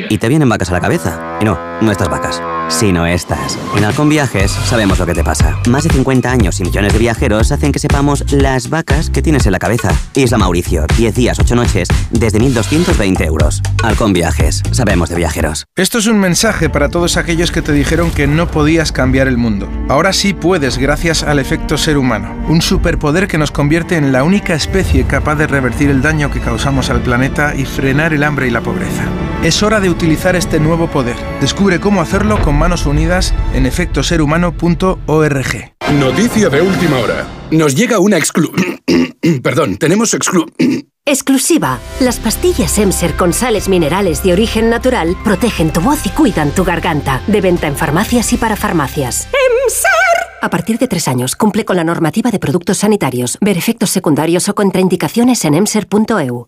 [0.09, 1.39] Y te vienen vacas a la cabeza.
[1.43, 2.41] No, no estas vacas
[2.71, 3.59] sino estas.
[3.75, 5.59] En Halcón Viajes sabemos lo que te pasa.
[5.67, 9.45] Más de 50 años y millones de viajeros hacen que sepamos las vacas que tienes
[9.45, 9.91] en la cabeza.
[10.15, 13.61] Isla Mauricio, 10 días, 8 noches, desde 1.220 euros.
[13.83, 15.65] Halcón Viajes, sabemos de viajeros.
[15.75, 19.37] Esto es un mensaje para todos aquellos que te dijeron que no podías cambiar el
[19.37, 19.69] mundo.
[19.89, 24.23] Ahora sí puedes gracias al efecto ser humano, un superpoder que nos convierte en la
[24.23, 28.47] única especie capaz de revertir el daño que causamos al planeta y frenar el hambre
[28.47, 29.03] y la pobreza.
[29.43, 31.15] Es hora de utilizar este nuevo poder.
[31.39, 35.73] Descubre cómo hacerlo con manos unidas en efectoserhumano.org.
[35.99, 37.27] Noticia de última hora.
[37.51, 38.51] Nos llega una exclu...
[39.43, 40.45] Perdón, tenemos exclu...
[41.05, 41.79] Exclusiva.
[41.99, 46.63] Las pastillas Emser con sales minerales de origen natural protegen tu voz y cuidan tu
[46.63, 47.21] garganta.
[47.27, 49.27] De venta en farmacias y para farmacias.
[49.65, 49.89] ¡Emser!
[50.41, 53.37] A partir de tres años, cumple con la normativa de productos sanitarios.
[53.41, 56.47] Ver efectos secundarios o contraindicaciones en emser.eu.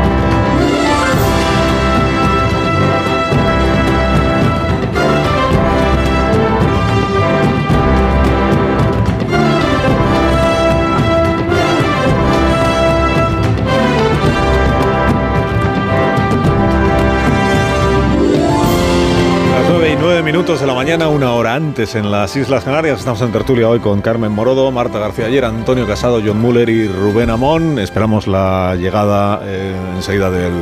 [20.31, 22.99] Minutos de la mañana, una hora antes en las Islas Canarias.
[22.99, 26.87] Estamos en tertulia hoy con Carmen Morodo, Marta García Ayer, Antonio Casado, John Muller y
[26.87, 27.77] Rubén Amón.
[27.79, 30.53] Esperamos la llegada eh, enseguida del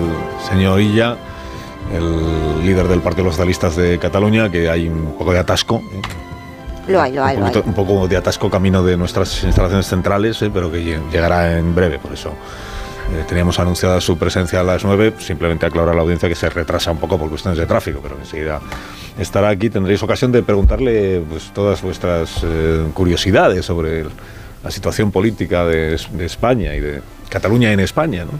[0.49, 1.17] señor Illa,
[1.93, 5.83] el líder del Partido de los Socialistas de Cataluña, que hay un poco de atasco.
[6.87, 10.41] Lo hay, lo hay, un, poquito, un poco de atasco camino de nuestras instalaciones centrales,
[10.41, 10.49] ¿eh?
[10.51, 12.33] pero que llegará en breve, por eso.
[13.11, 16.49] Eh, teníamos anunciada su presencia a las 9, simplemente aclarar a la audiencia que se
[16.49, 18.61] retrasa un poco por cuestiones de tráfico, pero enseguida
[19.17, 19.69] estará aquí.
[19.69, 24.09] Tendréis ocasión de preguntarle pues, todas vuestras eh, curiosidades sobre el,
[24.63, 28.39] la situación política de, de, España y de Cataluña en España, ¿no?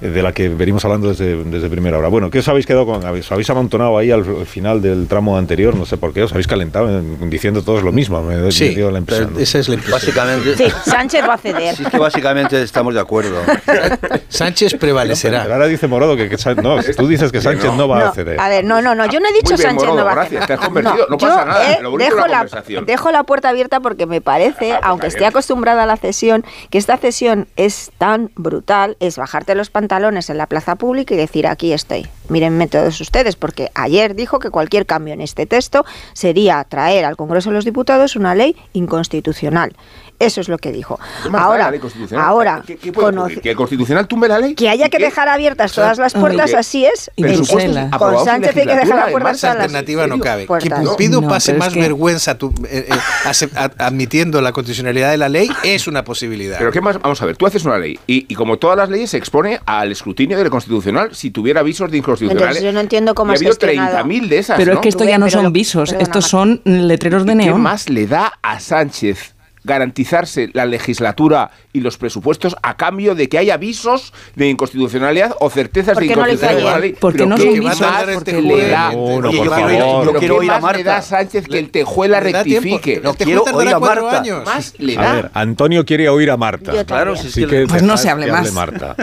[0.00, 2.08] De la que venimos hablando desde, desde, primera hora.
[2.08, 3.04] Bueno, ¿qué os habéis quedado con?
[3.04, 5.74] ¿Os habéis amontonado ahí al, final del tramo anterior?
[5.74, 8.22] No sé por qué, os habéis calentado en, diciendo todos lo mismo.
[8.22, 9.34] Me, sí, me dio la impresión.
[9.34, 9.40] ¿no?
[9.40, 9.98] esa es la impresión.
[9.98, 11.76] Básicamente, sí, Sánchez va a ceder.
[11.76, 13.36] Sí, es que básicamente estamos de acuerdo.
[14.28, 15.42] Sánchez prevalecerá.
[15.42, 18.06] Pero ahora dice Morodo que, que no, tú dices que Sánchez no, no va no,
[18.06, 18.40] a ceder.
[18.40, 20.12] A ver, no, no, no, yo no he dicho Muy bien, Sánchez Morodo, no va
[20.12, 20.46] a gracias, ceder.
[20.46, 23.48] te has convertido, no, pasa nada, eh, lo bonito dejo, de la dejo la puerta
[23.48, 27.90] abierta porque me parece, Ah, aunque esté acostumbrada a la cesión, que esta cesión es
[27.98, 29.85] tan brutal, es bajarte los pantalones
[30.30, 32.06] en la plaza pública y decir aquí estoy.
[32.28, 37.16] Mírenme todos ustedes, porque ayer dijo que cualquier cambio en este texto sería traer al
[37.16, 39.76] Congreso de los Diputados una ley inconstitucional.
[40.18, 40.98] Eso es lo que dijo.
[41.22, 42.24] ¿Qué más da Ahora, la ley constitucional?
[42.24, 43.40] ahora, ¿Qué, qué puede?
[43.40, 44.54] ¿Que el constitucional tumbe la ley?
[44.54, 47.10] que haya que dejar abiertas O sea, todas las puertas, que- así es.
[47.16, 50.18] Pero En- supuesto, en- aprobado con Sánchez hay que dejar las puertas las alternativa no
[50.20, 50.46] cabe.
[50.60, 50.70] Que.
[50.70, 55.48] Pumpido No, pase más que- vergüenza tu- eh, eh, admitiendo la constitucionalidad de la ley
[55.64, 56.58] es una posibilidad.
[56.58, 58.88] Pero qué más, vamos a ver, tú haces una ley y, y como todas las
[58.88, 62.62] leyes se expone al escrutinio del constitucional si tuviera avisos de inconstitucionalidad.
[62.62, 63.96] Yo no entiendo cómo y ha habido gestionado.
[64.04, 64.78] 30.000 de esas, Pero ¿no?
[64.78, 67.60] es que esto ya no son visos, estos son letreros de ¿Y ¿Qué neón.
[67.60, 69.34] más le da a Sánchez
[69.66, 75.50] garantizarse la legislatura y los presupuestos a cambio de que haya avisos de inconstitucionalidad o
[75.50, 76.80] certezas ¿Por de qué no inconstitucionalidad?
[76.80, 76.96] de?
[76.98, 78.90] Porque ¿Pero no qué son visos, porque le da?
[78.90, 79.70] Uno, Oye, por yo quiero favor.
[79.72, 80.78] ir- yo Yo quiero quiero ir a oír a Marta.
[80.78, 81.08] le da a Marta.
[81.08, 83.02] Sánchez que el Tejuela rectifique?
[83.04, 84.44] El Tejuela tardará cuatro años.
[84.44, 85.12] Más le A da.
[85.14, 86.84] ver, Antonio quiere oír a Marta.
[86.84, 87.12] Claro.
[87.14, 88.52] Así que Pues no se hable más.
[88.52, 88.96] Marta.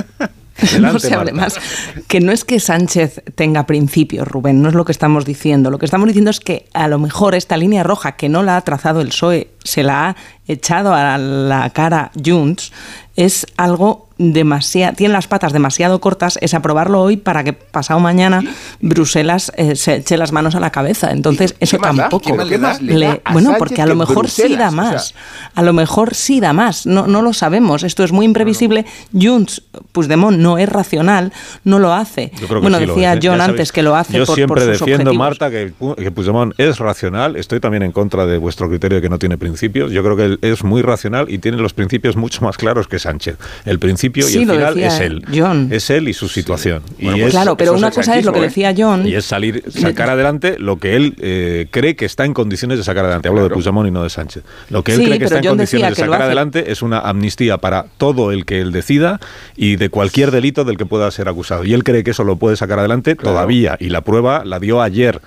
[0.79, 1.59] no se hable Marta.
[1.59, 2.03] más.
[2.07, 5.69] Que no es que Sánchez tenga principios, Rubén, no es lo que estamos diciendo.
[5.71, 8.57] Lo que estamos diciendo es que a lo mejor esta línea roja que no la
[8.57, 10.15] ha trazado el PSOE, se la ha
[10.47, 12.71] echado a la cara Junts,
[13.15, 18.41] es algo demasiado, tiene las patas demasiado cortas, es aprobarlo hoy para que pasado mañana
[18.81, 21.11] Bruselas eh, se eche las manos a la cabeza.
[21.11, 21.83] Entonces, eso da?
[21.93, 22.25] tampoco.
[22.25, 22.77] ¿Qué más le da?
[22.79, 25.13] le- Le da a bueno, porque a lo mejor sí Bruselas, da o sea, más.
[25.55, 26.85] A lo mejor sí da más.
[26.85, 27.83] No, no lo sabemos.
[27.83, 28.85] Esto es muy imprevisible.
[29.13, 31.31] Junts, Puigdemont no es racional,
[31.63, 32.31] no lo hace.
[32.39, 33.19] Yo creo que bueno, sí lo decía es, ¿eh?
[33.23, 35.17] John sabéis, antes que lo hace Yo por, siempre por sus defiendo, objetivos.
[35.17, 37.35] Marta, que, que Puigdemont es racional.
[37.35, 39.52] Estoy también en contra de vuestro criterio de que no tiene principios.
[39.91, 42.99] Yo creo que él es muy racional y tiene los principios mucho más claros que
[42.99, 43.37] Sánchez.
[43.65, 45.25] El principio Sí, y el final es él.
[45.33, 45.69] John.
[45.71, 46.81] Es él y su situación.
[46.97, 48.43] Y Bueno, es- pues claro, pero es una cosa es lo que ¿eh?
[48.43, 49.07] decía John.
[49.07, 52.83] y es salir, sacar adelante lo que él eh, cree que está en condiciones de
[52.83, 53.27] sacar adelante.
[53.29, 54.43] Hablo de Puigdemont y no de Sánchez.
[54.69, 56.99] Lo que él Sí, cree que está en John condiciones de sacar adelante es una
[56.99, 59.19] amnistía para todo el que él decida
[59.55, 61.63] y de cualquier delito del que pueda ser acusado.
[61.63, 63.77] Y él cree que eso lo puede sacar adelante todavía.
[63.79, 65.21] Y la prueba la dio ayer.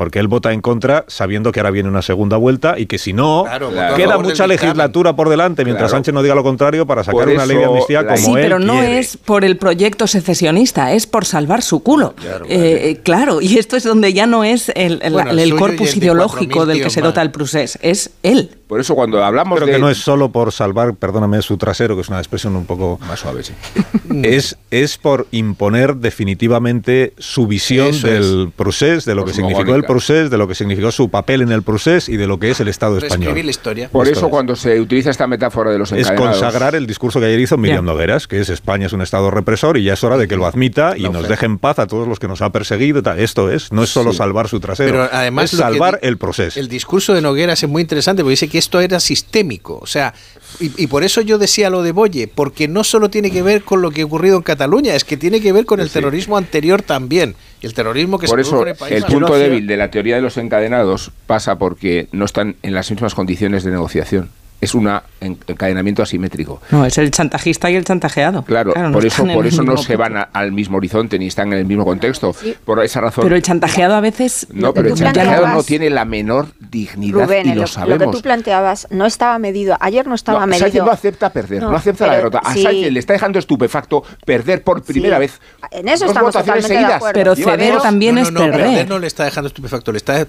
[0.00, 3.12] Porque él vota en contra sabiendo que ahora viene una segunda vuelta y que si
[3.12, 5.98] no, Claro, queda mucha legislatura por delante mientras Claro.
[5.98, 8.58] Sánchez no diga lo contrario para sacar una ley de amnistía como Sí, él pero
[8.58, 8.98] no quiere.
[8.98, 12.14] es por el proyecto secesionista, es por salvar su culo.
[12.14, 12.48] Claro, Eh,
[12.92, 15.56] eh, claro, y esto es donde ya no es el, el- Bueno, el el suyo
[15.56, 18.56] y corpus ideológico 4.000 del que se dota el procés, es él.
[18.68, 19.72] Por eso cuando hablamos Creo de...
[19.74, 22.98] que no es solo por salvar, perdóname, su trasero, que es una expresión un poco
[23.06, 23.52] Más suave, sí.
[24.22, 29.82] es, es por imponer definitivamente su visión Eso del procés, de lo que significó el
[30.30, 32.68] De lo que significó su papel en el procés y de lo que es el
[32.68, 33.34] Estado español.
[33.44, 33.88] La historia.
[33.88, 34.30] Por Esto eso es.
[34.30, 36.38] cuando se utiliza esta metáfora de los Es encadenados...
[36.40, 37.84] consagrar el discurso que ayer hizo Miriam.
[37.84, 40.46] Nogueras, que es España es un Estado represor y ya es hora de que lo
[40.46, 43.00] admita y nos deje en paz a todos los que nos ha perseguido.
[43.00, 43.18] y tal.
[43.18, 44.18] Esto es, no es solo Sí.
[44.18, 46.58] salvar su trasero, Pero además es salvar el proceso.
[46.60, 49.78] El discurso de Nogueras es muy interesante porque dice que esto era sistémico.
[49.82, 50.14] O sea,
[50.60, 53.62] y, y por eso yo decía lo de Boye, porque no solo tiene que ver
[53.62, 55.94] con lo que ha ocurrido en Cataluña, es que tiene que ver con el Sí.
[55.94, 57.34] terrorismo anterior también.
[57.60, 58.92] Y el terrorismo que Por se eso en el país.
[58.94, 62.74] el no punto débil de la teoría de los encadenados pasa porque no están en
[62.74, 64.30] las mismas condiciones de negociación.
[64.60, 64.90] Es un
[65.20, 66.60] encadenamiento asimétrico.
[66.70, 68.42] No, es el chantajista y el chantajeado.
[68.44, 71.52] Claro, no por eso, por eso no se van a- al mismo horizonte ni están
[71.52, 72.34] en el mismo contexto.
[72.64, 73.24] Por esa razón.
[73.24, 74.46] Pero el chantajeado a veces.
[74.52, 77.72] no, pero el chantajeado no tiene la menor dignidad Rubén, y lo lo, lo que
[77.72, 78.16] sabemos.
[78.16, 79.76] tú planteabas no estaba medido.
[79.80, 80.66] Ayer no estaba No, medido.
[80.66, 82.48] Sánchez no acepta perder, no, No, acepta la pero derrota.
[82.48, 82.62] A sí.
[82.62, 85.20] Sánchez le está dejando estupefacto perder por primera Sí.
[85.20, 85.40] vez.
[85.70, 86.96] En eso dos estamos votaciones totalmente de seguidas.
[86.96, 87.14] acuerdo.
[87.14, 88.50] Pero ceder también es perder.
[88.52, 90.24] perder no le está dejando estupefacto, le está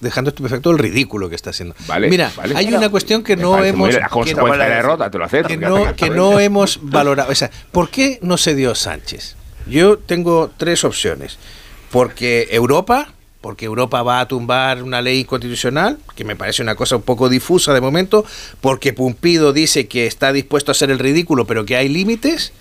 [0.00, 1.74] dejando estupefacto el ridículo que está haciendo.
[1.86, 2.56] Vale, Mira, vale.
[2.56, 5.18] hay una cuestión que no muy hemos bien, la que- consecuencia de la derrota, te
[5.18, 7.30] lo acepto, que no, que no hemos valorado.
[7.30, 9.36] O sea, ¿por qué no se dio Sánchez?
[9.66, 11.38] Yo tengo tres opciones.
[11.90, 16.96] Porque Europa, porque Europa va a tumbar una ley constitucional, que me parece una cosa
[16.96, 18.24] un poco difusa de momento,
[18.60, 22.52] porque Pumpido dice que está dispuesto a hacer el ridículo, pero que hay límites,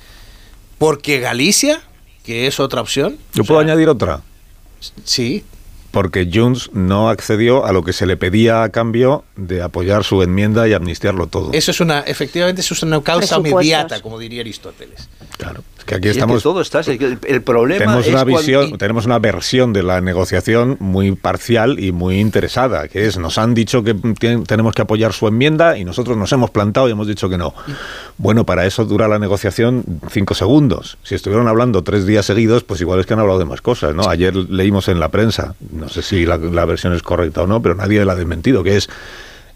[0.77, 1.81] porque Galicia,
[2.23, 3.17] que es otra opción.
[3.33, 4.21] Yo puedo añadir otra.
[5.03, 5.43] Sí.
[5.95, 10.21] Porque Junts no accedió a lo que se le pedía a cambio de apoyar su
[10.21, 11.51] enmienda y amnistiarlo todo.
[11.53, 15.07] Eso es una, efectivamente, eso es una causa inmediata, como diría Aristóteles.
[15.37, 15.63] Claro.
[15.77, 16.43] Es que aquí Y es que estamos.
[16.43, 19.71] todo está, es que el, el problema Tenemos es una cuando- visión, tenemos una versión
[19.71, 23.93] de la negociación muy parcial y muy interesada, que es nos han dicho que
[24.47, 27.53] tenemos que apoyar su enmienda y nosotros nos hemos plantado y hemos dicho que no.
[28.17, 30.97] Bueno, para eso dura la negociación cinco segundos.
[31.03, 33.93] Si estuvieron hablando tres días seguidos, pues igual es que han hablado de más cosas,
[33.93, 34.09] ¿no?
[34.09, 35.55] Ayer leímos en la prensa,
[35.85, 38.63] no sé si la, la versión es correcta o no, pero nadie la ha desmentido,
[38.63, 38.89] que es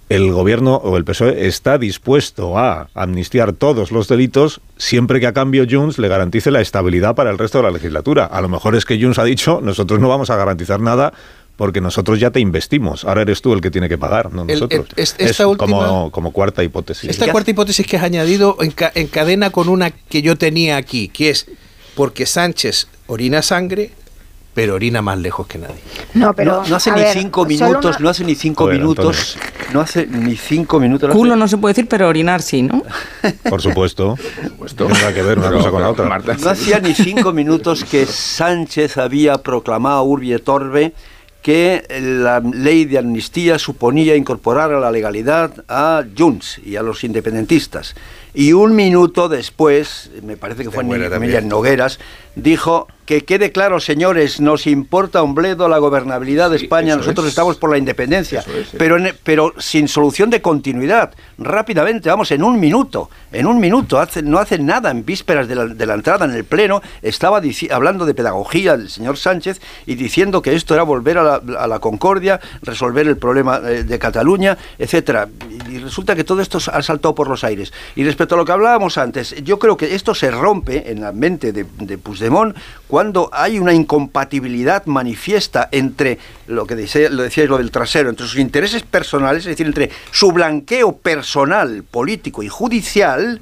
[0.09, 5.33] el gobierno o el PSOE está dispuesto a amnistiar todos los delitos siempre que a
[5.33, 8.25] cambio Junts le garantice la estabilidad para el resto de la legislatura.
[8.25, 11.13] A lo mejor es que Junts ha dicho, nosotros no vamos a garantizar nada
[11.57, 13.05] porque nosotros ya te investimos.
[13.05, 14.87] Ahora eres tú el que tiene que pagar, no nosotros.
[14.95, 17.07] el- es- es esta última- como, como cuarta hipótesis.
[17.09, 21.29] Esta cuarta hipótesis que has añadido enca- encadena con una que yo tenía aquí, que
[21.29, 21.45] es
[21.95, 23.91] porque Sánchez orina sangre,
[24.59, 25.79] pero orina más lejos que nadie.
[26.15, 28.67] No, pero no, hace a ni ver, cinco minutos, una- no hace ni cinco A
[28.67, 29.37] ver, minutos,
[29.73, 31.07] no hace ni cinco minutos.
[31.07, 32.83] no Culo hace- no se puede decir, pero orinar sí, ¿no?
[33.49, 34.17] Por supuesto.
[34.75, 36.19] Tiene nada que ver una cosa con la otra.
[36.43, 40.91] No hacía ni cinco minutos que Sánchez había proclamado Urbi et Orbe
[41.41, 47.05] que la ley de amnistía suponía incorporar a la legalidad a Junts y a los
[47.05, 47.95] independentistas.
[48.33, 51.47] Y un minuto después, me parece que fue en también.
[51.47, 51.97] Nogueras,
[52.41, 57.29] dijo que quede claro, señores, nos importa un bledo la gobernabilidad de España, nosotros es.
[57.31, 58.77] estamos por la independencia, Eso es, sí.
[58.77, 63.99] pero, en- pero sin solución de continuidad, rápidamente, vamos, en un minuto, en un minuto,
[63.99, 67.41] hace, no hace nada en vísperas de la, de la entrada en el Pleno, estaba
[67.71, 71.65] hablando de pedagogía el señor Sánchez y diciendo que esto era volver a la, a
[71.65, 75.27] la concordia, resolver el problema eh, de Cataluña, etcétera.
[75.67, 77.73] Y, y resulta que todo esto ha saltado por los aires.
[77.95, 81.11] Y respecto a lo que hablábamos antes, yo creo que esto se rompe en la
[81.11, 82.28] mente de, de Puigdemont
[82.87, 86.17] cuando hay una incompatibilidad manifiesta entre
[86.47, 89.91] lo que decía, lo decíais lo del trasero, entre sus intereses personales, es decir, entre
[90.11, 93.41] su blanqueo personal, político y judicial,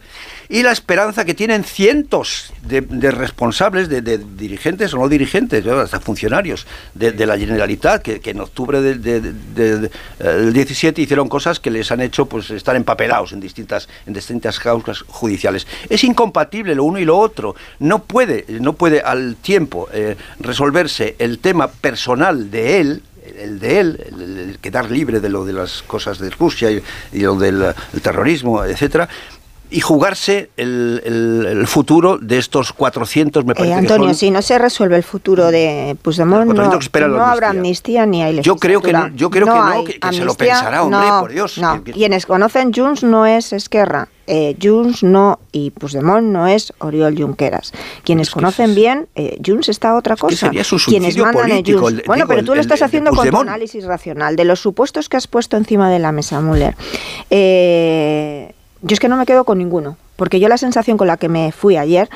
[0.50, 6.66] y la esperanza que tienen cientos de, responsables, de, dirigentes o no dirigentes, hasta funcionarios
[6.94, 11.72] de, la Generalitat, que, en octubre del de, de- de- del 17 hicieron cosas que
[11.72, 15.68] les han hecho pues estar empapelados en distintas, en distintas causas judiciales.
[15.90, 17.56] Es incompatible lo uno y lo otro.
[17.80, 23.04] No puede, no puede al tiempo eh, resolverse el tema personal de él,
[23.38, 26.82] el de él, el, quedar libre de lo de las cosas de Rusia y,
[27.20, 27.62] lo del
[27.94, 29.10] el terrorismo, etcétera,
[29.70, 34.16] y jugarse el, el- el futuro de estos 400, me Eh, parece que Antonio, son.
[34.16, 37.50] si no se resuelve el futuro de Puigdemont, no, 400 que esperan la no habrá
[37.50, 38.04] amnistía.
[38.04, 39.10] amnistía ni hay Yo creo que legislatura.
[39.12, 41.58] no- yo creo que no, que- que se lo amnistía, pensará, hombre, no, por Dios,
[41.58, 44.08] No, que- que- quienes conocen Junts no es Esquerra.
[44.30, 47.72] Eh, Junts no y Puigdemont no es Oriol Junqueras.
[48.04, 50.36] Quienes conocen bien, eh, Junts está otra cosa.
[50.36, 52.00] sería su Quienes mandan político, Junts.
[52.00, 53.48] el- bueno, digo, pero tú lo estás haciendo con tu Puigdemont.
[53.50, 56.76] análisis racional de los supuestos que has puesto encima de la mesa, Müller.
[57.30, 61.18] Eh, yo es que no me quedo con ninguno, porque yo la sensación con la
[61.18, 62.10] que me fui ayer,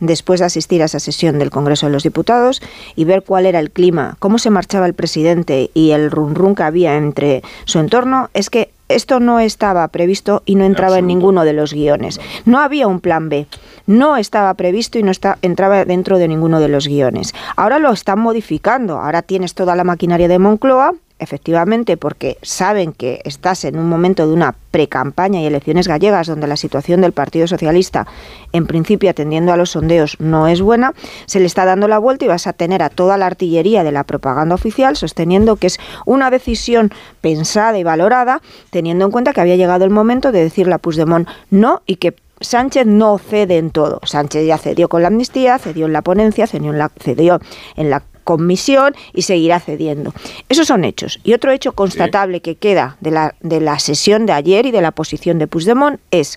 [0.00, 2.60] después de asistir a esa sesión del Congreso de los Diputados
[2.96, 6.62] y ver cuál era el clima, cómo se marchaba el presidente y el run que
[6.62, 11.44] había entre su entorno, es que esto no estaba previsto y no entraba en ninguno
[11.44, 12.20] de los guiones.
[12.44, 13.46] No había un plan B.
[13.86, 17.34] No estaba previsto y no está, entraba dentro de ninguno de los guiones.
[17.56, 18.98] Ahora lo están modificando.
[19.00, 24.26] Ahora tienes toda la maquinaria de Moncloa, efectivamente, porque saben que estás en un momento
[24.26, 28.06] de una precampaña y elecciones gallegas donde la situación del Partido Socialista,
[28.52, 30.92] en principio atendiendo a los sondeos, no es buena,
[31.26, 33.92] se le está dando la vuelta y vas a tener a toda la artillería de
[33.92, 39.40] la propaganda oficial sosteniendo que es una decisión pensada y valorada, teniendo en cuenta que
[39.40, 43.70] había llegado el momento de decirle a Puigdemont no y que Sánchez no cede en
[43.70, 44.00] todo.
[44.04, 47.40] Sánchez ya cedió con la amnistía, cedió en la ponencia, cedió en la, cedió
[47.76, 50.12] en la comisión y seguirá cediendo.
[50.48, 51.20] Esos son hechos.
[51.22, 54.82] Y otro hecho constatable que queda de la, de la sesión de ayer y de
[54.82, 56.36] la posición de Puigdemont es,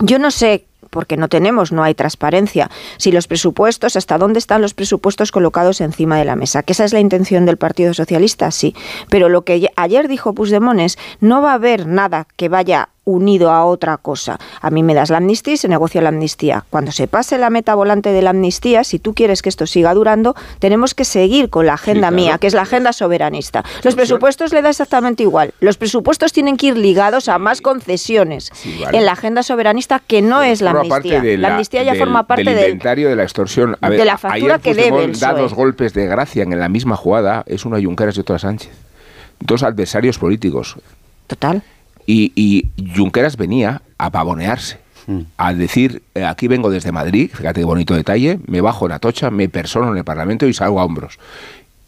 [0.00, 2.70] yo no sé porque no tenemos, no hay transparencia.
[2.96, 6.86] Si los presupuestos, hasta dónde están los presupuestos colocados encima de la mesa, que esa
[6.86, 8.74] es la intención del Partido Socialista, sí.
[9.10, 13.50] Pero lo que ayer dijo Puigdemont es, no va a haber nada que vaya unido
[13.50, 14.38] a otra cosa.
[14.60, 16.64] A mí me das la amnistía y se negocia la amnistía.
[16.68, 19.94] Cuando se pase la meta volante de la amnistía, si tú quieres que esto siga
[19.94, 22.16] durando, tenemos que seguir con la agenda claro.
[22.16, 23.64] mía, que es la agenda soberanista.
[23.84, 25.54] Los presupuestos le da exactamente igual.
[25.60, 28.98] Los presupuestos tienen que ir ligados a más concesiones vale.
[28.98, 31.22] en la agenda soberanista que no es la amnistía.
[31.38, 33.76] la, amnistía ya del- forma parte del del, inventario de la extorsión.
[33.80, 36.96] A de la factura ayer que debe da dos golpes de gracia en la misma
[36.96, 37.44] jugada.
[37.46, 38.72] Es una Junqueras y otra Sánchez.
[39.38, 40.76] Dos adversarios políticos.
[41.28, 41.62] Total.
[42.06, 44.78] Y, y Junqueras venía a pavonearse.
[45.36, 49.30] A decir, eh, aquí vengo desde Madrid, fíjate qué bonito detalle, me bajo en Atocha,
[49.30, 51.20] me persono en el Parlamento y salgo a hombros.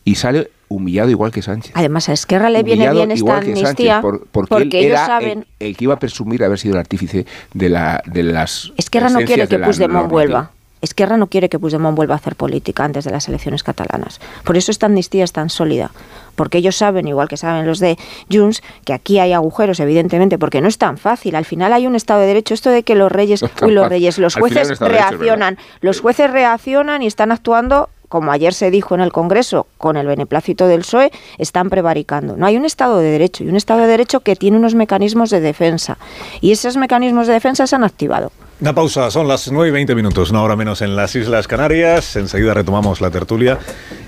[0.04, 1.72] Y sale humillado igual que Sánchez.
[1.74, 5.46] Además, a Esquerra le viene bien esta amnistía por- porque, porque él ellos era saben...
[5.58, 9.08] el, el que iba a presumir haber sido el artífice de, la, de las Esquerra
[9.10, 10.52] no quiere que Puigdemont vuelva.
[10.80, 14.20] Esquerra no quiere que Puigdemont vuelva a hacer política antes de las elecciones catalanas.
[14.44, 15.90] Por eso esta amnistía es tan sólida.
[16.38, 17.98] Porque ellos saben, igual que saben los de
[18.32, 21.34] Junts, que aquí hay agujeros, evidentemente, porque no es tan fácil.
[21.34, 22.54] Al final hay un Estado de Derecho.
[22.54, 25.58] Esto de que los reyes, uy, los reyes, los jueces de reaccionan.
[25.80, 30.06] Los jueces reaccionan y están actuando como ayer se dijo en el Congreso, con el
[30.06, 32.36] beneplácito del PSOE, están prevaricando.
[32.36, 35.28] No hay un Estado de Derecho y un Estado de Derecho que tiene unos mecanismos
[35.28, 35.98] de defensa.
[36.40, 38.32] Y esos mecanismos de defensa se han activado.
[38.60, 42.16] Una pausa, son las 9 y 20 minutos, una hora menos en las Islas Canarias.
[42.16, 43.58] Enseguida retomamos la tertulia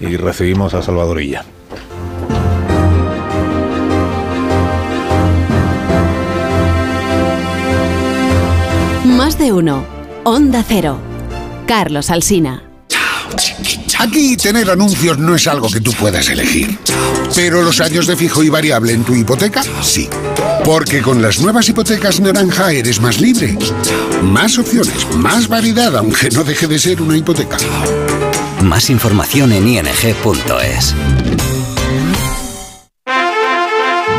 [0.01, 1.45] y recibimos a Salvadorilla.
[9.21, 9.85] Más de uno.
[10.25, 10.99] Onda Cero.
[11.67, 12.63] Carlos Alsina.
[13.99, 16.79] Aquí tener anuncios no es algo que tú puedas elegir.
[17.35, 20.09] Pero los años de fijo y variable en tu hipoteca, sí.
[20.65, 23.59] Porque con las nuevas hipotecas naranja eres más libre.
[24.23, 27.59] Más opciones, más variedad, aunque no deje de ser una hipoteca.
[28.63, 30.95] Más información en ing.es.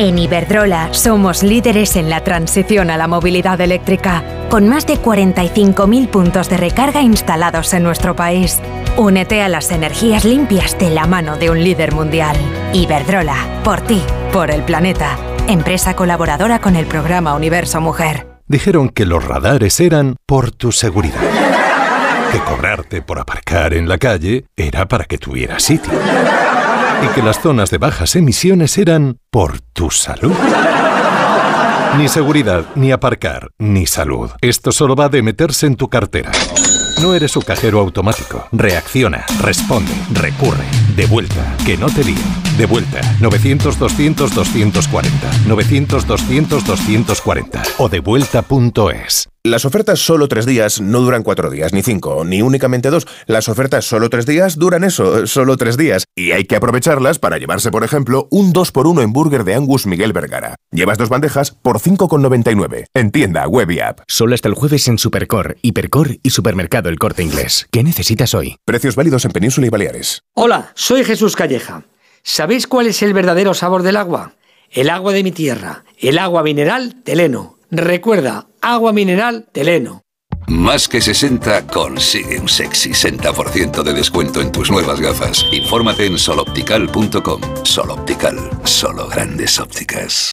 [0.00, 6.08] En Iberdrola somos líderes en la transición a la movilidad eléctrica, con más de 45.000
[6.08, 8.60] puntos de recarga instalados en nuestro país.
[8.96, 12.34] Únete a las energías limpias de la mano de un líder mundial.
[12.72, 15.18] Iberdrola, por ti, por el planeta.
[15.48, 18.26] Empresa colaboradora con el programa Universo Mujer.
[18.46, 21.20] Dijeron que los radares eran por tu seguridad.
[22.32, 25.92] Que cobrarte por aparcar en la calle era para que tuvieras sitio
[27.02, 30.34] y que las zonas de bajas emisiones eran por tu salud.
[31.98, 34.30] Ni seguridad, ni aparcar, ni salud.
[34.40, 36.30] Esto solo va de meterse en tu cartera.
[37.02, 38.46] No eres su cajero automático.
[38.52, 40.64] Reacciona, responde, recurre.
[40.96, 42.18] De vuelta, que no te líen.
[42.58, 45.08] De vuelta, 900-200-240.
[45.46, 47.62] 900-200-240.
[47.78, 49.28] O devuelta.es.
[49.42, 53.06] Las ofertas solo tres días no duran cuatro días, ni cinco, ni únicamente dos.
[53.26, 56.04] Las ofertas solo tres días duran eso, solo tres días.
[56.14, 60.12] Y hay que aprovecharlas para llevarse, por ejemplo, un 2x1 en burger de Angus Miguel
[60.12, 60.56] Vergara.
[60.72, 62.84] Llevas dos bandejas por 5,99.
[62.92, 64.00] En tienda, web y app.
[64.08, 67.66] Solo hasta el jueves en Supercor, Hipercor y Supermercado El Corte Inglés.
[67.70, 68.56] ¿Qué necesitas hoy?
[68.66, 70.20] Precios válidos en Península y Baleares.
[70.34, 71.84] Hola, soy Jesús Calleja.
[72.22, 74.32] ¿Sabéis cuál es el verdadero sabor del agua?
[74.70, 77.58] El agua de mi tierra, el agua mineral Teleno.
[77.70, 80.00] Recuerda, agua mineral Teleno.
[80.46, 85.44] Más que 60 consigue un sexy 60% de descuento en tus nuevas gafas.
[85.52, 87.40] Infórmate en soloptical.com.
[87.62, 90.32] Soloptical, solo grandes ópticas.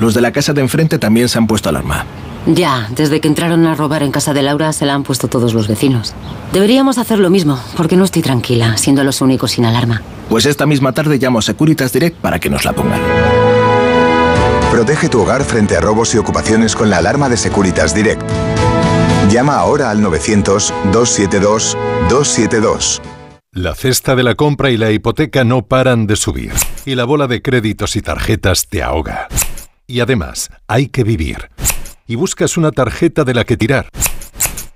[0.00, 2.04] los de la casa de enfrente también se han puesto alarma.
[2.46, 5.52] Ya, desde que entraron a robar en casa de Laura se la han puesto todos
[5.52, 6.14] los vecinos.
[6.52, 10.02] Deberíamos hacer lo mismo, porque no estoy tranquila, siendo los únicos sin alarma.
[10.28, 13.00] Pues esta misma tarde llamo a Securitas Direct para que nos la pongan.
[14.70, 18.22] Protege tu hogar frente a robos y ocupaciones con la alarma de Securitas Direct.
[19.30, 23.02] Llama ahora al 900-272-272.
[23.52, 26.52] La cesta de la compra y la hipoteca no paran de subir,
[26.86, 29.28] y la bola de créditos y tarjetas te ahoga.
[29.90, 31.50] Y además, hay que vivir.
[32.06, 33.88] Y buscas una tarjeta de la que tirar.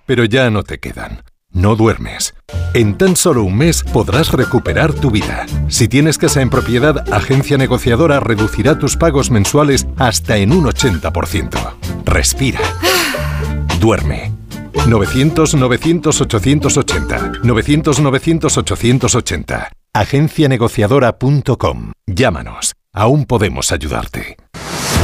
[0.06, 1.22] Pero ya no te quedan.
[1.52, 2.34] No duermes.
[2.74, 5.46] En tan solo un mes podrás recuperar tu vida.
[5.68, 11.74] Si tienes casa en propiedad, Agencia Negociadora reducirá tus pagos mensuales hasta en un 80%.
[12.04, 12.58] Respira.
[13.78, 14.32] Duerme.
[14.72, 17.40] 900-900-880.
[17.40, 19.68] 900-900-880.
[19.92, 21.92] Agencianegociadora.com.
[22.04, 22.74] Llámanos.
[22.92, 24.36] Aún podemos ayudarte.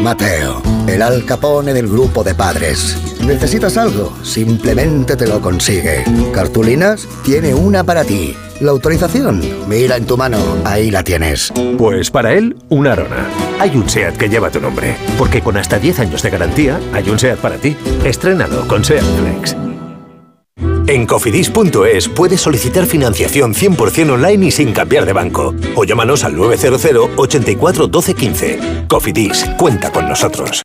[0.00, 2.96] Mateo, el Al Capone del grupo de padres.
[3.22, 4.12] ¿Necesitas algo?
[4.22, 6.04] Simplemente te lo consigue.
[6.32, 7.08] ¿Cartulinas?
[7.24, 8.36] Tiene una para ti.
[8.60, 9.42] ¿La autorización?
[9.68, 11.52] Mira en tu mano, ahí la tienes.
[11.78, 13.26] Pues para él, una Arona.
[13.58, 17.08] Hay un SEAT que lleva tu nombre, porque con hasta 10 años de garantía, hay
[17.08, 17.76] un SEAT para ti.
[18.04, 19.56] Estrénalo con SEAT Flex.
[20.88, 25.52] En cofidis.es puedes solicitar financiación 100% online y sin cambiar de banco.
[25.74, 28.60] O llámanos al 900 84 12 15.
[28.88, 30.62] Cofidis, cuenta con nosotros.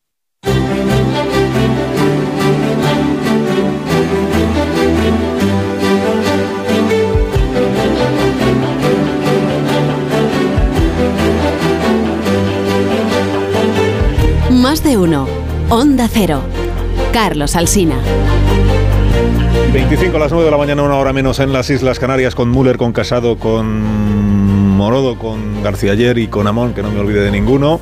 [14.51, 15.27] Más de uno.
[15.69, 16.43] Onda Cero.
[17.11, 17.99] Carlos Alsina.
[19.73, 22.49] 25 a las 9 de la mañana, una hora menos en las Islas Canarias, con
[22.49, 23.81] Müller, con Casado, con
[24.75, 27.79] Morodo, con García Ayer y con Amón, que no me olvide de ninguno.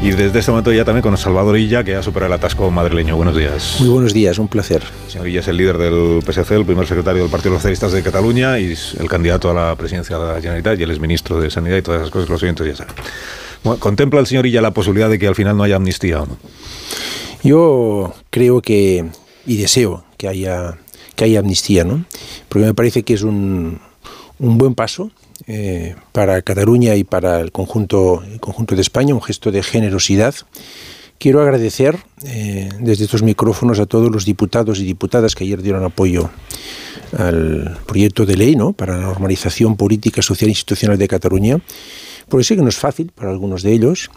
[0.00, 3.16] Y desde este momento ya también con Salvador Illa, que ha superado el atasco madrileño.
[3.16, 3.76] Buenos días.
[3.80, 4.82] Muy buenos días, un placer.
[5.06, 8.02] El señor Illa es el líder del PSC, el primer secretario del Partido Socialistas de
[8.02, 11.50] Cataluña y el candidato a la presidencia de la Generalitat y él es ministro de
[11.50, 12.94] Sanidad y todas esas cosas que los oyentes ya saben.
[13.78, 16.36] ¿Contempla el señor Illa la posibilidad de que al final no haya amnistía o no?
[17.42, 19.06] Yo creo que,
[19.46, 20.78] y deseo que haya,
[21.14, 22.04] que haya amnistía, ¿no?
[22.48, 23.80] Porque me parece que es un,
[24.38, 25.10] un buen paso
[25.46, 30.34] eh, para Cataluña y para el conjunto, el conjunto de España, un gesto de generosidad.
[31.18, 35.84] Quiero agradecer eh, desde estos micrófonos a todos los diputados y diputadas que ayer dieron
[35.84, 36.30] apoyo
[37.16, 38.72] al proyecto de ley ¿no?
[38.72, 41.60] para la normalización política, social e institucional de Cataluña
[42.32, 44.10] porque sé que no es fácil para algunos de ellos,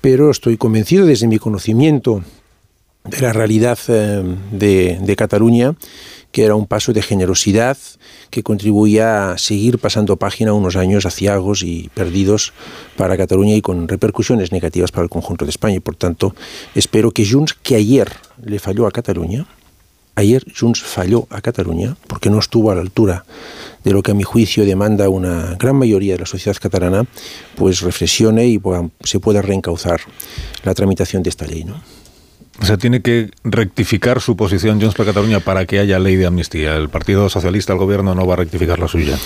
[0.00, 2.22] pero estoy convencido desde mi conocimiento
[3.04, 5.74] de la realidad eh, de, Cataluña
[6.38, 7.76] que era un paso de generosidad
[8.30, 12.52] que contribuía a seguir pasando página unos años aciagos y perdidos
[12.96, 15.74] para Cataluña y con repercusiones negativas para el conjunto de España.
[15.74, 16.36] Y por tanto,
[16.76, 18.08] espero que Junts, que ayer
[18.40, 19.48] le falló a Cataluña,
[20.14, 23.24] ayer Junts falló a Cataluña porque no estuvo a la altura
[23.82, 27.04] de lo que a mi juicio demanda una gran mayoría de la sociedad catalana,
[27.56, 28.60] pues reflexione y
[29.02, 30.02] se pueda reencauzar
[30.62, 31.64] la tramitación de esta ley.
[31.64, 31.82] ¿no?
[32.60, 36.26] O sea, tiene que rectificar su posición Junts per Cataluña para que haya ley de
[36.26, 36.76] amnistía.
[36.76, 39.16] El Partido Socialista, el Gobierno, no va a rectificar la suya.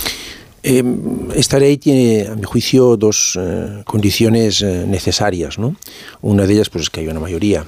[0.62, 5.58] Em, esta ley tiene, a mi juicio, dos eh, condiciones eh, necesarias.
[5.58, 5.76] ¿no?
[6.20, 7.64] Una de ellas pues, es que haya una mayoría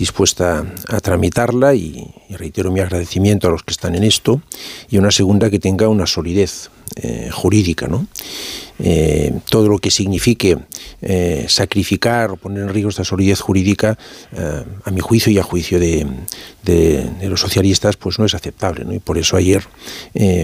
[0.00, 4.40] dispuesta a tramitarla y, reitero mi agradecimiento a los que están en esto
[4.88, 8.08] y una segunda que tenga una solidez eh, jurídica, ¿no?
[8.80, 10.58] Eh, todo lo que signifique
[11.02, 13.96] eh, sacrificar o poner en riesgo esta solidez jurídica,
[14.84, 16.06] a mi juicio y a juicio de,
[17.28, 18.84] los socialistas, pues no es aceptable.
[18.84, 18.92] ¿no?
[18.92, 19.62] Y por eso ayer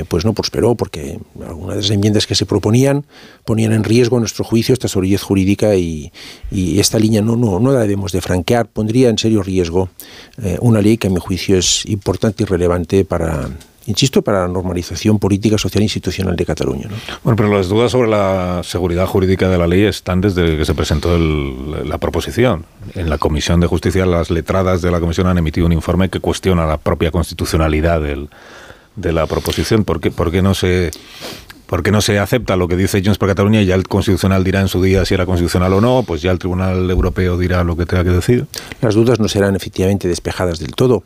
[0.08, 3.06] pues no prosperó, porque algunas de las enmiendas que se proponían
[3.44, 6.12] ponían en riesgo, a nuestro juicio, esta solidez jurídica y,
[6.52, 8.68] esta línea no, no, no la debemos de franquear.
[8.68, 9.88] Pondría en serio riesgo
[10.60, 13.50] una ley que a mi juicio es importante y relevante para
[13.86, 16.88] insisto, para la normalización política, social e institucional de Cataluña.
[17.22, 20.74] Bueno, pero las dudas sobre la seguridad jurídica de la ley están desde que se
[20.74, 22.64] presentó la proposición.
[22.94, 26.20] En la Comisión de Justicia, las letradas de la Comisión han emitido un informe que
[26.20, 29.84] cuestiona la propia constitucionalidad de la proposición.
[29.84, 30.90] ¿Por qué, por qué no se
[31.66, 34.60] porque no se acepta lo que dice Jones por Cataluña y ya el Constitucional dirá
[34.60, 37.76] en su día si era constitucional o no, pues ya el Tribunal Europeo dirá lo
[37.76, 38.46] que tenga que decir.
[38.80, 41.04] Las dudas no serán efectivamente despejadas del todo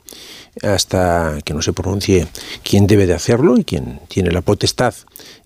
[0.63, 2.27] hasta que no se pronuncie
[2.63, 4.95] quién debe de hacerlo y quién tiene la potestad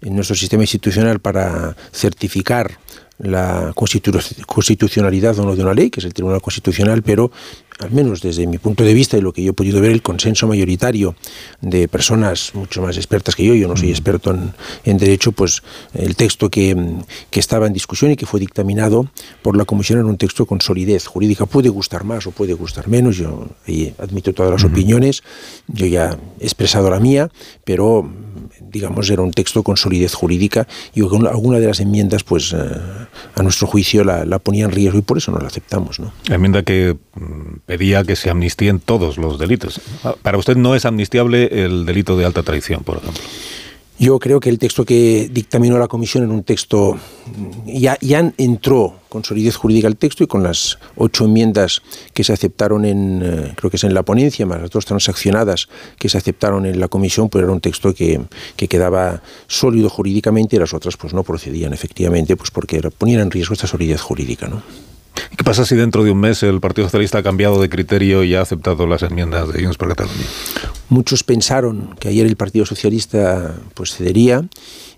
[0.01, 2.78] en nuestro sistema institucional para certificar
[3.18, 7.31] la constitucionalidad o no de una ley, que es el Tribunal Constitucional, pero
[7.78, 10.02] al menos desde mi punto de vista y lo que yo he podido ver, el
[10.02, 11.15] consenso mayoritario
[11.60, 14.36] de personas mucho más expertas que yo, yo no soy experto
[14.84, 15.62] en, derecho, pues
[15.93, 16.76] el texto que,
[17.33, 19.10] estaba en discusión y que fue dictaminado
[19.43, 21.47] por la Comisión era un texto con solidez jurídica.
[21.47, 23.49] Puede gustar más o puede gustar menos, yo
[23.99, 25.23] admito todas las opiniones,
[25.67, 27.31] yo ya he expresado la mía,
[27.65, 28.09] pero
[28.70, 33.43] digamos, era un texto con solidez jurídica y alguna de las enmiendas, pues, eh, a
[33.43, 36.01] nuestro juicio la, la, ponía en riesgo y por eso no la aceptamos.
[36.01, 36.12] ¿no?
[36.28, 39.81] La enmienda que mm, pedía que se amnistíen todos los delitos.
[40.23, 43.23] Para usted no es amnistiable el delito de alta traición, por ejemplo.
[43.97, 46.98] Yo creo que el texto que dictaminó la comisión era un texto,
[47.64, 51.81] ya, ya entró con solidez jurídica el texto y con las ocho enmiendas
[52.12, 55.68] que se aceptaron en, eh, creo que es en la ponencia, más las dos transaccionadas
[55.97, 58.20] que se aceptaron en la comisión, pues era un texto que,
[58.56, 63.31] que quedaba sólido jurídicamente y las otras pues no procedían efectivamente, pues porque ponían en
[63.31, 64.62] riesgo esta solidez jurídica, ¿no?
[65.36, 68.34] ¿Qué pasa si dentro de un mes el Partido Socialista ha cambiado de criterio y
[68.34, 70.26] ha aceptado las enmiendas de Junts per Catalunya?
[70.89, 74.44] Muchos pensaron que ayer el Partido Socialista pues cedería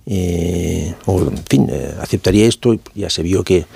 [0.07, 3.67] eh, o en fin eh, aceptaría esto ya se vio que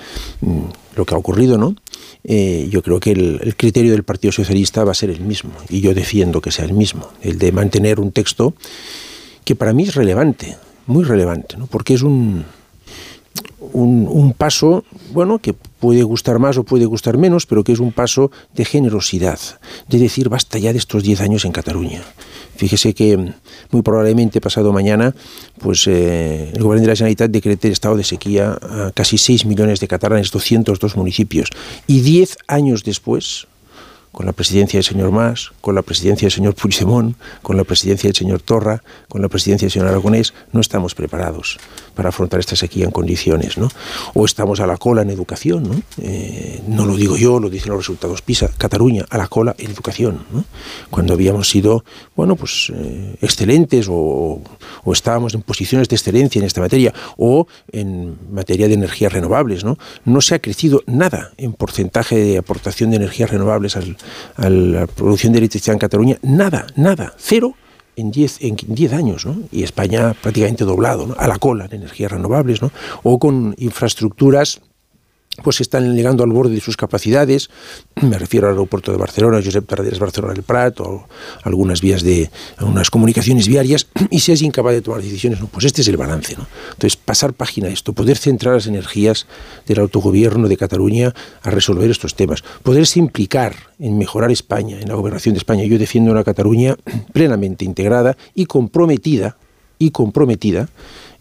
[0.41, 0.61] mm,
[0.95, 1.75] lo que ha ocurrido, ¿no?
[2.23, 5.51] Eh, yo creo que el, el, criterio del Partido Socialista va a ser el mismo
[5.69, 8.53] y yo defiendo que sea el mismo, el de mantener un texto
[9.43, 10.55] que para mí es relevante,
[10.85, 11.65] muy relevante, ¿no?
[11.65, 12.45] Porque es un
[13.73, 17.91] un, paso, bueno, que puede gustar más o puede gustar menos, pero que es un
[17.91, 19.39] paso de generosidad,
[19.89, 22.03] de decir basta ya de estos 10 años en Cataluña.
[22.55, 23.17] Fíjese que
[23.71, 25.15] muy probablemente pasado mañana,
[25.59, 29.45] pues eh, el gobierno de la Generalitat decrete el estado de sequía a casi 6
[29.45, 31.49] millones de catalanes, 202 municipios.
[31.87, 33.47] Y 10 años después,
[34.11, 38.07] con la presidencia del señor Mas, con la presidencia del señor Puigdemont, con la presidencia
[38.07, 41.57] del señor Torra, con la presidencia del señor Aragonés, no estamos preparados
[41.95, 43.69] para afrontar esta sequía en condiciones, ¿no?
[44.13, 45.81] O estamos a la cola en educación, ¿no?
[46.01, 49.71] Eh, no lo digo yo, lo dicen los resultados PISA, Cataluña a la cola en
[49.71, 50.43] educación, ¿no?
[50.89, 54.41] Cuando habíamos sido, bueno, pues eh, excelentes o,
[54.83, 59.63] o estábamos en posiciones de excelencia en esta materia o en materia de energías renovables,
[59.63, 59.77] ¿no?
[60.03, 63.97] No se ha crecido nada en porcentaje de aportación de energías renovables al,
[64.35, 67.55] a la producción de electricidad en Cataluña, nada, nada, cero
[67.95, 69.37] en 10 en 10 años, ¿no?
[69.51, 71.15] Y España prácticamente doblado, ¿no?
[71.17, 72.71] a la cola en energías renovables, ¿no?
[73.03, 74.61] O con infraestructuras
[75.43, 77.49] pues están llegando al borde de sus capacidades,
[78.01, 81.07] me refiero al aeropuerto de Barcelona, Josep Tarradellas Barcelona del Prat, o
[81.43, 85.65] algunas vías de, algunas comunicaciones viarias, y si es incapaz de tomar decisiones, no, pues
[85.65, 86.47] este es el balance, ¿no?
[86.73, 89.25] Entonces, pasar página a esto, poder centrar las energías
[89.67, 94.95] del autogobierno de Cataluña a resolver estos temas, poderse implicar en mejorar España, en la
[94.95, 95.63] gobernación de España.
[95.63, 96.75] Yo defiendo una Cataluña
[97.13, 99.37] plenamente integrada y comprometida,
[99.79, 100.69] y comprometida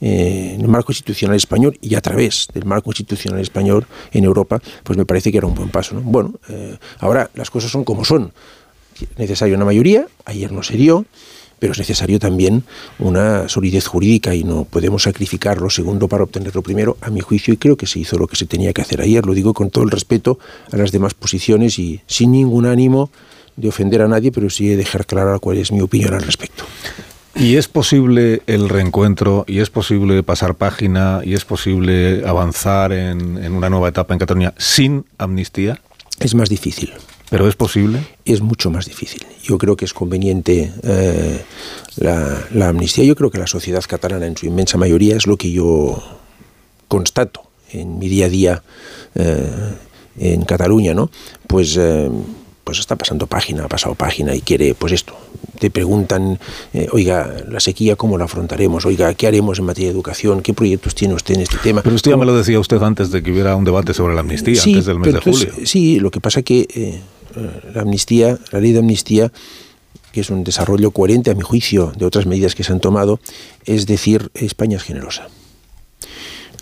[0.01, 4.61] eh, en el marco institucional español y a través del marco institucional español en Europa,
[4.83, 5.95] pues me parece que era un buen paso.
[5.95, 6.01] ¿no?
[6.03, 8.33] Bueno, eh, ahora las cosas son como son.
[9.01, 11.07] Es necesaria una mayoría, ayer no se dio,
[11.59, 12.65] pero es necesario también
[12.99, 17.21] una solidez jurídica y no podemos sacrificar lo segundo para obtener lo primero, a mi
[17.21, 19.25] juicio, y creo que se hizo lo que se tenía que hacer ayer.
[19.27, 20.39] Lo digo con todo el respeto
[20.73, 23.11] a las demás posiciones y sin ningún ánimo
[23.57, 26.65] de ofender a nadie, pero sí de dejar clara cuál es mi opinión al respecto.
[27.35, 29.45] ¿Y es posible el reencuentro?
[29.47, 31.21] ¿Y es posible pasar página?
[31.25, 35.81] ¿Y es posible avanzar en, en una nueva etapa en Cataluña sin amnistía?
[36.19, 36.93] Es más difícil.
[37.31, 38.05] ¿Pero es posible?
[38.25, 39.25] Es mucho más difícil.
[39.43, 41.45] Yo creo que es conveniente eh,
[41.97, 43.05] la, la, amnistía.
[43.05, 46.03] Yo creo que la sociedad catalana, en su inmensa mayoría, es lo que yo
[46.89, 48.63] constato en mi día a día
[49.15, 49.49] eh,
[50.19, 51.09] en Cataluña, ¿no?
[51.47, 52.11] Pues eh,
[52.71, 55.17] pues está pasando página, ha pasado página y quiere, pues esto,
[55.59, 56.39] te preguntan,
[56.73, 58.87] eh, oiga, la sequía, ¿cómo la afrontaremos?
[58.87, 60.41] Oiga, ¿qué haremos en materia de educación?
[60.41, 61.83] ¿Qué proyectos tiene usted en este tema?
[61.83, 64.21] Pero usted ya me lo decía usted antes de que hubiera un debate sobre la
[64.21, 65.67] amnistía, sí, antes del mes de entonces, julio.
[65.67, 67.01] Sí, lo que pasa que eh,
[67.75, 69.33] la amnistía, la ley de amnistía,
[70.13, 73.19] que es un desarrollo coherente, a mi juicio, de otras medidas que se han tomado,
[73.65, 75.27] es decir, España es generosa.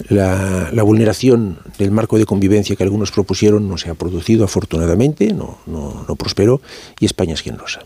[0.09, 5.59] La, vulneración del marco de convivencia que algunos propusieron no se ha producido, afortunadamente, no,
[5.67, 6.60] no, no, prosperó,
[7.01, 7.81] y España es generosa.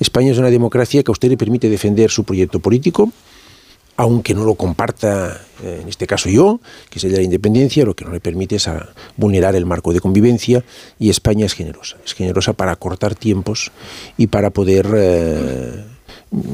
[0.00, 3.12] España es una democracia que a usted le permite defender su proyecto político,
[3.96, 7.84] aunque no lo comparta, eh, en este caso yo, que es el de la independencia,
[7.84, 10.64] lo que no le permite es a vulnerar el marco de convivencia,
[10.98, 11.98] y España es generosa.
[12.04, 13.70] Es generosa para cortar tiempos
[14.16, 15.84] y para poder eh,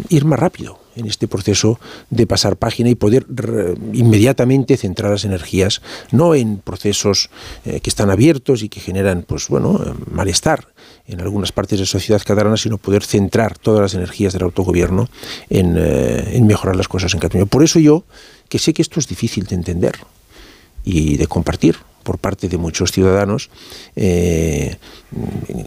[0.08, 1.78] ir más rápido en este proceso
[2.10, 3.26] de pasar página y poder
[3.92, 7.30] inmediatamente centrar las energías no en procesos
[7.64, 10.68] eh, que están abiertos y que generan pues bueno malestar
[11.06, 15.08] en algunas partes de la sociedad catalana, sino poder centrar todas las energías del autogobierno
[15.48, 17.48] en, eh, en mejorar las cosas en Cataluña.
[17.48, 18.04] Por eso yo,
[18.48, 19.96] que sé que esto es difícil de entender
[20.84, 21.76] y de compartir,
[22.08, 23.50] por parte de muchos ciudadanos,
[23.94, 24.78] eh,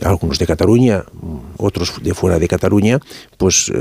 [0.02, 1.06] algunos de Cataluña,
[1.58, 3.00] otros de fuera de Cataluña,
[3.38, 3.78] pues eh,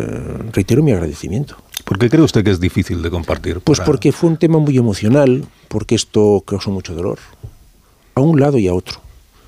[0.53, 1.57] reitero mi agradecimiento.
[1.87, 3.61] ¿Por qué cree usted que es difícil de compartir?
[3.61, 7.19] Pues porque fue un tema muy emocional, porque esto causó mucho dolor,
[8.15, 9.01] a un lado y a otro.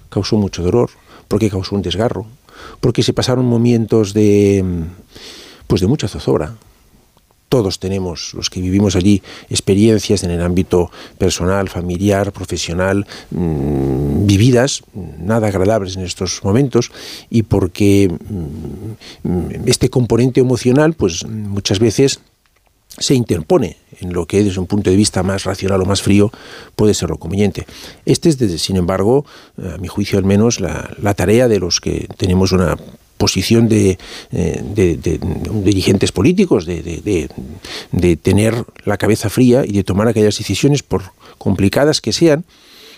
[0.09, 0.89] Causó mucho dolor,
[1.29, 2.25] porque causó un desgarro,
[2.81, 4.65] porque se pasaron momentos de,
[5.67, 6.55] pues de mucha zozobra,
[7.53, 14.81] todos tenemos, los que vivimos allí, experiencias en el ámbito personal, familiar, profesional, mmm, vividas,
[15.19, 16.91] nada agradables en estos momentos,
[17.29, 22.21] y porque mmm, este componente emocional, pues muchas veces
[22.97, 26.33] se interpone en lo que desde un punto de vista más racional o más frío
[26.75, 27.67] puede ser lo conveniente.
[28.07, 29.27] Este es, desde, sin embargo,
[29.59, 32.79] a mi juicio al menos, la tarea de los que tenemos una
[33.17, 33.99] posición de,
[34.33, 37.29] eh, de, de, de dirigentes políticos, de,
[38.23, 41.03] tener la cabeza fría y de tomar aquellas decisiones, por
[41.39, 42.45] complicadas que sean,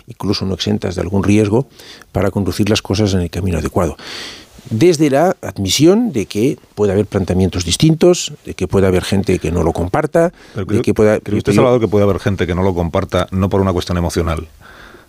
[0.06, 1.66] incluso no exentas de algún riesgo,
[2.12, 3.96] para conducir las cosas en el camino adecuado.
[4.70, 9.52] Desde la admisión de que puede haber planteamientos distintos, de que puede haber gente que
[9.52, 11.20] no lo comparta, Pero de que pueda...
[11.20, 13.74] Pero usted ha hablado que puede haber gente que no lo comparta, no por una
[13.74, 14.48] cuestión emocional,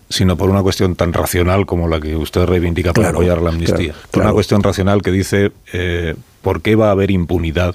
[0.08, 3.50] sino por una cuestión tan racional como la que usted reivindica para Claro, apoyar la
[3.50, 3.92] amnistía.
[3.92, 7.74] claro, Por una cuestión racional que dice eh, por qué va a haber impunidad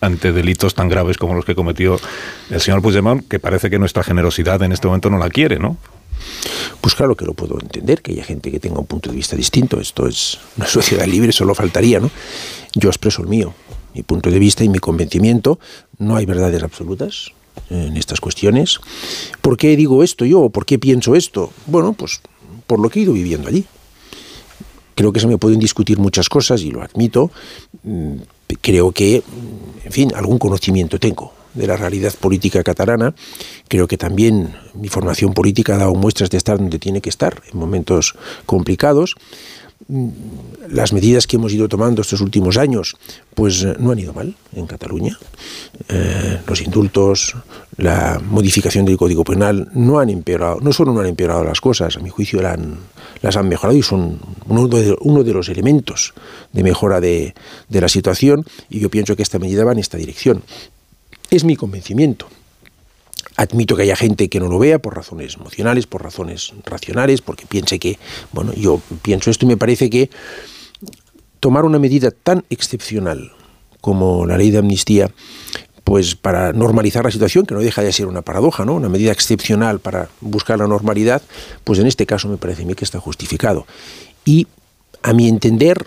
[0.00, 1.98] ante delitos tan graves como los que cometió
[2.50, 5.76] el señor Puigdemont, que parece que nuestra generosidad en este momento no la quiere, ¿no?
[6.80, 9.36] Pues claro que lo puedo entender, que haya gente que tenga un punto de vista
[9.36, 9.80] distinto.
[9.80, 12.10] Esto es una sociedad libre, solo faltaría, ¿no?
[12.74, 13.54] Yo expreso el mío,
[13.94, 15.58] mi punto de vista y mi convencimiento.
[15.98, 17.32] No hay verdades absolutas
[17.70, 18.80] en estas cuestiones.
[19.40, 20.48] ¿Por qué digo esto yo?
[20.50, 21.52] ¿Por qué pienso esto?
[21.66, 22.20] Bueno, pues
[22.66, 23.64] por lo que he ido viviendo allí.
[24.94, 27.30] creo que se me pueden discutir muchas cosas y lo admito.
[27.84, 28.16] Mm,
[28.60, 29.22] creo que,
[29.84, 33.14] en fin, algún conocimiento tengo de la realidad política catalana.
[33.68, 37.42] Creo que también mi formación política ha dado muestras de estar donde tiene que estar
[37.52, 38.14] en momentos
[38.46, 39.14] complicados.
[40.68, 42.96] Las medidas que hemos ido tomando estos últimos años,
[43.34, 45.18] pues eh, no han ido mal en Cataluña.
[45.88, 47.34] Eh, los indultos,
[47.78, 51.96] la modificación del Código Penal no han empeorado, no solo no han empeorado las cosas,
[51.96, 56.12] a mi juicio las han mejorado y son uno de, uno de los elementos
[56.52, 57.34] de mejora de,
[57.70, 60.42] de la situación y yo pienso que esta medida va en esta dirección.
[61.30, 62.28] Es mi convencimiento.
[63.38, 67.46] Admito que haya gente que no lo vea por razones emocionales, por razones racionales, porque
[67.46, 67.96] piense que,
[68.32, 70.10] bueno, yo pienso esto y me parece que
[71.38, 73.30] tomar una medida tan excepcional
[73.80, 75.12] como la ley de amnistía,
[75.84, 78.74] pues para normalizar la situación, que no deja de ser una paradoja, ¿no?
[78.74, 81.22] Una medida excepcional para buscar la normalidad,
[81.62, 83.68] pues en este caso me parece a mí que está justificado.
[84.24, 84.48] Y
[85.04, 85.86] a mi entender,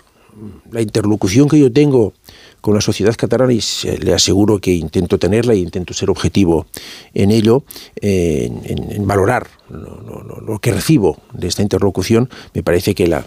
[0.70, 2.14] la interlocución que yo tengo
[2.62, 3.60] con la sociedad catalana y
[3.98, 6.66] le aseguro que intento tenerla e intento ser objetivo
[7.12, 7.64] en ello,
[7.96, 13.26] en, valorar lo, que recibo de esta interlocución, me parece que la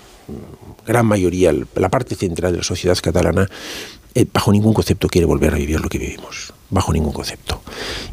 [0.87, 3.49] gran mayoría, la parte central de la sociedad catalana,
[4.15, 7.61] eh, bajo ningún concepto quiere volver a vivir lo que vivimos, bajo ningún concepto.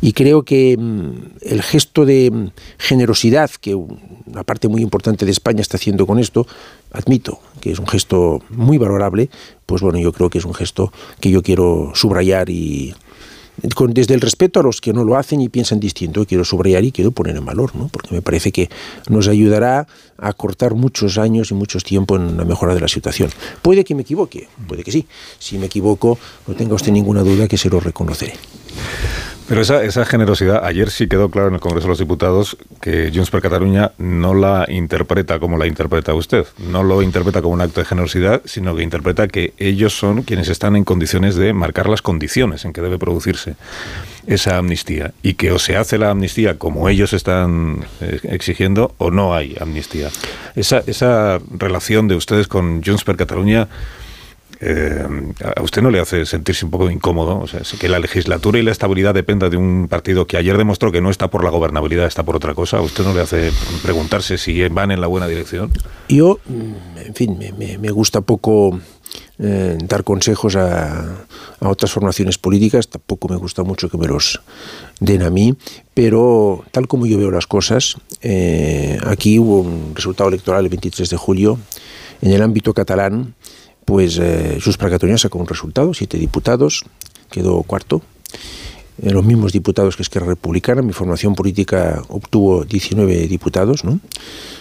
[0.00, 1.10] Y creo que mm,
[1.42, 6.18] el gesto de mm, generosidad que una parte muy importante de España está haciendo con
[6.18, 6.46] esto,
[6.92, 9.30] admito que es un gesto muy valorable,
[9.66, 12.94] pues bueno, yo creo que es un gesto que yo quiero subrayar y,
[13.62, 16.92] desde el respeto a los que no lo hacen y piensan distinto, quiero subrayar y
[16.92, 17.88] quiero poner en valor, ¿no?
[17.88, 18.68] porque me parece que
[19.08, 19.86] nos ayudará
[20.18, 23.30] a cortar muchos años y muchos tiempo en la mejora de la situación.
[23.62, 25.06] Puede que me equivoque, puede que sí.
[25.38, 28.34] Si me equivoco, no tenga usted ninguna duda que se lo reconoceré.
[29.52, 33.12] Pero esa, esa generosidad, ayer sí quedó claro en el Congreso de los Diputados que
[33.14, 36.46] Junts per Catalunya no la interpreta como la interpreta usted.
[36.70, 40.48] No lo interpreta como un acto de generosidad, sino que interpreta que ellos son quienes
[40.48, 43.56] están en condiciones de marcar las condiciones en que debe producirse
[44.26, 45.12] esa amnistía.
[45.22, 49.54] Y que o se hace la amnistía como ellos están eh, exigiendo o no hay
[49.60, 50.08] amnistía.
[50.56, 53.68] Esa, esa relación de ustedes con Junts per Catalunya
[54.64, 55.04] eh,
[55.56, 57.38] ¿a usted no le hace sentirse un poco incómodo?
[57.38, 61.00] O que la legislatura y la estabilidad dependa de un partido que ayer demostró que
[61.00, 62.78] no está por la gobernabilidad, está por otra cosa.
[62.78, 63.50] ¿A usted no le hace
[63.82, 65.72] preguntarse si van en la buena dirección?
[66.08, 68.78] Yo, mm, en fin, me, gusta poco
[69.40, 71.26] eh, dar consejos a,
[71.58, 74.40] otras formaciones políticas, tampoco me gusta mucho que me los
[75.00, 75.56] den a mí,
[75.92, 81.10] pero tal como yo veo las cosas, eh, aquí hubo un resultado electoral el 23
[81.10, 81.58] de julio
[82.20, 83.34] en el ámbito catalán
[83.84, 86.84] pues eh, Junts per Catalunya sacó un resultado, siete diputados,
[87.30, 88.02] quedó cuarto.
[89.02, 94.00] Eh, los mismos diputados que Esquerra Republicana, mi formación política obtuvo 19 diputados, ¿no?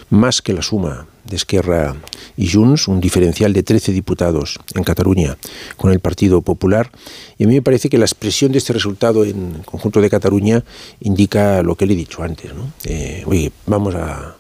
[0.10, 1.96] más que la suma de Esquerra
[2.36, 5.38] y Junts, un diferencial de 13 diputados en Cataluña
[5.78, 6.92] con el Partido Popular.
[7.38, 10.10] Y a mí me parece que la expresión de este resultado en el conjunto de
[10.10, 10.64] Cataluña
[11.00, 12.54] indica lo que le he dicho antes.
[12.54, 12.72] ¿no?
[12.86, 14.36] Eh, oye, vamos a,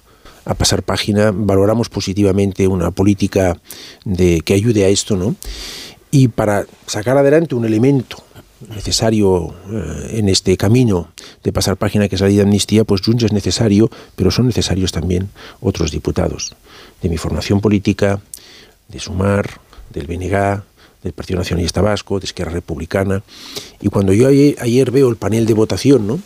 [0.46, 3.58] a pasar página, valoramos positivamente una política
[4.06, 5.36] de, que ayude a esto, ¿no?
[6.10, 8.24] Y para sacar adelante un elemento
[8.70, 11.10] necesario eh, en este camino
[11.44, 14.48] de pasar página que es la ley de amnistía, pues Junts es necesario, pero son
[14.48, 15.30] necesarios también
[15.62, 16.56] otros diputados
[17.02, 18.22] de mi formación política,
[18.88, 19.50] de Sumar,
[19.90, 20.62] del BNG,
[21.04, 23.24] del Partido Nacionalista Vasco, de Esquerra Republicana.
[23.82, 26.20] Y cuando yo ayer, veo el panel de votación, ¿no?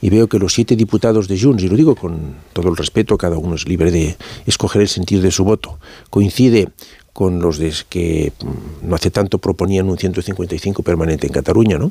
[0.00, 3.18] y veo que los siete diputados de Junts, y lo digo con todo el respeto,
[3.18, 4.16] cada uno es libre de
[4.46, 5.78] escoger el sentido de su voto,
[6.10, 6.68] coincide
[7.12, 11.90] con los de que mm, no hace tanto proponían un 155 permanente en Cataluña, ¿no?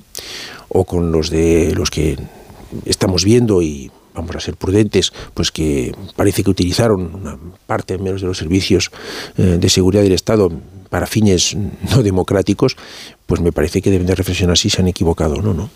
[0.70, 2.18] o con los de los que
[2.86, 8.22] estamos viendo y vamos a ser prudentes, pues que parece que utilizaron una parte menos
[8.22, 8.92] de los servicios
[9.38, 10.52] eh, de seguridad del Estado
[10.90, 12.78] para fines no democráticos,
[13.26, 15.70] pues me parece que deben de reflexionar si se han equivocado o no, ¿no?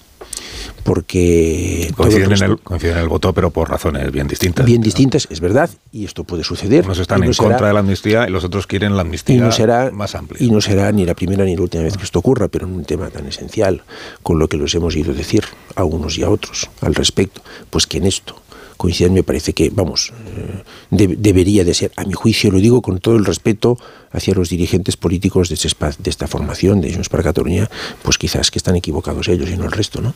[0.84, 4.66] porque coinciden, en el, en el, voto, pero por razones bien distintas.
[4.66, 6.86] Bien distintas, es verdad, y esto puede suceder.
[6.86, 9.92] Unos están en contra de la amnistía y los otros quieren la amnistía no será,
[9.92, 10.44] más amplia.
[10.44, 12.74] Y no será ni la primera ni la última vez que esto ocurra, pero en
[12.74, 13.84] un tema tan esencial,
[14.24, 15.44] con lo que los hemos ido a decir
[15.76, 18.42] a unos y a otros al respecto, pues que en esto
[18.78, 23.00] coinciden me parece que, vamos, eh, debería de ser, a mi juicio, lo digo con
[23.00, 23.78] todo el respeto
[24.12, 27.70] hacia los dirigentes políticos de, de esta formación, de Junts para Cataluña,
[28.04, 30.14] pues quizás que están equivocados ellos y no el resto, ¿no?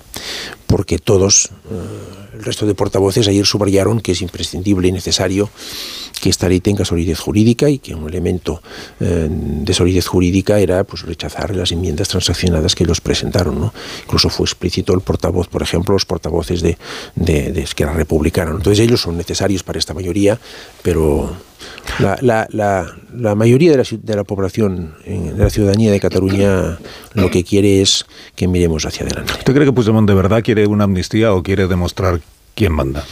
[0.67, 5.49] Porque todos, eh, el resto de portavoces ayer subrayaron que es imprescindible y necesario
[6.21, 8.61] que esta ley tenga solidez jurídica y que un elemento
[8.99, 13.73] eh, de solidez jurídica era pues rechazar las enmiendas transaccionadas que ellos presentaron, ¿no?
[14.03, 16.77] Incluso fue explícito el portavoz, por ejemplo, los portavoces de,
[17.15, 20.39] de, de Esquerra Republicana, entonces ellos son necesarios para esta mayoría,
[20.81, 21.35] pero
[21.99, 26.77] La, la, la, la mayoría de la, de la población, de la ciudadanía de Cataluña,
[27.13, 29.33] lo que quiere es que miremos hacia adelante.
[29.37, 32.19] ¿Usted cree que Puigdemont de verdad quiere una amnistía o quiere demostrar
[32.53, 33.05] quién manda?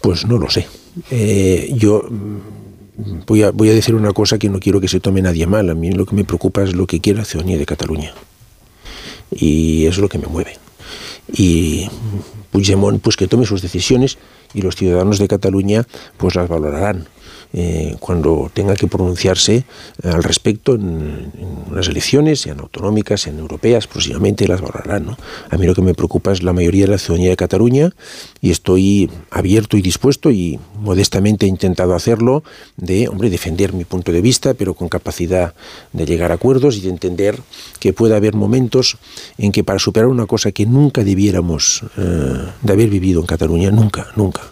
[0.00, 0.68] Pues no lo sé.
[1.10, 5.00] Eh, yo mm, voy a, voy a decir una cosa que no quiero que se
[5.00, 5.68] tome nadie mal.
[5.70, 8.12] A mí lo que me preocupa es lo que quiere la ciudadanía de Cataluña.
[9.30, 10.56] Y es lo que me mueve.
[11.32, 11.88] Y
[12.50, 14.18] Puigdemont, pues que tome sus decisiones
[14.54, 15.86] y los ciudadanos de Cataluña,
[16.18, 17.08] pues las valorarán.
[17.54, 19.64] Eh, cuando tenga que pronunciarse
[20.02, 25.06] al respecto en, en, las elecciones, sean autonómicas, sean europeas, próximamente las valorarán.
[25.06, 25.18] ¿no?
[25.50, 27.90] A mí lo que me preocupa es la mayoría de la ciudadanía de Cataluña
[28.40, 32.42] y estoy abierto y dispuesto y modestamente he intentado hacerlo
[32.76, 35.54] de, hombre, defender mi punto de vista, pero con capacidad
[35.92, 37.38] de llegar a acuerdos y de entender
[37.80, 38.96] que puede haber momentos
[39.38, 43.70] en que para superar una cosa que nunca debiéramos eh, de haber vivido en Cataluña,
[43.70, 44.42] nunca, nunca.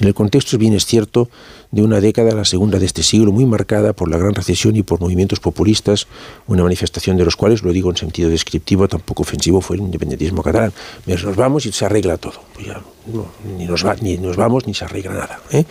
[0.00, 1.28] En el contexto bien es cierto
[1.70, 4.82] de una década, la segunda de este siglo, muy marcada por la gran recesión y
[4.82, 6.06] por movimientos populistas,
[6.46, 10.42] una manifestación de los cuales, lo digo en sentido descriptivo, tampoco ofensivo, fue el independentismo
[10.42, 10.72] catalán.
[11.06, 12.40] Nos vamos y se arregla todo.
[12.54, 15.40] Pues no, ni, nos va, ni nos vamos ni se arregla nada.
[15.50, 15.64] ¿eh?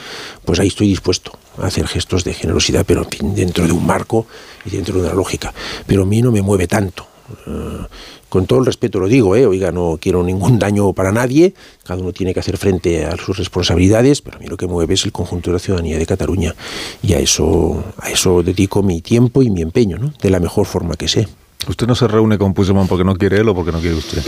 [0.45, 4.27] Pues ahí estoy dispuesto a hacer gestos de generosidad, pero dentro de un marco
[4.65, 5.53] y dentro de una lógica.
[5.85, 7.07] Pero a mí no me mueve tanto.
[7.45, 7.85] Uh,
[8.29, 9.45] con todo el respeto lo digo, ¿eh?
[9.45, 13.37] oiga, no quiero ningún daño para nadie, cada uno tiene que hacer frente a sus
[13.37, 16.55] responsabilidades, pero a mí lo que mueve es el conjunto de la ciudadanía de Cataluña
[17.01, 20.13] y a eso, a eso dedico mi tiempo y mi empeño, ¿no?
[20.21, 21.27] de la mejor forma que sé.
[21.67, 24.23] ¿Usted no se reúne con Puigdemont porque no quiere él o porque no quiere usted?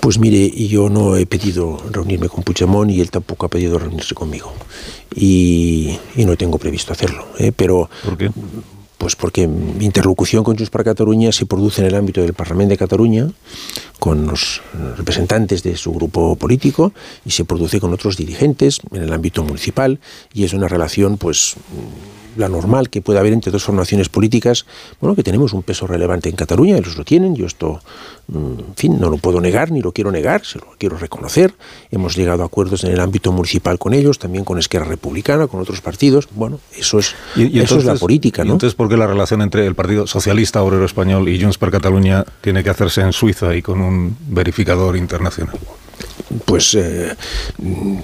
[0.00, 4.14] Pues mire, yo no he pedido reunirme con Puigdemont y él tampoco ha pedido reunirse
[4.14, 4.52] conmigo.
[5.14, 7.26] Y, y no tengo previsto hacerlo.
[7.38, 7.50] ¿eh?
[7.56, 8.30] Pero, ¿Por qué?
[8.98, 12.70] Pues porque mi interlocución con Junts per Catalunya se produce en el ámbito del Parlamento
[12.70, 13.28] de Cataluña,
[13.98, 14.62] con los
[14.96, 16.92] representantes de su grupo político,
[17.24, 20.00] y se produce con otros dirigentes en el ámbito municipal,
[20.32, 21.56] y es una relación, pues,
[22.36, 24.66] la normal que puede haber entre dos formaciones políticas,
[25.00, 27.80] bueno, que tenemos un peso relevante en Cataluña, ellos lo tienen, yo esto,
[28.32, 31.54] en fin, no lo puedo negar ni lo quiero negar, se lo quiero reconocer.
[31.90, 35.60] Hemos llegado a acuerdos en el ámbito municipal con ellos, también con Esquerra Republicana, con
[35.60, 36.28] otros partidos.
[36.32, 38.54] Bueno, eso es, ¿Y, y eso entonces, es la política, ¿y ¿no?
[38.54, 42.24] entonces, ¿por qué la relación entre el Partido Socialista Obrero Español y Junts per Catalunya
[42.40, 45.56] tiene que hacerse en Suiza y con un verificador internacional?
[46.44, 47.14] Pues eh,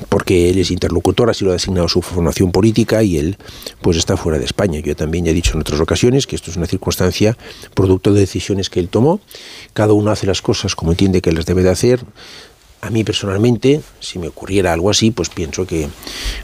[0.09, 3.37] porque él es interlocutor, así lo ha designado su formación política y él
[3.81, 4.81] pues está fuera de España.
[4.81, 7.37] Yo también ya he dicho en otras ocasiones que esto es una circunstancia
[7.75, 9.21] producto de decisiones que él tomó.
[9.73, 12.05] Cada uno hace las cosas como entiende que las debe de hacer.
[12.85, 15.86] A mí personalmente, si me ocurriera algo así, pues pienso que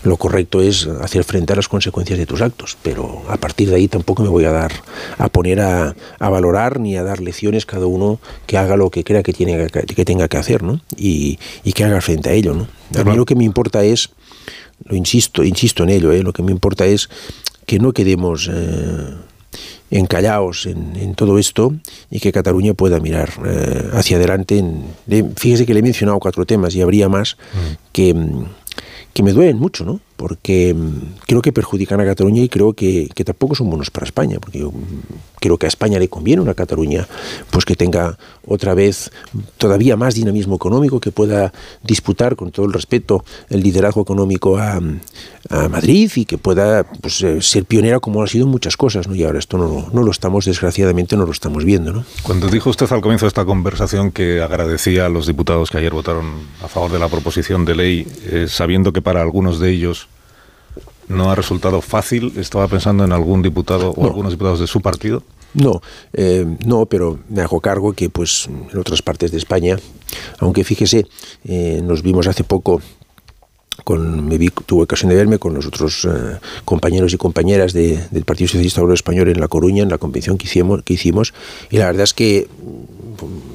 [0.05, 3.75] lo correcto es hacer frente a las consecuencias de tus actos, pero a partir de
[3.75, 4.71] ahí tampoco me voy a dar
[5.19, 9.03] a poner a, a valorar ni a dar lecciones cada uno que haga lo que
[9.03, 10.81] crea que tiene que, que tenga que hacer, ¿no?
[10.97, 12.69] Y, y, que haga frente a ello, ¿no?
[12.97, 14.11] A mí lo que me importa es,
[14.85, 16.23] lo insisto, insisto en ello, ¿eh?
[16.23, 17.09] lo que me importa es
[17.67, 19.15] que no quedemos eh,
[19.91, 21.75] encallados en, en, todo esto
[22.11, 24.59] y que Cataluña pueda mirar eh, hacia adelante.
[24.59, 27.93] En, de, fíjese que le he mencionado cuatro temas y habría más mm.
[27.93, 28.15] que,
[29.15, 30.01] que me duelen mucho, ¿no?
[30.19, 30.75] Porque
[31.29, 34.59] creo que perjudican a Cataluña y creo que, que, tampoco son buenos para España, porque
[34.59, 34.73] yo
[35.39, 37.07] creo que a España le conviene una Cataluña
[37.53, 39.13] pues que tenga otra vez
[39.59, 41.53] todavía más dinamismo económico, que pueda
[41.85, 44.81] disputar con todo el respeto el liderazgo económico a,
[45.51, 49.15] a Madrid y que pueda pues, ser pionera como ha sido en muchas cosas, ¿no?
[49.15, 52.05] Y ahora esto no, no lo estamos, desgraciadamente, no lo estamos viendo, ¿no?
[52.25, 55.93] Cuando dijo usted al comienzo de esta conversación que agradecía a los diputados que ayer
[55.93, 60.08] votaron a favor de la proposición de ley, eh, sabiendo que para algunos de ellos
[61.09, 62.33] no ha resultado fácil.
[62.37, 64.09] Estaba pensando en algún diputado o no.
[64.09, 65.23] algunos diputados de su partido.
[65.55, 65.81] No,
[66.13, 69.79] eh, no, pero me hago cargo que pues en otras partes de España,
[70.39, 71.07] aunque fíjese,
[71.45, 72.83] eh, nos vimos hace poco
[73.85, 77.99] con, me vi, tuve ocasión de verme con los otros eh, compañeros y compañeras de,
[78.11, 81.33] del Partido Socialista Obrero Español en La Coruña, en la convención que hicimos, que hicimos,
[81.71, 82.49] y la verdad es que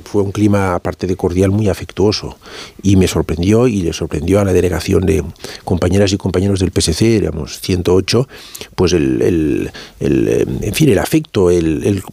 [0.04, 2.38] fue un clima, aparte de cordial, muy afectuoso.
[2.82, 5.24] Y me sorprendió y le sorprendió a la delegación de
[5.64, 8.28] compañeras y compañeros del PSC, éramos 108,
[8.76, 12.04] pues el, el, el en fin, el afecto, el,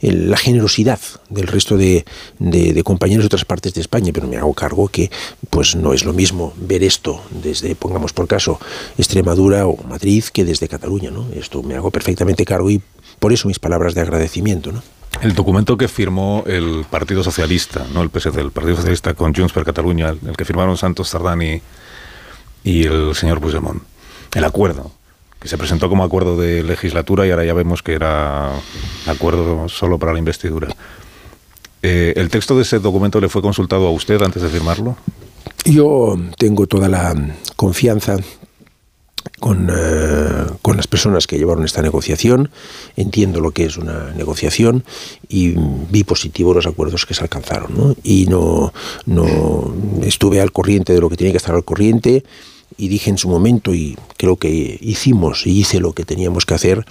[0.00, 2.04] la generosidad del resto de,
[2.38, 4.12] de, de, compañeros de otras partes de España.
[4.12, 5.10] Pero me hago cargo que
[5.50, 8.58] pues no es lo mismo ver esto desde, pongamos por caso,
[8.98, 11.10] Extremadura o Madrid que desde Cataluña.
[11.10, 11.26] ¿no?
[11.34, 12.80] Esto me hago perfectamente cargo y
[13.18, 14.72] por eso mis palabras de agradecimiento.
[14.72, 14.82] ¿no?
[15.20, 19.52] El documento que firmó el Partido Socialista, no el PSD, el Partido Socialista con Junts
[19.52, 21.62] per Catalunya, el que firmaron Santos Tardán y,
[22.62, 23.82] y el señor Puigdemont,
[24.34, 24.90] el acuerdo,
[25.40, 28.52] que se presentó como acuerdo de legislatura y ahora ya vemos que era
[29.06, 30.68] acuerdo solo para la investidura.
[31.82, 34.96] Eh, ¿El texto de ese documento le fue consultado a usted antes de firmarlo?
[35.66, 37.14] Yo tengo toda la
[37.56, 38.16] confianza
[39.40, 42.50] con, uh, con, las personas que llevaron esta negociación,
[42.96, 44.84] entiendo lo que es una negociación
[45.28, 45.54] y
[45.90, 47.76] vi positivo los acuerdos que se alcanzaron.
[47.76, 47.96] ¿no?
[48.02, 48.72] Y no,
[49.06, 52.24] no estuve al corriente de lo que tenía que estar al corriente
[52.76, 56.54] y dije en su momento, y creo que hicimos y hice lo que teníamos que
[56.54, 56.84] hacer,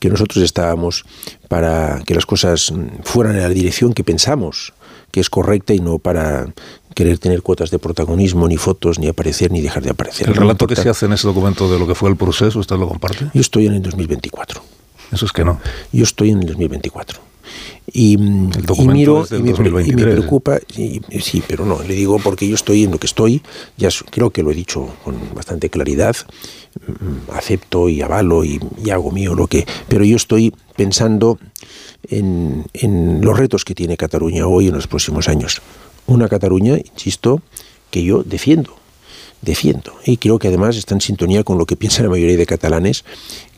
[0.00, 1.04] que nosotros estábamos
[1.48, 2.72] para que las cosas
[3.04, 4.72] fueran en la dirección que pensamos
[5.10, 6.46] que es correcta y no para
[6.94, 10.28] querer tener cuotas de protagonismo, ni fotos, ni aparecer, ni dejar de aparecer.
[10.28, 12.76] ¿El relato que se hace en ese documento de lo que fue el proceso, usted
[12.76, 13.30] lo comparte?
[13.32, 14.60] Yo estoy en el 2024.
[15.12, 15.60] Eso es que no.
[15.92, 17.27] Yo estoy en el 2024.
[17.90, 19.50] Y, y miro y me,
[19.86, 23.06] y me, preocupa, y, sí, pero no, le digo porque yo estoy en lo que
[23.06, 23.42] estoy,
[23.76, 26.14] ya creo que lo he dicho con bastante claridad,
[26.86, 31.38] mm, acepto y avalo y, y hago mío lo que, pero yo estoy pensando
[32.08, 35.60] en, en los retos que tiene Cataluña hoy en los próximos años.
[36.06, 37.42] Una Cataluña, insisto,
[37.90, 38.76] que yo defiendo,
[39.42, 39.94] defiendo.
[40.04, 43.04] Y creo que además está en sintonía con lo que piensa la mayoría de catalanes,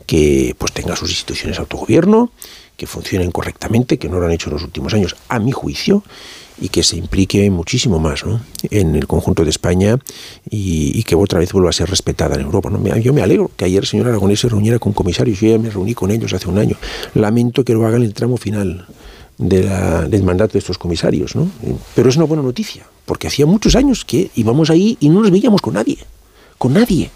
[0.05, 2.31] que pues tenga sus instituciones de autogobierno,
[2.77, 6.03] que funcionen correctamente, que no lo han hecho en los últimos años, a mi juicio,
[6.61, 8.39] y que se implique muchísimo más ¿no?
[8.69, 9.97] en el conjunto de España
[10.49, 12.69] y, que otra vez vuelva a ser respetada en Europa.
[13.01, 15.71] Yo me alegro que ayer el señor Aragonés se reuniera con comisarios, yo ya me
[15.71, 16.77] reuní con ellos hace un año.
[17.15, 18.85] Lamento que lo hagan en el tramo final
[19.39, 21.49] del mandato de estos comisarios, ¿no?
[21.95, 25.31] pero es una buena noticia, porque hacía muchos años que íbamos ahí y no nos
[25.31, 25.97] veíamos con nadie,
[26.59, 27.09] con nadie.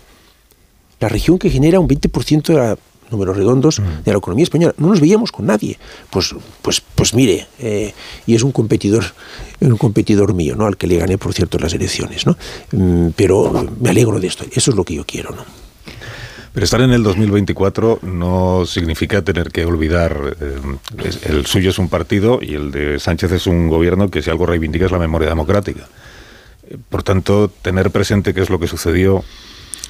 [1.00, 2.78] La región que genera un 20% de la
[3.12, 4.74] números redondos de la economía española.
[4.78, 5.78] No nos veíamos con nadie.
[6.10, 7.94] Pues, pues, pues mire, eh,
[8.26, 9.04] y es un competidor,
[9.60, 10.66] un competidor mío, ¿no?
[10.66, 12.38] Al que le gané, por cierto, las elecciones, ¿no?
[12.72, 14.46] Mm, pero me alegro de esto.
[14.52, 15.44] Eso es lo que yo quiero, ¿no?
[16.54, 20.38] Pero estar en el 2024 no significa tener que olvidar.
[20.40, 20.60] Eh,
[21.24, 24.46] el suyo es un partido y el de Sánchez es un gobierno que, si algo
[24.46, 25.88] reivindica, es la memoria democrática.
[26.90, 29.24] Por tanto, tener presente qué es lo que sucedió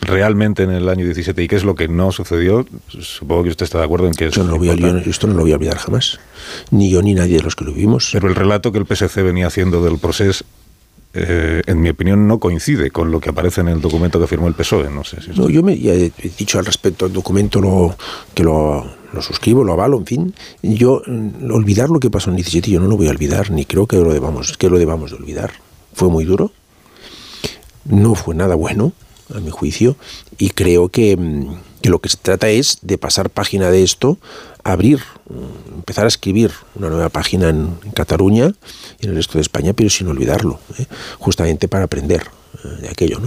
[0.05, 3.63] realmente en el año 17 y qué es lo que no sucedió, supongo que usted
[3.65, 5.51] está de acuerdo en que esto no, lo voy a, yo, esto no lo voy
[5.51, 6.19] a olvidar jamás,
[6.71, 8.09] ni yo ni nadie de los que lo vimimos.
[8.13, 10.45] Pero el relato que el PSC venía haciendo del proceso,
[11.13, 14.47] eh, en mi opinión, no coincide con lo que aparece en el documento que firmó
[14.47, 14.89] el PSOE.
[14.89, 17.95] No sé si no, yo me ya he dicho al respecto al documento lo,
[18.33, 20.33] que lo, lo suscribo, lo avalo, en fin.
[20.61, 21.01] Yo
[21.49, 23.95] olvidar lo que pasó en 17 yo no lo voy a olvidar, ni creo que
[23.95, 25.51] lo debamos, que lo debamos de olvidar.
[25.93, 26.51] Fue muy duro,
[27.85, 28.91] no fue nada bueno
[29.33, 29.95] a mi juicio,
[30.37, 31.17] y creo que,
[31.81, 34.17] que, lo que se trata es de pasar página de esto,
[34.63, 34.99] abrir,
[35.75, 38.53] empezar a escribir una nueva página en, Cataluña
[38.99, 40.85] y en el resto de España, pero sin olvidarlo, ¿eh?
[41.19, 42.23] justamente para aprender
[42.63, 43.21] eh, de aquello.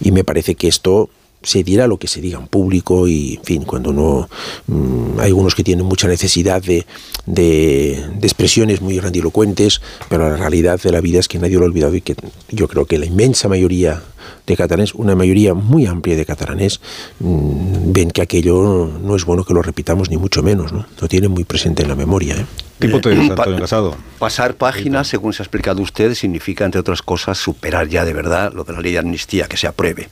[0.00, 1.08] Y me parece que esto
[1.42, 4.28] se dirá lo que se diga en público y, en fin, cuando no...
[4.66, 6.86] Mmm, hay algunos que tienen mucha necesidad de,
[7.26, 11.64] de, de, expresiones muy grandilocuentes, pero la realidad de la vida es que nadie lo
[11.64, 12.14] ha olvidado y que
[12.50, 14.02] yo creo que la inmensa mayoría
[14.46, 16.80] de catalanes, una mayoría muy amplia de catalanes,
[17.20, 20.86] mmm, ven que aquello no es bueno que lo repitamos ni mucho menos, ¿no?
[21.00, 22.36] Lo tienen muy presente en la memoria.
[22.36, 22.46] ¿eh?
[22.78, 23.96] ¿Tipo te Antonio Casado?
[24.18, 28.52] Pasar páginas, según se ha explicado usted, significa, entre otras cosas, superar ya de verdad
[28.52, 30.08] lo de la ley de amnistía, que se apruebe.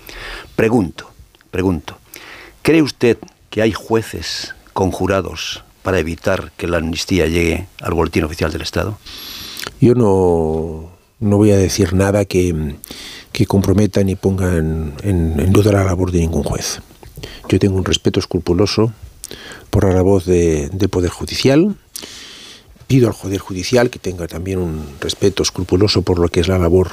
[0.55, 1.11] Pregunto,
[1.51, 1.99] pregunto,
[2.63, 3.19] ¿cree usted
[3.51, 8.99] que hay jueces conjurados para evitar que la amnistía llegue al boletín oficial del Estado?
[9.81, 10.90] Yo no,
[11.21, 12.75] no voy a decir nada que,
[13.33, 16.81] que comprometa ni ponga en, en, duda la labor de ningún juez.
[17.49, 18.93] Yo tengo un respeto escrupuloso
[19.69, 21.77] por la voz de, del Poder Judicial.
[22.87, 26.59] Pido al Poder Judicial que tenga también un respeto escrupuloso por lo que es la
[26.59, 26.91] labor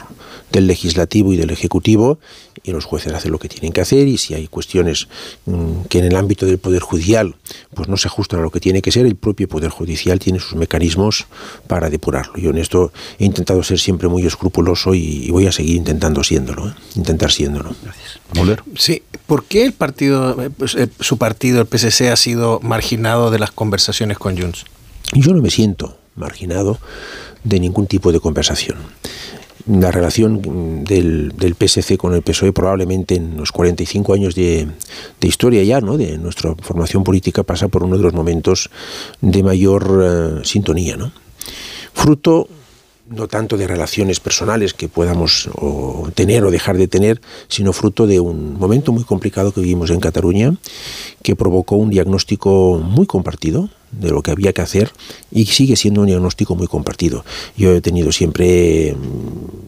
[0.52, 2.20] del legislativo y del ejecutivo
[2.68, 5.08] y los jueces hacen lo que tienen que hacer y si hay cuestiones
[5.46, 7.36] mmm, que en el ámbito del poder judicial
[7.74, 10.40] pues no se ajustan a lo que tiene que ser el propio poder judicial tiene
[10.40, 11.28] sus mecanismos
[11.68, 15.52] para depurarlo yo en esto he intentado ser siempre muy escrupuloso y, y voy a
[15.52, 16.74] seguir intentando siéndolo ¿eh?
[16.96, 18.62] intentar siéndolo gracias Moller.
[18.76, 23.40] sí ¿por qué el partido pues, eh, su partido el PSC ha sido marginado de
[23.40, 24.66] las conversaciones con Junts?
[25.14, 26.80] yo no me siento marginado
[27.44, 28.78] de ningún tipo de conversación
[29.68, 34.68] la relación del, PSC con el PSOE probablemente en los 45 años de,
[35.20, 35.98] de, historia ya, ¿no?
[35.98, 38.70] de nuestra formación política, pasa por uno de los momentos
[39.22, 40.96] de mayor uh, sintonía.
[40.96, 41.12] ¿no?
[41.94, 42.48] Fruto
[43.10, 45.50] no tanto de relaciones personales que podamos
[46.14, 50.00] tener o dejar de tener, sino fruto de un momento muy complicado que vivimos en
[50.00, 50.56] Cataluña,
[51.24, 54.92] que provocó un diagnóstico muy compartido de lo que había que hacer
[55.32, 57.24] y sigue siendo un diagnóstico muy compartido.
[57.56, 58.96] Yo he tenido siempre,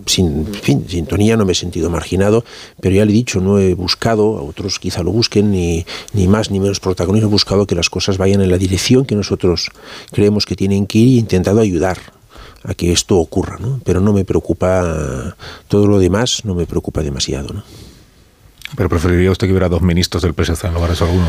[0.05, 2.43] sin fin, sintonía, no me he sentido marginado,
[2.81, 6.27] pero ya le he dicho, no he buscado, a otros quizá lo busquen, ni, ni
[6.27, 9.69] más ni menos protagonismo, he buscado que las cosas vayan en la dirección que nosotros
[10.11, 12.18] creemos que tienen que ir he intentado ayudar
[12.63, 13.79] a que esto ocurra, ¿no?
[13.85, 15.35] Pero no me preocupa
[15.67, 17.63] todo lo demás, no me preocupa demasiado, ¿no?
[18.75, 21.27] Pero preferiría usted que hubiera dos ministros del PSC en lugar de solo uno.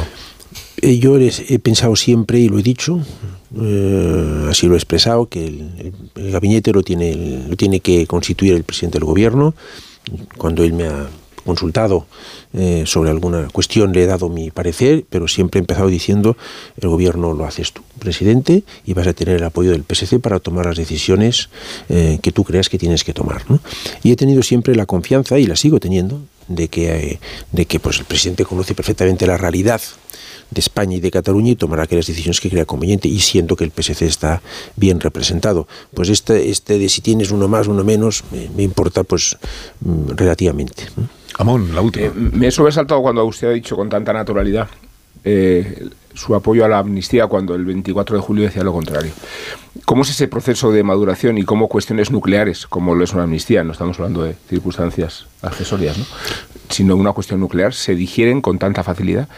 [0.82, 3.00] Eh, yo he pensado siempre y lo he dicho,
[3.60, 8.54] eh, así lo he expresado, que el, el gabinete lo tiene, lo tiene que constituir
[8.54, 9.54] el presidente del gobierno.
[10.36, 11.08] Cuando él me ha
[11.50, 12.06] consultado
[12.54, 16.36] eh, sobre alguna cuestión, le he dado mi parecer, pero siempre he empezado diciendo,
[16.80, 20.38] el gobierno lo haces tú, presidente, y vas a tener el apoyo del PSC para
[20.38, 21.48] tomar las decisiones
[21.88, 23.42] eh, que tú creas que tienes que tomar.
[24.04, 27.20] Y he tenido siempre la confianza, y la sigo teniendo, de que, eh,
[27.50, 29.80] de que pues, el presidente conoce perfectamente la realidad
[30.50, 33.64] de España y de Cataluña y tomará aquellas decisiones que crea conveniente y siento que
[33.64, 34.42] el PSC está
[34.76, 35.66] bien representado.
[35.94, 38.24] Pues este, este de si tienes uno más, uno menos,
[38.56, 39.36] me, importa pues
[39.80, 40.84] mm, relativamente.
[41.38, 42.06] Amón, la última.
[42.06, 44.68] Eh, me he sobresaltado cuando usted ha dicho con tanta naturalidad
[45.24, 49.12] eh, su apoyo a la amnistía cuando el 24 de julio decía lo contrario.
[49.84, 53.62] ¿Cómo es ese proceso de maduración y cómo cuestiones nucleares, como lo es una amnistía,
[53.64, 56.04] no estamos hablando de circunstancias accesorias, ¿no?
[56.68, 59.28] sino una cuestión nuclear, se digieren con tanta facilidad?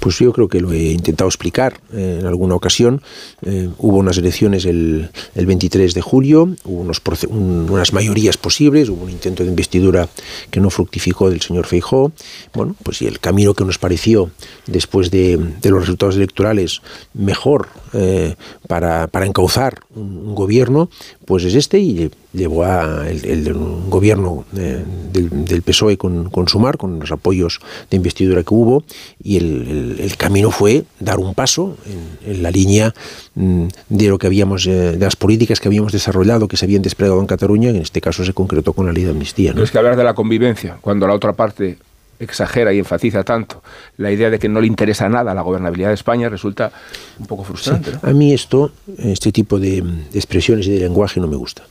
[0.00, 3.02] Pues yo creo que lo he intentado explicar eh, en alguna ocasión.
[3.42, 9.10] Eh, hubo unas elecciones el, 23 de julio, hubo unos, unas mayorías posibles, hubo un
[9.10, 10.08] intento de investidura
[10.50, 12.12] que no fructificó del señor Feijó.
[12.54, 14.30] Bueno, pues y el camino que nos pareció
[14.66, 16.80] después de, los resultados electorales
[17.14, 20.90] mejor eh, para, encauzar un, gobierno,
[21.28, 23.52] pues es este y llevó a el,
[23.90, 28.82] gobierno del, PSOE con, con, Sumar, con los apoyos de investidura que hubo,
[29.22, 31.76] y el, camino fue dar un paso
[32.24, 32.94] en, la línea
[33.34, 36.80] mm, de lo que habíamos, eh, de las políticas que habíamos desarrollado, que se habían
[36.80, 39.52] desplegado en Cataluña, en este caso se concretó con la ley de amnistía.
[39.52, 39.62] ¿no?
[39.62, 41.76] es que hablar de la convivencia, cuando la otra parte
[42.18, 43.62] exagera y enfatiza tanto
[43.96, 46.72] la idea de que no le interesa nada la gobernabilidad de España resulta
[47.18, 47.92] un poco frustrante.
[48.02, 49.78] A mí esto, este tipo de
[50.12, 51.64] expresiones y de lenguaje no me gusta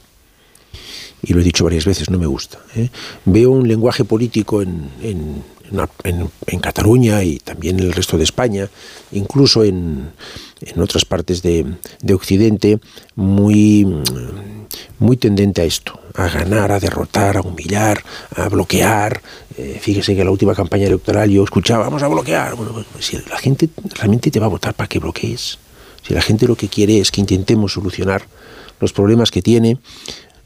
[1.24, 2.60] y lo he dicho varias veces, no me gusta.
[2.76, 2.90] ¿eh?
[3.26, 5.44] Veo un lenguaje político en, en,
[6.04, 8.70] en, Cataluña y también en el resto de España,
[9.12, 10.12] incluso en,
[10.78, 11.66] otras partes de,
[12.02, 12.80] de, Occidente,
[13.16, 13.86] muy,
[15.00, 18.04] muy tendente a esto, a ganar, a derrotar, a humillar,
[18.36, 19.22] a bloquear.
[19.58, 22.56] Eh, fíjese que en la última campaña electoral yo escuchaba, vamos a bloquear.
[22.56, 25.60] Bueno, pues, si la gente realmente te va a votar para que bloquees,
[26.06, 28.24] si la gente lo que quiere es que intentemos solucionar
[28.80, 29.78] los problemas que tiene,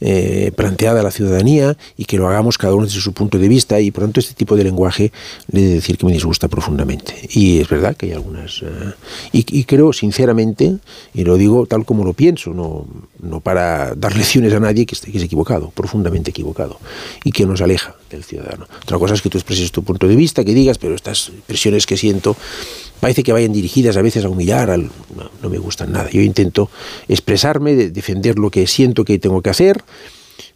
[0.04, 3.48] eh, planteada a la ciudadanía y que lo hagamos cada uno desde su punto de
[3.48, 5.12] vista y por tanto este tipo de lenguaje
[5.52, 7.14] le he de decir que me disgusta profundamente.
[7.30, 8.64] Y es verdad que hay algunas...
[8.64, 8.94] Eh,
[9.32, 10.78] y, creo sinceramente,
[11.14, 12.88] y lo digo tal como lo pienso, no,
[13.22, 16.80] no para dar lecciones a nadie que, esté, que es equivocado, profundamente equivocado,
[17.24, 18.68] y que nos aleja del ciudadano.
[18.82, 21.86] Otra cosa es que tú expreses tu punto de vista, que digas, pero estas presiones
[21.86, 22.36] que siento
[23.02, 24.90] parece que vayan dirigidas a veces a humillar, al,
[25.42, 26.10] no, me gustan nada.
[26.10, 26.70] Yo intento
[27.10, 29.84] expresarme, defender lo que siento que tengo que hacer,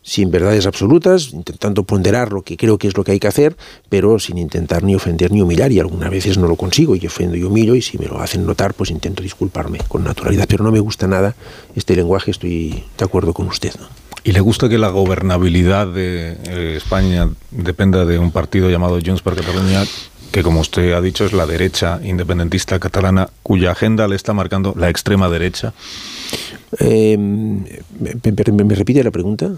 [0.03, 3.57] sin verdades absolutas, intentando ponderar lo que creo que es lo que hay que hacer,
[3.89, 7.35] pero sin intentar ni ofender ni humillar, y algunas veces no lo consigo, y ofendo
[7.35, 10.71] y humillo, y si me lo hacen notar, pues intento disculparme con naturalidad, pero no
[10.71, 11.35] me gusta nada
[11.75, 13.73] este lenguaje, estoy de acuerdo con usted.
[14.23, 19.21] ¿Y le gusta que la gobernabilidad de eh, España dependa de un partido llamado Junts
[19.21, 19.83] per Catalunya
[20.35, 24.73] que como usted ha dicho es la derecha independentista catalana, cuya agenda le está marcando
[24.75, 25.73] la extrema derecha.
[26.77, 29.53] Eh, ¿me, repite la pregunta?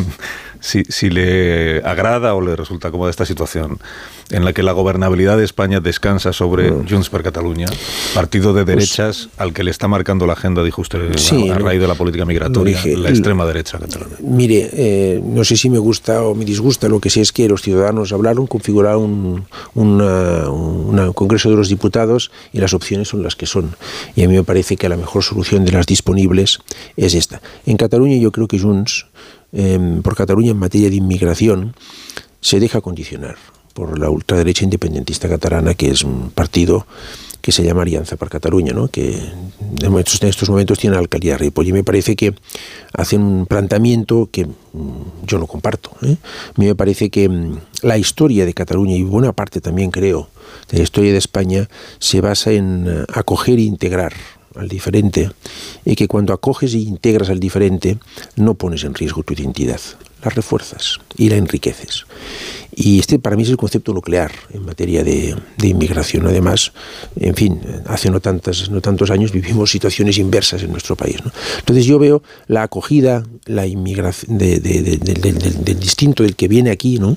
[0.64, 3.78] si, si, le agrada o le resulta cómoda esta situación
[4.30, 6.88] en la que la gobernabilidad de España descansa sobre mm.
[6.88, 7.66] Junts per Catalunya,
[8.14, 11.12] partido de pues derechas al que le está marcando la agenda, dijo usted,
[11.50, 14.16] a, raíz de la política migratoria, la extrema derecha catalana.
[14.20, 17.46] Mire, eh, no sé si me gusta o me disgusta, lo que sé es que
[17.46, 19.44] los ciudadanos hablaron, configuraron
[19.74, 23.76] un, un Congreso de los Diputados y las opciones son las que son.
[24.16, 26.60] Y a mí me parece que la mejor solución de las disponibles
[26.96, 27.42] es esta.
[27.66, 29.06] En Cataluña yo creo que Junts,
[29.54, 31.74] em, por Cataluña en materia de inmigración,
[32.40, 33.36] se deja condicionar
[33.72, 36.86] por la ultraderecha independentista catalana, que es un partido
[37.44, 38.88] que se llama Alianza para Cataluña, ¿no?
[38.88, 41.68] que en estos momentos tiene la alcaldía de Ripoll.
[41.68, 42.34] Y me parece que
[42.94, 45.90] hacen un planteamiento que mm, yo no comparto.
[46.00, 46.16] ¿eh?
[46.22, 50.30] A mí me parece que mm, la historia de Cataluña y buena parte también creo
[50.70, 51.68] de la historia de España
[51.98, 54.14] se basa en eh, acoger e integrar
[54.56, 55.30] al diferente
[55.84, 57.98] y que cuando acoges e integras al diferente
[58.36, 59.80] no pones en riesgo tu identidad,
[60.22, 62.06] la refuerzas y la enriqueces.
[62.76, 66.26] Y este para mí es el concepto nuclear en materia de, inmigración.
[66.26, 66.72] Además,
[67.20, 71.16] en fin, hace no, tantas, no tantos años vivimos situaciones inversas en nuestro país.
[71.58, 77.16] Entonces yo veo la acogida, la inmigración del distinto del que viene aquí, ¿no?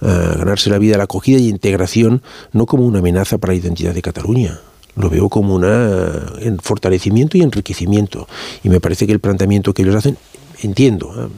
[0.00, 3.94] a ganarse la vida, la acogida y integración, no como una amenaza para la identidad
[3.94, 4.60] de Cataluña,
[4.96, 8.28] lo veo como un fortalecimiento y enriquecimiento.
[8.62, 10.16] Y me parece que el planteamiento que ellos hacen,
[10.62, 11.28] entiendo, ¿eh?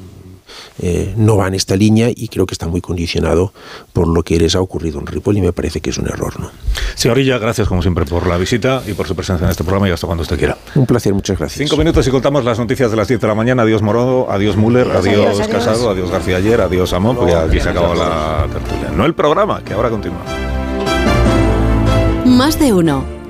[0.83, 3.53] eh, no va en esta línea y creo que está muy condicionado
[3.93, 6.39] por lo que les ha ocurrido en Ripoll y me parece que es un error.
[6.41, 6.51] ¿no?
[6.95, 9.93] Señorilla, gracias como siempre por la visita y por su presencia en este programa y
[9.93, 10.57] hasta cuando usted quiera.
[10.75, 11.59] Un placer, muchas gracias.
[11.59, 13.63] Cinco minutos y contamos las noticias de las 10 de la mañana.
[13.63, 15.49] Adiós Morodo, adiós Müller, adiós, Adiós, adiós, adiós.
[15.49, 18.91] Casado, adiós García Ayer, adiós Amón, porque aquí se acabó la tertulia.
[18.97, 20.25] No el programa, que ahora continúa.
[22.25, 23.20] Más de uno.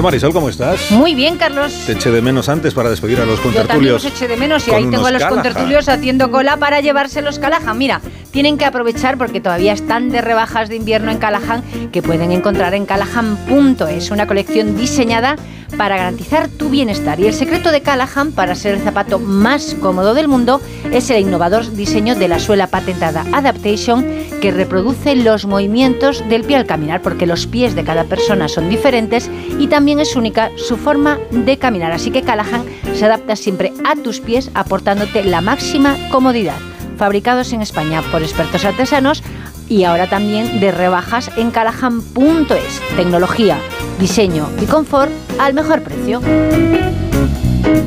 [0.00, 0.32] Tal Marisol?
[0.32, 0.90] ¿Cómo estás?
[0.90, 1.72] Muy bien, Carlos.
[1.86, 4.04] Te eché de menos antes para despedir a los Yo también contertulios.
[4.04, 5.34] los eché de menos y ahí tengo a los Callahan.
[5.42, 7.38] contertulios haciendo cola para llevarse los.
[7.74, 11.62] Mira, tienen que aprovechar porque todavía están de rebajas de invierno en Callahan
[11.92, 15.36] que pueden encontrar en callahan.es, una colección diseñada
[15.76, 17.20] para garantizar tu bienestar.
[17.20, 20.60] Y el secreto de Callahan para ser el zapato más cómodo del mundo
[20.92, 24.04] es el innovador diseño de la suela patentada Adaptation
[24.40, 28.68] que reproduce los movimientos del pie al caminar porque los pies de cada persona son
[28.68, 31.92] diferentes y también es única su forma de caminar.
[31.92, 36.56] Así que Callahan se adapta siempre a tus pies aportándote la máxima comodidad.
[37.00, 39.22] Fabricados en España por expertos artesanos
[39.70, 42.82] y ahora también de rebajas en callahan.es.
[42.94, 43.58] Tecnología,
[43.98, 46.20] diseño y confort al mejor precio.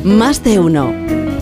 [0.02, 0.92] Más de uno.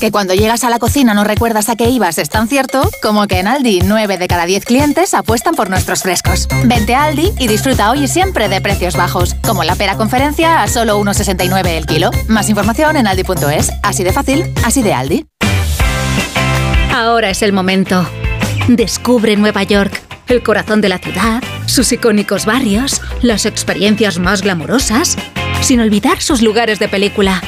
[0.00, 3.26] Que cuando llegas a la cocina no recuerdas a qué ibas es tan cierto como
[3.26, 6.48] que en Aldi 9 de cada 10 clientes apuestan por nuestros frescos.
[6.64, 10.62] Vente a Aldi y disfruta hoy y siempre de precios bajos, como la pera conferencia
[10.62, 12.10] a solo 1,69 el kilo.
[12.28, 13.70] Más información en aldi.es.
[13.82, 15.26] Así de fácil, así de Aldi.
[16.94, 18.06] Ahora es el momento.
[18.68, 25.16] Descubre Nueva York, el corazón de la ciudad, sus icónicos barrios, las experiencias más glamurosas,
[25.60, 27.42] sin olvidar sus lugares de película.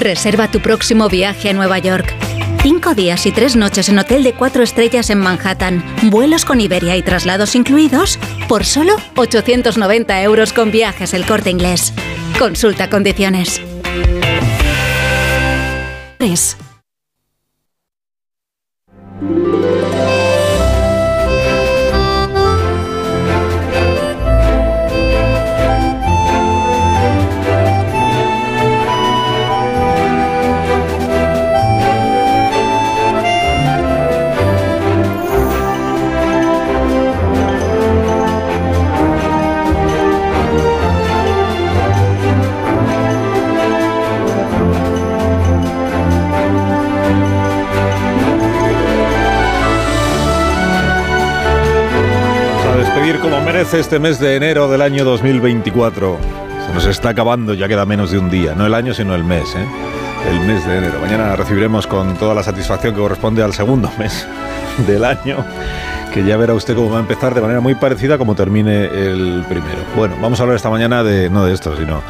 [0.00, 2.14] Reserva tu próximo viaje a Nueva York.
[2.62, 6.96] Cinco días y tres noches en hotel de cuatro estrellas en Manhattan, vuelos con Iberia
[6.96, 8.18] y traslados incluidos,
[8.48, 11.92] por solo 890 euros con viajes el corte inglés.
[12.38, 13.60] Consulta condiciones.
[16.18, 16.56] 3.
[53.30, 56.16] Como merece este mes de enero del año 2024.
[56.64, 58.54] Se nos está acabando, ya queda menos de un día.
[58.54, 59.66] No el año, sino el mes, ¿eh?
[60.30, 61.00] El mes de enero.
[61.00, 64.24] Mañana recibiremos con toda la satisfacción que corresponde al segundo mes
[64.86, 65.44] del año,
[66.14, 69.44] que ya verá usted cómo va a empezar de manera muy parecida como termine el
[69.48, 69.78] primero.
[69.96, 72.02] Bueno, vamos a hablar esta mañana de, no de esto, sino,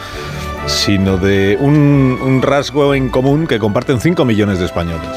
[0.67, 5.09] sino de un, un rasgo en común que comparten 5 millones de españoles.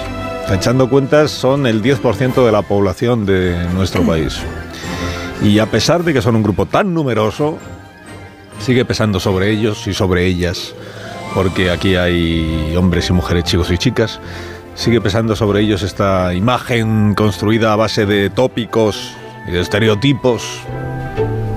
[0.49, 4.41] Echando cuentas, son el 10% de la población de nuestro país.
[5.41, 7.57] Y a pesar de que son un grupo tan numeroso,
[8.59, 10.75] sigue pesando sobre ellos y sobre ellas,
[11.33, 14.19] porque aquí hay hombres y mujeres, chicos y chicas,
[14.75, 19.13] sigue pesando sobre ellos esta imagen construida a base de tópicos
[19.47, 20.61] y de estereotipos.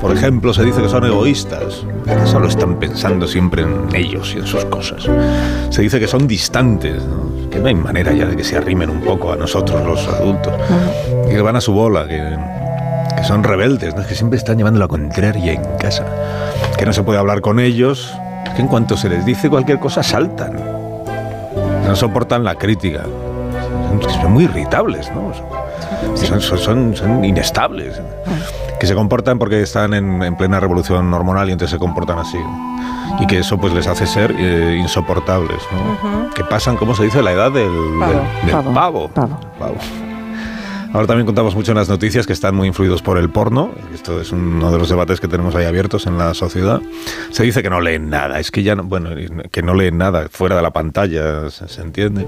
[0.01, 4.39] Por ejemplo, se dice que son egoístas, que solo están pensando siempre en ellos y
[4.39, 5.09] en sus cosas.
[5.71, 7.51] Se dice que son distantes, ¿no?
[7.51, 10.53] que no hay manera ya de que se arrimen un poco a nosotros los adultos,
[11.29, 12.37] que van a su bola, que,
[13.23, 14.05] que son rebeldes, ¿no?
[14.05, 16.05] que siempre están llevando la contraria en casa,
[16.77, 18.13] que no se puede hablar con ellos,
[18.57, 20.59] que en cuanto se les dice cualquier cosa saltan,
[21.87, 23.03] no soportan la crítica,
[24.21, 25.33] son, muy irritables, ¿no?
[26.17, 28.01] Son, son- son- son inestables.
[28.81, 32.39] Que se comportan porque están en, en plena revolución hormonal y entonces se comportan así.
[33.21, 36.31] Y que eso pues les hace ser eh, insoportables, ¿no?
[36.35, 37.23] Que pasan, ¿cómo se dice?
[37.23, 37.71] La edad del
[38.01, 39.09] del- del pavo.
[39.61, 39.77] Pavo.
[40.93, 43.71] Ahora también contamos mucho en las noticias que están muy influidos por el porno.
[43.95, 46.83] Esto es uno de los debates que tenemos ahí abiertos en la sociedad.
[47.31, 48.39] Se dice que no leen nada.
[48.39, 49.11] Es que ya no, bueno,
[49.51, 52.27] que no leen nada fuera de la pantalla, se, se entiende.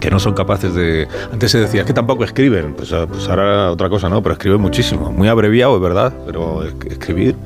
[0.00, 1.06] Que no son capaces de.
[1.32, 2.74] Antes se decía "Es que tampoco escriben.
[2.74, 4.20] Pues, ah, pues ahora otra cosa, ¿no?
[4.22, 5.12] Pero escriben muchísimo.
[5.12, 6.12] Muy abreviado, es verdad.
[6.26, 7.36] Pero es- escribir.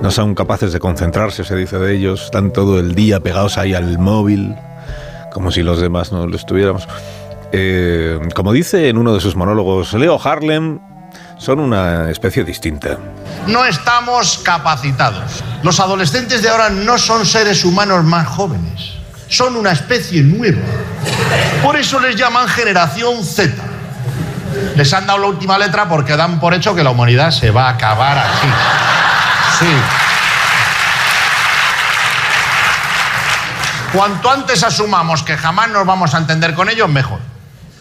[0.00, 2.24] No son capaces de concentrarse, se dice de ellos.
[2.26, 4.54] Están todo el día pegados ahí al móvil.
[5.32, 6.88] Como si los demás no lo estuviéramos.
[7.58, 10.78] Eh, como dice en uno de sus monólogos, Leo Harlem
[11.38, 12.98] son una especie distinta.
[13.46, 15.42] No estamos capacitados.
[15.62, 18.96] Los adolescentes de ahora no son seres humanos más jóvenes.
[19.28, 20.60] Son una especie nueva.
[21.62, 23.54] Por eso les llaman generación Z.
[24.76, 27.68] Les han dado la última letra porque dan por hecho que la humanidad se va
[27.68, 28.48] a acabar aquí.
[29.60, 29.66] Sí.
[33.94, 37.35] Cuanto antes asumamos que jamás nos vamos a entender con ellos, mejor.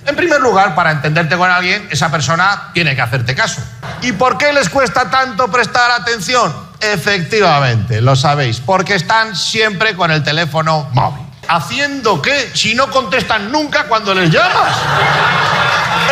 [0.06, 3.61] En primer lugar, para entenderte con alguien, esa persona tiene que hacerte caso.
[4.01, 6.53] ¿Y por qué les cuesta tanto prestar atención?
[6.80, 11.25] Efectivamente, lo sabéis, porque están siempre con el teléfono móvil.
[11.48, 12.51] ¿Haciendo qué?
[12.53, 14.75] Si no contestan nunca cuando les llamas.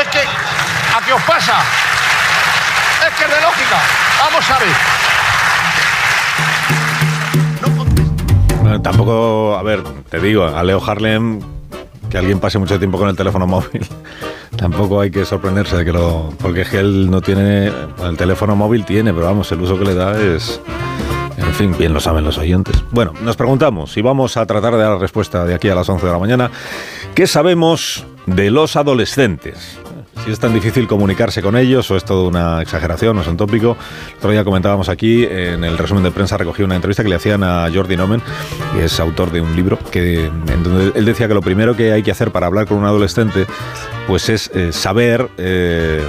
[0.01, 1.53] Es que, ¿a qué os pasa?
[3.07, 3.79] Es que es de lógica.
[4.19, 5.03] Vamos a ver.
[8.61, 11.41] Bueno, tampoco, a ver, te digo, a Leo Harlem,
[12.13, 13.87] que alguien pase mucho tiempo con el teléfono móvil,
[14.55, 16.29] tampoco hay que sorprenderse de que lo.
[16.39, 17.71] Porque es que él no tiene.
[18.03, 20.61] el teléfono móvil tiene, pero vamos, el uso que le da es.
[21.37, 22.83] En fin, bien lo saben los oyentes.
[22.91, 26.05] Bueno, nos preguntamos y vamos a tratar de dar respuesta de aquí a las 11
[26.05, 26.51] de la mañana.
[27.15, 29.79] ¿Qué sabemos de los adolescentes?
[30.25, 33.35] Si es tan difícil comunicarse con ellos o es todo una exageración o es un
[33.35, 33.75] tópico.
[34.11, 37.15] El otro día comentábamos aquí, en el resumen de prensa recogí una entrevista que le
[37.15, 38.21] hacían a Jordi Nomen,
[38.73, 41.91] que es autor de un libro, que, en donde él decía que lo primero que
[41.91, 43.45] hay que hacer para hablar con un adolescente
[44.07, 45.27] pues es eh, saber...
[45.37, 46.01] eh,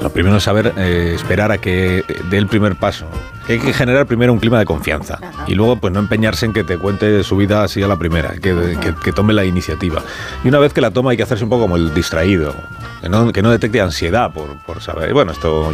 [0.00, 3.04] lo primero es saber eh, esperar a que dé el primer paso.
[3.48, 5.18] Hay que generar primero un clima de confianza
[5.48, 8.34] y luego pues no empeñarse en que te cuente su vida así a la primera,
[8.34, 10.00] que, que- que tome la iniciativa.
[10.44, 12.54] Y una vez que la toma hay que hacerse un poco como el distraído,
[13.00, 15.12] que no, que no detecte ansiedad por, por saber.
[15.12, 15.72] Bueno, esto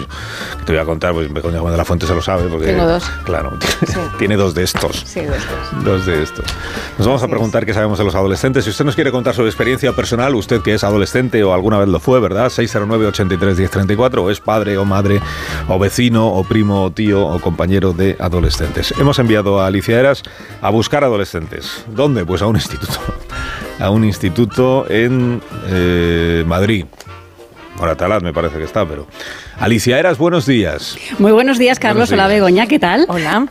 [0.59, 2.49] que te voy a contar, pues Begoña Juan de la Fuente se lo sabe.
[2.49, 3.05] Porque, Tengo dos.
[3.25, 3.53] Claro,
[4.19, 5.03] tiene dos de estos.
[5.07, 5.85] Sí, de estos.
[5.85, 6.45] Dos de estos.
[6.99, 8.65] Nos vamos a preguntar qué sabemos de los adolescentes.
[8.65, 11.89] Si usted nos quiere contar su experiencia personal, usted que es adolescente o alguna vez
[11.89, 12.47] lo fue, ¿verdad?
[12.47, 15.21] 609-83-1034, o es padre o madre,
[15.69, 18.95] o vecino, o primo, o tío, o compañero de adolescentes.
[18.99, 20.23] Hemos enviado a Alicia Eras
[20.61, 21.85] a buscar adolescentes.
[21.89, 22.25] ¿Dónde?
[22.25, 23.01] Pues a un instituto.
[23.81, 26.87] A un instituto en eh, Madrid.
[27.79, 29.07] Moratalaz me parece que está, pero...
[29.59, 30.97] Alicia Eras, buenos días.
[31.19, 32.09] Muy buenos días, Carlos.
[32.09, 32.35] Buenos Hola.
[32.35, 32.67] Begoña.
[32.67, 33.05] ¿Qué tal?
[33.09, 33.47] Hola.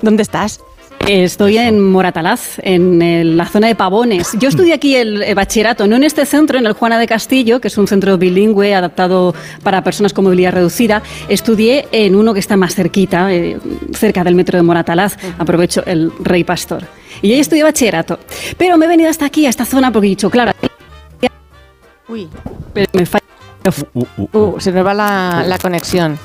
[0.00, 0.60] ¿Dónde estás?
[1.06, 4.32] Estoy en Moratalaz, en el- la zona de Pavones.
[4.40, 7.68] Yo estudié aquí el, bachillerato, no en este centro, en el Juana de Castillo, que
[7.68, 11.02] es un centro bilingüe adaptado para personas con movilidad reducida.
[11.28, 13.58] Estudié en uno que está más cerquita, eh,
[13.92, 15.18] cerca del metro de Moratalaz.
[15.38, 16.84] Aprovecho el Rey Pastor.
[17.24, 18.18] Y ahí estudié bachillerato.
[18.58, 20.52] Pero me he venido hasta aquí, a esta zona, porque he dicho, claro,
[22.06, 22.28] Uy,
[22.74, 23.24] pero me falla.
[23.94, 26.18] uh, se me va la, la conexión.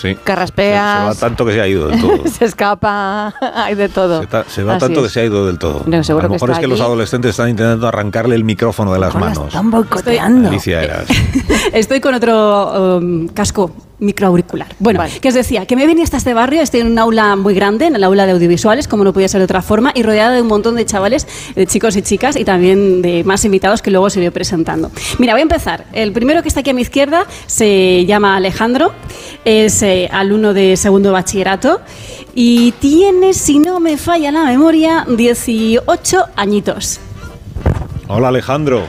[0.00, 0.16] Sí.
[0.24, 1.00] Carraspeas.
[1.00, 2.26] Se va tanto que se ha ido del todo.
[2.38, 4.22] se escapa, hay de todo.
[4.22, 5.82] Se, ta- se va Así tanto que se ha ido del todo.
[5.84, 8.98] No, seguro a lo mejor es que los adolescentes están intentando arrancarle el micrófono de
[8.98, 9.48] las manos.
[9.48, 10.48] Están boicoteando.
[10.48, 11.06] Alicia Eras.
[11.74, 14.68] Estoy con otro um, casco microauricular.
[14.78, 17.54] Bueno, que os decía, que me venía hasta este barrio, estoy en un aula muy
[17.54, 20.34] grande, en el aula de audiovisuales, como no podía ser de otra forma, y rodeada
[20.34, 23.90] de un montón de chavales, de chicos y chicas, y también de más invitados que
[23.90, 24.90] luego se iré presentando.
[25.18, 25.86] Mira, voy a empezar.
[25.92, 28.92] El primero que está aquí a mi izquierda se llama Alejandro,
[29.44, 31.80] es eh, alumno de segundo de bachillerato,
[32.34, 37.00] y tiene, si no me falla la memoria, 18 añitos.
[38.08, 38.82] Hola Alejandro.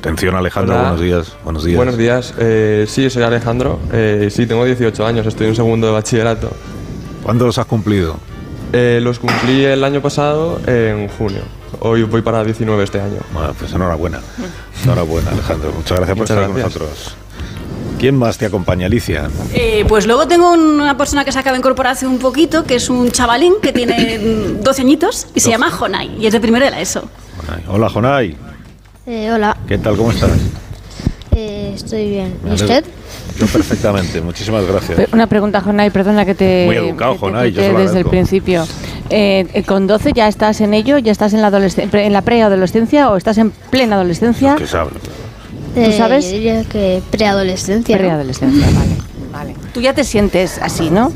[0.00, 0.82] Atención Alejandro, Hola.
[0.84, 1.36] buenos días.
[1.44, 1.76] Buenos días.
[1.76, 2.34] Buenos días.
[2.38, 3.78] Eh, sí, soy Alejandro.
[3.92, 6.50] Eh, sí, tengo 18 años, estoy en segundo de bachillerato.
[7.22, 8.16] ¿Cuándo los has cumplido?
[8.72, 11.42] Eh, los cumplí el año pasado en junio.
[11.80, 13.18] Hoy voy para 19 este año.
[13.34, 14.20] Bueno, pues enhorabuena.
[14.84, 15.70] Enhorabuena Alejandro.
[15.76, 16.72] Muchas gracias por Muchas estar gracias.
[16.78, 17.14] con nosotros.
[17.98, 19.28] ¿Quién más te acompaña, Alicia?
[19.52, 22.76] Eh, pues luego tengo una persona que se acaba de incorporar hace un poquito, que
[22.76, 26.40] es un chavalín que tiene mm, 12 añitos y se llama Jonai y es de
[26.40, 27.02] primero de la ESO.
[27.36, 27.64] Jonay.
[27.68, 28.36] Hola Jonay.
[29.12, 29.96] Eh, hola, ¿Qué tal?
[29.96, 30.30] ¿Cómo estás?
[31.32, 32.32] eh, estoy bien.
[32.48, 32.84] ¿Y usted?
[33.40, 34.20] Yo perfectamente.
[34.22, 35.12] Muchísimas gracias.
[35.12, 37.78] Una pregunta, Jonay, perdona que te, Muy educado, que te Jonay, yo quite se lo
[37.80, 38.64] desde el principio.
[39.08, 40.96] Eh, eh, ¿Con 12 ya estás en ello?
[40.98, 44.54] ¿Ya estás en la, adolescencia, en la preadolescencia o estás en plena adolescencia?
[44.54, 44.92] ¿Qué sabe?
[45.74, 46.26] ¿Tú sabes?
[46.26, 47.96] Yo diría que preadolescencia.
[47.96, 48.02] ¿no?
[48.02, 48.96] Preadolescencia, vale.
[49.32, 49.54] Vale.
[49.74, 51.12] Tú ya te sientes así, ¿no?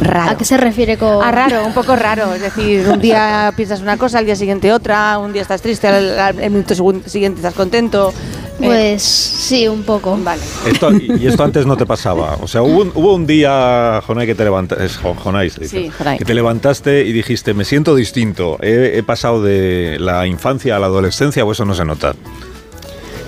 [0.00, 0.30] Raro.
[0.30, 1.22] ¿A qué se refiere con...?
[1.22, 2.32] Ah, raro, un poco raro.
[2.34, 5.86] Es decir, un día piensas una cosa, al día siguiente otra, un día estás triste,
[5.88, 6.74] al, al- el minuto
[7.06, 8.12] siguiente estás contento.
[8.60, 10.18] Eh, Pues sí, un poco.
[10.22, 10.42] Vale.
[10.66, 12.36] Esto, y y esto antes no te pasaba.
[12.42, 14.86] O sea, hubo un, hubo un día, Jonay, que te levantaste.
[14.88, 16.18] Jonay, se dice, Sí, Jonay.
[16.18, 18.58] que te levantaste y dijiste, me siento distinto.
[18.60, 22.14] He, he pasado de la infancia a la adolescencia, o eso no se nota.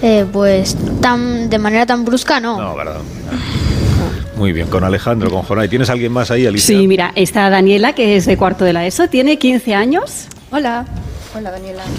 [0.03, 2.61] Eh, pues tan de manera tan brusca, no.
[2.61, 2.99] No, verdad.
[4.37, 5.69] Muy bien, con Alejandro, con Jonay.
[5.69, 6.79] ¿Tienes alguien más ahí, Alicia?
[6.79, 10.27] Sí, mira, está Daniela, que es de cuarto de la ESO, tiene 15 años.
[10.51, 10.87] Hola.
[11.35, 11.83] Hola, Daniela.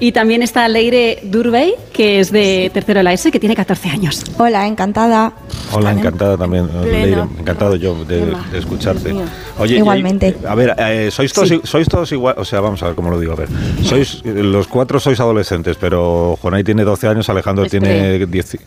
[0.00, 3.54] Y también está Leire Durbey, que es de tercero de la ESO y que tiene
[3.54, 4.24] 14 años.
[4.38, 5.32] Hola, encantada.
[5.72, 6.90] Hola, encantada también, pleno.
[6.90, 7.20] Leire.
[7.38, 9.14] Encantado yo de, de escucharte.
[9.58, 10.36] Oye, y- Igualmente.
[10.48, 13.20] a ver, eh, sois todos, sois todos igual, o sea, vamos a ver cómo lo
[13.20, 13.34] digo.
[13.34, 13.48] A ver,
[13.84, 18.58] sois eh, los cuatro sois adolescentes, pero Jonay tiene 12 años, Alejandro tiene 10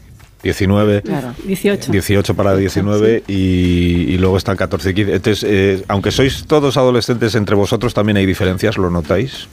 [0.45, 1.01] 19.
[1.01, 1.33] Claro.
[1.43, 1.91] 18.
[1.91, 5.15] 18 para 19 y, y luego están 14 y 15.
[5.15, 9.47] Entonces, eh, aunque sois todos adolescentes entre vosotros, también hay diferencias, ¿lo notáis?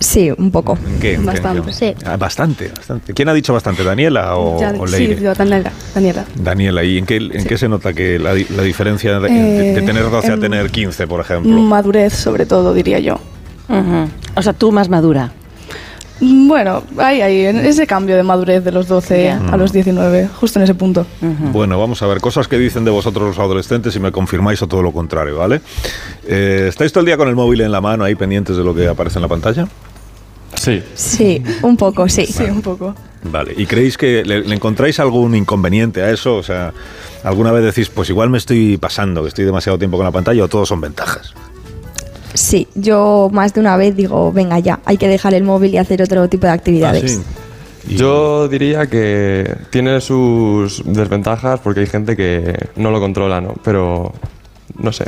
[0.00, 0.76] Sí, un poco.
[0.86, 1.16] ¿En qué?
[1.18, 1.70] Bastante.
[1.86, 2.04] ¿En qué?
[2.04, 3.14] Ah, bastante, bastante.
[3.14, 3.82] ¿Quién ha dicho bastante?
[3.84, 5.22] ¿Daniela o, Ya- o sí, Leire?
[5.22, 5.72] yo, Daniela.
[5.94, 6.24] Daniela.
[6.34, 9.78] Daniela, ¿y en qué, en qué se nota que la, la diferencia de, de- de
[9.78, 11.56] Eh, tener 12 a en- tener 15, por ejemplo?
[11.58, 13.18] Madurez, sobre todo, diría yo.
[14.34, 15.32] O sea, tú más madura.
[16.20, 19.36] Bueno, hay ahí, en ese cambio de madurez de los 12 Ya.
[19.52, 21.06] a los 19, justo en ese punto.
[21.52, 24.66] Bueno, vamos a ver, cosas que dicen de vosotros los adolescentes y me confirmáis o
[24.66, 25.60] todo lo contrario, ¿vale?
[26.26, 28.74] Eh, ¿Estáis todo el día con el móvil en la mano ahí pendientes de lo
[28.74, 29.68] que aparece en la pantalla?
[30.54, 30.82] Sí.
[30.94, 32.24] Sí, un poco, sí.
[32.26, 32.94] Sí, un poco.
[33.30, 36.36] Vale, ¿y creéis que le, le encontráis algún inconveniente a eso?
[36.36, 36.72] O sea,
[37.24, 40.42] ¿alguna vez decís, pues igual me estoy pasando, que estoy demasiado tiempo con la pantalla
[40.44, 41.34] o todos son ventajas?
[42.34, 45.78] Sí, yo más de una vez digo, venga ya, hay que dejar el móvil y
[45.78, 47.20] hacer otro tipo de actividades.
[47.88, 53.54] Yo diría que tiene sus desventajas porque hay gente que no lo controla, ¿no?
[53.62, 54.12] Pero
[54.78, 55.04] no sé.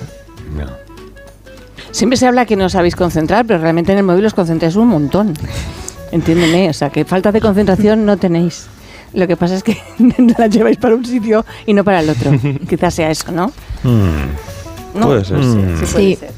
[1.90, 4.88] Siempre se habla que no sabéis concentrar, pero realmente en el móvil os concentráis un
[4.88, 5.34] montón.
[6.12, 8.66] Entiéndeme, o sea, que falta de concentración no tenéis.
[9.14, 9.76] Lo que pasa es que
[10.38, 12.30] la lleváis para un sitio y no para el otro.
[12.68, 13.50] Quizás sea eso, ¿no?
[14.94, 15.06] ¿No?
[15.06, 15.42] Puede ser.
[15.42, 15.76] Sí, Mm.
[15.84, 16.32] sí puede ser,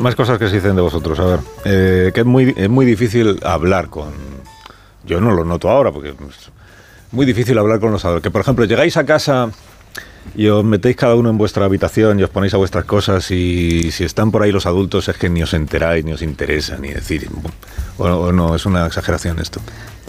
[0.00, 1.18] Más cosas que se dicen de vosotros.
[1.20, 4.12] A ver, eh, que es muy, es muy difícil hablar con...
[5.04, 6.50] Yo no lo noto ahora porque es
[7.12, 8.22] muy difícil hablar con los adultos.
[8.22, 9.50] Que, por ejemplo, llegáis a casa
[10.36, 13.90] y os metéis cada uno en vuestra habitación y os ponéis a vuestras cosas y
[13.92, 16.88] si están por ahí los adultos es que ni os enteráis, ni os interesa, ni
[16.88, 17.28] decir...
[17.98, 19.60] O, o no, es una exageración esto.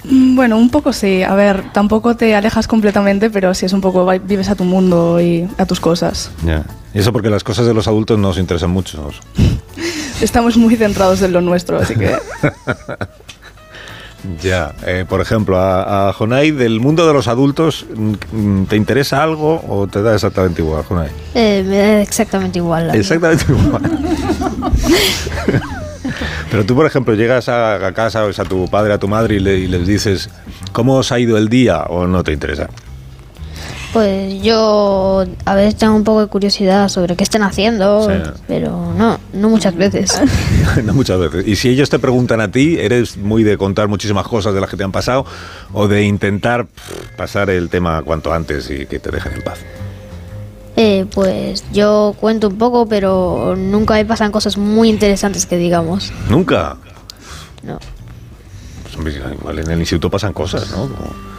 [0.03, 1.23] Mm, Bueno, un poco sí.
[1.23, 5.19] A ver, tampoco te alejas completamente, pero sí es un poco, vives a tu mundo
[5.19, 6.29] y a tus cosas.
[6.45, 6.63] Ya.
[6.93, 9.07] Y eso porque las cosas de los adultos no os interesan mucho.
[9.07, 9.21] os-
[10.21, 12.15] Estamos muy centrados en lo nuestro, así que...
[14.41, 17.85] Ya, eh, por ejemplo, a, a Jonay, del mundo de los adultos,
[18.31, 21.09] mm, ¿te interesa algo o te da exactamente igual, Jonay?
[21.35, 22.93] Eh, me da exactamente igual.
[22.93, 23.81] Exactamente igual.
[26.51, 29.35] Pero tú, por ejemplo, llegas a, a casa, ves a tu padre, a tu madre
[29.35, 30.29] y, le- y les dices,
[30.71, 31.83] ¿cómo os ha ido el día?
[31.83, 32.67] ¿O no te interesa?
[33.93, 38.31] Pues yo a veces tengo un poco de curiosidad sobre qué están haciendo, Sí.
[38.47, 40.21] pero no, no muchas veces.
[40.83, 41.47] no muchas veces.
[41.47, 44.69] Y si ellos te preguntan a ti, ¿eres muy de contar muchísimas cosas de las
[44.69, 45.25] que te han pasado
[45.73, 46.67] o de intentar
[47.17, 49.57] pasar el tema cuanto antes y que te dejen en paz?
[50.75, 56.13] Eh, pues yo cuento un poco, pero nunca me pasan cosas muy interesantes que digamos.
[56.29, 56.77] ¿Nunca?
[57.63, 57.79] No.
[59.01, 60.83] Pues, igual en el instituto pasan cosas, ¿no?
[60.83, 61.29] Como-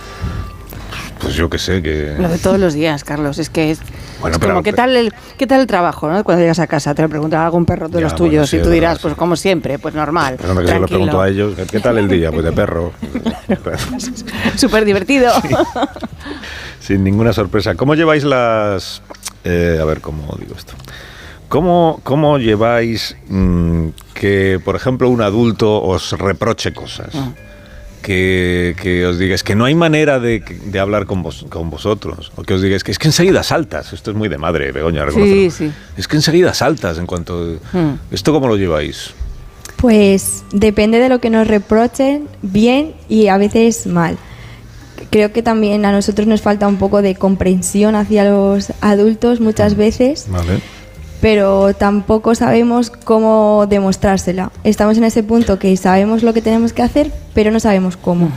[1.20, 2.14] pues yo que sé, que...
[2.18, 3.80] Lo de todos los días, Carlos, es que es,
[4.20, 6.08] Bueno, es pero- como, ¿qué tal, el, ¿qué tal el trabajo?
[6.10, 6.24] ¿no?
[6.24, 8.56] Cuando llegas a casa te lo pregunta algún perro de Ya, los bueno, tuyos sí,
[8.56, 11.28] y tú dirás, pues como siempre, pues normal, Pues hombre, que se lo pregunto a
[11.28, 12.30] ellos, ¿qué- ¿qué tal el día?
[12.32, 12.92] Pues de perro.
[14.56, 15.30] súper divertido.
[16.80, 17.74] Sin ninguna sorpresa.
[17.74, 19.02] ¿Cómo lleváis las...
[19.44, 20.74] eh, a ver, ¿cómo digo esto?
[21.48, 27.10] ¿Cómo, cómo lleváis mm, que, por ejemplo, un adulto os reproche cosas?
[27.14, 27.28] Ah.
[28.02, 31.68] Que, que os diga, es que no hay manera de, de hablar con, vos, con
[31.68, 32.32] vosotros.
[32.36, 33.92] O que os diga, es que, es que enseguida saltas.
[33.92, 35.70] Esto es muy de madre, Begoña, Sí, sí.
[35.96, 37.58] Es que enseguida saltas en cuanto...
[37.72, 37.94] Hmm.
[38.10, 39.12] ¿Esto cómo lo lleváis?
[39.76, 44.18] Pues depende de lo que nos reprochen, bien y a veces mal.
[45.10, 49.76] Creo que también a nosotros nos falta un poco de comprensión hacia los adultos muchas
[49.76, 50.60] veces, Vale.
[51.20, 54.50] Pero tampoco sabemos cómo demostrársela.
[54.64, 58.30] Estamos en ese punto que sabemos lo que tenemos que hacer, pero no sabemos cómo.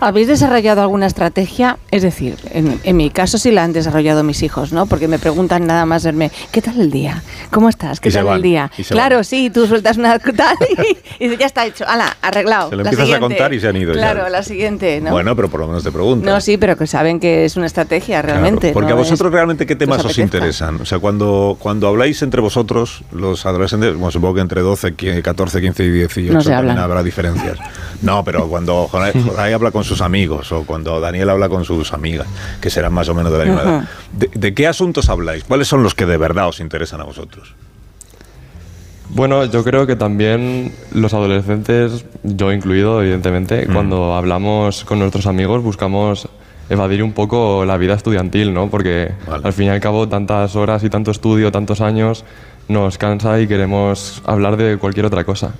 [0.00, 1.78] ¿Habéis desarrollado alguna estrategia?
[1.90, 4.86] Es decir, en, en mi caso sí la han desarrollado mis hijos, ¿no?
[4.86, 7.22] Porque me preguntan nada más verme, ¿qué tal el día?
[7.50, 8.00] ¿Cómo estás?
[8.00, 8.70] ¿Qué Y tal van, el día?
[8.88, 9.24] Claro, van.
[9.24, 10.56] sí, tú sueltas una tal
[11.18, 12.70] y, y ya está hecho, ala, arreglado.
[12.70, 13.36] Se lo la empiezas a siguiente.
[13.36, 13.98] contar y se han ido ya.
[14.00, 15.10] Claro, la siguiente, ¿no?
[15.10, 16.32] Bueno, pero por lo menos te preguntan.
[16.32, 18.72] no, sí, pero que saben que es una estrategia Claro, realmente.
[18.72, 18.94] porque ¿no?
[18.96, 20.80] a vosotros realmente qué temas os interesan.
[20.80, 25.22] O sea, cuando, cuando habláis entre vosotros, los adolescentes, bueno, supongo que entre 12, 15,
[25.22, 26.78] 14, 15 y 18 No se también hablan.
[26.84, 27.58] habrá diferencias.
[28.02, 29.12] No, pero cuando Jonay
[29.52, 32.26] habla con sus amigos o cuando Daniel habla con sus amigas,
[32.60, 35.44] que serán más o menos de la misma edad, ¿de, de qué asuntos habláis?
[35.44, 37.54] ¿Cuáles son los que de verdad os interesan a vosotros?
[39.10, 43.72] Bueno, yo creo que también los adolescentes, yo incluido, evidentemente, Mm.
[43.72, 46.28] cuando hablamos con nuestros amigos buscamos
[46.68, 48.68] evadir un poco la vida estudiantil, ¿no?
[48.68, 52.26] Porque al fin y al cabo tantas horas y tanto estudio, tantos años,
[52.68, 55.54] nos cansa y queremos hablar de cualquier otra cosa.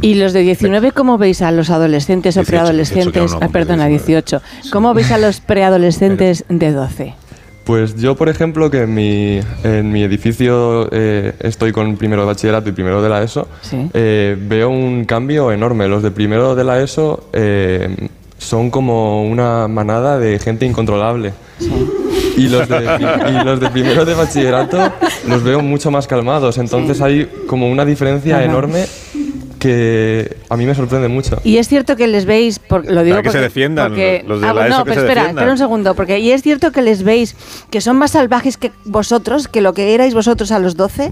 [0.00, 3.04] ¿Y los de 19 cómo veis a los adolescentes o 18, preadolescentes?
[3.04, 4.42] 18 que aún no ah, perdona, 18.
[4.72, 7.14] ¿Cómo veis a los preadolescentes de 12?
[7.64, 12.26] Pues yo, por ejemplo, que en mi, en mi edificio eh, estoy con primero de
[12.28, 13.90] bachillerato y primero de la ESO, Sí.
[13.92, 15.86] eh, veo un cambio enorme.
[15.86, 18.08] Los de primero de la ESO eh,
[18.38, 21.34] son como una manada de gente incontrolable.
[22.38, 22.76] Y los, de,
[23.30, 24.78] y los de primero de bachillerato
[25.26, 26.56] los veo mucho más calmados.
[26.56, 28.44] Entonces hay como una diferencia Ajá.
[28.44, 28.86] enorme
[29.58, 31.38] que a mí me sorprende mucho.
[31.44, 34.24] Y es cierto que les veis, por- lo digo Para que se porque- defiendan, porque-
[34.26, 35.42] los de Ah, la no, ESO que pero se espera, defiendan.
[35.44, 37.36] espera un segundo, porque y es cierto que les veis
[37.70, 41.10] que son más salvajes que vosotros, que lo que erais vosotros a los 12.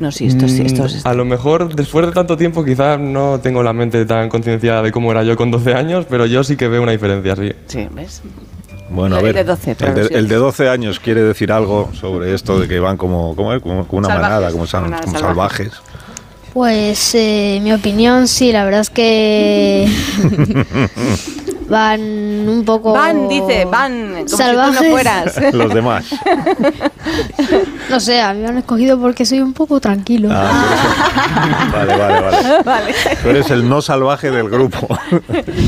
[0.00, 2.98] No, sí, esto sí, esto es- Mm, A lo mejor después de tanto tiempo quizás
[2.98, 6.42] no tengo la mente tan concienciada de cómo era yo con 12 años, pero yo
[6.42, 7.52] sí que veo una diferencia, sí.
[7.66, 8.22] Sí, ¿ves?
[8.90, 11.50] Bueno, a El ver, de 12, pero el, de, el de 12 años quiere decir
[11.50, 15.02] algo sobre esto de que van como, como, como una Salvajes, manada, como, sal- manada
[15.04, 15.72] como salvajes.
[15.72, 15.93] salvajes.
[16.54, 19.88] Pues eh, mi opinión, sí, la verdad es que
[21.68, 22.92] van un poco...
[22.92, 24.90] Van, dice, van, como si tú no salvajes.
[24.90, 25.40] fueras.
[25.52, 26.06] Los demás.
[27.90, 30.30] No sé, a mí me han escogido porque soy un poco tranquilo.
[30.32, 32.62] Ah, Vale, vale, vale.
[32.64, 32.94] Vale.
[33.22, 34.88] Tú eres el no salvaje del grupo.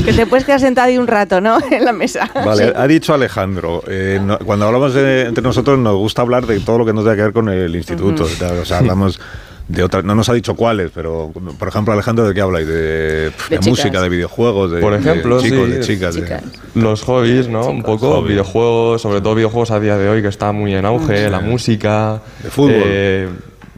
[0.03, 1.59] Que te puedes quedar sentado ahí un rato, ¿no?
[1.69, 2.27] En la mesa.
[2.33, 6.59] Vale, ha dicho Alejandro, eh, no- cuando hablamos de- entre nosotros nos gusta hablar de
[6.59, 8.23] todo lo que nos tenga que ver con el instituto.
[8.23, 9.19] O sea, hablamos
[9.67, 12.67] de otras, no nos ha dicho cuáles, pero por ejemplo Alejandro, ¿de qué habláis?
[12.67, 13.31] De,
[13.65, 16.15] música, de videojuegos, de, Por ejemplo, de chicos, sí, de chicas.
[16.15, 16.39] de-
[16.75, 17.67] Los hobbies, ¿no?
[17.67, 21.29] Un poco, videojuegos, sobre todo videojuegos a día de hoy que está muy en auge,
[21.29, 22.21] la música.
[22.41, 22.71] De fútbol.
[22.75, 23.29] eh,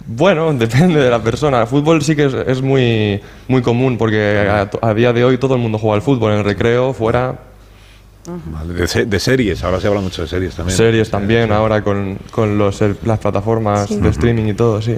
[0.05, 1.61] bueno, depende de la persona.
[1.61, 5.37] El fútbol sí que es, es muy, muy común porque a, a día de hoy
[5.37, 7.35] todo el mundo juega al fútbol, en el recreo, fuera.
[8.45, 10.77] Vale, de, se- de series, ahora se habla mucho de series también.
[10.77, 13.97] Series también, ahora con, con los, el- las plataformas Sí.
[13.97, 14.95] de streaming y todo, sí.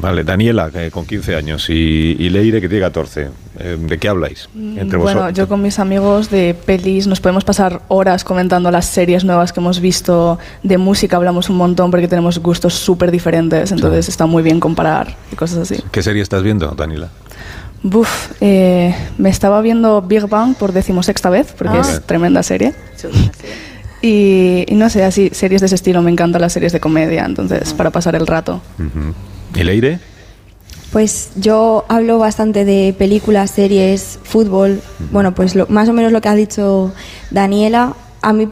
[0.00, 3.28] Vale, Daniela, que con 15 años, y, y Leire, que tiene 14.
[3.60, 4.48] Eh, ¿De qué habláis?
[4.54, 5.36] Entre Mm, Bueno, vosotros.
[5.36, 9.58] yo con mis amigos de pelis nos podemos pasar horas comentando las series nuevas que
[9.58, 10.38] hemos visto.
[10.62, 15.16] De música hablamos un montón porque tenemos gustos súper diferentes, entonces está muy bien comparar
[15.32, 15.82] y cosas así.
[15.90, 17.08] ¿Qué serie estás viendo, Daniela?
[17.82, 21.80] Buf, eh, me estaba viendo Big Bang por decimosexta vez porque Ah.
[21.80, 22.74] es tremenda serie.
[24.02, 27.24] Y, y no sé, así series de ese estilo, me encantan las series de comedia,
[27.24, 28.60] entonces para pasar el rato.
[29.54, 29.98] ¿Y Leire?
[30.92, 34.80] Pues yo hablo bastante de películas, series, fútbol.
[35.12, 36.92] Bueno, pues lo- más o menos lo que ha dicho
[37.30, 37.94] Daniela.
[38.22, 38.48] A mí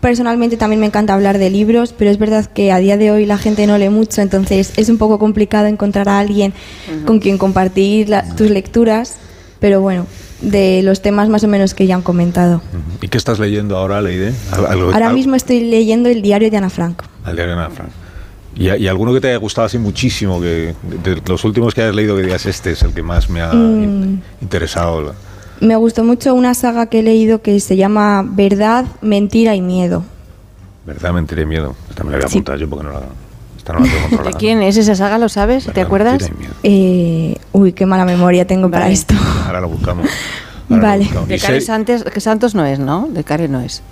[0.00, 3.26] personalmente también me encanta hablar de libros, pero es verdad que a día de hoy
[3.26, 6.52] la gente no lee mucho, entonces es un poco complicado encontrar a alguien
[7.06, 9.16] con quien compartir la- tus lecturas.
[9.60, 10.06] Pero bueno,
[10.40, 12.62] de los temas más o menos que ya han comentado.
[13.02, 17.02] ¿Y qué estás leyendo ahora, algo- Ahora mismo estoy leyendo el diario de Ana Frank.
[17.24, 17.88] Al diario de Ana Frank.
[18.54, 20.40] ¿Y, y alguno que te haya gustado así muchísimo?
[20.40, 23.28] Que, de, de los últimos que hayas leído que digas, este es el que más
[23.28, 24.22] me ha in- Mm.
[24.42, 25.12] interesado.
[25.60, 30.04] Me gustó mucho una saga que he leído que se llama Verdad, Mentira y Miedo.
[30.86, 31.12] ¿Verdad?
[31.12, 31.74] Mentira y miedo.
[31.90, 32.38] Esta me la voy a Sí.
[32.38, 33.00] apuntar yo porque no la,
[33.58, 35.18] esta no la tengo ¿De quién es esa saga?
[35.18, 35.66] ¿Lo sabes?
[35.66, 36.22] ¿Te acuerdas?
[36.22, 36.54] mentira y miedo.
[36.62, 38.94] Eh, uy, qué mala memoria tengo para Vale.
[38.94, 39.14] esto.
[39.46, 40.06] Ahora lo buscamos.
[40.70, 41.04] Ahora lo Vale.
[41.04, 41.28] buscamos.
[41.28, 43.06] De se- Santos, que Santos no es, ¿no?
[43.10, 43.82] De Care no es.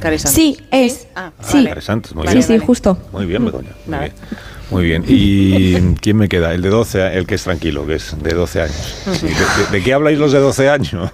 [0.00, 0.34] Care Santos.
[0.34, 1.06] Sí, es.
[1.14, 1.58] Ah, sí.
[1.58, 2.42] Interesante, muy sí, bien.
[2.44, 2.98] sí, justo.
[3.12, 3.70] Muy bien, Begoña.
[3.86, 4.12] Muy bien.
[4.70, 5.04] Muy bien.
[5.06, 6.54] ¿Y quién me queda?
[6.54, 8.94] El de 12, el que es tranquilo, que es de 12 años.
[9.20, 11.10] Sí, ¿De, de- de qué habláis los de 12 años?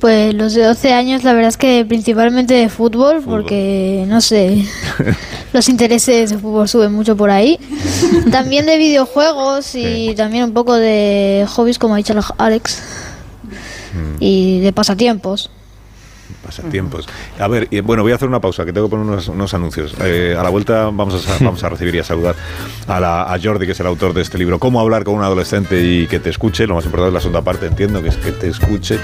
[0.00, 4.64] Pues los de 12 años, la verdad es que principalmente de fútbol, porque no sé,
[5.52, 7.56] los intereses de fútbol suben mucho por ahí.
[8.32, 12.82] También de videojuegos y también un poco de hobbies, como ha dicho Alex,
[14.18, 15.50] y de pasatiempos.
[16.56, 17.08] Pasatiempos.
[17.38, 19.54] A ver, y, bueno, voy a hacer una pausa, que tengo que poner unos, unos
[19.54, 19.94] anuncios.
[20.00, 22.34] Eh, a la vuelta vamos a, vamos a recibir y a saludar
[22.86, 25.22] a, la, a Jordi, que es el autor de este libro, Cómo hablar con un
[25.22, 26.66] adolescente y que te escuche.
[26.66, 28.98] Lo más importante es la segunda parte, entiendo, que es que te escuche.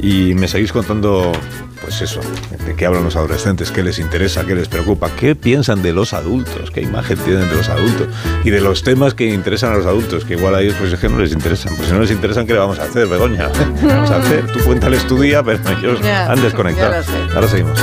[0.00, 1.32] Y me seguís contando,
[1.80, 2.20] pues eso,
[2.66, 6.12] de qué hablan los adolescentes, qué les interesa, qué les preocupa, qué piensan de los
[6.12, 8.08] adultos, qué imagen tienen de los adultos
[8.44, 11.00] y de los temas que interesan a los adultos, que igual a ellos pues es
[11.00, 11.74] que no les interesan.
[11.76, 13.50] Pues si no les interesan, ¿qué le vamos a hacer, Begoña?
[13.80, 14.46] ¿Qué vamos a hacer?
[14.52, 17.02] Tú cuéntales tu día, pero ellos han desconectado.
[17.34, 17.78] Ahora seguimos.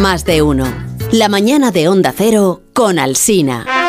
[0.00, 0.66] Más de uno.
[1.12, 3.81] La mañana de Onda Cero con Alsina.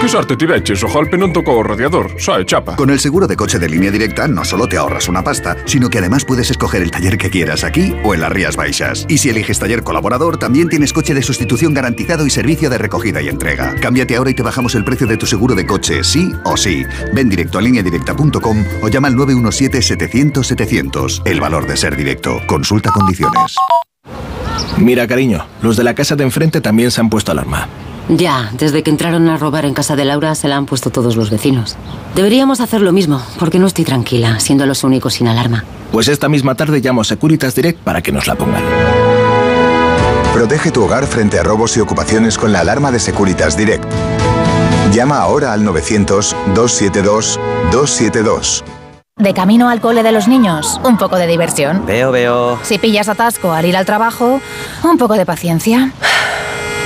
[0.00, 2.78] Que sorte tiveches, o golpe non tocou o radiador, é chapa.
[2.78, 5.90] Con el seguro de coche de línea directa no solo te ahorras una pasta, sino
[5.90, 9.06] que además puedes escoger el taller que quieras aquí o en las Rías Baixas.
[9.08, 13.20] Y si eliges taller colaborador, también tienes coche de sustitución garantizado y servicio de recogida
[13.20, 13.74] y entrega.
[13.82, 16.84] Cámbiate ahora y te bajamos el precio de tu seguro de coche, sí o sí.
[17.12, 21.22] Ven directo a lineadirecta.com o llama al 917-700-700.
[21.24, 22.38] El valor de ser directo.
[22.46, 23.56] Consulta condiciones.
[24.76, 27.66] Mira, cariño, los de la casa de enfrente también se han puesto alarma.
[28.08, 31.16] Ya, desde que entraron a robar en casa de Laura se la han puesto todos
[31.16, 31.76] los vecinos.
[32.14, 35.64] Deberíamos hacer lo mismo, porque no estoy tranquila, siendo los únicos sin alarma.
[35.92, 38.62] Pues esta misma tarde llamo a Securitas Direct para que nos la pongan.
[40.32, 43.84] Protege tu hogar frente a robos y ocupaciones con la alarma de Securitas Direct.
[44.92, 48.62] Llama ahora al 900-272-272.
[49.16, 51.84] De camino al cole de los niños, un poco de diversión.
[51.84, 52.58] Veo, veo.
[52.62, 54.40] Si pillas atasco al ir al trabajo,
[54.84, 55.92] un poco de paciencia.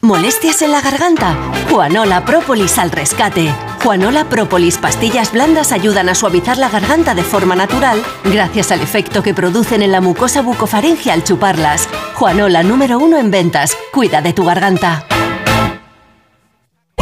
[0.00, 1.36] ¿Molestias en la garganta?
[1.68, 3.52] Juanola Propolis al rescate.
[3.82, 9.24] Juanola Propolis pastillas blandas ayudan a suavizar la garganta de forma natural gracias al efecto
[9.24, 11.88] que producen en la mucosa bucofaringe al chuparlas.
[12.14, 13.76] Juanola número uno en ventas.
[13.92, 15.04] Cuida de tu garganta.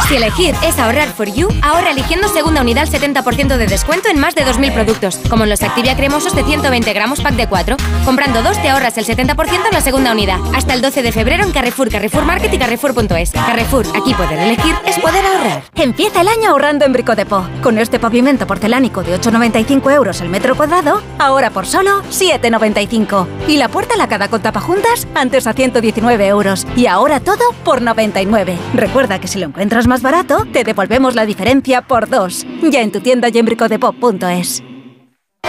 [0.09, 4.21] Si elegir es ahorrar for you, ahorra eligiendo segunda unidad al 70% de descuento en
[4.21, 7.77] más de 2.000 productos, como en los Activia cremosos de 120 gramos pack de 4.
[8.05, 10.39] Comprando dos te ahorras el 70% en la segunda unidad.
[10.55, 13.33] Hasta el 12 de febrero en Carrefour, Carrefour Market y Carrefour.es.
[13.33, 15.65] Carrefour, aquí poder elegir es poder ahorrar.
[15.75, 17.45] Empieza el año ahorrando en Brico de Po.
[17.61, 23.27] Con este pavimento porcelánico de 8,95 euros el metro cuadrado, ahora por solo 7,95.
[23.49, 26.65] Y la puerta lacada con tapajuntas, antes a 119 euros.
[26.77, 28.57] Y ahora todo por 99.
[28.75, 32.47] Recuerda que si lo encuentras más barato, te devolvemos la diferencia por dos.
[32.63, 34.63] Ya en tu tienda y en bricodepop.es.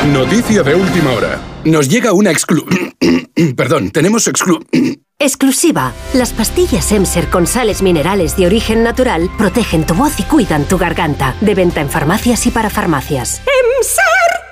[0.05, 1.39] Noticia de última hora.
[1.65, 2.65] Nos llega una exclu...
[3.55, 4.59] Perdón, tenemos exclu...
[5.19, 5.93] Exclusiva.
[6.13, 10.77] Las pastillas Emser con sales minerales de origen natural protegen tu voz y cuidan tu
[10.77, 11.35] garganta.
[11.41, 13.41] De venta en farmacias y para farmacias.
[13.79, 14.03] ¡Emser!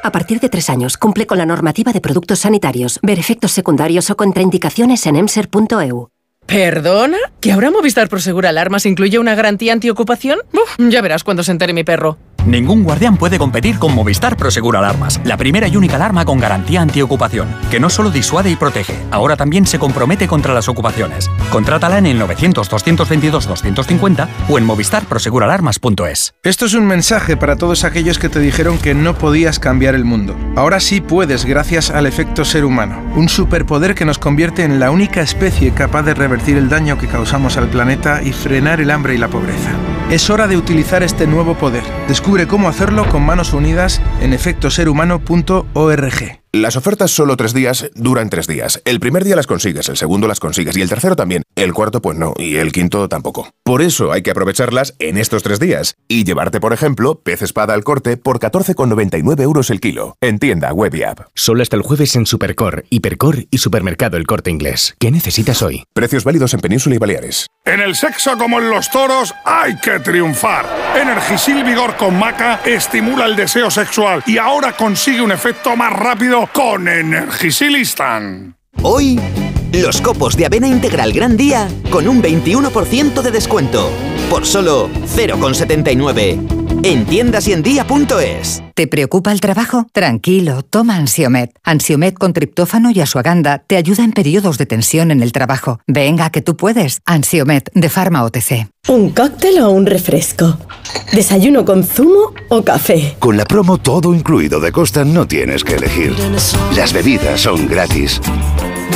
[0.03, 2.99] A partir de tres años, cumple con la normativa de productos sanitarios.
[3.03, 6.09] Ver efectos secundarios o contraindicaciones en emser.eu.
[6.45, 7.17] ¿Perdona?
[7.41, 10.39] ¿Que ahora Movistar Prosegur Alarmas incluye una garantía antiocupación?
[10.53, 12.17] Uf, ya verás cuando se entere mi perro.
[12.45, 16.81] Ningún guardián puede competir con Movistar Prosegur Alarmas, la primera y única alarma con garantía
[16.81, 21.31] antiocupación, que no solo disuade y protege, ahora también se compromete contra las ocupaciones.
[21.51, 26.35] Contrátala en el 900-222-250 o en movistarproseguralarmas.es.
[26.43, 30.05] Esto es un mensaje para todos aquellos que te dijeron que no podías cambiar el
[30.05, 30.35] mundo.
[30.55, 34.91] Ahora sí puedes gracias al efecto ser humano, un superpoder que nos convierte en la
[34.91, 39.15] única especie capaz de revertir el daño que causamos al planeta y frenar el hambre
[39.15, 39.71] y la pobreza.
[40.11, 41.81] Es hora de utilizar este nuevo poder.
[42.07, 46.44] Descubre cómo hacerlo con manos unidas en efectoserhumano.org.
[46.55, 48.81] Las ofertas solo tres días duran tres días.
[48.85, 51.43] El primer día las consigues, el segundo las consigues y el tercero también.
[51.53, 53.49] El cuarto pues no y el quinto tampoco.
[53.63, 57.73] Por eso hay que aprovecharlas en estos tres días y llevarte, por ejemplo, pez espada
[57.73, 60.15] al corte por 14,99 euros el kilo.
[60.21, 61.27] En tienda, web y app.
[61.33, 64.95] Solo hasta el jueves en Supercor, Hipercor y Supermercado El Corte Inglés.
[64.97, 65.83] ¿Qué necesitas hoy?
[65.93, 67.47] Precios válidos en Península y Baleares.
[67.65, 70.67] En el sexo como en los toros hay que triunfar.
[70.95, 76.44] Energisil Vigor con Maca estimula el deseo sexual y ahora consigue un efecto más rápido
[76.53, 78.55] con Energisil Instant.
[78.81, 79.19] Hoy,
[79.73, 83.89] los copos de avena integral Gran Día con un 21% de descuento.
[84.29, 86.64] Por solo 0,79.
[86.85, 88.61] En tiendas y en día.es.
[88.75, 89.87] ¿Te preocupa el trabajo?
[89.91, 91.49] Tranquilo, toma Ansiomet.
[91.63, 95.79] Ansiomet con triptófano y asuaganda te ayuda en periodos de tensión en el trabajo.
[95.87, 96.99] Venga, que tú puedes.
[97.03, 98.67] Ansiomet de Pharma OTC.
[98.87, 100.59] ¿Un cóctel o un refresco?
[101.11, 103.15] ¿Desayuno con zumo o café?
[103.17, 106.13] Con la promo todo incluido de Costa no tienes que elegir.
[106.75, 108.21] Las bebidas son gratis.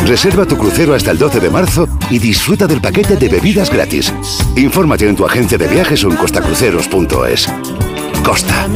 [0.06, 4.14] Reserva tu crucero hasta el 12 de marzo y disfruta del paquete de bebidas gratis.
[4.56, 7.48] Infórmate en tu agencia de viajes o en costacruceros.es.
[8.24, 8.68] Costa.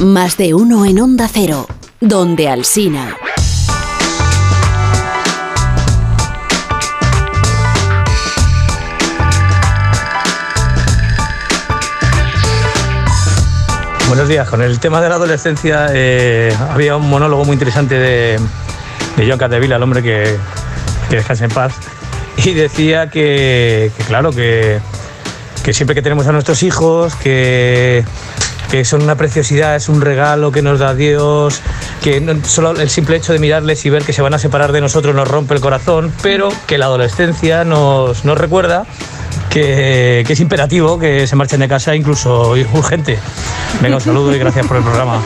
[0.00, 1.68] Más de uno en Onda Cero,
[2.00, 3.16] donde Alsina.
[14.12, 14.46] Buenos días.
[14.46, 18.38] Con el tema de la adolescencia eh, había un monólogo muy interesante de,
[19.16, 20.36] de John el hombre que,
[21.08, 21.72] que descansa en paz,
[22.36, 24.82] y decía que, claro, que,
[25.72, 28.04] siempre que tenemos a nuestros hijos, que,
[28.70, 31.62] que son una preciosidad, es un regalo que nos da Dios,
[32.02, 34.82] que solo el simple hecho de mirarles y ver que se van a separar de
[34.82, 38.84] nosotros nos rompe el corazón, pero que la adolescencia nos, nos recuerda
[39.52, 43.18] que, que es imperativo que se marchen de casa, incluso urgente.
[43.80, 45.20] Venga, un saludo y gracias por el programa.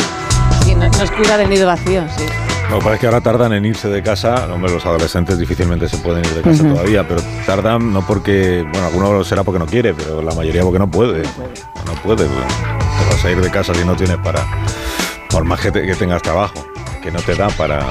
[0.64, 2.24] Sí, no- nos cura del nido vacío, sí.
[2.68, 4.48] Lo que pasa es que ahora tardan en irse de casa.
[4.52, 8.86] Hombre, los adolescentes difícilmente se pueden ir de casa todavía, pero tardan no porque, bueno,
[8.88, 11.22] alguno será porque no quiere, pero la mayoría porque no puede.
[11.22, 12.24] No puede.
[12.26, 12.46] pues,
[13.08, 14.44] Te vas a ir de casa si no tienes para,
[15.30, 16.66] por más que, te- que tengas trabajo,
[17.00, 17.86] que no te da para...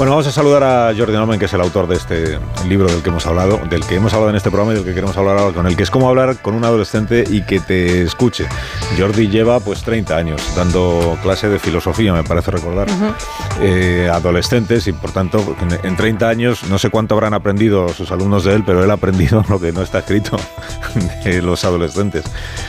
[0.00, 3.02] Bueno, vamos a saludar a Jordi Norman, que es el autor de este libro del
[3.02, 5.36] que hemos hablado, del que hemos hablado en este programa y del que queremos hablar
[5.36, 8.46] ahora con él, que es cómo hablar con un adolescente y que te escuche.
[8.98, 12.88] Jordi lleva pues 30 años dando clase de filosofía, me parece recordar
[13.60, 18.10] eh, adolescentes y por tanto en, en 30 años no sé cuánto habrán aprendido sus
[18.10, 20.38] alumnos de él, pero él ha aprendido lo que no está escrito
[21.24, 22.24] de los adolescentes.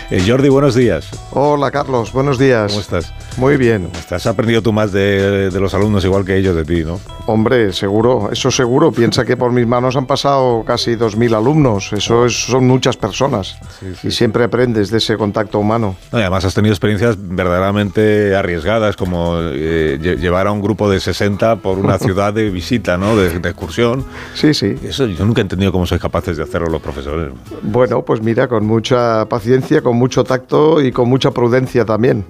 [0.10, 1.08] Eh, Jordi, buenos días.
[1.30, 2.70] Hola Carlos, buenos días.
[2.72, 3.14] ¿Cómo estás?
[3.38, 3.90] Muy bien.
[4.10, 7.00] Has aprendido tú más de, de los alumnos igual que ellos de ti, ¿no?
[7.28, 8.92] Hombre, seguro, eso seguro.
[8.92, 11.94] Piensa que por mis manos han pasado casi 2.000 alumnos.
[11.94, 13.58] Eso es- son muchas personas.
[14.04, 15.96] y siempre aprendes de ese contacto humano.
[16.12, 20.90] No, y además has tenido experiencias verdaderamente arriesgadas, como eh, lle- llevar a un grupo
[20.90, 23.16] de 60 por una ciudad de visita, ¿no?
[23.16, 24.04] De, de excursión.
[24.34, 24.76] Sí, sí.
[24.84, 27.32] Eso yo nunca he entendido cómo sois capaces de hacerlo los profesores.
[27.62, 32.26] Bueno, pues mira, con mucha paciencia, con mucho tacto y con mucha prudencia también.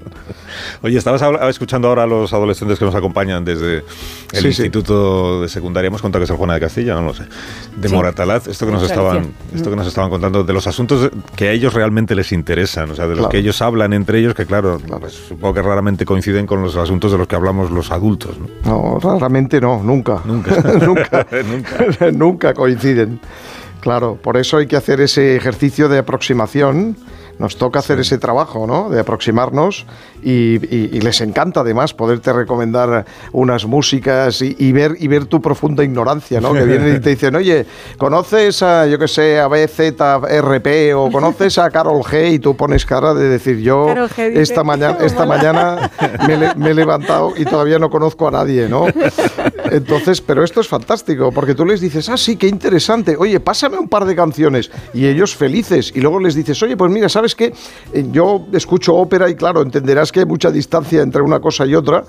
[0.82, 3.84] Oye, estabas escuchando ahora a los adolescentes que nos acompañan desde el
[4.32, 4.48] Sí, sí.
[4.48, 7.24] Instituto de Secundaria, hemos contado que es el Juana de Castilla, no lo sé,
[7.76, 7.94] de Sí.
[7.96, 9.36] Moratalaz, esto que nos estaban, tradición.
[9.56, 12.96] esto que nos estaban contando, de los asuntos que a ellos realmente les interesan, o
[12.96, 13.30] sea, de los Claro.
[13.30, 17.12] que ellos hablan entre ellos, que claro, pues, supongo que raramente coinciden con los asuntos
[17.12, 18.48] de los que hablamos los adultos, ¿no?
[18.66, 20.22] No, raramente no, nunca.
[20.26, 20.62] Nunca.
[20.88, 21.26] nunca.
[22.14, 23.20] nunca coinciden.
[23.82, 26.96] Claro, por eso hay que hacer ese ejercicio de aproximación.
[27.42, 28.90] Nos toca hacer ese trabajo, ¿no?
[28.92, 29.88] De aproximarnos
[30.24, 35.26] y, y- y les encanta además poderte recomendar unas músicas y, y ver y ver
[35.26, 36.54] tu profunda ignorancia, ¿no?
[36.54, 37.66] Que vienen y te dicen, oye,
[37.98, 42.34] ¿conoces a, yo qué sé, a BZRP o conoces a Carol G?
[42.34, 43.88] Y tú pones cara de decir, yo
[44.40, 45.90] esta mañana, esta mañana
[46.28, 48.86] me, le- me he levantado y todavía no conozco a nadie, ¿no?
[49.72, 53.78] Entonces, pero esto es fantástico, porque tú les dices, ah, sí, qué interesante, oye, pásame
[53.78, 57.31] un par de canciones, y ellos felices, y luego les dices, oye, pues mira, ¿sabes
[57.36, 57.54] qué?
[57.94, 61.76] Eh, Yo escucho ópera y claro, entenderás que hay mucha distancia entre una cosa y
[61.76, 62.04] otra,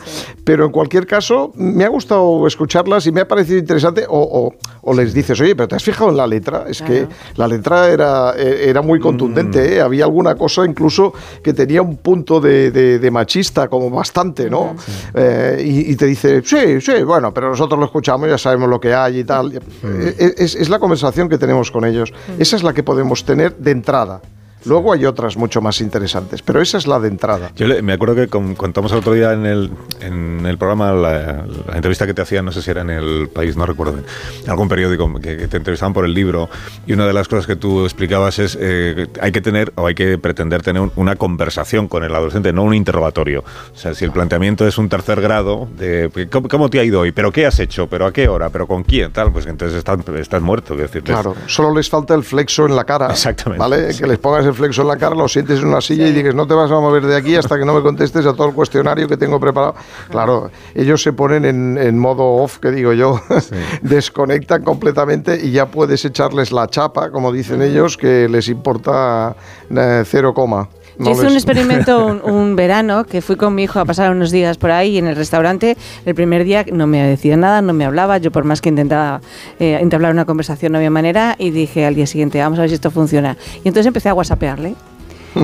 [0.45, 4.55] pero en cualquier caso, me ha gustado escucharlas y me ha parecido interesante, o, o-
[4.85, 6.65] o les dices, oye, pero ¿te has fijado en la letra?
[6.69, 9.81] Es que la letra era, eh, era muy contundente, ¿eh?
[9.81, 14.75] había alguna cosa incluso que tenía un punto de, de- de machista, como bastante, ¿no?
[15.15, 18.81] Eh, y, y te dice, sí, sí, bueno, pero nosotros lo escuchamos, ya sabemos lo
[18.81, 19.53] que hay y tal.
[19.55, 22.13] Eh, Es, es la conversación que tenemos con ellos.
[22.39, 24.21] Esa es la que podemos tener de entrada.
[24.65, 27.51] Luego hay otras mucho más interesantes, pero esa es la de entrada.
[27.57, 30.93] Yo le- me acuerdo que con- contamos el otro día en el, en el programa
[30.93, 33.99] la, la entrevista que te hacían, no sé si era en el país, no recuerdo,
[34.45, 36.49] en algún periódico que, que te entrevistaban por el libro
[36.87, 39.95] y una de las cosas que tú explicabas es eh, hay que tener o hay
[39.95, 43.45] que pretender tener un- una conversación con el adolescente, no un interrogatorio.
[43.75, 47.01] O sea, si el planteamiento es un tercer grado de ¿cómo, cómo te ha ido
[47.01, 47.13] hoy?
[47.13, 47.89] ¿Pero qué has hecho?
[47.89, 48.51] ¿Pero a qué hora?
[48.51, 49.13] ¿Pero con quién?
[49.13, 50.75] Tal, pues entonces estás, estás muerto.
[50.75, 53.09] quiero decir, Claro, solo les falta el flexo en la cara.
[53.11, 53.59] Exactamente.
[53.61, 53.89] ¿Vale?
[53.99, 56.35] Que les pongas el flexo en la cara, lo sientes en una silla y dices,
[56.35, 58.55] no te vas a mover de aquí hasta que no me contestes a todo el
[58.55, 59.75] cuestionario que tengo preparado.
[60.11, 63.21] Claro, ellos se ponen en, en modo off, que digo yo,
[63.83, 69.37] desconectan completamente y ya puedes echarles la chapa, como dicen ellos, que les importa
[69.71, 70.69] eh, cero coma.
[70.99, 74.11] No Yo hice un experimento un, un verano que fui con mi hijo a pasar
[74.11, 75.77] unos días por ahí en el restaurante.
[76.05, 78.19] El primer día no me decía nada, no me hablaba.
[78.19, 79.21] Yo, por más que intentaba
[79.59, 81.35] eh, entablar una conversación, no había manera.
[81.39, 83.37] Y dije al día siguiente, vamos a ver si esto funciona.
[83.65, 84.75] Y entonces empecé a whatsappearle.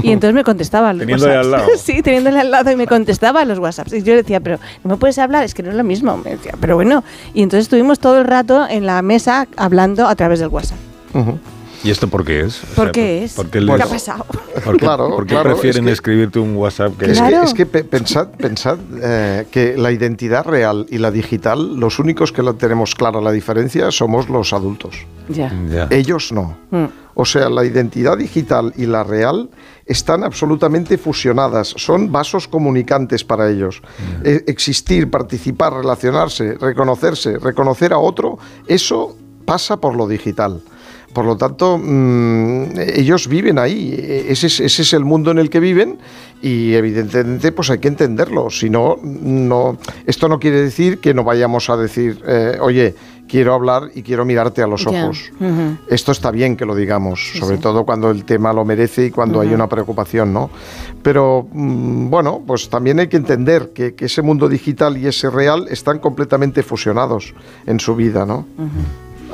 [0.02, 1.46] Y entonces me contestaba los Teniéndole WhatsApps.
[1.46, 1.68] al lado.
[1.78, 3.94] Sí, teniéndole al lado y me contestaba a los WhatsApps.
[3.94, 6.14] Y yo le decía, pero no me puedes hablar, es que no es lo mismo.
[6.18, 7.02] Me decía, pero bueno.
[7.32, 10.76] Y entonces estuvimos todo el rato en la mesa hablando a través del WhatsApp.
[11.14, 11.38] Ujú.
[11.84, 12.62] ¿Y esto por qué es?
[12.62, 13.34] O ¿Por sea, qué es?
[13.34, 14.26] porque ¿Qué les- ha pasado?
[14.64, 17.42] ¿Por qué, Claro, por qué claro, prefieren es que- escribirte un WhatsApp que Es que,
[17.42, 22.32] es que pe- pensad, pensad eh, que la identidad real y la digital, los únicos
[22.32, 25.06] que la tenemos clara la diferencia somos los adultos.
[25.28, 25.52] Ya.
[25.90, 26.56] Ellos no.
[26.70, 26.86] Mm.
[27.14, 29.50] O sea, la identidad digital y la real
[29.86, 33.82] están absolutamente fusionadas, son vasos comunicantes para ellos.
[34.24, 40.60] E- existir, participar, relacionarse, reconocerse, reconocer a otro, eso pasa por lo digital.
[41.12, 43.94] Por lo tanto, mm, ellos viven ahí,
[44.28, 45.98] ese es, ese es el mundo en el que viven
[46.42, 48.50] y evidentemente pues hay que entenderlo.
[48.50, 52.94] Si no, no, esto no quiere decir que no vayamos a decir, eh, oye,
[53.26, 55.32] quiero hablar y quiero mirarte a los ojos.
[55.88, 57.62] Esto está bien que lo digamos, Sí, sobre sí.
[57.62, 60.50] todo cuando el tema lo merece y cuando hay una preocupación, ¿no?
[61.02, 65.30] Pero mm, bueno, pues también hay que entender que, que ese mundo digital y ese
[65.30, 67.34] real están completamente fusionados
[67.66, 68.46] en su vida, ¿no?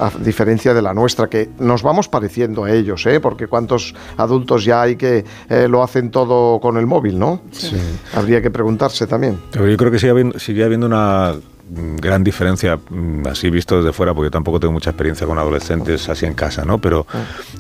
[0.01, 3.21] A diferencia de la nuestra, que nos vamos pareciendo a ellos, ¿eh?
[3.21, 7.41] Porque cuántos adultos ya hay que eh, lo hacen todo con el móvil, ¿no?
[7.53, 7.77] Sí.
[8.15, 9.39] Habría que preguntarse también.
[9.51, 11.35] Pero yo creo que sigue habiendo, sigue habiendo una
[11.71, 16.27] gran diferencia, mm, así visto desde fuera, porque tampoco tengo mucha experiencia con adolescentes así
[16.27, 16.79] en casa, ¿no?
[16.79, 17.07] Pero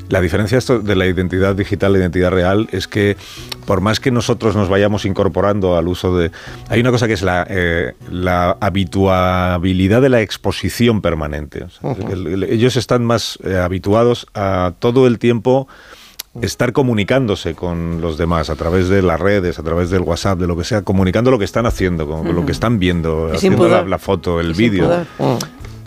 [0.09, 3.17] la diferencia esto de la identidad digital la identidad real es que
[3.67, 6.31] por más que nosotros nos vayamos incorporando al uso de...
[6.69, 11.65] Hay una cosa que es la, eh, la habituabilidad de la exposición permanente.
[11.65, 11.97] O sea,
[12.49, 15.67] ellos están más eh, habituados a todo el tiempo
[16.43, 20.47] estar comunicándose con los demás a través de las redes, a través del WhatsApp, de
[20.47, 23.69] lo que sea, comunicando lo que están haciendo, con lo que están viendo, Y haciendo
[23.69, 25.07] la, la foto, el vídeo.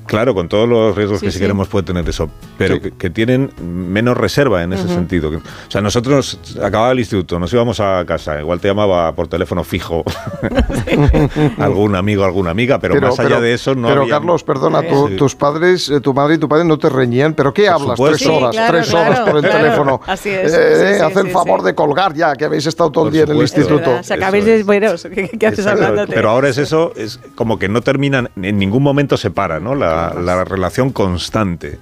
[0.08, 1.44] Claro, con todos los riesgos Sí, que si sí.
[1.44, 5.30] queremos puede tener eso, pero que, que tienen menos reserva en ese sentido.
[5.30, 9.64] O sea, nosotros acababa el instituto, nos íbamos a casa, igual te llamaba por teléfono
[9.64, 10.04] fijo
[11.60, 15.08] algún amigo, alguna amiga, pero, más allá de eso no Pero había- Carlos, perdona, tu-
[15.10, 15.16] Sí.
[15.16, 17.98] tus padres, eh, tu madre y tu padre no te reñían, pero ¿qué Por hablas?
[17.98, 18.18] supuesto.
[18.18, 19.58] Tres Sí, horas, claro, tres claro, horas por el claro.
[19.64, 20.02] teléfono.
[20.08, 21.66] Así es, Eh, sí, eh, sí, haz el favor sí.
[21.68, 23.98] de colgar ya, que habéis estado todo el día en el instituto.
[24.00, 24.66] O sea, acabéis de.
[25.14, 26.14] ¿Qué, qué haces Exacto, hablándote?
[26.14, 29.76] Pero ahora es eso, es como que no terminan, en ningún momento se para, ¿no?
[29.76, 31.80] La, la relación constante.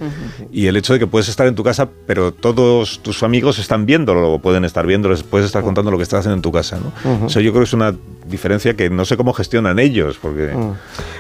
[0.52, 3.86] Y el hecho de que puedes estar en tu casa, pero todos tus amigos están
[3.86, 6.78] viéndolo, o pueden estar viéndolo, puedes estar contando lo que estás haciendo en tu casa,
[6.78, 7.12] ¿no?
[7.12, 7.26] Ujú.
[7.28, 7.96] Eso yo creo que es una
[8.28, 10.54] diferencia que no sé cómo gestionan ellos, porque...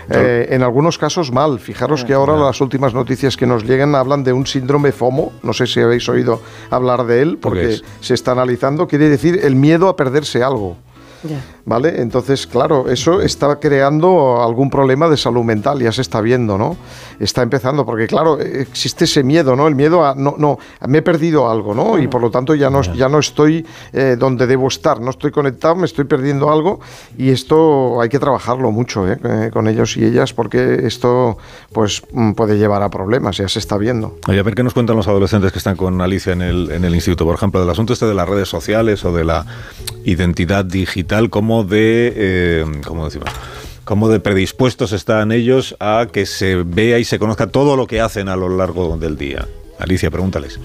[0.09, 1.59] Eh, en algunos casos mal.
[1.59, 5.33] Fijaros que ahora las últimas noticias que nos llegan hablan de un síndrome FOMO.
[5.43, 8.87] No sé si habéis oído hablar de él, ¿Por qué porque se está analizando.
[8.87, 10.77] Quiere decir el miedo a perderse algo.
[11.27, 11.43] Ya.
[11.65, 12.01] ¿Vale?
[12.01, 16.77] Entonces, claro, eso está creando algún problema de salud mental, ya se está viendo, ¿no?
[17.19, 19.67] Está empezando, porque claro, existe ese miedo, ¿no?
[19.67, 21.97] El miedo a, no, no, me he perdido algo, ¿no?
[21.97, 25.31] Y por lo tanto ya no, ya no estoy eh, donde debo estar, no estoy
[25.31, 26.79] conectado, me estoy perdiendo algo
[27.17, 29.17] y esto hay que trabajarlo mucho ¿eh?
[29.23, 31.37] Eh, con ellos y ellas porque esto
[31.71, 34.17] pues mm, puede llevar a problemas, ya se está viendo.
[34.27, 36.85] Oye, a ver qué nos cuentan los adolescentes que están con Alicia en el, en
[36.85, 39.45] el instituto, por ejemplo, del asunto este de las redes sociales o de la
[40.05, 43.29] identidad digital, como de, eh, ¿cómo decimos?
[43.83, 48.01] Como de predispuestos están ellos a que se vea y se conozca todo lo que
[48.01, 49.47] hacen a lo largo del día.
[49.79, 50.59] Alicia, pregúntales.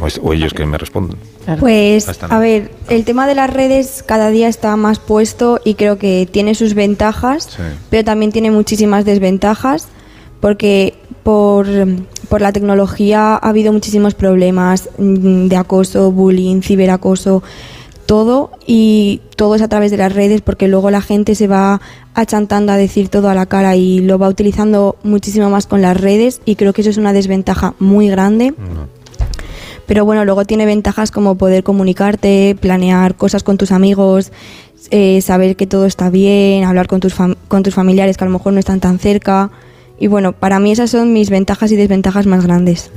[0.00, 1.18] O, es- o ellos que me responden.
[1.60, 5.98] Pues, a ver, el tema de las redes cada día está más puesto y creo
[5.98, 7.62] que tiene sus ventajas, Sí.
[7.90, 9.88] pero también tiene muchísimas desventajas
[10.40, 11.66] porque por,
[12.28, 17.42] por la tecnología ha habido muchísimos problemas mm, de acoso, bullying, ciberacoso,
[18.06, 21.80] todo y todo es a través de las redes porque luego la gente se va
[22.14, 26.00] achantando a decir todo a la cara y lo va utilizando muchísimo más con las
[26.00, 28.54] redes y creo que eso es una desventaja muy grande.
[29.86, 34.32] Pero bueno, luego tiene ventajas como poder comunicarte, planear cosas con tus amigos,
[34.90, 38.32] eh, saber que todo está bien, hablar con tus, con tus familiares que a lo
[38.32, 39.50] mejor no están tan cerca.
[39.98, 42.90] Y bueno, para mí esas son mis ventajas y desventajas más grandes.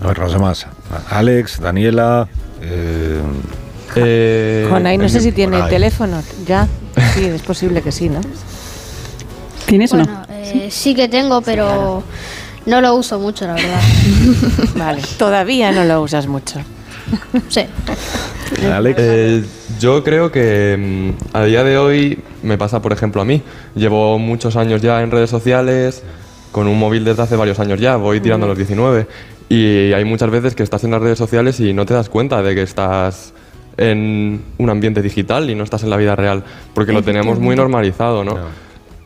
[0.00, 0.66] A ver, los demás.
[1.10, 2.28] Alex, Daniela.
[2.62, 5.70] Eh, Jonay, no sé si tiene Jonay.
[5.70, 6.66] teléfono ya.
[7.14, 8.20] Sí, es posible que sí, ¿no?
[9.66, 12.02] ¿Tienes Bueno, eh, sí que tengo, pero
[12.66, 13.80] no lo uso mucho, la verdad.
[14.76, 16.60] Vale, todavía no lo usas mucho.
[17.48, 17.62] Sí.
[18.60, 19.44] Eh,
[19.80, 23.42] yo creo que mm, a día de hoy me pasa, por ejemplo, a mí.
[23.74, 26.02] Llevo muchos años ya en redes sociales,
[26.52, 29.06] con un móvil desde hace varios años ya, voy tirando a los 19.
[29.52, 32.42] Y hay muchas veces que estás en las redes sociales y no te das cuenta
[32.42, 33.34] de que estás
[33.76, 36.42] en un ambiente digital y no estás en la vida real,
[36.74, 38.34] porque lo tenemos muy normalizado, ¿no?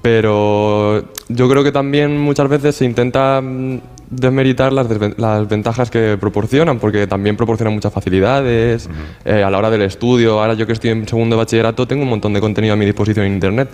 [0.02, 5.91] Pero yo creo que también muchas veces se intenta mm, desmeritar las, desven- las ventajas
[5.91, 8.89] que proporcionan, porque también proporcionan muchas facilidades
[9.25, 10.41] eh, a la hora del estudio.
[10.41, 12.84] Ahora yo que estoy en segundo de bachillerato tengo un montón de contenido a mi
[12.84, 13.68] disposición en Internet.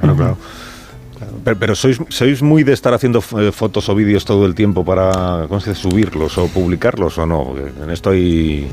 [0.00, 0.36] Claro, claro.
[1.46, 4.84] Pero, pero sois, sois muy de estar haciendo eh, fotos o vídeos todo el tiempo
[4.84, 5.82] para ¿cómo se dice?
[5.82, 7.44] subirlos o publicarlos o no.
[7.44, 8.68] Porque en esto hay.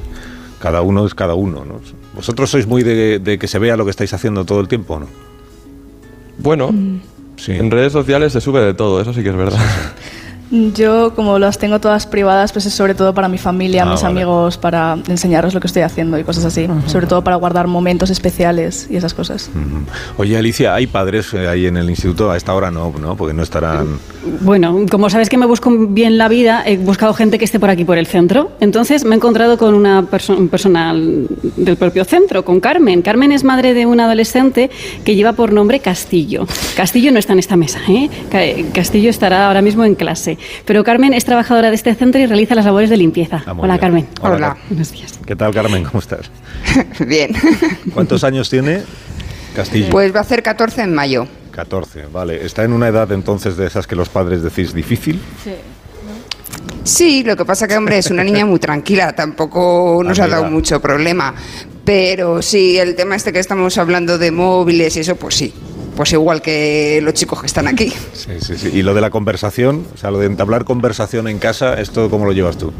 [0.57, 1.81] Cada uno es cada uno, ¿no?
[2.15, 4.95] ¿Vosotros sois muy de, de que se vea lo que estáis haciendo todo el tiempo
[4.95, 5.07] o no?
[6.39, 6.73] Bueno,
[7.47, 9.59] en redes sociales se sube de todo, eso sí que es verdad.
[10.75, 14.03] Yo, como las tengo todas privadas, pues es sobre todo para mi familia, Ah, mis
[14.03, 14.21] vale.
[14.21, 16.67] amigos, para enseñarles lo que estoy haciendo y cosas así.
[16.85, 19.49] Sobre todo para guardar momentos especiales y esas cosas.
[20.17, 22.29] Oye, Alicia, ¿hay padres eh, ahí en el instituto?
[22.29, 23.15] A esta hora no, ¿no?
[23.15, 23.97] Porque no estarán...
[24.41, 27.71] Bueno, como sabes que me busco bien la vida, he buscado gente que esté por
[27.71, 28.51] aquí, por el centro.
[28.59, 33.01] Entonces me he encontrado con una perso- un personal del propio centro, con Carmen.
[33.01, 34.69] Carmen es madre de un adolescente
[35.03, 36.45] que lleva por nombre Castillo.
[36.77, 38.09] Castillo no está en esta mesa, ¿eh?
[38.29, 40.37] Ca- Castillo estará ahora mismo en clase.
[40.65, 43.43] Pero Carmen es trabajadora de este centro y realiza las labores de limpieza.
[43.45, 43.79] Ah, Hola, bien.
[43.79, 44.07] Carmen.
[44.21, 45.19] Hola, Buenos días.
[45.25, 45.83] ¿Qué tal, Carmen?
[45.83, 46.29] ¿Cómo estás?
[47.07, 47.31] Bien.
[47.93, 48.83] ¿Cuántos años tiene
[49.55, 49.89] Castillo?
[49.89, 51.27] Pues va a hacer 14 en mayo.
[51.51, 52.45] 14, vale.
[52.45, 55.21] ¿Está en una edad entonces de esas que los padres decís difícil?
[56.83, 60.45] Sí, lo que pasa que, hombre, es una niña muy tranquila, tampoco nos ha dado
[60.45, 61.33] mucho problema.
[61.85, 65.53] Pero sí, el tema este que estamos hablando de móviles y eso, pues sí.
[65.95, 67.93] Pues igual que los chicos que están aquí.
[68.13, 68.69] Sí, sí, sí.
[68.73, 69.85] ¿Y lo de la conversación?
[69.93, 72.73] O sea, lo de entablar conversación en casa, ¿esto cómo lo llevas tú?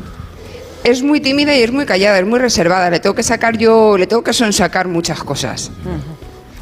[0.84, 2.90] Es muy tímida y es muy callada, es muy reservada.
[2.90, 5.72] Le tengo que sacar yo, le tengo que sonsacar muchas cosas.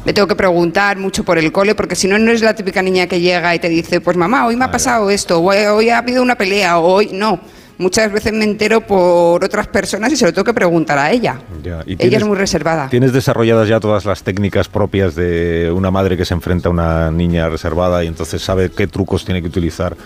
[0.04, 2.82] Le tengo que preguntar mucho por el cole, porque si no, no es la típica
[2.82, 5.58] niña que llega y te dice, pues mamá, hoy me ha pasado esto, o hoy,
[5.58, 7.40] hoy ha habido una pelea, o hoy no.
[7.82, 11.38] Muchas veces me entero por otras personas y se lo tengo que preguntar a ella.
[11.62, 12.88] Ya, ¿y Ella tienes- es muy reservada.
[12.88, 17.10] ¿Tienes desarrolladas ya todas las técnicas propias de una madre que se enfrenta a una
[17.10, 19.96] niña reservada y entonces sabe qué trucos tiene que utilizar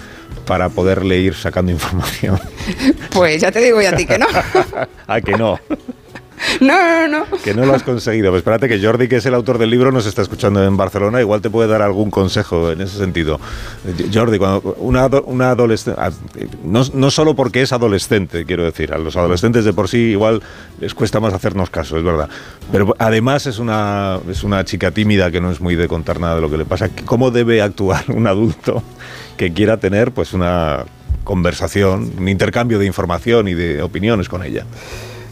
[0.47, 2.41] para poderle ir sacando información?
[3.13, 4.27] Pues ya te digo yo a ti que no.
[5.07, 5.61] ah, que no,
[6.61, 7.37] No, no, no.
[7.45, 8.31] que no lo has conseguido.
[8.31, 11.21] Pues espérate que Jordi, que es el autor del libro, nos está escuchando en Barcelona,
[11.21, 13.41] igual te puede dar algún consejo en ese sentido.
[13.87, 16.01] Eh, Jordi, cuando una, ado- una adolescente,
[16.65, 20.43] no, no solo porque es adolescente, quiero decir, a los adolescentes de por sí igual
[20.81, 22.29] les cuesta más hacernos caso, es verdad.
[22.73, 26.37] Pero además es una, es una chica tímida que no es muy de contar nada
[26.37, 26.89] de lo que le pasa.
[27.05, 28.83] ¿Cómo debe actuar un adulto
[29.37, 30.85] que quiera tener pues una
[31.25, 34.65] conversación, un intercambio de información y de opiniones con ella?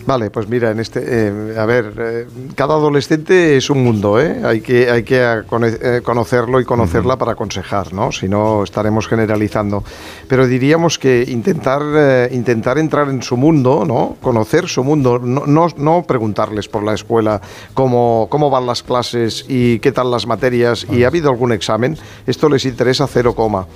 [0.07, 4.43] Vale, pues mira, en este, eh, a ver, eh, cada adolescente es un mundo, ¿eh?
[4.45, 8.13] Hay que, hay que eh, conocerlo y conocerla para aconsejar, ¿no?
[8.13, 9.83] Si no, estaremos generalizando.
[10.29, 14.17] Pero diríamos que intentar, eh, intentar entrar en su mundo, ¿no?
[14.21, 17.41] Conocer su mundo, no, no, no preguntarles por la escuela
[17.73, 21.97] cómo, cómo van las clases y qué tal las materias y ha habido algún examen.
[22.27, 23.67] Esto les interesa cero coma.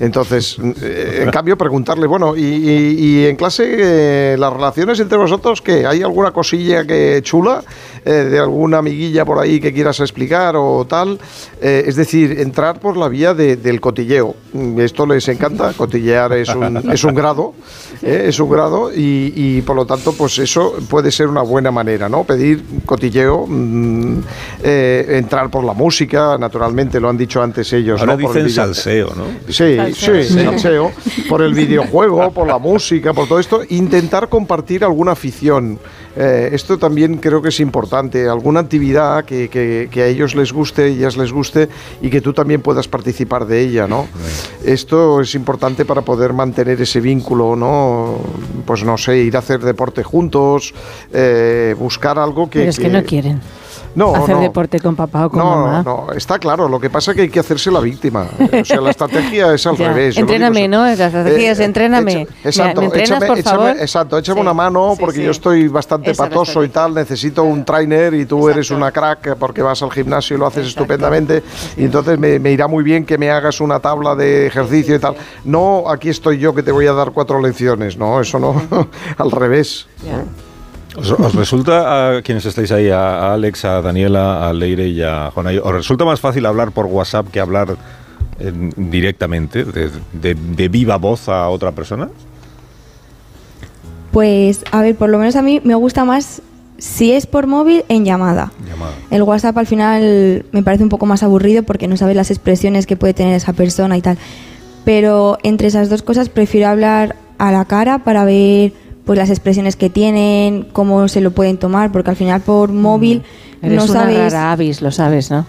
[0.00, 5.18] Entonces, eh, en cambio, preguntarle, bueno, y, y- y en clase eh, las relaciones entre
[5.18, 5.86] vosotros, ¿qué?
[5.86, 7.62] ¿Hay alguna cosilla que chula
[8.04, 11.18] eh, de alguna amiguilla por ahí que quieras explicar o tal?
[11.60, 14.34] Eh, es decir, entrar por la vía de- del cotilleo.
[14.52, 17.54] Mm, Esto les encanta, cotillear es un, es un grado,
[18.02, 18.24] ¿eh?
[18.28, 22.08] es un grado y, y, por lo tanto, pues eso puede ser una buena manera,
[22.08, 22.24] ¿no?
[22.24, 24.18] Pedir cotilleo, mm,
[24.62, 28.22] eh, entrar por la música, naturalmente, lo han dicho antes ellos, Ahora ¿no?
[28.22, 29.24] Por el dicen salseo, ¿no?
[29.48, 30.22] Sí, Salseo.
[30.22, 30.92] sí, salseo.
[31.28, 33.60] Por el videojuego, por la música, por todo esto.
[33.68, 35.78] Intentar compartir alguna afición.
[36.16, 38.28] Eh, esto también creo que es importante.
[38.28, 41.68] Alguna actividad que, que- que a ellos les guste, ellas les guste
[42.02, 44.08] y que tú también puedas participar de ella, ¿no?
[44.64, 48.18] Esto es importante para poder mantener ese vínculo, ¿no?
[48.66, 50.74] Pues no sé, ir a hacer deporte juntos,
[51.12, 52.58] eh, buscar algo que...
[52.60, 53.40] Pero es que no quieren.
[53.94, 54.42] No, hacer no.
[54.42, 55.82] deporte con papá o con No, mamá.
[55.82, 56.68] no, está claro.
[56.68, 58.26] Lo que pasa es que hay que hacerse la víctima.
[58.60, 59.88] O sea, la estrategia es al Ya.
[59.88, 60.16] revés.
[60.16, 60.84] Entréname, ¿no?
[60.84, 62.22] La estrategia es entréname.
[62.22, 63.70] echa- exacto, ¿me entrenas, échame, por échame- favor?
[63.80, 65.24] exacto, échame Sí, una mano sí, porque sí.
[65.24, 69.36] yo estoy bastante Esa patoso y tal, necesito un trainer y tú eres una crack
[69.36, 71.42] porque vas al gimnasio y lo haces estupendamente
[71.76, 74.98] y entonces me, me irá muy bien que me hagas una tabla de ejercicio y
[74.98, 75.14] tal.
[75.44, 78.60] No, aquí estoy yo que te voy a dar cuatro lecciones, no, eso no,
[79.18, 79.86] al revés.
[80.96, 85.30] ¿Os, os resulta a quienes estáis ahí, a, Alex, a Daniela, a Leire y a
[85.30, 87.76] Juana, os resulta más fácil hablar por WhatsApp que hablar
[88.40, 92.08] eh, directamente, de, de- de viva voz a otra persona?
[94.12, 96.42] Pues, a ver, por lo menos a mí me gusta más
[96.78, 98.50] si es por móvil en llamada.
[99.10, 102.86] El WhatsApp al final me parece un poco más aburrido porque no sabes las expresiones
[102.86, 104.16] que puede tener esa persona y tal.
[104.84, 108.72] Pero entre esas dos cosas prefiero hablar a la cara para ver
[109.10, 113.24] pues las expresiones que tienen, cómo se lo pueden tomar, porque al final por móvil
[113.60, 114.32] Eres no una sabes.
[114.32, 115.46] rara avis, lo sabes, ¿no?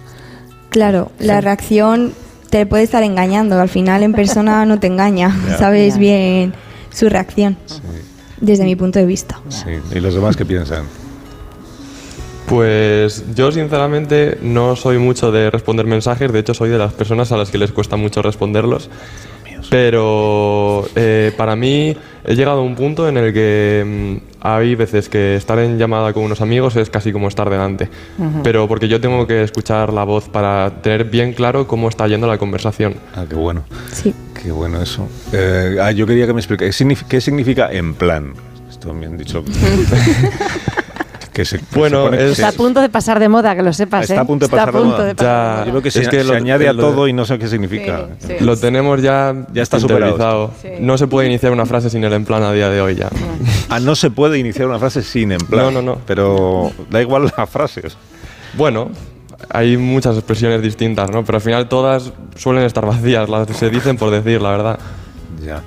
[0.72, 2.12] Claro, la reacción
[2.50, 6.56] te puede estar engañando, al final en persona no te engaña, sabes bien
[6.92, 7.56] su reacción,
[8.40, 9.40] desde mi punto de vista.
[9.50, 9.70] Sí.
[9.94, 10.86] ¿Y los demás qué piensan?
[12.48, 17.32] Pues yo sinceramente no soy mucho de responder mensajes, de hecho soy de las personas
[17.32, 18.90] a las que les cuesta mucho responderlos.
[19.72, 25.08] Pero eh, para mí he llegado a un punto en el que mm, hay veces
[25.08, 27.88] que estar en llamada con unos amigos es casi como estar delante.
[28.44, 32.28] Pero porque yo tengo que escuchar la voz para tener bien claro cómo está yendo
[32.28, 32.96] la conversación.
[33.16, 33.64] Ah, qué bueno.
[33.94, 34.14] Sí.
[34.44, 35.08] Qué bueno eso.
[35.32, 36.66] Eh, ah, yo quería que me explique.
[36.66, 38.34] ¿Qué significa, qué significa en plan?
[38.70, 39.42] Esto me han dicho.
[41.34, 43.62] que se, que Bueno, se pone- es- Está a punto de pasar de moda, que
[43.64, 44.02] lo sepas.
[44.04, 44.18] Está ¿eh?
[44.20, 45.06] a punto de Está pasar a de punto moda.
[45.08, 47.08] de pasar de Yo creo que se, Es que se lo- añade a lo- todo
[47.08, 48.08] y no sé qué significa.
[48.42, 50.52] Lo tenemos ya, Ya está superado.
[50.80, 53.10] No se puede iniciar una frase sin el en plan a día de hoy ya.
[53.70, 55.66] Ah, no se puede iniciar una frase sin en plan.
[55.66, 55.98] No, no, no.
[56.06, 57.82] Pero da igual la frase.
[58.54, 58.90] Bueno,
[59.50, 61.24] hay muchas expresiones distintas, ¿no?
[61.24, 64.80] Pero al final todas suelen estar vacías, las se dicen por decir, la verdad.
[65.46, 65.62] Ya.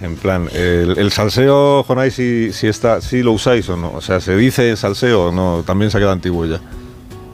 [0.00, 3.92] En plan, el, el salseo, Jonay, si, si, está, si lo usáis o no.
[3.94, 5.62] O sea, ¿se dice salseo o no?
[5.66, 6.60] También se ha quedado antiguo ya.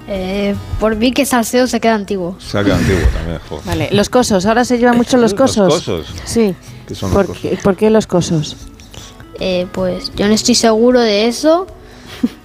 [0.08, 2.36] Eh, por mí que salseo se queda antiguo.
[2.39, 3.65] Se ha quedado antiguo también, joder.
[3.66, 4.47] Vale, los cosos.
[4.47, 5.74] Ahora se llevan mucho los Los cosos.
[5.74, 6.07] cosos.
[6.24, 6.55] Sí.
[6.86, 8.57] ¿Qué son ¿Por, los qué, por qué los cosos?
[9.41, 11.66] Eh, pues yo no estoy seguro de eso,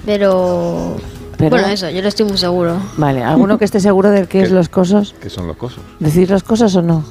[0.05, 0.97] pero,
[1.37, 2.79] Pero- Bueno, eso, yo no estoy muy seguro.
[2.97, 5.13] Vale, ¿alguno que esté seguro de qué es los cosos?
[5.21, 5.81] ¿Qué son los cosos?
[5.99, 7.03] ¿Decir los cosas o no?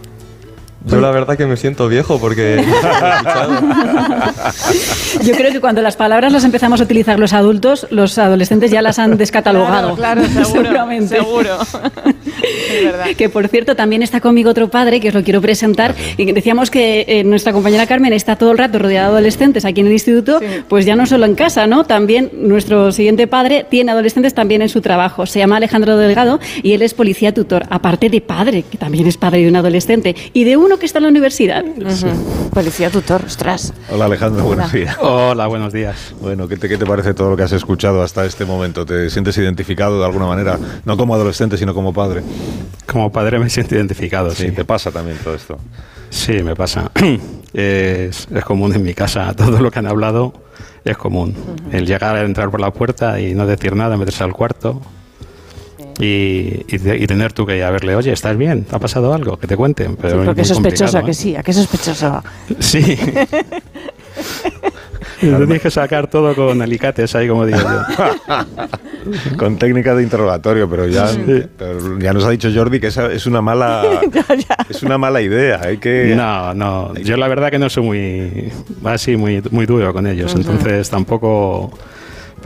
[0.86, 2.64] Yo la verdad que me siento viejo porque...
[5.22, 8.82] Yo creo que cuando las palabras las empezamos a utilizar los adultos, los adolescentes ya
[8.82, 9.96] las han descatalogado.
[9.96, 11.16] Claro, claro, seguro, Seguramente.
[11.16, 11.58] seguro.
[13.16, 15.94] Que por cierto, también está conmigo otro padre que os lo quiero presentar.
[16.16, 19.80] Y decíamos que eh, nuestra compañera Carmen está todo el rato rodeada de adolescentes aquí
[19.80, 21.84] en el instituto, pues ya no solo en casa, ¿no?
[21.84, 25.26] También nuestro siguiente padre tiene adolescentes también en su trabajo.
[25.26, 29.16] Se llama Alejandro Delgado y él es policía tutor, aparte de padre, que también es
[29.16, 31.64] padre de un adolescente, y de uno que está en la universidad.
[32.52, 33.72] Policía tutor, ostras.
[33.90, 34.78] Hola Alejandro, buenos Hola.
[34.78, 34.96] días.
[35.00, 36.14] Hola, buenos días.
[36.20, 38.84] Bueno, ¿qué te, ¿qué te parece todo lo que has escuchado hasta este momento?
[38.86, 40.58] ¿Te sientes identificado de alguna manera?
[40.84, 42.22] No como adolescente, sino como padre.
[42.86, 44.50] Como padre me siento identificado, sí.
[44.50, 45.58] ¿Te pasa también todo esto?
[46.10, 46.90] Sí, me pasa.
[47.52, 49.32] es, es común en mi casa.
[49.36, 50.32] Todo lo que han hablado
[50.84, 51.34] es común.
[51.72, 54.80] El llegar a entrar por la puerta y no decir nada, meterse al cuarto.
[55.98, 58.66] Y, y te- y tener tú que ir a verle, oye, ¿estás bien?
[58.70, 59.38] ¿Ha pasado algo?
[59.38, 59.96] Que te cuenten.
[59.96, 62.22] Pero Sí, porque es muy sospechosa, que sí, a es sospechosa.
[62.58, 62.98] Sí.
[65.20, 68.36] Te tienes que sacar todo con alicates ahí, como digo yo.
[69.38, 71.08] Con técnica de interrogatorio, pero ya,
[71.56, 73.84] pero ya nos ha dicho Jordi que esa es una mala,
[74.68, 75.60] es una mala idea.
[75.62, 76.92] Hay que No, no.
[76.96, 78.52] Yo la verdad que no soy muy
[78.84, 81.70] así muy muy duro con ellos, entonces tampoco.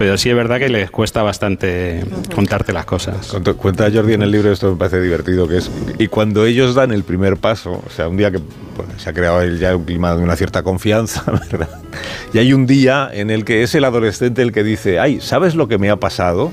[0.01, 2.03] Pero sí es verdad que les cuesta bastante
[2.35, 3.31] contarte las cosas.
[3.59, 6.91] Cuenta- Jordi en el libro, esto me parece divertido, que es, y cuando ellos dan
[6.91, 10.17] el primer paso, o sea, un día que bueno, se ha creado ya un clima
[10.17, 11.69] de una cierta confianza, ¿verdad?
[12.33, 15.55] Y hay un día en el que es el adolescente el que dice, ay, ¿sabes
[15.55, 16.51] lo que me ha pasado?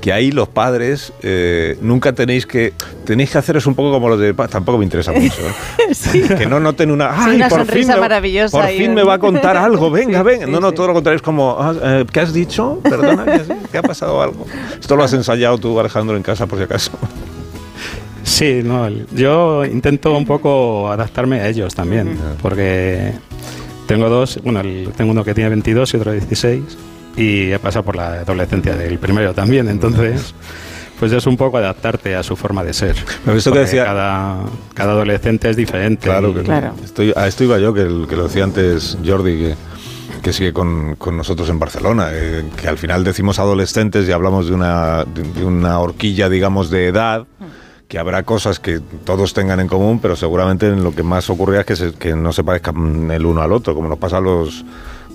[0.00, 2.72] Que ahí los padres eh, nunca tenéis que
[3.04, 6.22] tenéis que haceros un poco como los de tampoco me interesa mucho ¿eh?
[6.38, 8.94] que no noten una Sí, ay una por fin sonrisa me- maravillosa por ahí, fin
[8.94, 10.76] me va a contar algo venga Sí, venga sí, no no sí.
[10.76, 12.78] todo lo contrario es como "Ah, eh, ¿qué has dicho?
[12.82, 14.46] perdona ¿qué, has- qué ha pasado algo?
[14.80, 16.92] esto lo has ensayado tú Alejandro en casa por si acaso
[18.22, 23.12] Sí, no, yo intento un poco adaptarme a ellos también, porque
[23.86, 24.60] tengo dos, bueno,
[24.96, 26.62] tengo uno que tiene 22 y otro 16,
[27.18, 30.34] y he pasado por la adolescencia del primero también, entonces,
[30.98, 32.96] pues es un poco adaptarte a su forma de ser.
[33.24, 34.36] Pero eso que decía- Cada,
[34.74, 36.08] cada adolescente es diferente.
[36.08, 36.42] Claro, que
[36.84, 39.54] Estoy, a esto iba yo, que, el- que lo decía antes Jordi, que,
[40.22, 44.48] que sigue con, con nosotros en Barcelona, eh, que al final decimos adolescentes y hablamos
[44.48, 47.26] de una, de, de una horquilla, digamos, de edad,
[47.86, 51.60] que habrá cosas que todos tengan en común, pero seguramente en lo que más ocurre
[51.60, 54.20] es que, se- que no se parezcan el uno al otro, como nos pasa a
[54.20, 54.64] los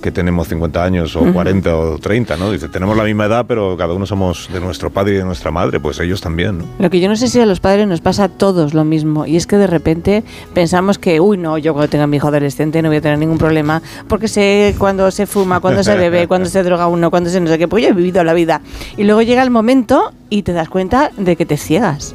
[0.04, 1.34] que tenemos 50 años o Ujú.
[1.34, 2.52] 40 o 30, ¿no?
[2.52, 5.50] Dice, tenemos la misma edad, pero cada uno somos de nuestro padre y de nuestra
[5.50, 6.66] madre, pues ellos también, ¿no?
[6.78, 9.26] Lo que yo no sé si a los padres nos pasa a todos lo mismo.
[9.26, 10.24] Y es que de repente
[10.54, 13.38] pensamos que, uy, no, yo cuando tenga mi hijo adolescente no voy a tener ningún
[13.38, 13.82] problema.
[14.10, 17.48] Porque sé cuando se fuma, cuando se bebe, cuando se droga uno, cuando se no
[17.48, 17.68] sé qué.
[17.70, 18.62] Pues yo he vivido la vida.
[18.98, 22.14] Y luego llega el momento y te das cuenta de que te ciegas.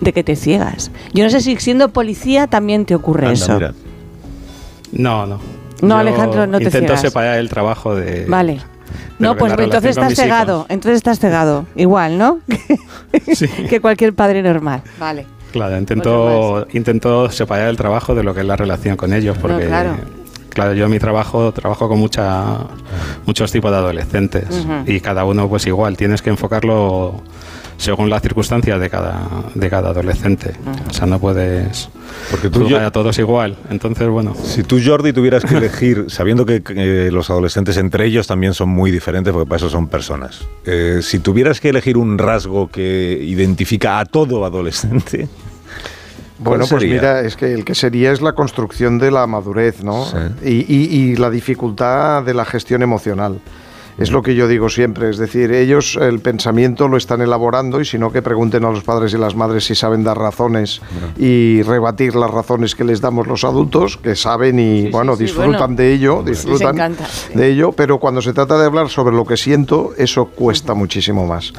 [0.00, 0.92] De que te ciegas.
[1.12, 3.54] Yo no sé si siendo policía también te ocurre Anda, eso.
[3.54, 3.74] mira.
[4.92, 5.55] No, no.
[5.82, 7.00] No, Yo Alejandro, no te Intento ciegas.
[7.00, 8.24] separar el trabajo de...
[8.26, 8.54] Vale.
[8.54, 8.60] de
[9.18, 10.24] No, pues entonces estás hijos.
[10.24, 10.66] cegado.
[10.68, 11.66] Entonces estás cegado.
[11.74, 12.40] Igual, ¿no?
[13.68, 14.82] que cualquier padre normal.
[14.98, 15.26] Vale.
[15.52, 19.66] Claro, intento, intento separar el trabajo de lo que es la relación con ellos, porque
[19.66, 19.96] claro.
[20.50, 22.58] claro, yo en mi trabajo trabajo con mucha,
[23.24, 24.44] muchos tipos de adolescentes
[24.86, 27.22] y cada uno pues igual, tienes que enfocarlo
[27.78, 30.52] según las circunstancias de cada, de cada adolescente.
[30.88, 31.88] O sea, no puedes
[32.30, 33.56] Porque tú, yo- a todos igual.
[33.70, 34.34] Entonces, bueno.
[34.42, 38.68] Si tú, Jordi, tuvieras que elegir, sabiendo que eh, los adolescentes entre ellos también son
[38.70, 43.18] muy diferentes, porque para eso son personas, eh, si tuvieras que elegir un rasgo que
[43.22, 45.28] identifica a todo adolescente,
[46.42, 46.94] ¿cuál Bueno, pues sería?
[46.96, 50.06] mira, es que el que sería es la construcción de la madurez, ¿no?
[50.44, 53.38] Y, y- y la dificultad de la gestión emocional.
[53.98, 57.84] Es lo que yo digo siempre, es decir, ellos el pensamiento lo están elaborando y
[57.84, 60.82] si no que pregunten a los padres y las madres si saben dar razones
[61.16, 65.58] y rebatir las razones que les damos los adultos, que saben y bueno, sí, disfrutan
[65.58, 65.76] bueno.
[65.76, 69.36] de ello, disfrutan encanta, de ello, pero cuando se trata de hablar sobre lo que
[69.36, 71.52] siento, eso cuesta muchísimo más.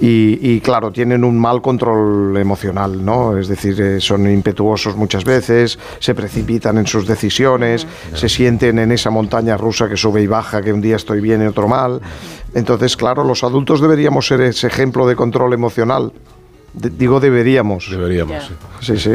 [0.00, 3.36] Y, y, claro, tienen un mal control emocional, ¿no?
[3.38, 8.92] Es decir, eh, son impetuosos muchas veces, se precipitan en sus decisiones, se sienten en
[8.92, 12.00] esa montaña rusa que sube y baja, que un día estoy bien y otro mal.
[12.54, 16.12] Entonces, claro, los adultos deberíamos ser ese ejemplo de control emocional.
[16.72, 17.88] De- digo deberíamos.
[17.90, 19.10] Deberíamos, Sí, sí.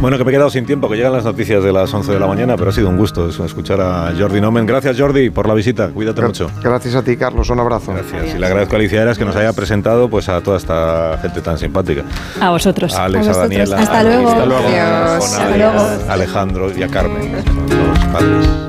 [0.00, 2.20] Bueno, que me he quedado sin tiempo, que llegan las noticias de las 11 de
[2.20, 4.66] la mañana, pero ha sido un gusto eso, escuchar a Jordi Nomen.
[4.66, 5.88] Gracias, Jordi, por la visita.
[5.88, 6.50] Cuídate mucho.
[6.62, 7.48] Gracias a ti, Carlos.
[7.50, 7.92] Un abrazo.
[7.92, 8.34] Gracias.
[8.36, 11.40] Y le agradezco a Alicia Eras que nos haya presentado pues, a toda esta gente
[11.40, 12.04] tan simpática.
[12.40, 12.94] A vosotros.
[12.94, 13.50] A Alex, A a, vosotros.
[13.50, 14.28] Daniela, Hasta a- luego.
[14.28, 14.66] hasta luego.
[14.68, 15.18] Adiós.
[15.18, 15.88] Con Hasta Nadia, luego.
[16.08, 18.65] a Alejandro y a Carmen, los padres.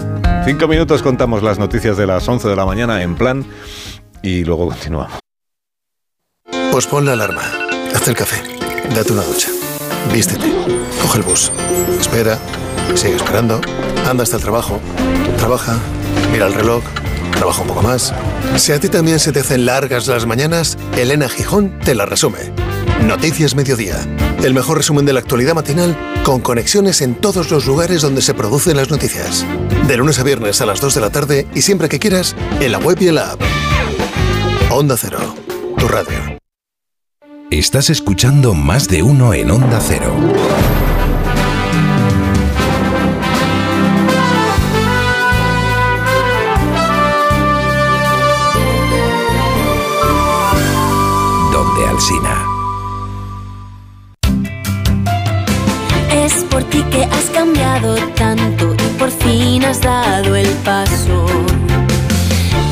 [0.48, 3.46] Cinco minutos contamos las noticias de las 11 de la mañana en plan
[4.22, 5.12] y luego continuamos.
[6.72, 7.42] Pues la alarma,
[7.94, 8.42] haz el café,
[8.96, 9.50] date una ducha,
[10.14, 10.50] vístete,
[11.02, 11.52] coge el bus,
[12.00, 12.40] espera,
[12.96, 13.60] sigue esperando,
[14.10, 14.80] anda hasta el trabajo,
[15.38, 15.78] trabaja,
[16.32, 16.82] mira el reloj,
[17.34, 18.14] trabaja un poco más.
[18.56, 22.67] Si a ti también se te hacen largas las mañanas, Elena Gijón te la resume.
[23.08, 24.06] Noticias Mediodía,
[24.44, 28.34] el mejor resumen de la actualidad matinal con conexiones en todos los lugares donde se
[28.34, 29.46] producen las noticias.
[29.88, 32.74] De lunes a viernes a las 2 de la tarde y siempre que quieras, en
[32.74, 33.42] la web y en la app.
[34.70, 35.20] Onda Cero,
[35.78, 36.18] tu radio.
[37.50, 40.14] Estás escuchando más de uno en Onda Cero.
[58.16, 61.26] Tanto y por fin has dado el paso.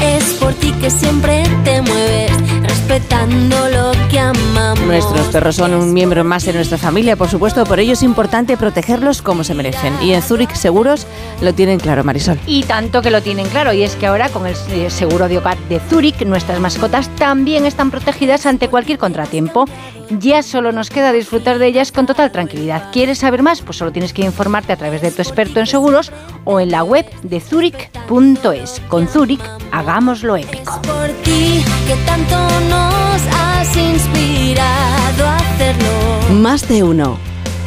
[0.02, 2.32] Es por ti que siempre te mueves
[2.64, 4.80] respetando lo que amamos.
[4.86, 8.58] Nuestros perros son un miembro más de nuestra familia, por supuesto, por ello es importante
[8.58, 9.94] protegerlos como se merecen.
[10.02, 11.06] Y en Zurich Seguros
[11.42, 12.40] lo tienen claro, Marisol.
[12.48, 15.38] Y tanto que lo tienen claro, y es que ahora con el eh, seguro de
[15.38, 19.66] hogar de Zurich, nuestras mascotas también están protegidas ante cualquier contratiempo.
[20.10, 22.92] Ya solo nos queda disfrutar de ellas con total tranquilidad.
[22.92, 23.62] ¿Quieres saber más?
[23.62, 26.12] Pues solo tienes que informarte a través de tu experto en seguros
[26.44, 28.82] o en la web de zurich.es.
[28.88, 30.82] Con Zurich, hagámoslo épico.
[30.82, 32.36] Por ti que tanto
[32.70, 36.36] nos has inspirado a hacerlo.
[36.36, 37.18] Más de uno.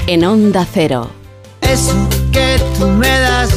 [0.06, 1.10] En Onda Cero.
[1.60, 1.94] Eso
[2.32, 3.50] que tú me das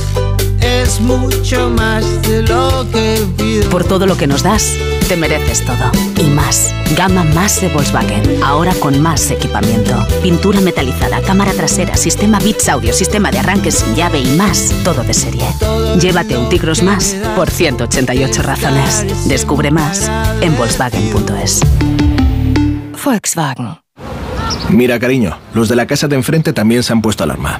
[0.62, 3.70] es mucho más de lo que pido.
[3.70, 4.76] Por todo lo que nos das,
[5.12, 5.92] te mereces todo.
[6.22, 6.74] Y más.
[6.96, 8.42] Gama más de Volkswagen.
[8.42, 10.08] Ahora con más equipamiento.
[10.24, 14.74] Pintura metalizada, cámara trasera, sistema Bits Audio, sistema de arranque sin llave y más.
[14.86, 15.44] Todo de serie.
[16.00, 19.28] Llévate un Tigros más por 188 razones.
[19.28, 20.10] Descubre más
[20.40, 21.60] en Volkswagen.es.
[23.04, 23.80] Volkswagen.
[24.70, 27.60] Mira, cariño, los de la casa de enfrente también se han puesto alarma.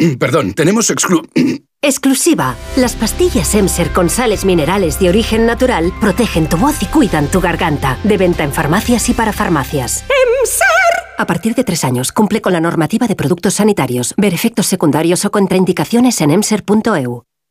[0.18, 1.22] Perdón, tenemos exclu...
[1.82, 2.56] Exclusiva.
[2.76, 7.40] Las pastillas Emser con sales minerales de origen natural protegen tu voz y cuidan tu
[7.40, 7.98] garganta.
[8.04, 10.04] De venta en farmacias y para farmacias.
[10.40, 10.66] ¡Emser!
[11.16, 14.12] A partir de tres años, cumple con la normativa de productos sanitarios.
[14.18, 17.24] Ver efectos secundarios o contraindicaciones en emser.eu.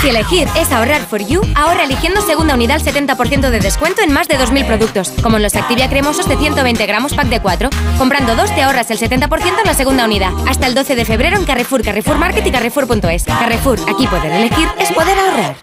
[0.00, 4.12] Si elegir es ahorrar for you, ahorra eligiendo segunda unidad al 70% de descuento en
[4.12, 7.68] más de 2.000 productos, como en los Activia cremosos de 120 gramos pack de 4.
[7.98, 10.30] Comprando dos te ahorras el 70% en la segunda unidad.
[10.46, 13.24] Hasta el 12 de febrero en Carrefour, Carrefour Market y Carrefour.es.
[13.24, 15.56] Carrefour, aquí poder elegir es poder ahorrar.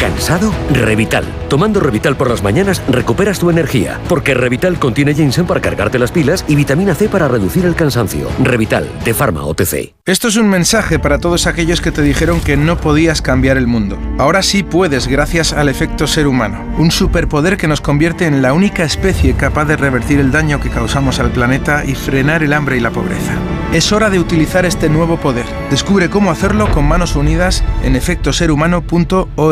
[0.00, 0.52] ¿Cansado?
[0.72, 1.24] Revital.
[1.48, 6.10] Tomando Revital por las mañanas recuperas tu energía, porque Revital contiene ginseng para cargarte las
[6.10, 8.28] pilas y vitamina C para reducir el cansancio.
[8.42, 9.94] Revital, de Pharma OTC.
[10.04, 13.68] Esto es un mensaje para todos aquellos que te dijeron que no podías cambiar el
[13.68, 13.96] mundo.
[14.18, 18.54] Ahora sí puedes gracias al efecto ser humano, un superpoder que nos convierte en la
[18.54, 22.76] única especie capaz de revertir el daño que causamos al planeta y frenar el hambre
[22.76, 23.34] y la pobreza.
[23.72, 25.46] Es hora de utilizar este nuevo poder.
[25.70, 29.51] Descubre cómo hacerlo con manos unidas en efectoserhumano.org.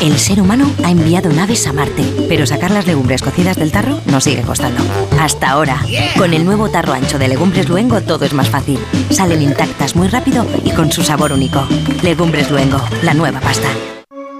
[0.00, 4.00] El ser humano ha enviado naves a Marte, pero sacar las legumbres cocidas del tarro
[4.06, 4.82] nos sigue costando.
[5.18, 5.80] Hasta ahora.
[6.18, 8.78] Con el nuevo tarro ancho de Legumbres Luengo todo es más fácil.
[9.10, 11.66] Salen intactas muy rápido y con su sabor único.
[12.02, 13.68] Legumbres Luengo, la nueva pasta.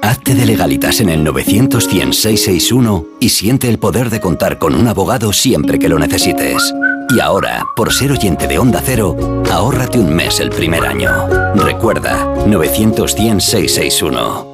[0.03, 4.87] Hazte de legalitas en el 900 661 y siente el poder de contar con un
[4.87, 6.75] abogado siempre que lo necesites.
[7.09, 9.17] Y ahora, por ser oyente de Onda Cero,
[9.51, 11.11] ahórrate un mes el primer año.
[11.55, 14.54] Recuerda, 900 661.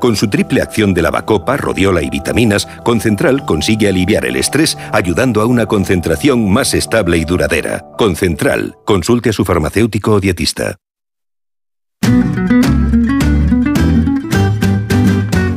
[0.00, 5.42] Con su triple acción de lavacopa, rodiola y vitaminas, Concentral consigue aliviar el estrés ayudando
[5.42, 7.84] a una concentración más estable y duradera.
[7.98, 8.76] Concentral.
[8.86, 10.76] Consulte a su farmacéutico o dietista.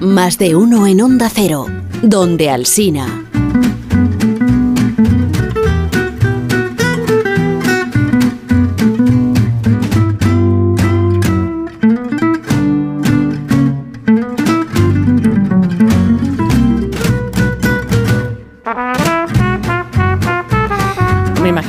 [0.02, 1.66] Más de uno en Onda Cero,
[2.02, 3.23] donde Alsina.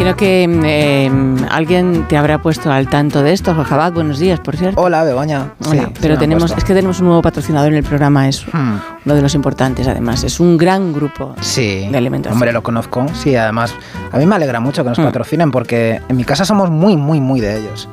[0.04, 1.10] Imagino que eh,
[1.50, 3.54] alguien te habrá puesto al tanto de esto.
[3.54, 4.78] Jorge Abad, buenos días, por cierto.
[4.80, 5.52] Hola, Begoña.
[5.66, 8.76] Hola, Sí, pero tenemos, es que tenemos un nuevo patrocinador en el programa, es Hmm.
[9.06, 10.22] uno de los importantes además.
[10.22, 12.34] Es un gran grupo Sí, de alimentación.
[12.34, 13.06] hombre, lo conozco.
[13.14, 13.74] Sí, además,
[14.12, 15.04] a mí me alegra mucho que nos Mm.
[15.04, 17.88] patrocinen porque en mi casa somos muy, muy, muy de ellos.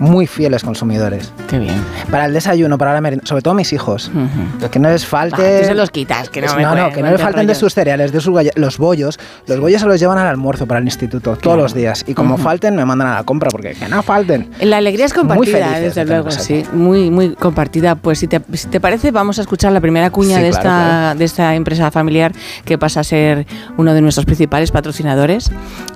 [0.00, 1.32] Muy fieles consumidores.
[1.48, 1.76] Qué bien.
[2.10, 4.10] Para el desayuno, para la merienda, sobre todo mis hijos.
[4.70, 5.60] Que no les falte...
[5.62, 7.52] Ah, se los quitas, que no Es- me no, no, que no les falten de
[7.52, 7.58] rollos.
[7.58, 9.18] sus cereales, de sus los bollos.
[9.46, 11.62] Los bollos se los llevan al almuerzo para el instituto todos Claro.
[11.62, 12.04] los días.
[12.08, 12.42] Y como Ujú.
[12.42, 14.50] falten, me mandan a la compra porque que no falten.
[14.60, 17.94] La alegría es Muy compartida, felices desde de luego, sí, muy, muy compartida.
[17.94, 20.68] Pues si te, si te parece, vamos a escuchar la primera cuña Sí, de, claro,
[20.68, 21.18] esta, claro.
[21.18, 22.32] de esta empresa familiar
[22.64, 23.46] que pasa a ser
[23.76, 25.50] uno de nuestros principales patrocinadores.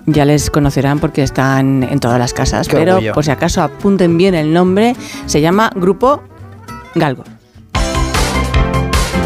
[0.07, 3.15] Ya les conocerán porque están en todas las casas, Qué pero orgullo.
[3.15, 3.63] por si acaso
[3.95, 6.21] apunten bien el nombre, se llama Grupo
[6.97, 7.34] Galgo.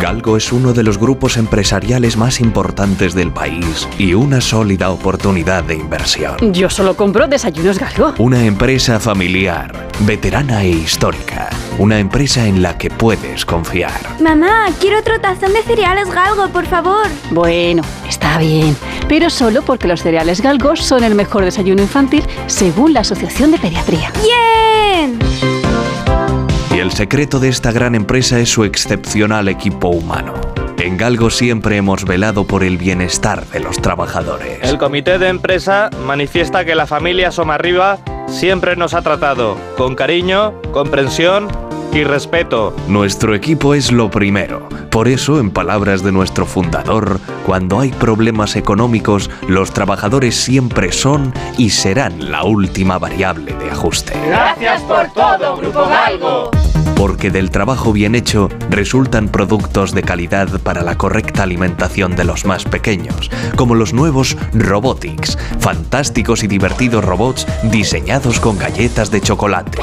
[0.01, 5.65] Galgo es uno de los grupos empresariales más importantes del país y una sólida oportunidad
[5.65, 6.36] de inversión.
[6.52, 8.15] Yo solo compro desayunos galgo.
[8.18, 11.51] Una empresa familiar, veterana e histórica.
[11.78, 14.20] Una empresa en la que puedes confiar.
[14.20, 17.09] Mamá, quiero otro tazón de cereales galgo, por favor.
[17.33, 18.77] Bueno, está bien,
[19.09, 23.59] pero solo porque los cereales galgo son el mejor desayuno infantil según la Asociación de
[23.59, 24.12] Pediatría.
[24.23, 25.18] ¡Bien!
[26.79, 30.35] Y el secreto de esta gran empresa es su excepcional equipo humano.
[30.79, 34.61] En Galgo siempre hemos velado por el bienestar de los trabajadores.
[34.63, 37.99] El comité de empresa manifiesta que la familia Somarriba
[38.29, 41.49] siempre nos ha tratado con cariño, comprensión
[41.92, 42.75] y respeto.
[42.89, 44.68] Nuestro equipo es lo primero.
[44.91, 51.33] Por eso, en palabras de nuestro fundador, cuando hay problemas económicos, los trabajadores siempre son
[51.57, 54.15] y serán la última variable de ajuste.
[54.26, 56.50] Gracias por todo, Grupo Galgo.
[56.97, 62.44] Porque del trabajo bien hecho resultan productos de calidad para la correcta alimentación de los
[62.44, 69.78] más pequeños, como los nuevos Robotics, fantásticos y divertidos robots diseñados con galletas de chocolate.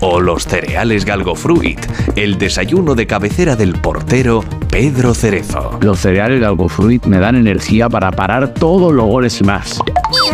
[0.00, 1.78] O los cereales Galgo Fruit,
[2.16, 5.78] el desayuno de cabecera del portero Pedro Cerezo.
[5.82, 9.78] Los cereales Galgo Fruit me dan energía para parar todos los goles y más.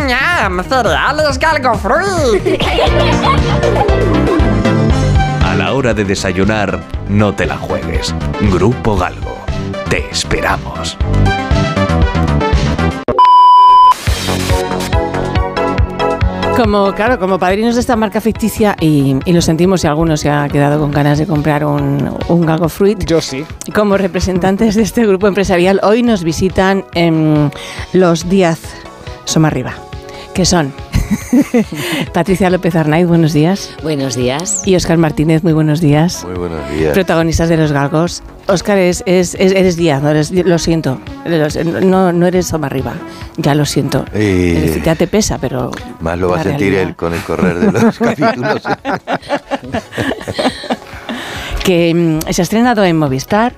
[0.07, 0.63] ¡Ñam!
[0.63, 2.61] ¡Cereales Galgo Fruit!
[5.43, 8.15] A la hora de desayunar, no te la juegues.
[8.51, 9.35] Grupo Galgo.
[9.89, 10.97] Te esperamos.
[16.57, 20.31] Como, claro, como padrinos de esta marca ficticia, y, y lo sentimos si alguno se
[20.31, 23.05] ha quedado con ganas de comprar un, un Galgo Fruit.
[23.05, 23.45] Yo sí.
[23.75, 26.83] Como representantes de este grupo empresarial, hoy nos visitan
[27.93, 28.59] los Díaz
[29.25, 29.75] Somarriba,
[30.33, 30.73] que son
[32.13, 33.71] Patricia López Arnaiz, buenos días.
[33.83, 34.61] Buenos días.
[34.65, 36.23] Y Oscar Martínez, muy buenos días.
[36.25, 36.93] Muy buenos días.
[36.93, 38.23] Protagonistas de los galgos.
[38.47, 40.99] Oscar, es, es- es- eres Díaz, no eres, lo siento.
[41.83, 42.93] No, no eres Somarriba,
[43.37, 44.05] ya lo siento.
[44.13, 45.71] Eh, Es decir, ya te pesa, pero.
[45.99, 46.89] Más lo va a sentir realidad.
[46.89, 48.61] él con el correr de los capítulos.
[51.63, 53.53] que mm, se ha estrenado en Movistar.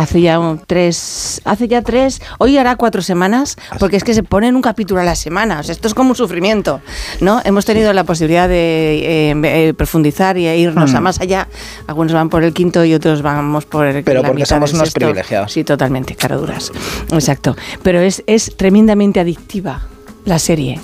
[0.00, 4.22] Hace ya un tres, hace ya tres, hoy hará cuatro semanas, porque es que se
[4.22, 5.60] ponen un capítulo a la semana.
[5.60, 6.80] O sea, esto es como un sufrimiento,
[7.20, 7.42] ¿no?
[7.44, 10.96] Hemos tenido la posibilidad de eh, eh, profundizar y irnos Mm.
[10.96, 11.48] a más allá.
[11.86, 14.70] Algunos van por el quinto y otros vamos por el Pero la porque mitad somos
[14.70, 15.00] del unos sexto.
[15.00, 15.52] privilegiados.
[15.52, 16.72] Sí, totalmente, caraduras.
[17.12, 17.54] Exacto.
[17.82, 19.82] Pero es, es tremendamente adictiva
[20.24, 20.80] la serie.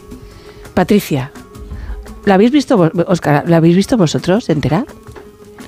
[0.75, 1.33] Patricia,
[2.27, 4.85] ¿la habéis visto, vos- Oscar, ¿la habéis visto vosotros entera?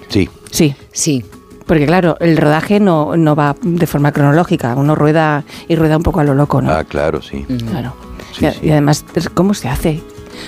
[0.08, 0.28] Sí.
[0.50, 0.74] Sí.
[0.92, 1.24] Sí.
[1.68, 6.02] Porque claro, el rodaje no, no va de forma cronológica, uno rueda y rueda un
[6.02, 6.72] poco a lo loco, ¿no?
[6.72, 7.44] Ah, claro, sí.
[7.70, 7.94] Claro.
[8.40, 10.02] y, y además, ¿cómo se hace?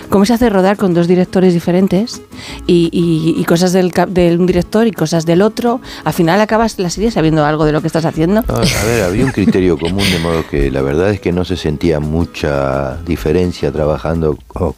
[0.09, 2.23] ¿Cómo se hace rodar con dos directores diferentes
[2.67, 5.81] y, y- y cosas del, cap- de un director y cosas del otro?
[6.05, 8.43] Al final acabas la serie sabiendo algo de lo que estás haciendo.
[8.47, 11.45] No, a ver, había un criterio común, de modo que la verdad es que no
[11.45, 14.77] se sentía mucha diferencia trabajando co-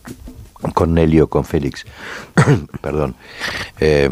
[0.75, 1.85] con Nelio, con Félix.
[2.81, 3.15] Perdón.
[3.81, 4.09] Eh,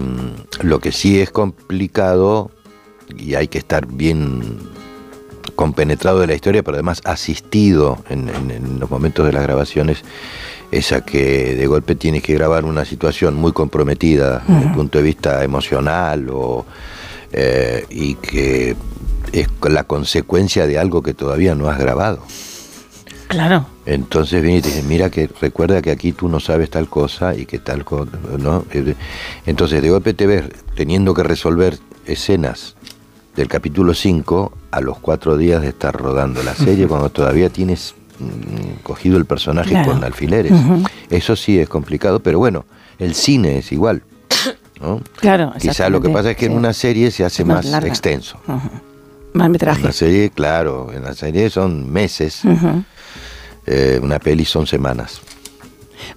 [0.63, 2.51] lo que sí es complicado
[3.17, 4.59] y hay que estar bien
[5.57, 10.03] compenetrado de la historia, pero además asistido en, en- en los momentos de las grabaciones,
[10.71, 14.99] es a que de golpe tienes que grabar una situación muy comprometida desde el punto
[14.99, 16.65] de vista emocional o,
[17.33, 18.77] eh, y que
[19.33, 22.23] es la consecuencia de algo que todavía no has grabado.
[23.29, 23.67] Claro.
[23.95, 27.35] Entonces viene y te dice, mira que recuerda que aquí tú no sabes tal cosa
[27.35, 28.65] y que tal cosa, ¿no?
[29.47, 30.45] Entonces de golpe te ves
[30.77, 32.77] teniendo que resolver escenas
[33.35, 37.95] del capítulo 5 a los cuatro días de estar rodando la serie cuando todavía tienes
[38.21, 39.91] mm, cogido el personaje Claro.
[39.93, 40.53] con alfileres.
[41.11, 42.65] Eso sí es complicado, pero bueno,
[43.01, 44.03] el cine es igual.
[44.81, 45.01] ¿no?
[45.17, 47.67] Claro, Quizá lo que pasa es que en una serie se hace Es más más,
[47.73, 47.89] larga.
[47.89, 48.39] extenso.
[49.33, 49.83] Más En metraje.
[49.83, 52.85] una serie, claro, en la serie son meses, Ujú.
[53.67, 55.21] Eh, una peli son semanas.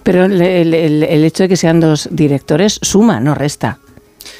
[0.02, 3.78] Pero el, el- el- el hecho de que sean dos directores suma, no resta.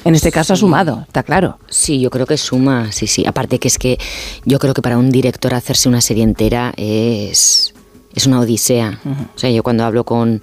[0.03, 1.59] En este caso ha sumado, está claro.
[1.69, 3.23] Sí, yo creo que suma, sí, sí.
[3.25, 3.97] Aparte que es que
[4.43, 7.73] yo creo que para un director hacerse una serie entera es,
[8.13, 8.99] es una odisea.
[9.35, 10.41] O sea, yo cuando hablo con...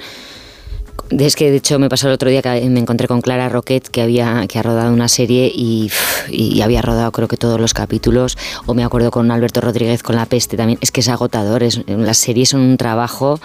[1.18, 3.88] Es que de hecho me pasó el otro día que me encontré con Clara Roquet
[3.88, 5.90] que había que ha rodado una serie y,
[6.30, 8.38] y había rodado creo que todos los capítulos.
[8.66, 10.78] O me acuerdo con Alberto Rodríguez con La Peste también.
[10.80, 13.40] Es que es agotador es, las series son un trabajo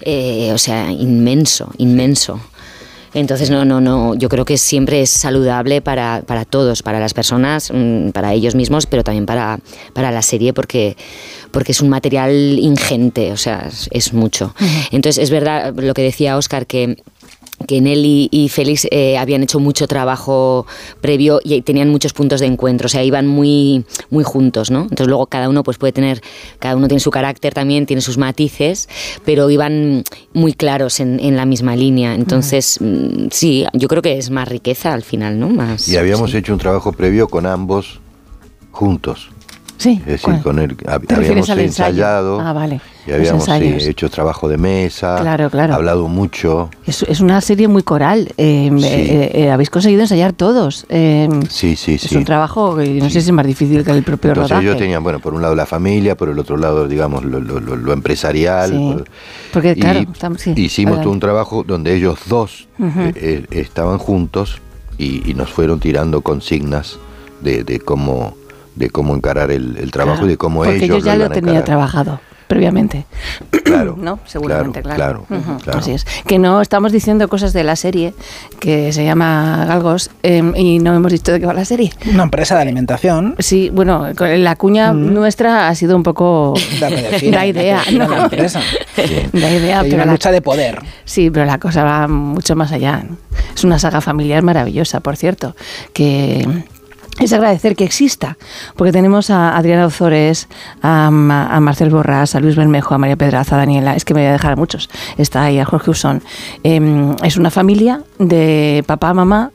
[0.00, 2.40] eh, o sea inmenso inmenso
[3.14, 7.14] entonces, no, no, no, yo creo que siempre es saludable para, para todos, para las
[7.14, 9.60] personas, mm, para ellos mismos, pero también para,
[9.92, 10.96] para la serie, porque,
[11.52, 14.54] porque es un material ingente, o sea, es, es mucho.
[14.90, 16.96] Entonces, es verdad lo que decía Oscar, que
[17.66, 20.66] que Nelly y Félix eh, habían hecho mucho trabajo
[21.00, 24.82] previo y tenían muchos puntos de encuentro, o sea, iban muy, muy juntos, ¿no?
[24.82, 26.20] Entonces luego cada uno pues puede tener,
[26.58, 28.88] cada uno tiene su carácter también, tiene sus matices,
[29.24, 32.14] pero iban muy claros en, en la misma línea.
[32.14, 35.48] Entonces, mm, sí, yo creo que es más riqueza al final, ¿no?
[35.48, 38.00] Más, Y habíamos hecho un trabajo previo con ambos
[38.72, 39.30] juntos.
[39.84, 39.98] Sí.
[40.00, 40.42] Es decir, ¿cuál?
[40.42, 42.80] con él hab- ¿Te habíamos ensayado Ah, vale.
[43.06, 43.84] y habíamos sí, ensayos.
[43.86, 45.74] hecho trabajo de mesa, Claro, claro.
[45.74, 46.70] hablado mucho.
[46.86, 48.32] Es, es una serie muy coral.
[48.38, 50.86] eh, eh, eh, habéis conseguido ensayar todos.
[50.88, 52.16] eh, Sí, sí, es sí.
[52.16, 54.66] un trabajo que no sé si es más difícil que el propio Entonces rodaje.
[54.66, 57.60] yo tenía, bueno, por un lado la familia, por el otro lado, digamos, lo, lo-
[57.60, 58.70] lo- lo empresarial.
[58.70, 58.76] Sí.
[58.94, 59.04] por-
[59.52, 63.98] Porque, y claro, estamos- sí, hicimos todo un trabajo donde ellos dos eh, eh, estaban
[63.98, 64.60] juntos
[64.96, 66.98] y, y nos fueron tirando consignas
[67.42, 68.34] de, de cómo
[68.76, 71.28] de cómo encarar el, el trabajo Claro, y de cómo Porque ellos yo ya lo
[71.30, 71.64] tenía encarar.
[71.64, 73.06] trabajado previamente.
[73.64, 74.20] Claro, ¿No?
[74.26, 75.24] Seguramente, claro.
[75.28, 75.78] claro.
[75.78, 76.04] Así es.
[76.26, 78.12] Que no estamos diciendo cosas de la serie
[78.60, 81.90] que se llama Galgos eh, y no hemos dicho de qué va la serie.
[82.12, 83.34] Una empresa de alimentación.
[83.38, 86.90] Sí, bueno, la cuña nuestra ha sido un poco la
[87.46, 88.14] idea, fino ¿no?
[88.16, 88.60] la empresa.
[89.32, 90.78] La idea, Hay pero una la- lucha de poder.
[91.04, 93.04] Sí, pero la cosa va mucho más allá.
[93.56, 95.56] Es una saga familiar maravillosa, por cierto,
[95.92, 96.46] que
[97.20, 98.36] es agradecer que exista,
[98.76, 100.48] porque tenemos a Adriana Ozores,
[100.82, 104.14] a, Ma- a Marcel Borrás, a Luis Bermejo, a María Pedraza, a Daniela, es que
[104.14, 106.22] me voy a dejar a muchos, está ahí a Jorge Usón.
[106.64, 109.50] Em, es una familia de papá, mamá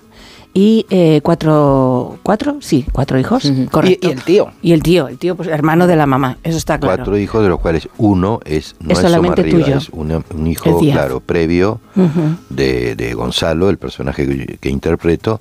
[0.51, 4.07] y eh, cuatro, cuatro, sí, cuatro hijos, correcto.
[4.07, 4.51] Y, el tío.
[4.63, 6.97] Y el tío, el tío, pues hermano de la mamá, eso está claro.
[6.97, 9.77] Cuatro hijos, de los cuales uno es no Es es, solamente Somarriba, tuyo.
[9.77, 11.79] es una- un hijo, claro, previo
[12.49, 15.39] de, de Gonzalo, el personaje que, que interpreto,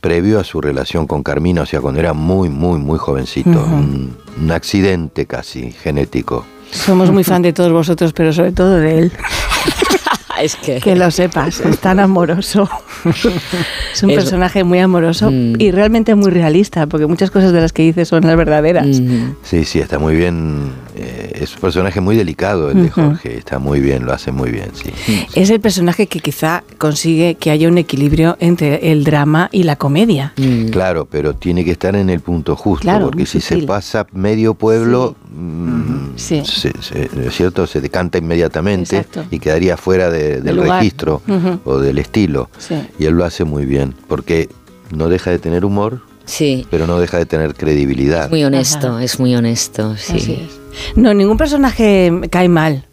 [0.00, 3.50] previo a su relación con Carmina, o sea, cuando era muy, muy, muy jovencito.
[3.50, 3.74] Ujú.
[3.74, 6.44] un, un accidente casi genético.
[6.70, 9.12] Somos muy fan de todos vosotros, pero sobre todo de él.
[10.40, 10.80] es que...
[10.80, 12.68] Que lo sepas, es tan amoroso.
[13.92, 17.72] es un Es- personaje muy amoroso y realmente muy realista, porque muchas cosas de las
[17.72, 18.86] que dice son las verdaderas.
[19.42, 20.70] Sí, sí, está muy bien.
[20.96, 23.00] eh, es un personaje muy delicado el de Ujú.
[23.02, 24.90] Jorge, está muy bien, lo hace muy bien, sí.
[25.34, 29.76] Es el personaje que quizá consigue que haya un equilibrio entre el drama y la
[29.76, 30.32] comedia.
[30.70, 33.66] Claro, pero tiene que estar en el punto justo, Claro, porque si se sutil.
[33.66, 36.42] pasa medio pueblo, mm, Sí.
[36.44, 37.66] se, se- ¿no es cierto?
[37.66, 39.24] se decanta inmediatamente Exacto.
[39.30, 40.78] y quedaría fuera de- del Del lugar.
[40.80, 41.22] registro
[41.64, 42.50] o del estilo.
[42.58, 42.74] Sí.
[42.98, 44.48] Y él lo hace muy bien, porque
[44.94, 46.66] no deja de tener humor, Sí.
[46.70, 48.24] pero no deja de tener credibilidad.
[48.24, 50.14] Es muy honesto, es muy honesto, sí.
[50.16, 50.48] Así
[50.96, 52.84] No, ningún personaje cae mal.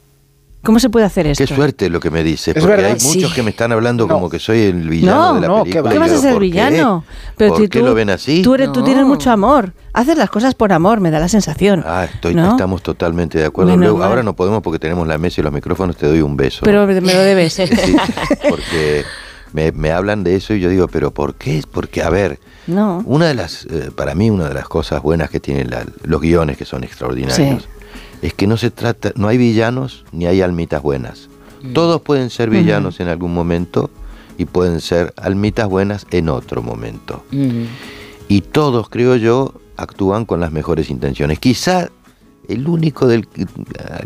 [0.64, 1.44] ¿Cómo se puede hacer esto?
[1.46, 2.92] Qué suerte lo que me dice, Es porque verdad.
[2.98, 3.36] hay muchos Sí.
[3.36, 5.92] que me están hablando como que soy el villano No, de la no, película.
[5.92, 6.48] ¿qué vas a ser ¿por qué?
[6.48, 7.04] villano?
[7.38, 8.42] ¿Por si qué tú- lo ven así?
[8.42, 9.74] Tú, eres, tú tienes mucho amor.
[9.92, 11.84] Haces las cosas por amor, me da la sensación.
[11.86, 12.52] Ah, estoy, ¿No?
[12.52, 13.76] estamos totalmente de acuerdo.
[13.76, 16.62] Luego, ahora no podemos porque tenemos la mesa y los micrófonos, te doy un beso.
[16.64, 17.54] Pero me lo debes.
[17.54, 17.64] Sí,
[18.50, 19.04] porque
[19.52, 21.62] me, me hablan de eso y yo digo, pero ¿por qué?
[21.72, 23.04] Porque, a ver, No.
[23.06, 26.22] una de las, eh, para mí, una de las cosas buenas que tienen la- los
[26.22, 27.68] guiones, que son extraordinarios,
[28.24, 31.30] es que no se trata, no hay villanos ni hay almitas buenas.
[31.74, 33.90] Todos pueden ser villanos en algún momento
[34.38, 37.24] y pueden ser almitas buenas en otro momento.
[38.28, 41.40] Y todos, creo yo, actúan con las mejores intenciones.
[41.40, 41.90] Quizá
[42.48, 43.28] el único del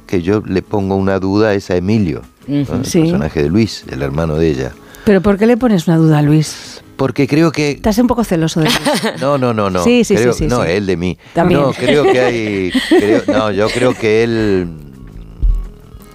[0.06, 3.00] que- yo le pongo una duda es a Emilio, el Sí.
[3.02, 4.72] personaje de Luis, el hermano de ella.
[5.08, 6.84] Pero ¿por qué le pones una duda a Luis?
[6.98, 8.82] Porque creo que Estás un poco celoso de Luis.
[9.22, 9.82] no, no, no, no.
[9.84, 10.70] Sí, sí, Creo- sí, sí, No, sí.
[10.72, 11.18] él de mí.
[11.34, 11.62] También.
[11.62, 12.72] No, creo que hay.
[12.90, 14.68] creo- no, yo creo que él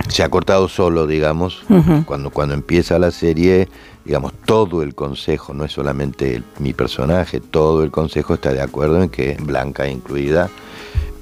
[0.09, 1.63] se ha cortado solo, digamos.
[2.05, 3.67] Cuando, cuando empieza la serie,
[4.05, 8.61] digamos, todo el consejo, no es solamente el- mi personaje, todo el consejo está de
[8.61, 10.51] acuerdo en que, Blanca incluida,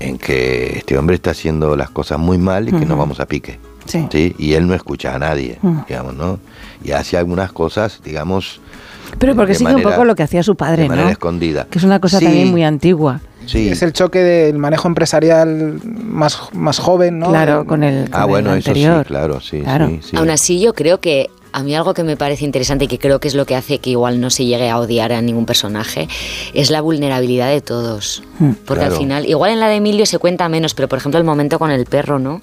[0.00, 3.26] en que este hombre está haciendo las cosas muy mal y que nos vamos a
[3.26, 3.60] pique.
[3.90, 4.34] Sí.
[4.38, 5.84] Y él no escucha a nadie, Ujú.
[5.88, 6.38] digamos, ¿no?
[6.84, 8.60] Y hace algunas cosas, digamos.
[9.18, 11.12] Pero porque sigue un manera- poco lo que hacía su padre, de manera ¿no?
[11.12, 11.66] escondida.
[11.70, 12.24] Que es una cosa Sí.
[12.26, 13.20] también muy antigua.
[13.46, 13.68] Sí.
[13.68, 17.30] Es el choque del manejo empresarial más, más joven, ¿no?
[17.30, 19.06] Claro, con el, Ah, con bueno, el eso sí, anterior.
[19.06, 19.88] claro, sí, Claro.
[19.88, 20.16] sí, sí.
[20.16, 23.18] Aún así, yo creo que a mí algo que me parece interesante y que creo
[23.18, 26.06] que es lo que hace que igual no se llegue a odiar a ningún personaje
[26.54, 28.22] es la vulnerabilidad de todos.
[28.38, 28.50] Mm.
[28.64, 29.00] Porque al Claro.
[29.02, 31.72] final, igual en la de Emilio se cuenta menos, pero por ejemplo el momento con
[31.72, 32.40] el perro, ¿no?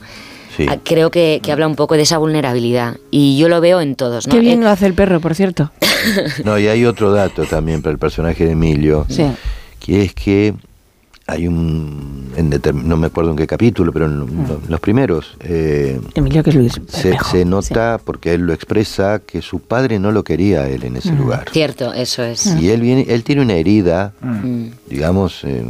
[0.58, 0.66] Sí.
[0.68, 3.96] Ah, Creo que, que habla un poco de esa vulnerabilidad y yo lo veo en
[3.96, 4.34] todos, ¿no?
[4.34, 5.72] Qué bien Eh, lo hace el perro, por cierto.
[6.44, 9.26] No, y hay otro dato también para el personaje de Emilio, Sí.
[9.80, 10.54] que es que
[11.30, 15.36] hay un, en determin- no me acuerdo en qué capítulo, pero en, lo- los primeros,
[15.42, 16.82] eh, Emilio, que es Luis.
[16.88, 20.84] se, se nota, porque él lo expresa, que su padre no lo quería a él
[20.86, 21.50] en ese lugar.
[21.52, 22.46] Cierto, eso es.
[22.62, 24.68] Y él viene, él tiene una herida, Mm.
[24.90, 25.66] digamos, eh,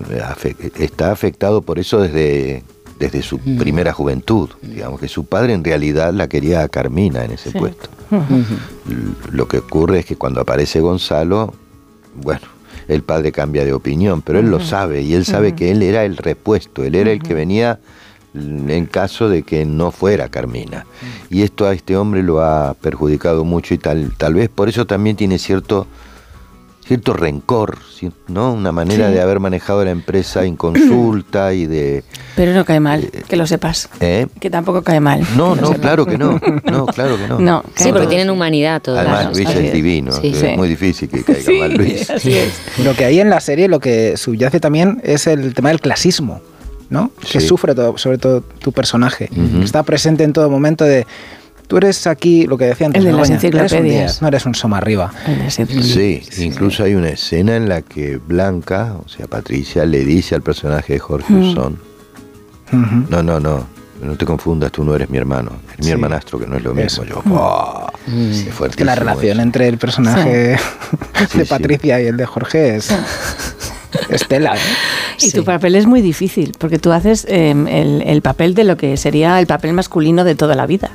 [0.79, 2.63] está afectado por eso desde,
[2.99, 3.57] desde su Mm.
[3.57, 4.49] primera juventud.
[4.61, 7.57] Digamos que su padre en realidad la quería a Carmina en ese Sí.
[7.57, 7.89] puesto.
[9.31, 11.53] Lo que ocurre es que cuando aparece Gonzalo,
[12.15, 12.41] bueno,
[12.87, 16.05] el padre cambia de opinión, pero él lo sabe y él sabe que él era
[16.05, 17.79] el repuesto, él era el que venía
[18.33, 20.85] en caso de que no fuera Carmina.
[21.29, 24.85] Y esto a este hombre lo ha perjudicado mucho y tal, tal vez por eso
[24.85, 25.87] también tiene cierto
[26.87, 27.77] cierto rencor,
[28.27, 28.53] ¿no?
[28.53, 29.13] Una manera Sí.
[29.13, 32.03] de haber manejado la empresa inconsulta y de
[32.35, 33.89] Pero no cae mal, que lo sepas.
[33.99, 34.27] ¿eh?
[34.39, 35.21] Que tampoco cae mal.
[35.35, 35.79] No, no, sepas.
[35.81, 36.39] claro que no.
[36.65, 37.39] No, claro que no.
[37.39, 38.99] No, Sí, porque tienen humanidad todos.
[38.99, 39.31] Además, ¿no?
[39.33, 40.27] Luis es divino, Sí.
[40.29, 40.47] es Sí.
[40.55, 42.09] muy difícil que caiga Sí, mal Luis.
[42.09, 42.53] así es.
[42.83, 46.41] Lo que hay en la serie, lo que subyace también es el tema del clasismo,
[46.89, 47.11] ¿no?
[47.31, 49.29] Que sufre todo, sobre todo tu personaje.
[49.61, 51.05] Está presente en todo momento de...
[51.67, 54.21] Tú eres aquí, lo que decía antes, El de las enciclopedias.
[54.21, 55.11] No eres un Somarriba.
[55.49, 60.41] Sí, incluso hay una escena en la que Blanca, o sea, Patricia, le dice al
[60.41, 61.49] personaje de Jorge Mm.
[61.51, 61.79] Usón,
[63.09, 63.67] no, no, no,
[64.01, 65.91] no te confundas, tú no eres mi hermano, es mi Sí.
[65.91, 66.85] hermanastro, que no es lo mismo.
[66.85, 67.05] Eso.
[67.05, 67.87] Yo, ¡buah!
[68.07, 69.41] Es Es que la relación eso.
[69.41, 70.57] entre el personaje
[71.29, 71.49] Sí, de sí.
[71.49, 72.89] Patricia y el de Jorge es,
[74.09, 74.59] es tela, ¿eh?
[75.21, 78.77] Y tu papel es muy difícil, porque tú haces eh, el, el papel de lo
[78.77, 80.91] que sería el papel masculino de toda la vida,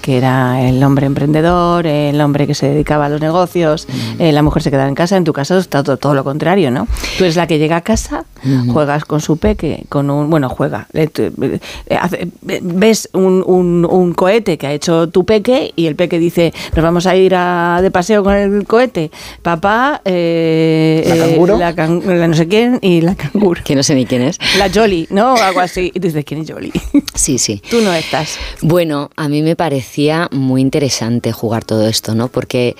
[0.00, 3.86] que era el hombre emprendedor, el hombre que se dedicaba a los negocios,
[4.18, 5.16] eh, la mujer se quedaba en casa.
[5.16, 6.86] En tu caso está todo, todo lo contrario, ¿no?
[7.18, 8.24] Tú eres la que llega a casa,
[8.72, 10.28] juegas con su peque, con un.
[10.30, 10.88] Bueno, juega.
[11.12, 11.60] tu- eh,
[12.00, 16.52] hace- ves un, un- un cohete que ha hecho tu peque y el peque dice:
[16.74, 19.10] Nos vamos a ir a- de paseo con el cohete.
[19.42, 21.58] Papá, eh, ¿La eh, canguro?
[21.58, 23.60] la, can- la no sé quién y la canguro.
[23.64, 24.38] Que no sé ni quién es.
[24.58, 25.34] La Jolly, ¿no?
[25.34, 25.92] O algo así.
[25.94, 26.72] Y tú dices: ¿Quién es Jolly?
[27.14, 27.62] Sí, sí.
[27.70, 28.38] Tú no estás.
[28.62, 32.26] Bueno, a mí me parecía muy interesante jugar todo esto, ¿no?
[32.26, 32.74] Porque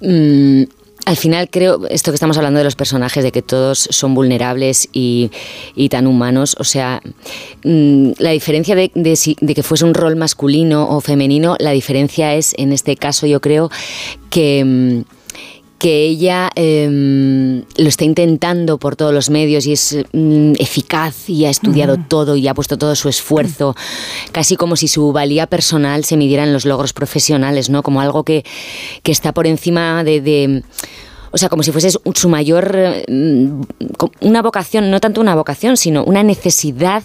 [0.00, 0.62] mm,
[1.04, 4.88] al final creo, esto que estamos hablando de los personajes, de que todos son vulnerables
[4.90, 5.30] y,
[5.74, 7.02] y tan humanos, o sea,
[7.62, 12.72] mm, la diferencia de, que fuese un rol masculino o femenino, la diferencia es, en
[12.72, 13.70] este caso yo creo,
[14.30, 14.64] que...
[14.64, 15.23] mm,
[15.84, 21.44] que ella em, lo está intentando por todos los medios y es mm, eficaz y
[21.44, 23.76] ha estudiado todo y ha puesto todo su esfuerzo,
[24.32, 27.82] casi como si su valía personal se midiera en los logros profesionales, ¿no?
[27.82, 28.46] Como algo que,
[29.02, 30.62] que está por encima de, de-
[31.32, 33.60] o sea, como si fuese su- mayor, mm,
[34.22, 37.02] una vocación, no tanto una vocación, sino una necesidad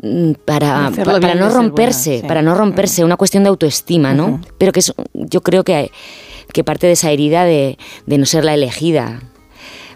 [0.00, 2.28] mm, para, para no romperse, buena, sí.
[2.28, 4.40] para no romperse, una cuestión de autoestima, ¿no?
[4.56, 5.90] Pero que es, yo creo que,
[6.52, 9.20] que parte de esa herida de, de no ser la elegida.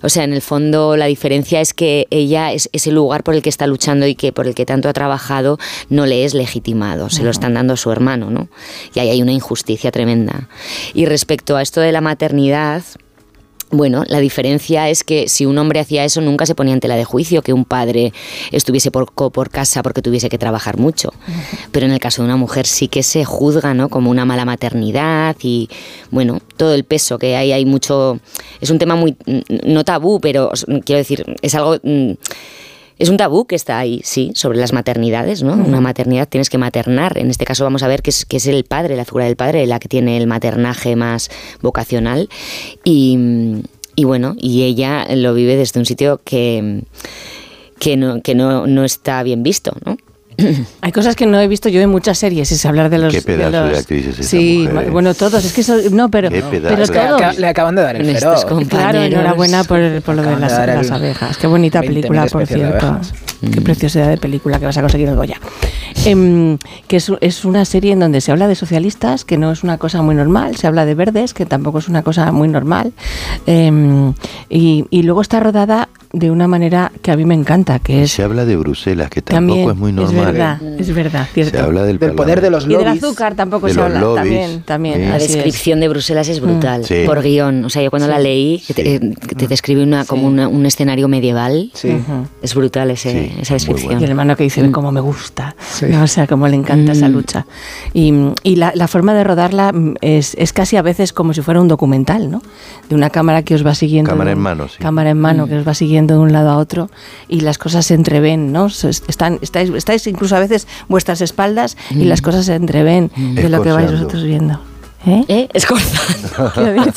[0.02, 3.42] O sea, en el fondo la diferencia es que ella es ese lugar por el
[3.42, 5.58] que está luchando y que por el que tanto ha trabajado
[5.88, 8.48] no le es legitimado, se lo están dando a su hermano, ¿no?
[8.94, 10.48] Y ahí hay una injusticia tremenda.
[10.92, 12.82] Y respecto a esto de la maternidad,
[13.72, 16.94] bueno, la diferencia es que si un hombre hacía eso nunca se ponía en tela
[16.94, 18.12] de juicio que un padre
[18.50, 21.12] estuviese por, por casa porque tuviese que trabajar mucho.
[21.72, 23.88] Pero en el caso de una mujer sí que se juzga, ¿no?
[23.88, 25.70] Como una mala maternidad y,
[26.10, 28.20] bueno, todo el peso que hay, hay mucho...
[28.60, 29.16] Es un tema muy...
[29.24, 30.52] mm, no tabú, pero
[30.84, 31.78] quiero decir, es algo...
[33.02, 35.54] es un tabú que está ahí, sí, sobre las maternidades, ¿no?
[35.54, 37.18] Una maternidad tienes que maternar.
[37.18, 39.34] En este caso vamos a ver que es, que es el padre, la figura del
[39.34, 41.28] padre, la que tiene el maternaje más
[41.62, 42.28] vocacional.
[42.84, 43.18] Y,
[43.96, 46.84] y bueno, y ella lo vive desde un sitio que,
[47.80, 49.96] que, no, que no, no está bien visto, ¿no?
[50.80, 53.14] Hay cosas que no he visto yo en muchas series, es hablar de los...
[53.14, 56.30] Qué pedazo de los- actriz es esa Sí, bueno, todos, es que eso, no, pero,
[56.30, 56.74] Qué pedazo.
[56.74, 57.20] pero todos.
[57.22, 58.44] Aca- Le acaban de dar el feroz.
[58.68, 61.36] Claro, enhorabuena por, por lo de las, de abejas.
[61.36, 62.98] Qué bonita 20.000 película, por de cierto.
[63.52, 65.40] Qué preciosidad de película que vas a conseguir el Goya.
[66.04, 69.62] Em, que es, es una serie en donde se habla de socialistas, que no es
[69.64, 70.56] una cosa muy normal.
[70.56, 72.92] Se habla de verdes, que tampoco es una cosa muy normal.
[73.46, 74.14] Em,
[74.48, 78.12] y, y luego está rodada de una manera que a mí me encanta, que es
[78.12, 80.18] Se habla de Bruselas, que también tampoco es muy normal.
[80.18, 80.76] es verdad, ¿eh?
[80.78, 81.56] es verdad, cierto.
[81.58, 83.02] Se habla del, Del poder de los y del lobbies.
[83.02, 84.94] azúcar tampoco de se habla, lobbies, también, también.
[85.00, 85.08] sí.
[85.08, 87.04] La descripción de Bruselas es brutal, Sí.
[87.06, 87.64] por guion.
[87.64, 90.66] O sea, yo cuando la leí, que te, que te describe una, como una- un
[90.66, 91.96] escenario medieval, Sí.
[92.42, 94.00] Es brutal ese, Sí, esa descripción.
[94.00, 95.56] Y el hermano que dice, ven cómo me gusta.
[95.72, 95.86] Sí.
[95.88, 96.02] ¿no?
[96.02, 97.12] O sea, cómo le encanta esa Mm.
[97.12, 97.46] lucha.
[97.94, 101.40] Y, y la, la forma de rodarla mm, es, es casi a veces como si
[101.40, 102.42] fuera un documental, ¿no?
[102.88, 104.10] De una cámara que os va siguiendo.
[104.10, 104.76] Cámara en mano, sí.
[104.78, 106.90] Cámara en mano que os va siguiendo de un lado a otro
[107.28, 108.66] y las cosas se entreven, ¿no?
[108.66, 113.62] Están, estáis, estáis incluso a veces vuestras espaldas y las cosas se entreven de lo
[113.62, 114.60] que vais vosotros viendo.
[115.04, 115.24] ¿Eh?
[115.26, 115.48] ¿Eh?
[115.52, 116.52] Escorzando.
[116.54, 116.76] ¿Qué?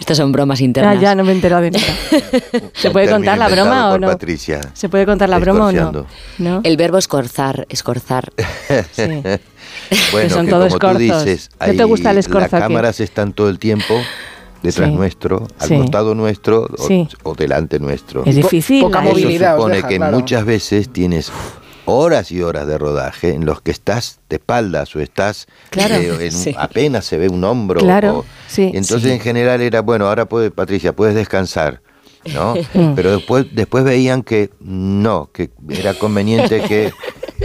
[0.00, 1.00] Estas son bromas Ya, internas.
[1.00, 1.84] ya, no me he enterado de nada.
[2.74, 4.06] ¿Se puede contar la broma o no?
[4.06, 4.60] Patricia.
[4.72, 6.06] ¿Se puede contar la broma o no?
[6.38, 6.60] ¿No?
[6.64, 8.32] El verbo escorzar, escorzar.
[8.92, 9.02] Sí.
[10.12, 12.62] Bueno, Que son que todos como tú dices, ¿No te gusta el las escorzo aquí?
[12.62, 14.00] cámaras están todo el tiempo
[14.62, 14.94] detrás Sí.
[14.94, 15.76] nuestro, al Sí.
[15.78, 17.08] costado nuestro o, Sí.
[17.22, 18.24] o delante nuestro.
[18.24, 18.82] Es difícil.
[18.82, 19.00] poca.
[19.04, 20.16] Eso movilidad, os supone deja, que claro.
[20.18, 21.30] muchas veces tienes
[21.84, 26.26] horas y horas de rodaje en los que estás de espaldas o estás Claro, eh,
[26.26, 26.54] en- sí.
[26.58, 27.80] apenas se ve un hombro.
[27.80, 28.70] Claro, o- sí.
[28.74, 31.80] y entonces en general era, bueno, ahora puede, Patricia, puedes descansar.
[32.34, 32.54] ¿no?
[32.96, 36.92] Pero después, después veían que no, que era conveniente que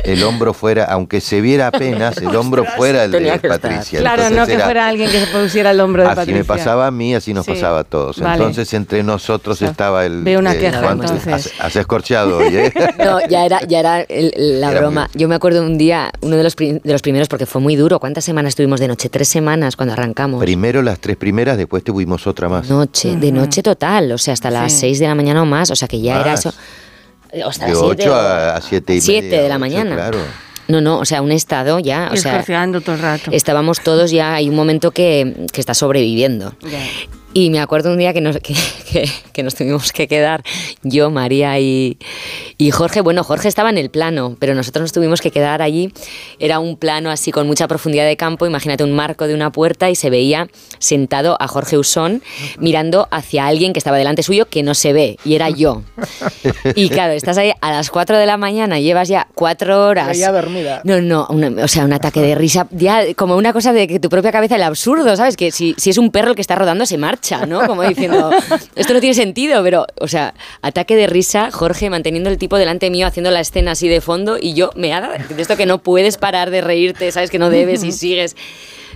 [0.04, 3.40] el hombro fuera, aunque se viera apenas, el hombro fuera el de.
[3.48, 4.00] Patricia.
[4.00, 6.38] Claro, Entonces no que era- fuera alguien que se pusiera el hombro de Así Patricia.
[6.40, 8.20] me pasaba a mí, así nos Sí, pasaba a todos.
[8.20, 8.36] vale.
[8.38, 10.24] Entonces entre nosotros estaba el...
[10.24, 11.28] Veo una eh, queja, Juan, entonces.
[11.34, 12.74] Has, has escorchado hoy, ¿eh?
[12.98, 15.10] No, ya era, ya era el- la Era broma.
[15.14, 17.76] muy- Yo me acuerdo un día, uno de los, de los primeros, porque fue muy
[17.76, 18.00] duro.
[18.00, 19.10] ¿Cuántas semanas estuvimos de noche?
[19.10, 20.40] Tres semanas cuando arrancamos.
[20.42, 22.70] Primero las tres primeras, después tuvimos otra más.
[22.70, 24.80] Noche, de noche total, o sea, hasta las Sí.
[24.80, 26.54] 6 de la mañana o más, o sea que ya era eso.
[27.44, 29.96] O hasta de las 7 8 a 7 y siete media, de la ocho, mañana.
[29.96, 30.20] Claro.
[30.68, 33.32] No, no, o sea, un estado ya, o sea, todo el rato.
[33.32, 36.54] estábamos todos ya, hay un momento que, que está sobreviviendo.
[37.36, 38.54] Y me acuerdo un día que nos, que,
[38.92, 40.44] que- que nos tuvimos que quedar
[40.84, 41.98] yo, María y,
[42.60, 45.92] Y Jorge, bueno, Jorge estaba en el plano, pero nosotros nos tuvimos que quedar allí.
[46.38, 49.90] Era un plano así con mucha profundidad de campo, imagínate un marco de una puerta
[49.90, 50.48] y se veía
[50.78, 52.22] sentado a Jorge Usón
[52.60, 55.82] mirando hacia alguien que estaba delante suyo que no se ve, y era yo.
[56.76, 60.18] Y claro, estás ahí a las 4 de la mañana, llevas ya cuatro horas.
[60.18, 60.82] Ya dormida.
[60.84, 64.00] No, no, una- o sea, un ataque de risa, ya como una cosa de que
[64.00, 65.36] tu propia cabeza, el absurdo, ¿sabes?
[65.38, 67.66] Que si, si es un perro el que está rodando, se marcha, ¿no?
[67.68, 68.32] Como diciendo,
[68.76, 72.90] esto no tiene sentido, pero, o sea, ataque de risa, Jorge manteniendo el tipo delante
[72.90, 75.80] mío, haciendo la escena así de fondo, y yo me haga de esto que no
[75.80, 77.30] puedes parar de reírte, ¿sabes?
[77.30, 78.36] Que no debes y sigues.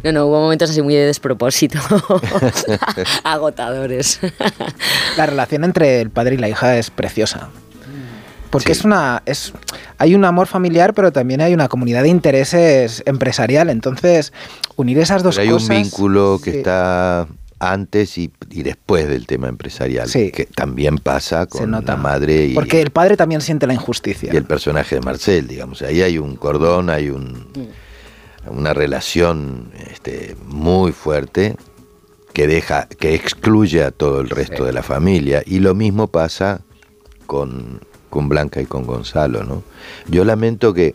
[0.03, 1.79] No, no, hubo momentos así muy de despropósito,
[3.23, 4.19] agotadores.
[5.17, 7.49] La relación entre el padre y la hija es preciosa.
[8.49, 9.23] Porque es una.
[9.25, 9.53] Es,
[9.97, 13.69] hay un amor familiar, pero también hay una comunidad de intereses empresarial.
[13.69, 14.31] Entonces,
[14.75, 15.69] unir esas dos Pero hay cosas.
[15.69, 16.57] un vínculo que sí.
[16.59, 17.27] está
[17.59, 22.81] antes y, y después del tema empresarial, que también pasa con la madre y, Porque
[22.81, 24.31] el padre también siente la injusticia.
[24.33, 25.81] y el personaje de Marcel, digamos.
[25.81, 27.47] Ahí hay un cordón, hay un,
[28.47, 31.55] una relación este, muy fuerte
[32.33, 35.41] que deja, que excluye a todo el resto de la familia.
[35.45, 36.61] Y lo mismo pasa
[37.25, 39.63] con, con Blanca y con Gonzalo, ¿no?
[40.07, 40.93] Yo lamento que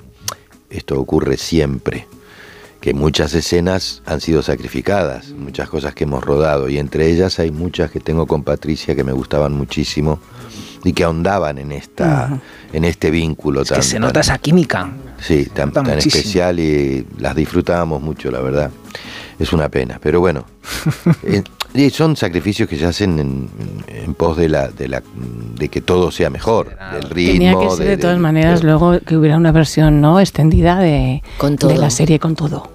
[0.70, 2.06] esto ocurre siempre,
[2.82, 7.50] que muchas escenas han sido sacrificadas, muchas cosas que hemos rodado, y entre ellas hay
[7.52, 10.18] muchas que tengo con Patricia que me gustaban muchísimo
[10.84, 12.40] y que ahondaban en esta,
[12.72, 14.90] en este vínculo Es tan, que se tan- nota esa química.
[15.20, 18.70] Sí, tan, tan especial y las disfrutábamos mucho, la verdad.
[19.38, 20.44] Es una pena, pero bueno.
[21.74, 23.48] eh, y son sacrificios que se hacen en,
[23.88, 25.02] en pos de la, de la
[25.58, 27.32] de que todo sea mejor, del ritmo.
[27.32, 31.22] Tenía que ser de, todas del- maneras luego que hubiera una versión no extendida de,
[31.58, 31.70] todo.
[31.70, 32.70] de la serie con todo.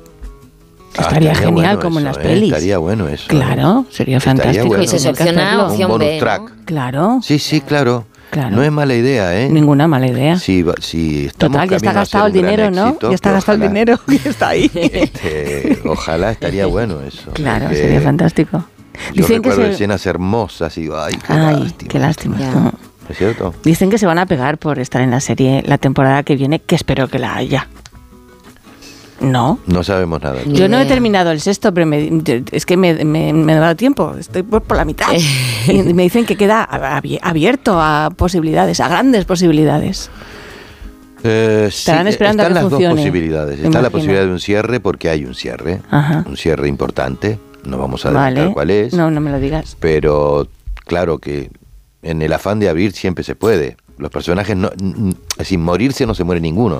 [0.97, 2.27] Ah, estaría genial bueno como en eso, las ¿eh?
[2.29, 2.51] pelis.
[2.53, 3.25] Estaría bueno eso.
[3.27, 3.93] Claro, ¿eh?
[3.93, 4.67] sería Estaría fantástico.
[4.67, 4.83] bueno.
[4.83, 6.19] Y se selecciona opción bonus B, ¿no?
[6.19, 6.51] track.
[6.65, 7.19] Claro.
[7.21, 8.05] Sí, sí, claro.
[8.31, 8.55] Claro.
[8.57, 9.47] No es mala idea, ¿eh?
[9.49, 10.37] Ninguna mala idea.
[10.37, 12.87] Si, si Total, ya está gastado el dinero, ¿no?
[12.89, 14.69] éxito, Ya está gastado el dinero que está ahí.
[14.73, 17.31] este, ojalá estaría bueno eso.
[17.31, 18.65] Claro, porque sería fantástico.
[19.13, 21.89] Yo Dicen que recuerdo se- escenas hermosas y digo, ay, qué Ay, lástima.
[21.89, 22.37] qué lástima.
[22.39, 22.71] Ya.
[23.09, 23.53] ¿Es cierto?
[23.63, 26.59] Dicen que se van a pegar por estar en la serie la temporada que viene,
[26.59, 27.67] que espero que la haya.
[29.19, 29.57] No.
[29.65, 30.41] No sabemos nada.
[30.45, 33.75] Yo no he terminado el sexto, pero me- es que me, me, me ha dado
[33.75, 35.07] tiempo, estoy por, por la mitad.
[35.67, 40.11] y me dicen que queda abi- abierto a posibilidades, a grandes posibilidades.
[41.23, 43.55] Eh, sí, Estarán esperando a están que las funcione, dos posibilidades.
[43.55, 43.91] Está la imagino.
[43.91, 46.23] posibilidad de un cierre porque hay un cierre, Ajá.
[46.27, 47.39] un cierre importante.
[47.67, 48.51] No vamos a Vale.
[48.53, 49.75] cuál es, No, no me lo digas.
[49.79, 50.47] pero
[50.85, 51.49] claro que
[52.01, 53.77] en el afán de abrir siempre se puede.
[53.97, 54.69] Los personajes, no,
[55.43, 56.79] sin morirse no se muere ninguno.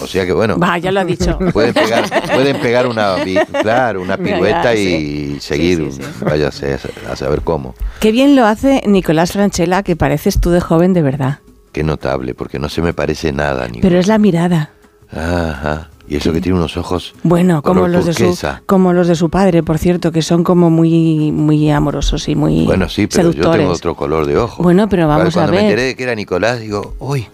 [0.00, 1.36] O sea que bueno, Va, ya lo ha dicho.
[1.52, 3.16] pueden pegar, pueden pegar una,
[3.60, 5.36] claro, una pirueta y sí.
[5.40, 5.90] seguir,
[6.24, 6.74] váyase
[7.08, 7.74] a, a saber cómo.
[7.98, 11.40] Qué bien lo hace Nicolás Franchella, que pareces tú de joven de verdad.
[11.72, 13.66] Qué notable, porque no se me parece nada.
[13.80, 14.70] Pero es la mirada.
[15.10, 15.90] Ajá.
[16.12, 19.30] Y eso que tiene unos ojos Bueno, como los, de su, como los de su
[19.30, 23.50] padre, por cierto, que son como muy, muy amorosos y muy Bueno, sí, pero yo
[23.50, 24.62] tengo otro color de ojo.
[24.62, 25.64] Bueno, pero vamos a cuando me ver.
[25.70, 27.26] enteré de que era Nicolás, digo, uy.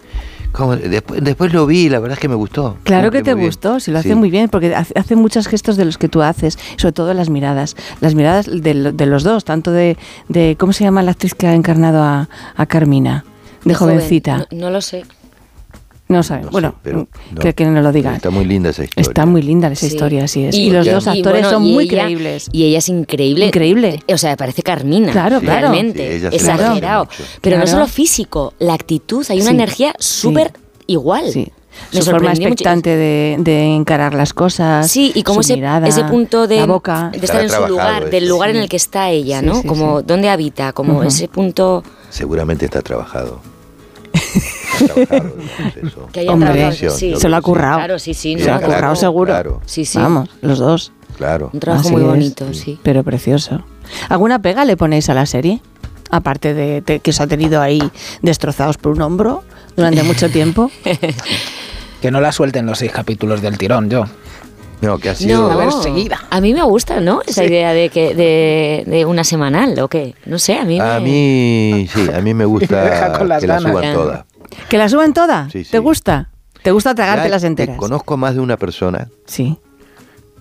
[0.89, 2.77] Después, después lo vi, la verdad es que me gustó.
[2.85, 4.15] Claro que te gustó, si lo hace Sí.
[4.15, 7.75] muy bien, porque hace, muchos gestos de los que tú haces, sobre todo las miradas,
[8.01, 9.97] las miradas de, lo- de los dos, tanto de,
[10.29, 13.25] de, ¿cómo se llama la actriz que ha encarnado a, a Carmina?
[13.65, 13.97] De, joven.
[13.97, 14.47] jovencita.
[14.53, 15.05] No, no lo sé.
[16.09, 16.47] No sabe.
[16.51, 17.07] bueno, pero
[17.41, 18.17] que, que no lo digas.
[18.17, 19.03] Está muy linda esa historia.
[19.09, 19.93] Está muy linda esa Sí.
[19.95, 20.55] historia, así es.
[20.55, 22.49] Y, los dos y actores bueno, son y muy ella- creíbles.
[22.51, 23.47] Y ella es increíble.
[23.47, 24.03] Increíble.
[24.13, 25.13] O sea, parece Carmina.
[25.13, 25.61] Claro, claro.
[25.69, 26.21] Realmente.
[26.21, 27.09] Sí, exagerado.
[27.43, 27.79] Pero no Claro.
[27.79, 29.55] solo físico, la actitud, hay una Sí.
[29.55, 30.53] energía súper
[30.87, 31.31] igual.
[31.31, 31.49] Sí.
[31.93, 34.91] Me Su forma expectante de, de encarar las cosas.
[34.91, 37.11] Sí, y como su ese, mirada, ese punto de, la boca.
[37.13, 38.63] de estar en su lugar, del lugar en Sí.
[38.63, 39.61] el que está ella, Sí, ¿no?
[39.63, 40.05] sí, como sí.
[40.09, 43.41] dónde habita, como ese punto Seguramente está trabajado.
[45.83, 46.09] Eso.
[46.13, 47.15] que haya Hombre, Sí.
[47.17, 47.79] se lo ha currado.
[47.79, 48.39] Claro, sí, sí.
[48.39, 48.75] Se lo ha claro.
[48.75, 49.33] currado seguro.
[49.33, 49.61] Claro.
[49.67, 49.99] Sí, sí.
[49.99, 50.93] Vamos, los dos.
[51.17, 51.51] Claro.
[51.53, 52.09] Un trabajo Así muy es.
[52.09, 52.79] bonito, sí.
[52.83, 53.63] Pero precioso.
[54.09, 55.61] ¿Alguna pega le ponéis a la serie?
[56.11, 57.81] Aparte de, de que os ha tenido ahí
[58.23, 59.43] destrozados por un hombro
[59.77, 60.71] durante mucho tiempo.
[62.01, 64.05] Que no la suelten los seis capítulos del tirón, yo.
[64.81, 65.51] No, que ha sido...
[65.51, 66.21] No, ver seguida.
[66.31, 67.21] a mí me gusta, ¿no?
[67.27, 70.15] Esa idea de que de, de una semanal o qué.
[70.27, 73.47] No sé, a mí A me- mí, sí, a mí me gusta con las que
[73.49, 74.27] la suban toda.
[74.69, 75.49] ¿Que la suban toda?
[75.51, 75.71] Sí, sí.
[75.73, 76.31] ¿Te gusta?
[76.63, 77.77] ¿Te gusta Ya tragártelas te- enteras?
[77.77, 79.59] Conozco más de una persona Sí.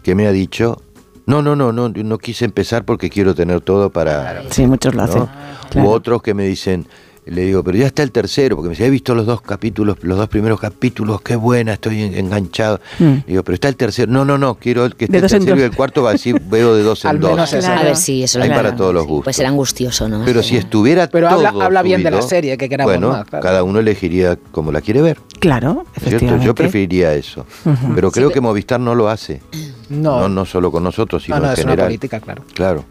[0.04, 0.82] que me ha dicho,
[1.26, 4.44] no, no, no, no, no quise empezar porque quiero tener todo para...
[4.52, 5.28] Sí, muchos lo hacen.
[5.72, 5.90] Claro.
[5.90, 6.88] U otros que me dicen,
[7.28, 9.98] Le digo, pero ya está el tercero, porque me dice, he visto los dos capítulos,
[10.02, 12.80] los dos primeros capítulos, qué buena, estoy en- enganchado.
[13.00, 13.04] Mm.
[13.06, 14.12] Le digo, pero está el tercero.
[14.12, 16.74] No, no, no, quiero el que esté el dos tercero y el cuarto, así veo
[16.76, 17.32] de dos en Al dos.
[17.32, 17.72] menos eso.
[17.72, 18.78] A ver, sí, eso Hay para claro.
[18.78, 19.26] todos los gustos.
[19.26, 20.24] Pues era angustioso, ¿no?
[20.26, 23.26] Pero si estuviera Pero todo habla- habla bien de la serie, que queramos Bueno, más,
[23.26, 23.44] claro.
[23.44, 25.18] cada uno elegiría como la quiere ver.
[25.40, 26.08] Claro, ¿cierto?
[26.08, 26.46] efectivamente.
[26.46, 27.46] Yo preferiría eso.
[27.94, 29.42] Pero creo que Movistar no lo hace.
[29.90, 30.22] No.
[30.22, 31.88] No, no solo con nosotros, sino No, no, en es una general.
[31.88, 32.44] política, claro.
[32.54, 32.86] Claro.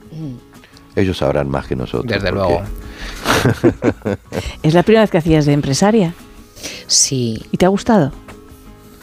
[0.96, 2.10] Ellos sabrán más que nosotros.
[2.10, 2.62] Desde luego.
[4.62, 6.14] ¿Es la primera vez que hacías de empresaria?
[6.86, 7.42] Sí.
[7.52, 8.12] ¿Y te ha gustado?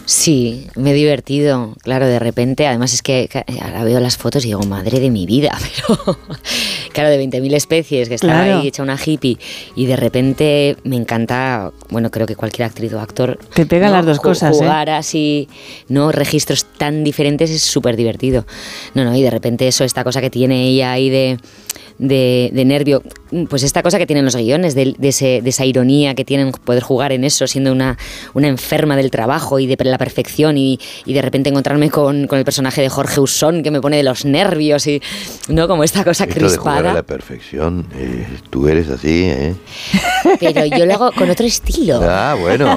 [0.06, 2.67] Sí, me he divertido, claro, de repente.
[2.67, 3.29] Además es que
[3.61, 6.17] ahora veo las fotos y digo, madre de mi vida, pero
[6.92, 8.59] claro, de 20.000 especies, que estaba Claro.
[8.59, 9.38] ahí hecha una hippie
[9.77, 13.40] y de repente me encanta, bueno, creo que cualquier actriz o actor...
[13.53, 14.59] Te pegan las dos cosas, ¿eh?
[14.59, 15.47] Jugar así,
[15.88, 16.11] ¿no?
[16.11, 18.45] Registros tan diferentes es súper divertido.
[18.95, 21.38] No, no, y de repente eso, esta cosa que tiene ella ahí de...
[22.06, 23.02] De, de nervio,
[23.50, 26.52] pues esta cosa que tienen los guiones, de, de ese- de esa ironía que tienen
[26.52, 27.98] poder jugar en eso, siendo una,
[28.34, 32.38] una enferma del trabajo y de la perfección, y, y de repente encontrarme con, con
[32.40, 35.02] el personaje de Jorge Usón que me pone de los nervios, y
[35.48, 36.94] no como esta cosa Esto de jugar a crispada.
[36.96, 39.56] la perfección, eh, tú eres así, ¿eh?
[40.42, 42.02] Pero yo lo hago con otro estilo.
[42.03, 42.76] Ah, bueno.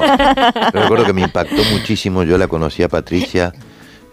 [0.73, 2.23] Yo recuerdo que me impactó muchísimo.
[2.23, 3.51] Yo la conocí a Patricia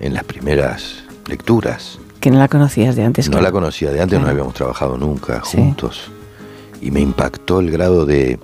[0.01, 1.99] en las primeras lecturas.
[2.25, 3.27] Que no la conocías de antes.
[3.27, 3.45] No claro.
[3.45, 5.59] la conocía de antes, no habíamos trabajado nunca Sí.
[5.59, 6.11] juntos.
[6.81, 8.39] Y me impactó el grado de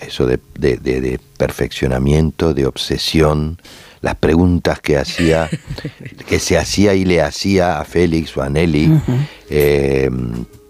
[0.00, 3.58] eso de, de- de- de perfeccionamiento, de obsesión,
[4.00, 5.50] las preguntas que hacía,
[6.26, 8.90] que se hacía y le hacía a Félix o a Nelly,
[9.50, 10.10] eh,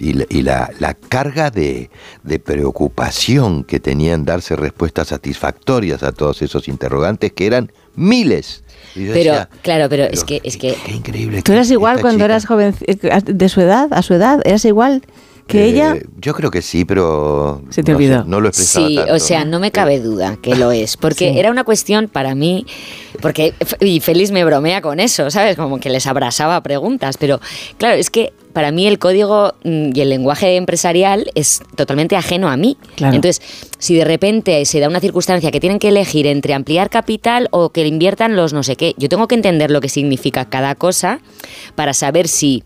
[0.01, 1.91] y, la- y la, la carga de,
[2.25, 8.65] de preocupación que tenía en darse respuestas satisfactorias a todos esos interrogantes, que eran miles.
[8.95, 11.43] Pero, decía, claro, pero es que, es que increíble.
[11.43, 14.41] ¿Tú eras igual cuando chica- eras joven, eh, de su edad, a su edad?
[14.45, 15.03] ¿Eras igual
[15.47, 15.97] que Eh, ella?
[16.21, 17.63] Yo creo que sí, pero.
[17.71, 18.25] Se te no sé, olvidó.
[18.25, 19.15] no lo expresaba Sí, tanto.
[19.15, 21.39] o sea, no me cabe duda que lo es, porque Sí.
[21.39, 22.65] era una cuestión para mí,
[23.21, 25.57] porque y Félix me bromea con eso, ¿sabes?
[25.57, 27.41] Como que les abrazaba preguntas, pero
[27.79, 32.49] claro, es que para mí el código mm, y el lenguaje empresarial es totalmente ajeno
[32.49, 32.77] a mí.
[32.97, 33.15] Claro.
[33.15, 33.43] Entonces,
[33.79, 37.71] si de repente se da una circunstancia que tienen que elegir entre ampliar capital o
[37.71, 41.21] que inviertan los no sé qué, yo tengo que entender lo que significa cada cosa
[41.75, 42.63] para saber si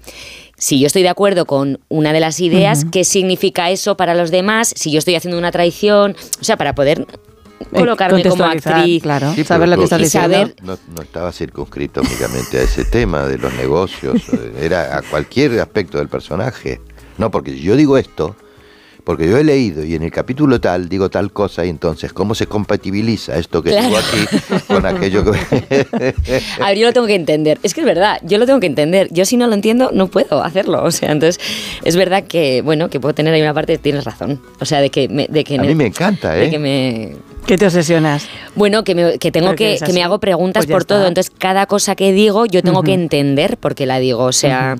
[0.58, 4.30] si yo estoy de acuerdo con una de las ideas, qué significa eso para los
[4.30, 7.06] demás, si yo estoy haciendo una traición, o sea, para poder
[7.72, 9.02] colocarme como actriz.
[9.02, 9.32] claro.
[9.34, 10.30] Sí, saber lo que estás diciendo.
[10.36, 15.02] saber- No, no estaba circunscrito únicamente a ese tema de los negocios, eh, era a
[15.02, 16.80] cualquier aspecto del personaje.
[17.18, 18.36] No, porque yo digo esto,
[19.04, 22.34] porque yo he leído y en el capítulo tal digo tal cosa, y entonces, ¿cómo
[22.34, 24.04] se compatibiliza esto que digo Claro.
[24.04, 25.34] aquí con aquello que...
[26.60, 27.58] A ver, yo lo tengo que entender.
[27.62, 29.08] Es que es verdad, yo lo tengo que entender.
[29.12, 30.82] Yo si no lo entiendo, no puedo hacerlo.
[30.82, 31.40] O sea, entonces
[31.84, 34.42] es verdad que, bueno, que puedo tener ahí una parte, tienes razón.
[34.60, 35.26] O sea, de que me...
[35.28, 36.50] De que A mí me encanta, de ¿eh?
[36.50, 38.26] que me, ¿Qué te obsesionas?
[38.56, 40.98] Bueno, que, me- que tengo que que, que me hago preguntas Pues por todo.
[40.98, 41.08] está.
[41.08, 43.00] Entonces, cada cosa que digo, yo tengo que Ujú.
[43.02, 44.24] entender por qué la digo.
[44.24, 44.76] O sea,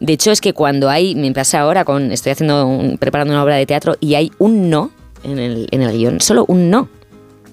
[0.00, 3.44] de hecho, es que cuando hay, me pasa ahora con, estoy haciendo, un- preparando una
[3.44, 4.90] obra de teatro y hay un no
[5.22, 6.88] en el, en el guion, solo un no.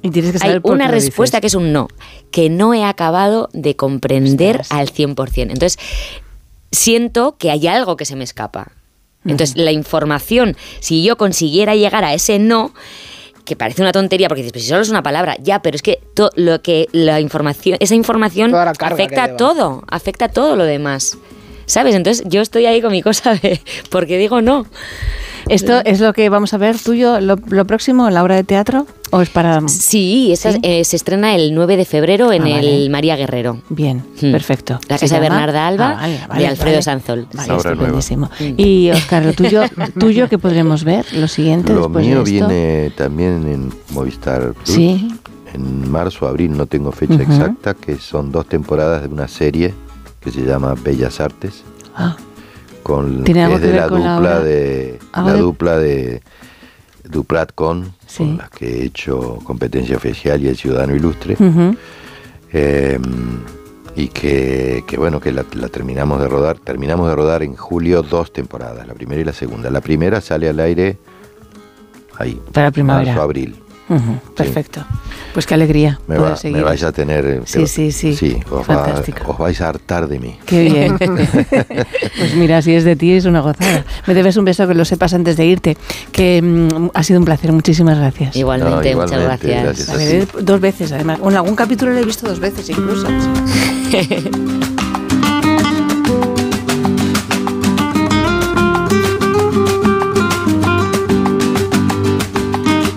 [0.02, 1.42] Y tienes que saber Hay por una qué respuesta dices.
[1.42, 1.88] que es un no,
[2.32, 5.52] que no he acabado de comprender al 100%.
[5.52, 5.78] Entonces,
[6.72, 8.72] siento que hay algo que se me escapa.
[9.24, 12.74] Entonces, la información, si yo consiguiera llegar a ese no,
[13.46, 15.82] que parece una tontería, porque dices, pues si solo es una palabra, ya, pero es
[15.82, 18.52] que to- lo que la información, esa información
[19.04, 21.18] afecta a todo, afecta a todo lo demás.
[21.72, 21.96] ¿Sabes?
[21.96, 24.66] Entonces yo estoy ahí con mi cosa de porque digo no.
[25.48, 28.44] ¿Esto es lo que vamos a ver tuyo, lo, lo próximo, en la obra de
[28.44, 28.86] teatro?
[29.10, 29.62] ¿O es para...?
[29.68, 30.60] Sí, esa, ¿Sí?
[30.64, 32.84] eh, se estrena el 9 de febrero en Ah, vale.
[32.84, 33.62] el María Guerrero.
[33.70, 34.32] Bien, Hmm.
[34.32, 34.80] perfecto.
[34.88, 35.22] La ¿Se casa de?
[35.22, 36.82] Bernarda Alba Ah, vale, de vale, Alfredo vale.
[36.84, 37.28] Sanzol.
[37.34, 38.30] Vale, estupendísimo.
[38.58, 39.64] Y Oscar, lo tuyo,
[40.00, 42.48] tuyo que podremos ver, lo siguiente Lo después mío de esto.
[42.48, 44.76] viene también en Movistar Plus.
[44.76, 45.08] Sí.
[45.54, 49.74] En marzo, abril, no tengo fecha exacta, que son dos temporadas de una serie
[50.22, 51.64] que se llama Bellas Artes.
[51.96, 52.16] Ah,
[52.84, 56.22] con ¿Tiene algo es de la dupla de ¿Algo la de- dupla de
[57.04, 58.18] Duprat con Sí.
[58.26, 61.36] con las que he hecho competencia oficial y el ciudadano ilustre.
[62.54, 63.00] Eh,
[63.96, 68.04] y que, que bueno que la, la terminamos de rodar terminamos de rodar en julio
[68.04, 70.98] dos temporadas la primera y la segunda la primera sale al aire
[72.18, 73.08] ahí Para primavera.
[73.12, 73.56] marzo abril
[74.36, 74.86] Perfecto.
[75.34, 76.00] Pues qué alegría.
[76.08, 78.40] me, va- vais a tener eh, Sí, sí, sí.
[78.50, 79.32] os, va- Fantástico.
[79.32, 80.98] os vais a hartar de mí Qué bien.
[80.98, 83.86] pues mira, si es de ti es una gozada.
[84.08, 85.78] Me debes un beso que lo sepas antes de irte.
[86.12, 87.52] Que mm, ha sido un placer.
[87.52, 88.36] Muchísimas gracias.
[88.36, 89.64] Igualmente, No, muchas gracias.
[89.64, 91.20] gracias A ver, dos veces además.
[91.24, 93.08] En algún capítulo lo he visto dos veces incluso.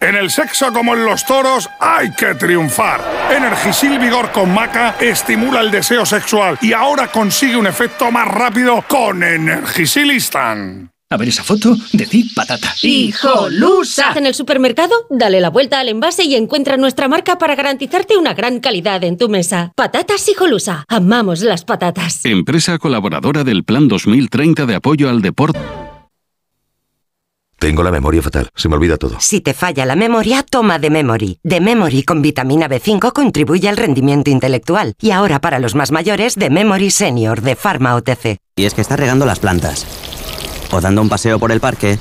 [0.00, 3.00] En el sexo como en los toros hay que triunfar.
[3.34, 8.84] Energisil Vigor con Maca estimula el deseo sexual y ahora consigue un efecto más rápido
[8.86, 10.90] con Energisil Instant.
[11.10, 12.74] A ver esa foto, decir patata.
[12.82, 14.12] ¡Hijolusa!
[14.16, 18.34] En el supermercado, dale la vuelta al envase y encuentra nuestra marca para garantizarte una
[18.34, 19.72] gran calidad en tu mesa.
[19.76, 20.84] Patatas Hijolusa.
[20.88, 22.24] Amamos las patatas.
[22.24, 25.60] Empresa colaboradora del Plan 2030 de apoyo al deporte.
[27.64, 29.16] Tengo la memoria fatal, se me olvida todo.
[29.20, 31.38] Si te falla la memoria, toma de Memory.
[31.42, 34.92] De Memory con vitamina B5 contribuye al rendimiento intelectual.
[35.00, 38.36] Y ahora para los más mayores, de Memory Senior de Pharma OTC.
[38.56, 39.86] Y es que estás regando las plantas.
[40.72, 41.98] O dando un paseo por el parque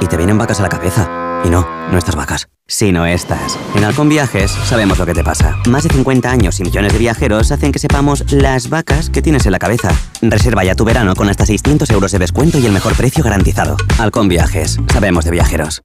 [0.00, 1.19] y te vienen vacas a la cabeza.
[1.44, 3.58] Y no, estas vacas, sino estas.
[3.74, 5.56] En Halcón Viajes sabemos lo que te pasa.
[5.68, 9.46] Más de 50 años y millones de viajeros hacen que sepamos las vacas que tienes
[9.46, 9.90] en la cabeza.
[10.22, 13.76] Reserva ya tu verano con hasta 600 euros de descuento y el mejor precio garantizado.
[13.98, 15.82] Halcón Viajes, sabemos de viajeros.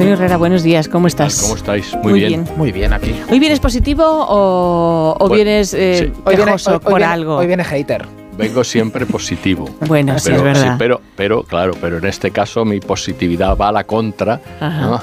[0.00, 1.42] Antonio Herrera, buenos días, ¿cómo estás?
[1.42, 1.94] ¿Cómo estáis?
[2.02, 2.46] Muy, bien.
[2.56, 3.14] Muy bien aquí.
[3.30, 6.22] ¿Hoy vienes positivo o, o Bueno, vienes eh, sí.
[6.24, 7.36] Hoy viene, hoy- hoy por viene- algo?
[7.36, 8.06] hoy viene hater.
[8.38, 9.68] Vengo siempre positivo.
[9.86, 10.76] Bueno, sí, pero, es verdad.
[10.78, 14.80] pero, pero, claro, pero en este caso mi positividad va a la contra Ajá.
[14.80, 15.00] ¿no?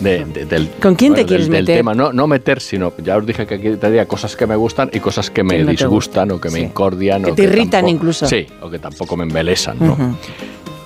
[0.00, 1.76] de- de- del, ¿Con quién te del- quieres del meter?
[1.76, 1.92] tema.
[1.94, 5.00] No, no meter, sino ya os dije que aquí tendría cosas que me gustan y
[5.00, 6.64] cosas que me Que disgustan o que me Sí.
[6.64, 7.22] incordian.
[7.22, 8.26] Que o te irritan tampoco- incluso.
[8.26, 9.76] Sí, o que tampoco me embelesan.
[9.78, 9.92] ¿no?
[9.92, 10.14] Ujú.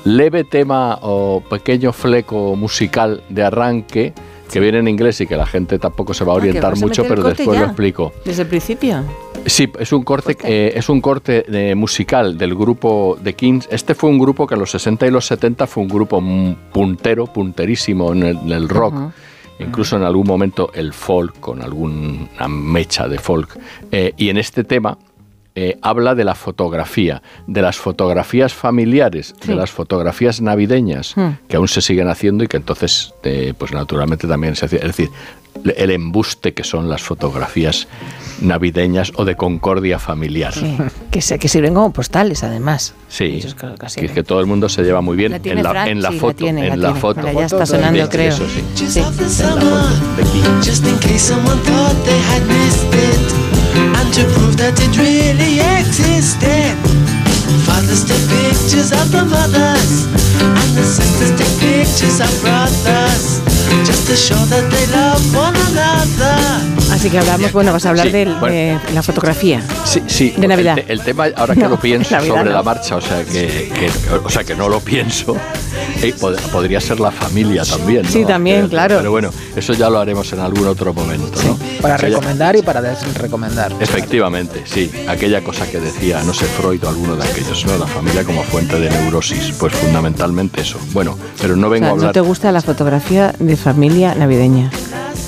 [0.04, 4.12] Leve tema o pequeño fleco musical de arranque
[4.50, 6.76] que viene en inglés y que la gente tampoco se va a Ah, orientar a
[6.76, 7.60] mucho, pero después ya.
[7.60, 8.12] lo explico.
[8.24, 9.02] ¿Desde el principio?
[9.46, 13.66] Sí, es un corte, eh, es un corte de musical del grupo The Kings.
[13.70, 16.22] Este fue un grupo que en los 60 y los 70 fue un grupo
[16.70, 18.94] puntero, punterísimo en el, en el rock.
[19.58, 23.58] Incluso en algún momento el folk, con alguna mecha de folk.
[23.90, 24.98] Eh, y en este tema
[25.54, 29.48] eh, habla de la fotografía, de las fotografías familiares, Sí.
[29.48, 31.32] de las fotografías navideñas Hmm.
[31.48, 34.78] que aún se siguen haciendo y que entonces, eh, pues naturalmente también se hacía.
[34.80, 35.10] Es decir,
[35.76, 37.86] el embuste que son las fotografías
[38.40, 40.52] navideñas o de concordia familiar.
[40.54, 40.76] Sí.
[41.10, 42.94] Que, se, que sirven como postales, además.
[43.08, 45.66] Sí, creo que que es todo el mundo se lleva muy bien La tiene en
[45.72, 46.34] la, en la sí, la foto.
[46.36, 47.00] tiene, la en la tiene.
[47.00, 47.20] foto.
[47.32, 48.28] Ya está sonando, Sí, creo.
[48.30, 48.64] Eso sí.
[48.88, 48.98] Sí.
[49.00, 49.36] En la foto
[50.16, 50.62] de King.
[53.74, 56.76] And to prove that it really existed.
[57.66, 60.06] Fathers take pictures of the mothers.
[60.40, 63.51] And the sisters take pictures of brothers.
[63.86, 66.92] Just to show that they love one another.
[66.92, 68.54] Así que hablamos, bueno, vas a hablar Sí, del- bueno.
[68.54, 69.62] de la fotografía.
[69.84, 70.34] Sí, sí.
[70.36, 70.78] De Navidad.
[70.78, 72.56] El, el tema, ahora que No, lo pienso Navidad sobre no.
[72.56, 73.90] la marcha, o sea que, que-
[74.22, 75.34] o sea que no lo pienso,
[76.02, 78.02] eh, pod- podría ser la familia también.
[78.02, 78.10] ¿no?
[78.10, 78.96] Sí, también, Pero- claro.
[78.98, 81.58] Pero bueno, eso ya lo haremos en algún otro momento, ¿no?
[81.80, 83.72] Para O sea, recomendar y para desrecomendar.
[83.80, 84.90] Efectivamente, sí.
[85.08, 87.78] Aquella cosa que decía, no sé, Freud o alguno de aquellos, ¿no?
[87.78, 89.54] La familia como fuente de neurosis.
[89.58, 90.78] Pues fundamentalmente eso.
[90.92, 92.12] Bueno, pero no O vengo sea, a ¿no hablar.
[92.12, 94.70] te gusta la fotografía de familia navideña?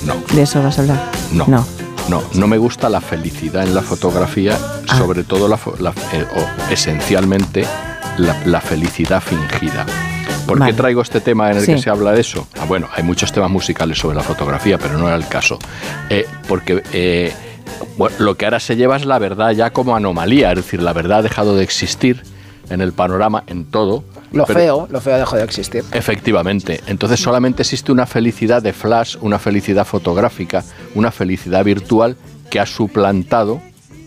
[0.05, 0.15] No.
[0.33, 1.11] ¿De eso vas a hablar?
[1.31, 1.45] No.
[1.47, 1.65] No.
[2.09, 4.97] No, no me gusta la felicidad en la fotografía, Ah.
[4.99, 5.55] sobre todo la,
[6.13, 7.65] eh, o esencialmente
[8.17, 9.85] la, la felicidad fingida.
[10.45, 10.71] ¿Por Vale.
[10.71, 11.73] qué traigo este tema en el Sí.
[11.73, 12.47] que se habla de eso?
[12.59, 15.57] Ah, bueno, hay muchos temas musicales sobre la fotografía, pero no era el caso.
[16.11, 17.33] Eh, porque eh,
[17.97, 20.93] bueno, lo que ahora se lleva es la verdad ya como anomalía, es decir, la
[20.93, 22.21] verdad ha dejado de existir
[22.69, 24.03] en el panorama, en todo.
[24.31, 25.83] Lo pero- feo, lo feo dejó de existir.
[25.91, 26.81] Efectivamente.
[26.87, 32.17] Entonces solamente existe una felicidad de flash, una felicidad fotográfica, una felicidad virtual
[32.49, 33.61] que ha suplantado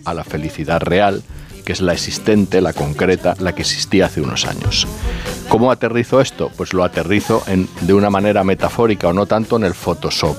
[0.05, 1.23] a la felicidad real,
[1.65, 4.87] que es la existente, la concreta, la que existía hace unos años.
[5.49, 6.51] ¿Cómo aterrizo esto?
[6.57, 10.37] Pues lo aterrizo en- de una manera metafórica o no tanto en el Photoshop.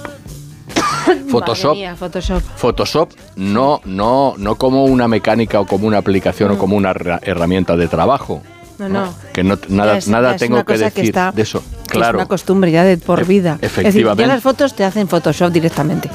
[1.29, 2.41] Photoshop mía, Photoshop.
[2.55, 7.19] Photoshop no, no, no como una mecánica o como una aplicación o como una herra-
[7.23, 8.41] herramienta de trabajo.
[8.77, 9.13] No, no.
[9.33, 11.61] Que no, nada, es- nada es tengo una que cosa decir está- de eso.
[11.61, 13.55] que Es Claro, una costumbre ya de por vida.
[13.55, 14.23] Es decir, efectivamente.
[14.27, 16.09] ya las fotos te hacen Photoshop directamente.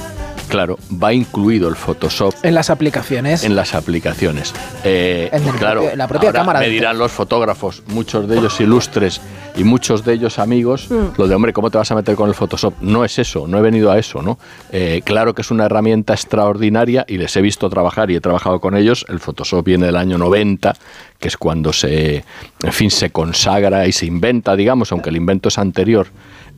[0.49, 3.45] Claro, va incluido el Photoshop En las aplicaciones.
[3.45, 4.53] en las aplicaciones.
[4.85, 8.39] Eh, En el claro, propio- la propia ahora cámara me dirán los fotógrafos, muchos de
[8.39, 9.21] ellos ilustres
[9.57, 11.17] y muchos de ellos amigos, Mm.
[11.19, 12.75] lo de hombre, ¿cómo te vas a meter con el Photoshop?
[12.81, 14.39] No es eso, no he venido a eso, ¿no?
[14.73, 18.61] Eh, claro que es una herramienta extraordinaria y les he visto trabajar y he trabajado
[18.61, 19.05] con ellos.
[19.09, 20.75] El Photoshop viene del año 90,
[21.19, 22.25] que es cuando se,
[22.63, 26.09] en fin, se consagra y se inventa, digamos, aunque el invento es anterior.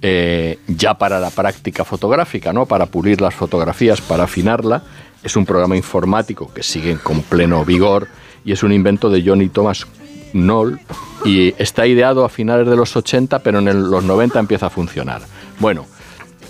[0.03, 2.67] Eh, ya para la práctica fotográfica, ¿no?
[2.67, 4.83] Para pulir las fotografías, para afinarla.
[5.23, 8.09] Es un programa informático que sigue con pleno vigor
[8.45, 9.87] y es un invento de Johnny Thomas
[10.33, 10.79] Knoll
[11.25, 15.23] y está ideado a finales de los 80, pero en los 90 empieza a funcionar.
[15.59, 15.87] Bueno,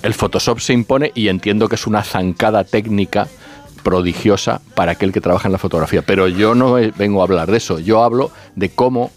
[0.03, 3.29] el Photoshop se impone y entiendo que es una zancada técnica
[3.83, 7.59] prodigiosa para aquel que trabaja en la fotografía, pero yo no vengo a hablar de
[7.59, 9.13] eso, yo hablo de cómo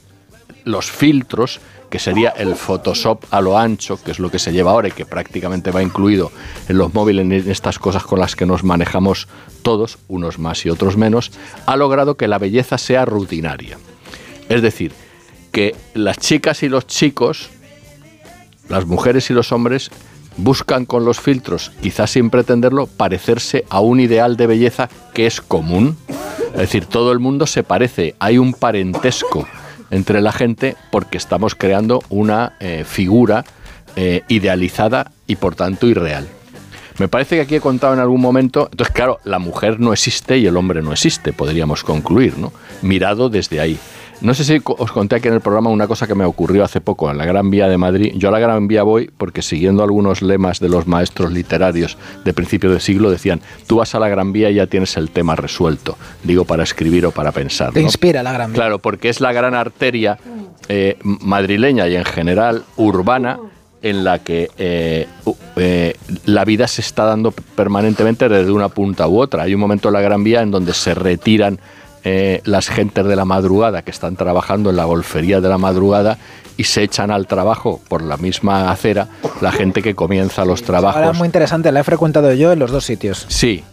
[0.63, 4.71] los filtros, que sería el Photoshop a lo ancho, que es lo que se lleva
[4.71, 6.31] ahora y que prácticamente va incluido
[6.67, 9.27] en los móviles, en estas cosas con las que nos manejamos
[9.61, 11.31] todos, unos más y otros menos,
[11.65, 13.77] ha logrado que la belleza sea rutinaria.
[14.47, 14.93] Es decir,
[15.51, 17.49] que las chicas y los chicos,
[18.67, 19.91] las mujeres y los hombres,
[20.37, 25.41] buscan con los filtros, quizás sin pretenderlo, parecerse a un ideal de belleza que es
[25.41, 25.97] común.
[26.53, 29.47] Es decir, todo el mundo se parece, hay un parentesco
[29.91, 33.45] entre la gente porque estamos creando una eh, figura
[33.95, 36.27] eh, idealizada y por tanto irreal.
[36.99, 40.37] Me parece que aquí he contado en algún momento, entonces claro, la mujer no existe
[40.37, 42.51] y el hombre no existe, podríamos concluir, ¿no?
[42.81, 43.79] Mirado desde ahí.
[44.21, 46.81] No sé si os conté aquí en el programa una cosa que me ocurrió hace
[46.81, 48.11] poco en la Gran Vía de Madrid.
[48.17, 52.33] Yo a la Gran Vía voy porque siguiendo algunos lemas de los maestros literarios de
[52.33, 55.37] principio de siglo decían, tú vas a la Gran Vía y ya tienes el tema
[55.37, 57.71] resuelto, digo para escribir o para pensar.
[57.71, 60.17] Te inspira la gran Claro, porque es la gran arteria
[60.67, 63.39] eh, madrileña y en general urbana
[63.81, 65.07] en la que eh,
[65.55, 65.95] eh,
[66.25, 69.43] la vida se está dando permanentemente desde una punta u otra.
[69.43, 71.59] Hay un momento en la Gran Vía en donde se retiran
[72.03, 76.17] eh, las gentes de la madrugada que están trabajando en la golfería de la madrugada
[76.57, 79.07] y se echan al trabajo por la misma acera
[79.41, 81.17] la gente que comienza los Ahora trabajos.
[81.17, 83.25] muy interesante, la he frecuentado yo en los dos sitios.
[83.29, 83.63] Sí,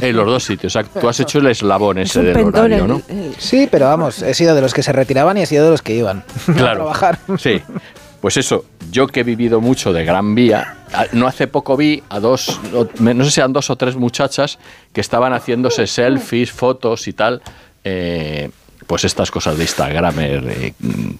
[0.00, 0.74] en los dos sitios.
[0.76, 3.02] O sea, Tú has hecho el eslabón ese del horario, el- ¿no?
[3.38, 5.82] Sí, pero vamos, he sido de los que se retiraban y he sido de los
[5.82, 7.18] que iban a trabajar.
[7.38, 7.62] Sí.
[8.20, 10.76] Pues eso, yo que he vivido mucho de Gran Vía,
[11.12, 12.60] no hace poco vi a dos,
[12.98, 14.58] no sé si eran dos o tres muchachas
[14.92, 17.42] que estaban haciéndose selfies, fotos y tal,
[17.84, 18.50] eh,
[18.88, 20.72] pues estas cosas de Instagram eh,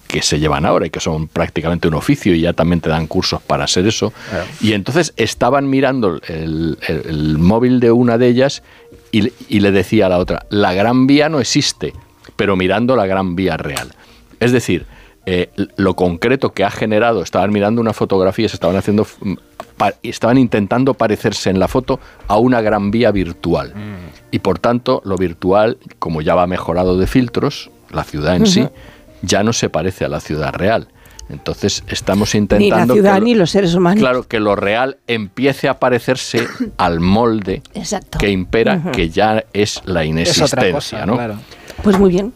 [0.07, 3.07] que se llevan ahora y que son prácticamente un oficio y ya también te dan
[3.07, 4.11] cursos para hacer eso.
[4.59, 8.61] Y entonces estaban mirando el, el- el móvil de una de ellas
[9.11, 11.93] y, y le decía a la otra, la Gran Vía no existe,
[12.35, 13.93] pero mirando la Gran Vía real.
[14.39, 14.85] Es decir,
[15.31, 19.33] eh, lo concreto que ha generado, estaban mirando una fotografía, se estaban haciendo, mm,
[20.01, 23.73] estaban intentando parecerse en la foto a una gran vía virtual.
[24.31, 28.67] Y por tanto, lo virtual, como ya va mejorado de filtros, la ciudad en sí,
[29.21, 30.87] ya no se parece a la ciudad real.
[31.29, 33.99] Entonces estamos Ni la intentando ciudad que lo- ni los seres humanos.
[33.99, 36.47] claro que lo real empiece a parecerse
[36.77, 38.17] al molde Exacto.
[38.17, 41.13] que impera, que ya es la inexistencia, cosa, ¿no?
[41.13, 41.35] claro.
[41.83, 42.33] Pues muy bien.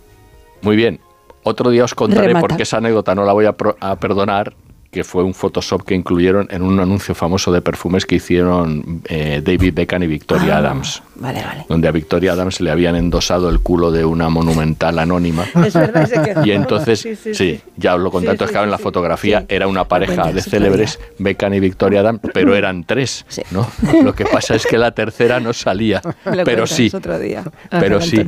[0.62, 1.00] Muy bien.
[1.44, 2.48] Otro día os contaré Remata.
[2.48, 4.54] porque esa anécdota no la voy a, pro- a perdonar,
[4.94, 9.42] que fue un Photoshop que incluyeron en un anuncio famoso de perfumes que hicieron eh,
[9.44, 11.04] David Beckham y Victoria Ah, Adams.
[11.16, 11.66] Vale, vale.
[11.68, 15.44] Donde a Victoria Adams le habían endosado el culo de una monumental anónima.
[15.66, 17.62] Es verdad, ese que- Y entonces, Sí, sí, sí, sí.
[17.76, 18.84] ya os lo entonces sí, claro, en la sí.
[18.84, 23.68] fotografía era una pareja de célebres, Beckham y Victoria Adams, pero eran tres, ¿no?
[24.04, 27.44] Lo que pasa es que la tercera no salía, lo pero sí, otro día.
[27.72, 28.24] pero sí.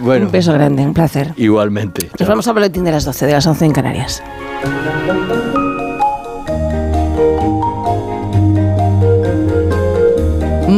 [0.00, 1.32] Bueno, Un beso grande, un placer.
[1.36, 2.08] igualmente.
[2.18, 4.22] Nos vamos a boletín de las 12, de las 11 en Canarias.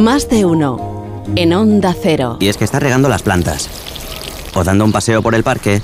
[0.01, 1.23] Más de uno.
[1.35, 2.37] En Onda Cero.
[2.39, 3.69] Y es que estás regando las plantas.
[4.55, 5.79] O dando un paseo por el parque.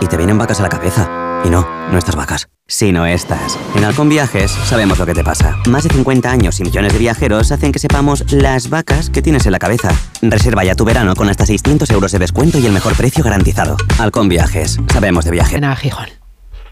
[0.00, 1.42] Y te vienen vacas a la cabeza.
[1.44, 2.48] Y no, no estas vacas.
[2.66, 3.58] Sino estas.
[3.76, 5.58] En Halcón Viajes sabemos lo que te pasa.
[5.68, 9.44] Más de 50 años y millones de viajeros hacen que sepamos las vacas que tienes
[9.44, 9.90] en la cabeza.
[10.22, 13.76] Reserva ya tu verano con hasta 600 euros de descuento y el mejor precio garantizado.
[13.98, 14.78] Halcón Viajes.
[14.90, 15.58] Sabemos de viaje.
[15.58, 16.23] En Gijón.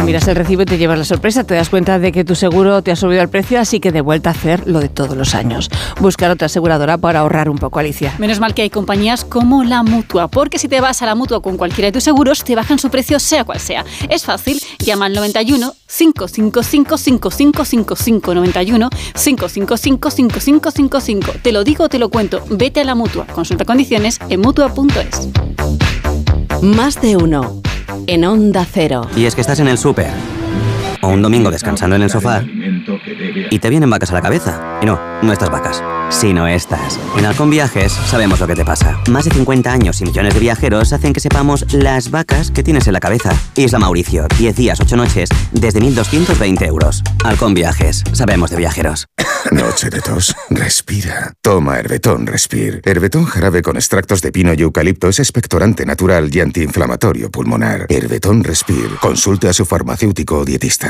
[0.00, 2.34] Ah, miras el recibo y te llevas la sorpresa, te das cuenta de que tu
[2.34, 5.14] seguro te ha subido el precio, así que de vuelta a hacer lo de todos
[5.14, 5.68] los años.
[6.00, 8.14] Buscar otra aseguradora para ahorrar un poco, Alicia.
[8.16, 11.42] Menos mal que hay compañías como la Mutua, porque si te vas a la Mutua
[11.42, 13.84] con cualquiera de tus seguros, te bajan su precio sea cual sea.
[14.08, 16.62] Es fácil, llama al 91 555
[16.96, 19.76] 5555 91 555
[20.10, 21.32] 5555.
[21.42, 22.42] Te lo digo, te lo cuento.
[22.48, 23.26] Vete a la Mutua.
[23.26, 25.28] Consulta condiciones en Mutua.es.
[26.62, 27.62] Más de uno.
[28.06, 29.06] En Onda Cero.
[29.16, 30.10] Y es que estás en el súper.
[31.02, 32.42] O un domingo descansando en el sofá.
[33.50, 34.78] Y te vienen vacas a la cabeza.
[34.82, 36.98] Y no, no estas vacas, sino estas.
[37.16, 38.98] En Halcón Viajes sabemos lo que te pasa.
[39.08, 42.86] Más de 50 años y millones de viajeros hacen que sepamos las vacas que tienes
[42.86, 43.32] en la cabeza.
[43.56, 47.02] Isla Mauricio, 10 días, 8 noches, desde 1.220 euros.
[47.24, 49.06] Halcón Viajes, sabemos de viajeros.
[49.50, 50.34] Noche de tos.
[50.50, 51.32] Respira.
[51.40, 52.82] Toma Herbetón Respir.
[52.84, 57.86] Herbetón jarabe con extractos de pino y eucalipto es expectorante natural y antiinflamatorio pulmonar.
[57.88, 58.90] Herbetón Respir.
[59.00, 60.89] Consulte a su farmacéutico o dietista.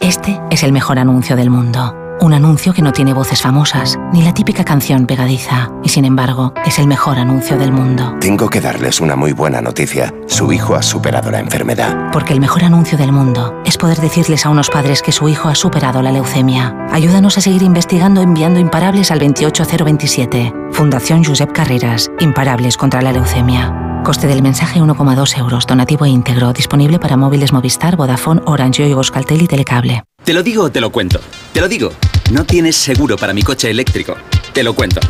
[0.00, 1.94] Este es el mejor anuncio del mundo.
[2.20, 6.52] Un anuncio que no tiene voces famosas, ni la típica canción pegadiza, y sin embargo
[6.64, 8.14] es el mejor anuncio del mundo.
[8.20, 10.14] Tengo que darles una muy buena noticia.
[10.26, 12.10] Su hijo ha superado la enfermedad.
[12.12, 15.48] Porque el mejor anuncio del mundo es poder decirles a unos padres que su hijo
[15.48, 16.76] ha superado la leucemia.
[16.92, 20.52] Ayúdanos a seguir investigando enviando imparables al 28027.
[20.70, 22.10] Fundación Josep Carreras.
[22.20, 23.83] Imparables contra la leucemia.
[24.04, 25.66] Coste del mensaje 1,2 euros.
[25.66, 26.52] Donativo e íntegro.
[26.52, 30.02] Disponible para móviles Movistar, Vodafone, Orange, Yoigo, Euskaltel y Telecable.
[30.22, 31.20] Te lo digo o te lo cuento.
[31.54, 31.90] Te lo digo.
[32.30, 34.14] No tienes seguro para mi coche eléctrico.
[34.52, 35.00] Te lo cuento.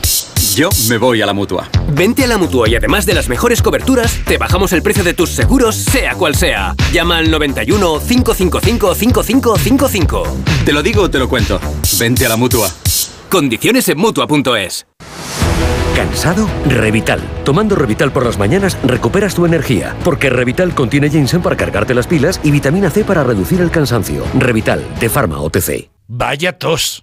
[0.54, 1.68] Yo me voy a la mutua.
[1.88, 5.12] Vente a la mutua y además de las mejores coberturas, te bajamos el precio de
[5.12, 6.76] tus seguros, sea cual sea.
[6.92, 10.22] Llama al 91 555 5555.
[10.64, 11.60] Te lo digo o te lo cuento.
[11.98, 12.70] Vente a la mutua.
[13.34, 14.86] Condiciones en mutua.es.
[15.96, 16.48] ¿Cansado?
[16.68, 17.20] Revital.
[17.44, 22.06] Tomando Revital por las mañanas recuperas tu energía, porque Revital contiene ginseng para cargarte las
[22.06, 24.22] pilas y vitamina C para reducir el cansancio.
[24.38, 25.90] Revital, de Pharma OTC.
[26.06, 27.02] Vaya tos.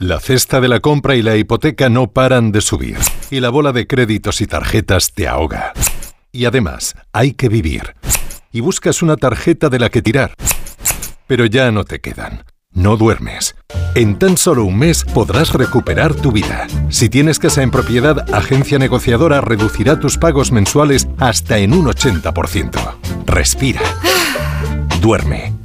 [0.00, 2.96] La cesta de la compra y la hipoteca no paran de subir
[3.30, 5.74] y la bola de créditos y tarjetas te ahoga.
[6.32, 7.94] Y además, hay que vivir.
[8.50, 10.32] Y buscas una tarjeta de la que tirar.
[11.26, 12.44] Pero ya no te quedan.
[12.72, 13.56] No duermes.
[13.94, 16.66] En tan solo un mes podrás recuperar tu vida.
[16.88, 22.94] Si tienes casa en propiedad, Agencia Negociadora reducirá tus pagos mensuales hasta en un 80%.
[23.26, 23.82] Respira.
[25.02, 25.59] Duerme.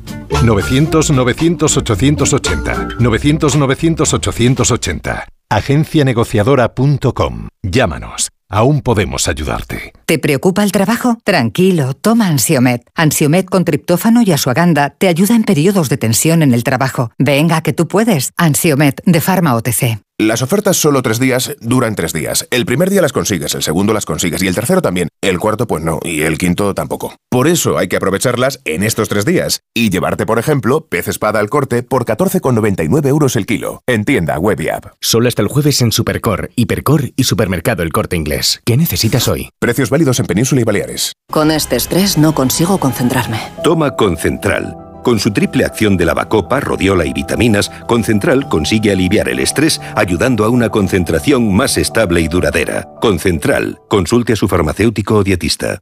[0.45, 2.97] 900-900-880.
[2.97, 5.26] 900-900-880.
[5.49, 7.47] Agencianegociadora.com.
[7.63, 8.29] Llámanos.
[8.47, 9.94] Aún podemos ayudarte.
[10.06, 11.17] ¿Te preocupa el trabajo?
[11.24, 12.83] Tranquilo, toma Ansiomet.
[12.94, 17.10] Ansiomet con triptófano y asuaganda te ayuda en periodos de tensión en el trabajo.
[17.17, 18.33] Venga, que tú puedes.
[18.38, 20.04] Ansiomet de Pharma OTC.
[20.17, 22.48] Las ofertas solo tres días duran tres días.
[22.49, 25.10] El primer día las consigues, el segundo las consigues y el tercero también.
[25.22, 27.14] El cuarto pues no y el quinto tampoco.
[27.30, 31.42] Por eso hay que aprovecharlas en estos tres días y llevarte, por ejemplo, pez espada
[31.42, 33.81] al corte por 14,99 euros el kilo.
[33.88, 34.85] En tienda, web y app.
[35.01, 38.62] Solo hasta el jueves en Supercor, Hipercor y Supermercado El Corte Inglés.
[38.64, 39.49] ¿Qué necesitas hoy?
[39.60, 41.12] Precios válidos en Península y Baleares.
[41.30, 43.42] Con este estrés no consigo concentrarme.
[43.65, 44.85] Toma Concentral.
[45.05, 50.45] Con su triple acción de lavacopa, rodiola y vitaminas, Concentral consigue aliviar el estrés ayudando
[50.45, 52.88] a una concentración más estable y duradera.
[53.01, 53.77] Concentral.
[53.88, 55.77] Consulte a su farmacéutico o dietista.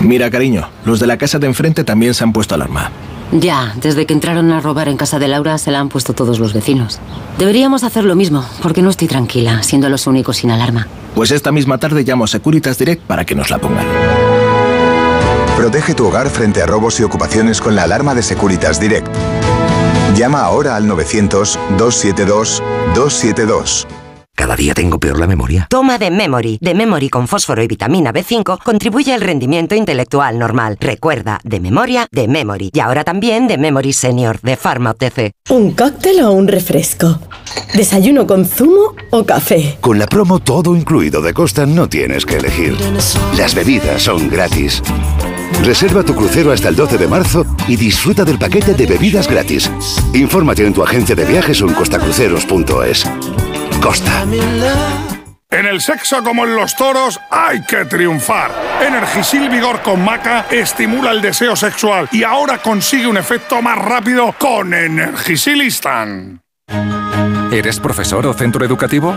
[0.00, 2.90] Mira, cariño, los de la casa de enfrente también se han puesto alarma.
[3.30, 6.38] Ya, desde que entraron a robar en casa de Laura se la han puesto todos
[6.38, 6.98] los vecinos.
[7.38, 10.88] Deberíamos hacer lo mismo, porque no estoy tranquila, siendo los únicos sin alarma.
[11.14, 13.84] Pues esta misma tarde llamo a Securitas Direct para que nos la pongan.
[15.60, 19.06] Protege tu hogar frente a robos y ocupaciones con la alarma de Securitas Direct.
[20.16, 23.86] Llama ahora al 900-272-272.
[24.34, 25.66] Cada día tengo peor la memoria.
[25.68, 26.56] Toma de Memory.
[26.62, 30.78] De Memory con fósforo y vitamina B5 contribuye al rendimiento intelectual normal.
[30.80, 32.70] Recuerda, de memoria, de Memory.
[32.72, 35.32] Y ahora también de Memory Senior, de Pharma OTC.
[35.50, 37.20] ¿Un cóctel o un refresco?
[37.74, 39.76] ¿Desayuno con zumo o café?
[39.82, 42.78] Con la promo todo incluido de Costa no tienes que elegir.
[43.36, 44.82] Las bebidas son gratis.
[45.62, 49.70] Reserva tu crucero hasta el 12 de marzo y disfruta del paquete de bebidas gratis.
[50.14, 53.04] Infórmate en tu agencia de viajes o en costacruceros.es.
[53.80, 54.24] Costa.
[55.50, 58.52] En el sexo como en los toros hay que triunfar.
[58.86, 64.32] Energisil Vigor con Maca estimula el deseo sexual y ahora consigue un efecto más rápido
[64.38, 66.40] con Energisilistan.
[67.50, 69.16] ¿Eres profesor o centro educativo?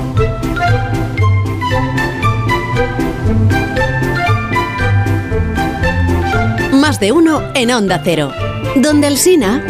[6.91, 8.33] Más de uno en Onda Cero.
[8.75, 9.63] Donde el Sina.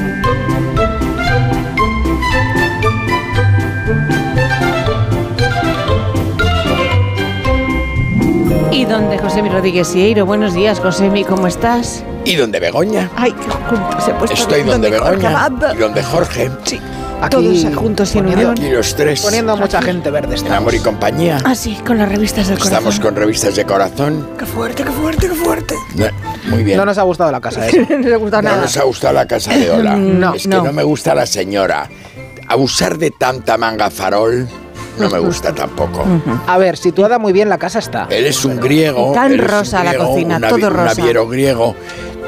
[8.71, 10.25] Y donde José Mi Rodríguez Sieiro.
[10.25, 12.03] Buenos días, José Mi, ¿cómo estás?
[12.25, 13.11] ¿Y donde Begoña?
[13.15, 14.35] Ay, qué se ha puesto.
[14.35, 15.47] Estoy donde Begoña.
[15.75, 16.49] Y donde Jorge.
[16.63, 16.81] Sí.
[17.29, 18.51] Todos juntos y en unión.
[18.51, 19.21] Aquí los tres.
[19.21, 20.35] Poniendo a mucha gente verde.
[20.35, 21.37] En amor y compañía.
[21.43, 22.73] Ah, sí, con las revistas del corazón.
[22.77, 24.29] Estamos con revistas de corazón.
[24.37, 25.75] Qué fuerte, qué fuerte, qué fuerte.
[25.95, 26.05] No,
[26.49, 26.77] muy bien.
[26.77, 27.77] No nos ha gustado la casa esa.
[27.89, 29.95] no nos ha gustado No nos ha gustado la casa de Ola.
[30.21, 30.63] No, es que no.
[30.63, 30.73] no.
[30.73, 31.89] me gusta la señora.
[32.47, 34.47] Abusar de tanta manga farol
[34.99, 36.05] no me gusta tampoco.
[36.47, 38.07] A ver, situada muy bien la casa está.
[38.09, 39.13] Él es un griego.
[39.13, 40.95] Tan rosa la cocina, todo navi- Un rosa.
[40.95, 41.75] naviero griego.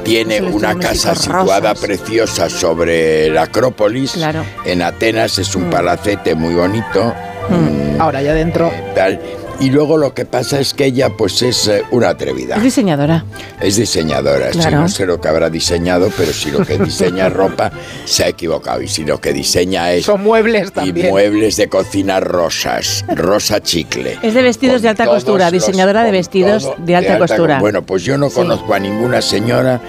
[0.04, 1.80] Tiene una casa situada rosas.
[1.80, 4.12] preciosa sobre la Acrópolis.
[4.14, 4.44] Claro.
[4.66, 7.14] En Atenas es un palacete muy bonito.
[7.50, 8.72] Mm, Ahora ya dentro.
[8.96, 9.20] tal.
[9.64, 12.58] Y luego lo que pasa es que ella pues es eh, una atrevida.
[12.58, 13.24] Es diseñadora.
[13.62, 14.82] Es diseñadora, sí, Claro.
[14.82, 17.72] no sé lo que habrá diseñado, pero si lo que diseña es ropa,
[18.04, 18.82] se ha equivocado.
[18.82, 20.04] Y si lo que diseña es...
[20.06, 21.10] Son muebles y también.
[21.12, 24.18] muebles de cocina rosas, rosa chicle.
[24.22, 27.60] Es de vestidos de alta costura, los- diseñadora de vestidos de alta costura.
[27.60, 28.36] Bueno, pues yo no Sí.
[28.36, 29.80] conozco a ninguna señora,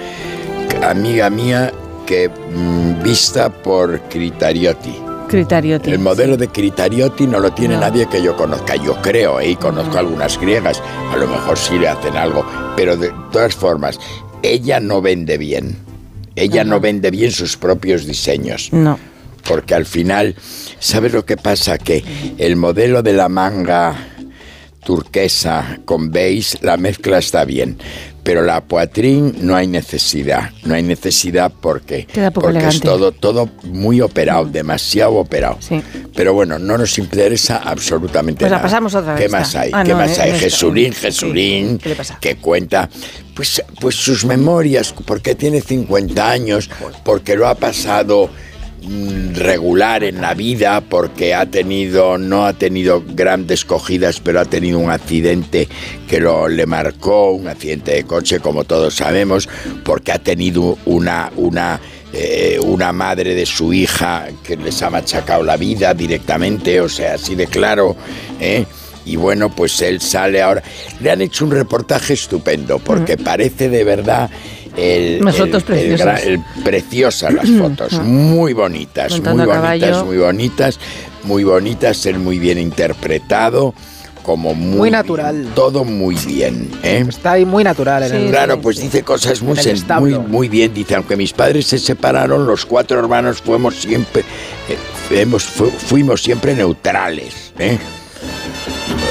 [0.89, 1.73] amiga mía,
[2.07, 4.95] que mm, vista por Critariotti.
[5.35, 5.91] Critariotti.
[5.91, 7.81] El modelo de Critariotti no lo tiene No.
[7.81, 9.51] nadie que yo conozca, yo creo, ¿eh?
[9.51, 10.81] y conozco algunas griegas,
[11.13, 13.99] a lo mejor sí le hacen algo, pero de todas formas,
[14.43, 15.77] ella no vende bien,
[16.37, 18.69] ella no vende bien sus propios diseños.
[18.73, 18.97] No.
[19.49, 20.37] Porque al final,
[20.79, 21.79] ¿sabes lo que pasa?
[21.79, 22.05] Que
[22.39, 23.97] el modelo de la manga
[24.85, 27.77] turquesa con beige, la mezcla está bien.
[28.25, 30.51] Pero la poitrine no hay necesidad.
[30.65, 35.59] No hay necesidad porque, Queda poco porque es todo, todo muy operado, demasiado operado.
[35.61, 35.83] Sí.
[36.17, 38.67] Pero bueno, no nos interesa absolutamente Pues la nada.
[38.67, 39.61] pasamos otra ¿Qué vez, más está.
[39.61, 39.71] hay?
[39.75, 40.33] Ah, ¿Qué no, más eh, hay?
[40.39, 42.19] Jesurín, Jesurín, ¿Qué le pasa?
[42.19, 42.89] que cuenta
[43.35, 46.71] pues, pues sus memorias, porque tiene 50 años,
[47.05, 48.31] porque lo ha pasado
[49.35, 54.79] regular en la vida porque ha tenido no ha tenido grandes cogidas pero ha tenido
[54.79, 55.69] un accidente
[56.09, 59.49] que lo le marcó un accidente de coche como todos sabemos
[59.85, 61.81] porque ha tenido una una
[62.13, 67.15] eh, una madre de su hija que les ha machacado la vida directamente o sea
[67.15, 67.97] así de claro
[68.39, 68.67] ¿eh?
[69.05, 70.63] y bueno pues él sale ahora
[71.01, 74.31] le han hecho un reportaje estupendo porque parece de verdad
[74.77, 76.01] el, fotos preciosas.
[76.23, 80.05] gran- el- preciosas las fotos, muy bonitas, Montando muy bonitas, caballo.
[80.05, 80.79] muy bonitas,
[81.25, 83.75] muy bonitas, él muy bien interpretado,
[84.23, 85.49] como muy, Muy natural.
[85.55, 87.05] todo muy bien, ¿eh?
[87.07, 88.31] Está ahí muy natural en el.
[88.31, 90.73] Claro, pues dice cosas muy, En el sen- muy, muy bien.
[90.73, 94.77] Dice, aunque mis padres se separaron, los cuatro hermanos fuimos siempre, eh,
[95.09, 97.53] fuimos, fu- fuimos siempre neutrales.
[97.59, 97.77] ¿eh?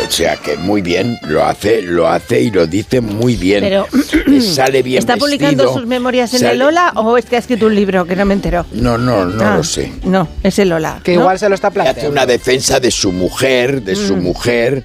[0.05, 3.61] O sea que muy bien, lo hace, lo hace y lo dice muy bien.
[3.61, 3.87] Pero
[4.27, 7.39] Le sale bien ¿Está publicando sus memorias en sale- el Ola o es que ha
[7.39, 8.65] escrito un libro que no me entero?
[8.73, 9.91] No, no, no Ah, lo sé.
[10.03, 10.99] No, es el Ola.
[11.03, 11.21] Que ¿no?
[11.21, 12.11] igual se lo está Hace planteando.
[12.11, 14.21] una defensa de su mujer, de su Mm.
[14.23, 14.83] mujer,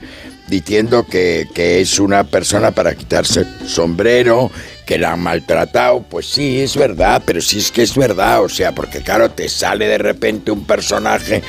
[0.49, 4.51] diciendo que, que es una persona para quitarse el sombrero,
[4.89, 6.01] que la han maltratado.
[6.01, 8.43] Pues sí, es verdad, pero sí es que es verdad.
[8.43, 11.43] O sea, porque claro, te sale de repente un personaje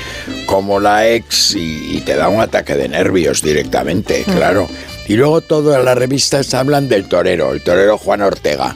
[0.45, 4.67] como la ex y, y te da un ataque de nervios directamente, claro.
[5.07, 8.75] Y luego todas las revistas hablan del torero, el torero Juan Ortega.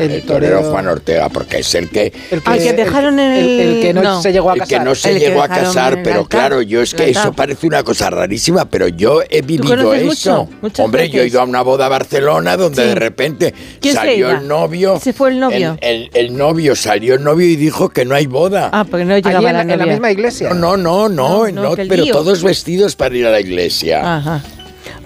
[0.00, 2.12] El torero Juan Ortega, porque es el que...
[2.44, 3.60] Al que dejaron en el...
[3.60, 4.78] el que no, se llegó a el casar.
[4.78, 6.28] que no se El llegó a casar, el pero altar.
[6.40, 10.48] claro, yo es que El eso parece una cosa rarísima, pero yo he vivido eso.
[10.60, 10.82] mucho?
[10.84, 12.88] Hombre, yo he ido a una boda a Barcelona donde Sí.
[12.88, 14.98] de repente ¿Quién se salió el novio.
[15.00, 15.76] Se fue el novio.
[15.80, 18.70] El, el- el novio salió el novio y dijo que no hay boda.
[18.72, 19.92] Ah, porque no llegaba Allí en, la en la novia.
[19.92, 20.48] misma iglesia.
[20.50, 22.12] No, no, no, no, No, no, no, que el pero lío.
[22.14, 24.16] todos vestidos para ir a la iglesia.
[24.16, 24.42] Ajá.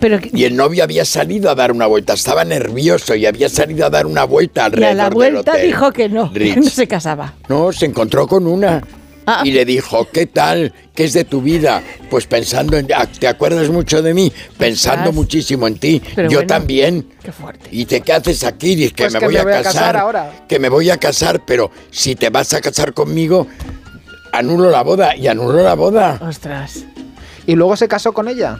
[0.00, 3.48] Pero que- Y el novio había salido a dar una vuelta, estaba nervioso y había
[3.48, 5.66] salido a dar una vuelta y a alrededor la del vuelta hotel.
[5.66, 7.34] dijo que no, que no se casaba.
[7.48, 8.82] No, se encontró con una.
[9.28, 9.42] Ah.
[9.44, 10.72] Y le dijo, ¿qué tal?
[10.94, 11.82] ¿Qué es de tu vida?
[12.08, 12.86] Pues pensando en...
[12.94, 14.32] ah, ¿Te acuerdas mucho de mí?
[14.56, 16.00] Pensando muchísimo en ti.
[16.14, 17.08] Pero Yo bueno, también.
[17.24, 17.68] Qué fuerte.
[17.72, 18.76] ¿Y te qué haces aquí?
[18.76, 19.72] Dice que Pues me que voy, me a, voy a casar.
[19.72, 20.32] casar ahora.
[20.48, 23.48] Que me voy a casar, pero si te vas a casar conmigo,
[24.32, 25.16] anulo la boda.
[25.16, 26.20] Y anulo la boda.
[26.22, 26.84] Ostras.
[27.48, 28.58] Y luego se casó con ella.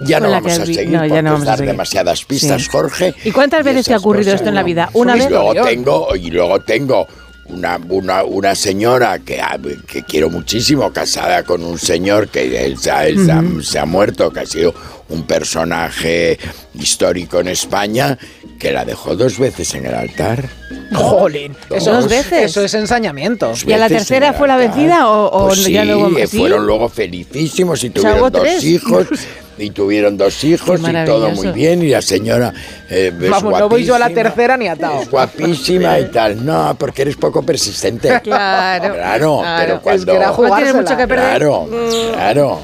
[0.00, 2.68] Ya no vamos a seguir no, ya porque no vamos a dar demasiadas pistas, Sí.
[2.70, 3.14] Jorge.
[3.24, 4.90] ¿Y cuántas veces te ha ocurrido esto en la vida?
[4.92, 5.30] ¿Una y vez?
[5.30, 7.06] luego tengo y luego tengo
[7.46, 12.78] una, una, una señora que, ha- que quiero muchísimo casada con un señor que él,
[12.78, 14.74] se ha- él se muerto que ha sido
[15.08, 16.38] un personaje
[16.74, 18.18] histórico en España
[18.58, 20.48] que la dejó dos veces en el altar
[20.94, 21.56] Jolín.
[21.70, 22.44] Eso, Dos veces.
[22.50, 23.52] Eso es ensañamiento.
[23.66, 26.38] ¿Y a la tercera fue la vencida o, o Pues ya sí, luego sí?
[26.38, 28.64] fueron luego felicísimos y O sea, hubo tuvieron dos tres.
[28.64, 29.06] hijos
[29.58, 32.52] y tuvieron dos hijos y todo muy bien y la señora
[32.88, 35.02] eh, es Vamos, no voy yo a la guapísima, tercera ni atado.
[35.02, 38.94] es guapísima y tal no porque eres poco persistente Claro.
[38.94, 40.80] claro, pero Es cuando que era No tienes jugársela.
[40.82, 41.26] mucho que perder.
[41.38, 41.68] claro
[42.14, 42.60] claro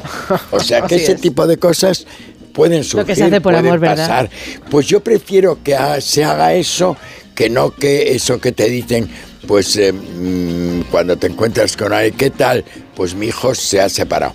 [0.51, 1.21] o sea que Así ese es.
[1.21, 2.07] tipo de cosas
[2.53, 3.97] pueden surgir Lo que se hace por pueden amor, ¿verdad?
[4.07, 4.31] pasar
[4.71, 6.97] pues yo prefiero que se haga eso
[7.35, 9.09] que no que eso que te dicen
[9.49, 13.89] pues eh, mm, cuando te encuentras con alguien qué tal pues mi hijo se ha
[13.89, 14.35] separado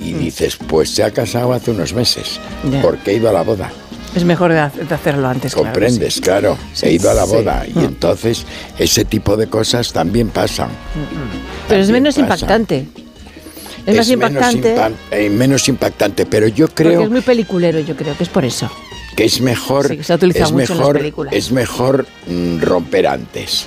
[0.00, 2.70] y dices pues se ha casado hace unos meses Mm.
[2.72, 2.82] Ya.
[2.82, 3.70] porque he ido a la boda
[4.14, 5.52] Es mejor de, ha- de hacerlo antes.
[5.54, 6.20] claro comprendes sí.
[6.20, 7.32] claro he ido a la sí.
[7.32, 8.44] boda y entonces
[8.78, 10.68] ese tipo de cosas también pasan
[11.68, 12.86] Pero es menos impactante.
[13.86, 14.74] Es, más impactante.
[14.74, 18.24] Menos, impa- eh, menos impactante, pero yo Porque creo es muy peliculero, yo creo que
[18.24, 18.70] es por eso.
[19.16, 21.34] que es mejor, que se ha utilizado es mucho en las mejor, películas.
[21.34, 23.66] es mejor mm, romper antes.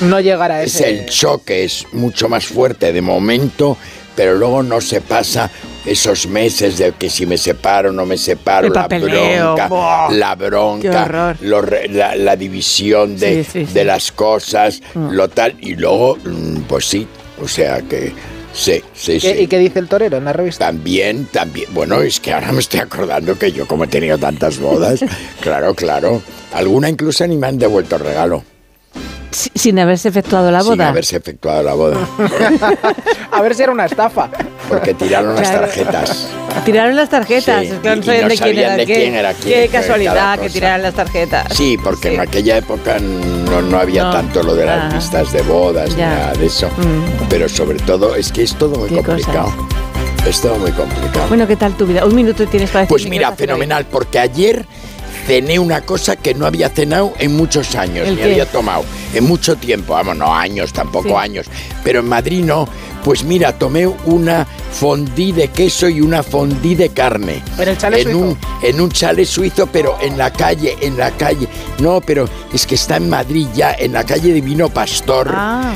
[0.00, 0.88] No llegar a Es ese.
[1.02, 3.76] el choque es mucho más fuerte de momento,
[4.14, 5.50] pero luego no se pasa
[5.84, 10.34] esos meses de que si me separo no me separo, El la papeleo, bronca, la
[10.34, 13.72] bronca, lo re- la, la división de, Sí, sí, sí.
[13.72, 15.10] de las cosas, Mm.
[15.12, 17.06] lo tal, y luego, mm, pues sí,
[17.42, 18.12] o sea que
[18.52, 19.42] sí, sí, ¿Qué- sí.
[19.42, 20.66] ¿Y qué dice el torero en la revista?
[20.66, 21.66] También, también.
[21.72, 25.00] Bueno, es que ahora me estoy acordando que yo, como he tenido tantas bodas,
[25.40, 26.22] claro, claro.
[26.52, 28.44] Alguna incluso ni me han devuelto el regalo.
[29.32, 30.88] Si- Sin haberse efectuado la Sin boda.
[30.90, 31.96] haberse efectuado la boda.
[33.32, 34.28] A ver si era una estafa.
[34.68, 36.28] Porque tiraron las tarjetas.
[36.64, 37.60] Tiraron las tarjetas.
[37.62, 40.38] Sí, es que no sabían no de quién era de quién era quién, Qué casualidad
[40.38, 41.46] que tiraran las tarjetas.
[41.56, 44.12] Sí, porque en aquella época no, no había No.
[44.12, 44.94] tanto lo de las Ah.
[44.96, 46.08] listas de bodas ni Ya.
[46.10, 46.68] nada de eso.
[46.68, 47.28] Mm.
[47.28, 49.52] Pero sobre todo es que es todo muy Qué complicado.
[50.26, 51.26] Es todo muy complicado.
[51.28, 52.04] Bueno, ¿qué tal tu vida?
[52.04, 54.64] Un minuto tienes para Pues decirme qué mira, fenomenal, porque ayer
[55.26, 58.24] cené una cosa que no había cenado en muchos años, ¿El ni qué?
[58.32, 61.14] había tomado en mucho tiempo, vamos, no años, tampoco Sí.
[61.14, 61.46] años,
[61.84, 62.68] pero en Madrid no.
[63.04, 67.42] Pues mira, tomé una fondí de queso y una fondí de carne.
[67.58, 68.18] ¿En el chalet en suizo?
[68.28, 71.48] un, en un chalet suizo, pero en la calle, en la calle.
[71.80, 75.28] No, pero es que está en Madrid ya, en la calle de Vino Pastor.
[75.34, 75.74] Ah,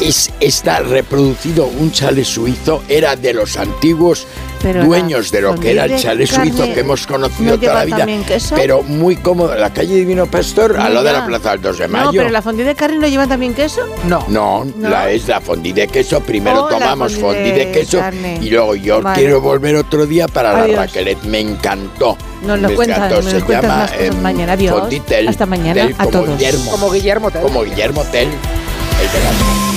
[0.00, 4.26] Es, está reproducido un chalet suizo, era de los antiguos
[4.62, 7.74] Pero dueños la de lo que era el chalet suizo que hemos conocido ¿no toda
[7.74, 8.06] la vida.
[8.26, 8.54] queso?
[8.54, 9.54] Pero muy cómodo.
[9.54, 12.04] La calle Divino Pastor, a No, lo de la Plaza del 2 de Mayo.
[12.06, 13.80] no, pero la fondue de carne no lleva también queso.
[14.06, 14.24] No.
[14.28, 14.88] No, ¿No?
[14.88, 16.20] la es la fondí de queso.
[16.20, 18.38] Primero Oh, tomamos fondue fondí de de queso carne.
[18.40, 19.18] y luego yo Vale.
[19.20, 20.76] quiero volver otro día para Adiós.
[20.76, 21.22] la Raquelet.
[21.24, 22.16] Me encantó.
[22.46, 23.16] Nos lo encantó.
[23.22, 24.52] nos Se cuentas llama más cosas em, mañana.
[24.52, 24.78] Adiós.
[24.80, 26.38] Fonditel, Hasta mañana Tel, a como todos.
[26.38, 27.42] Guillermo, Como Guillermo Tell.
[27.42, 28.28] como Guillermo Tell.
[28.28, 29.71] El de la-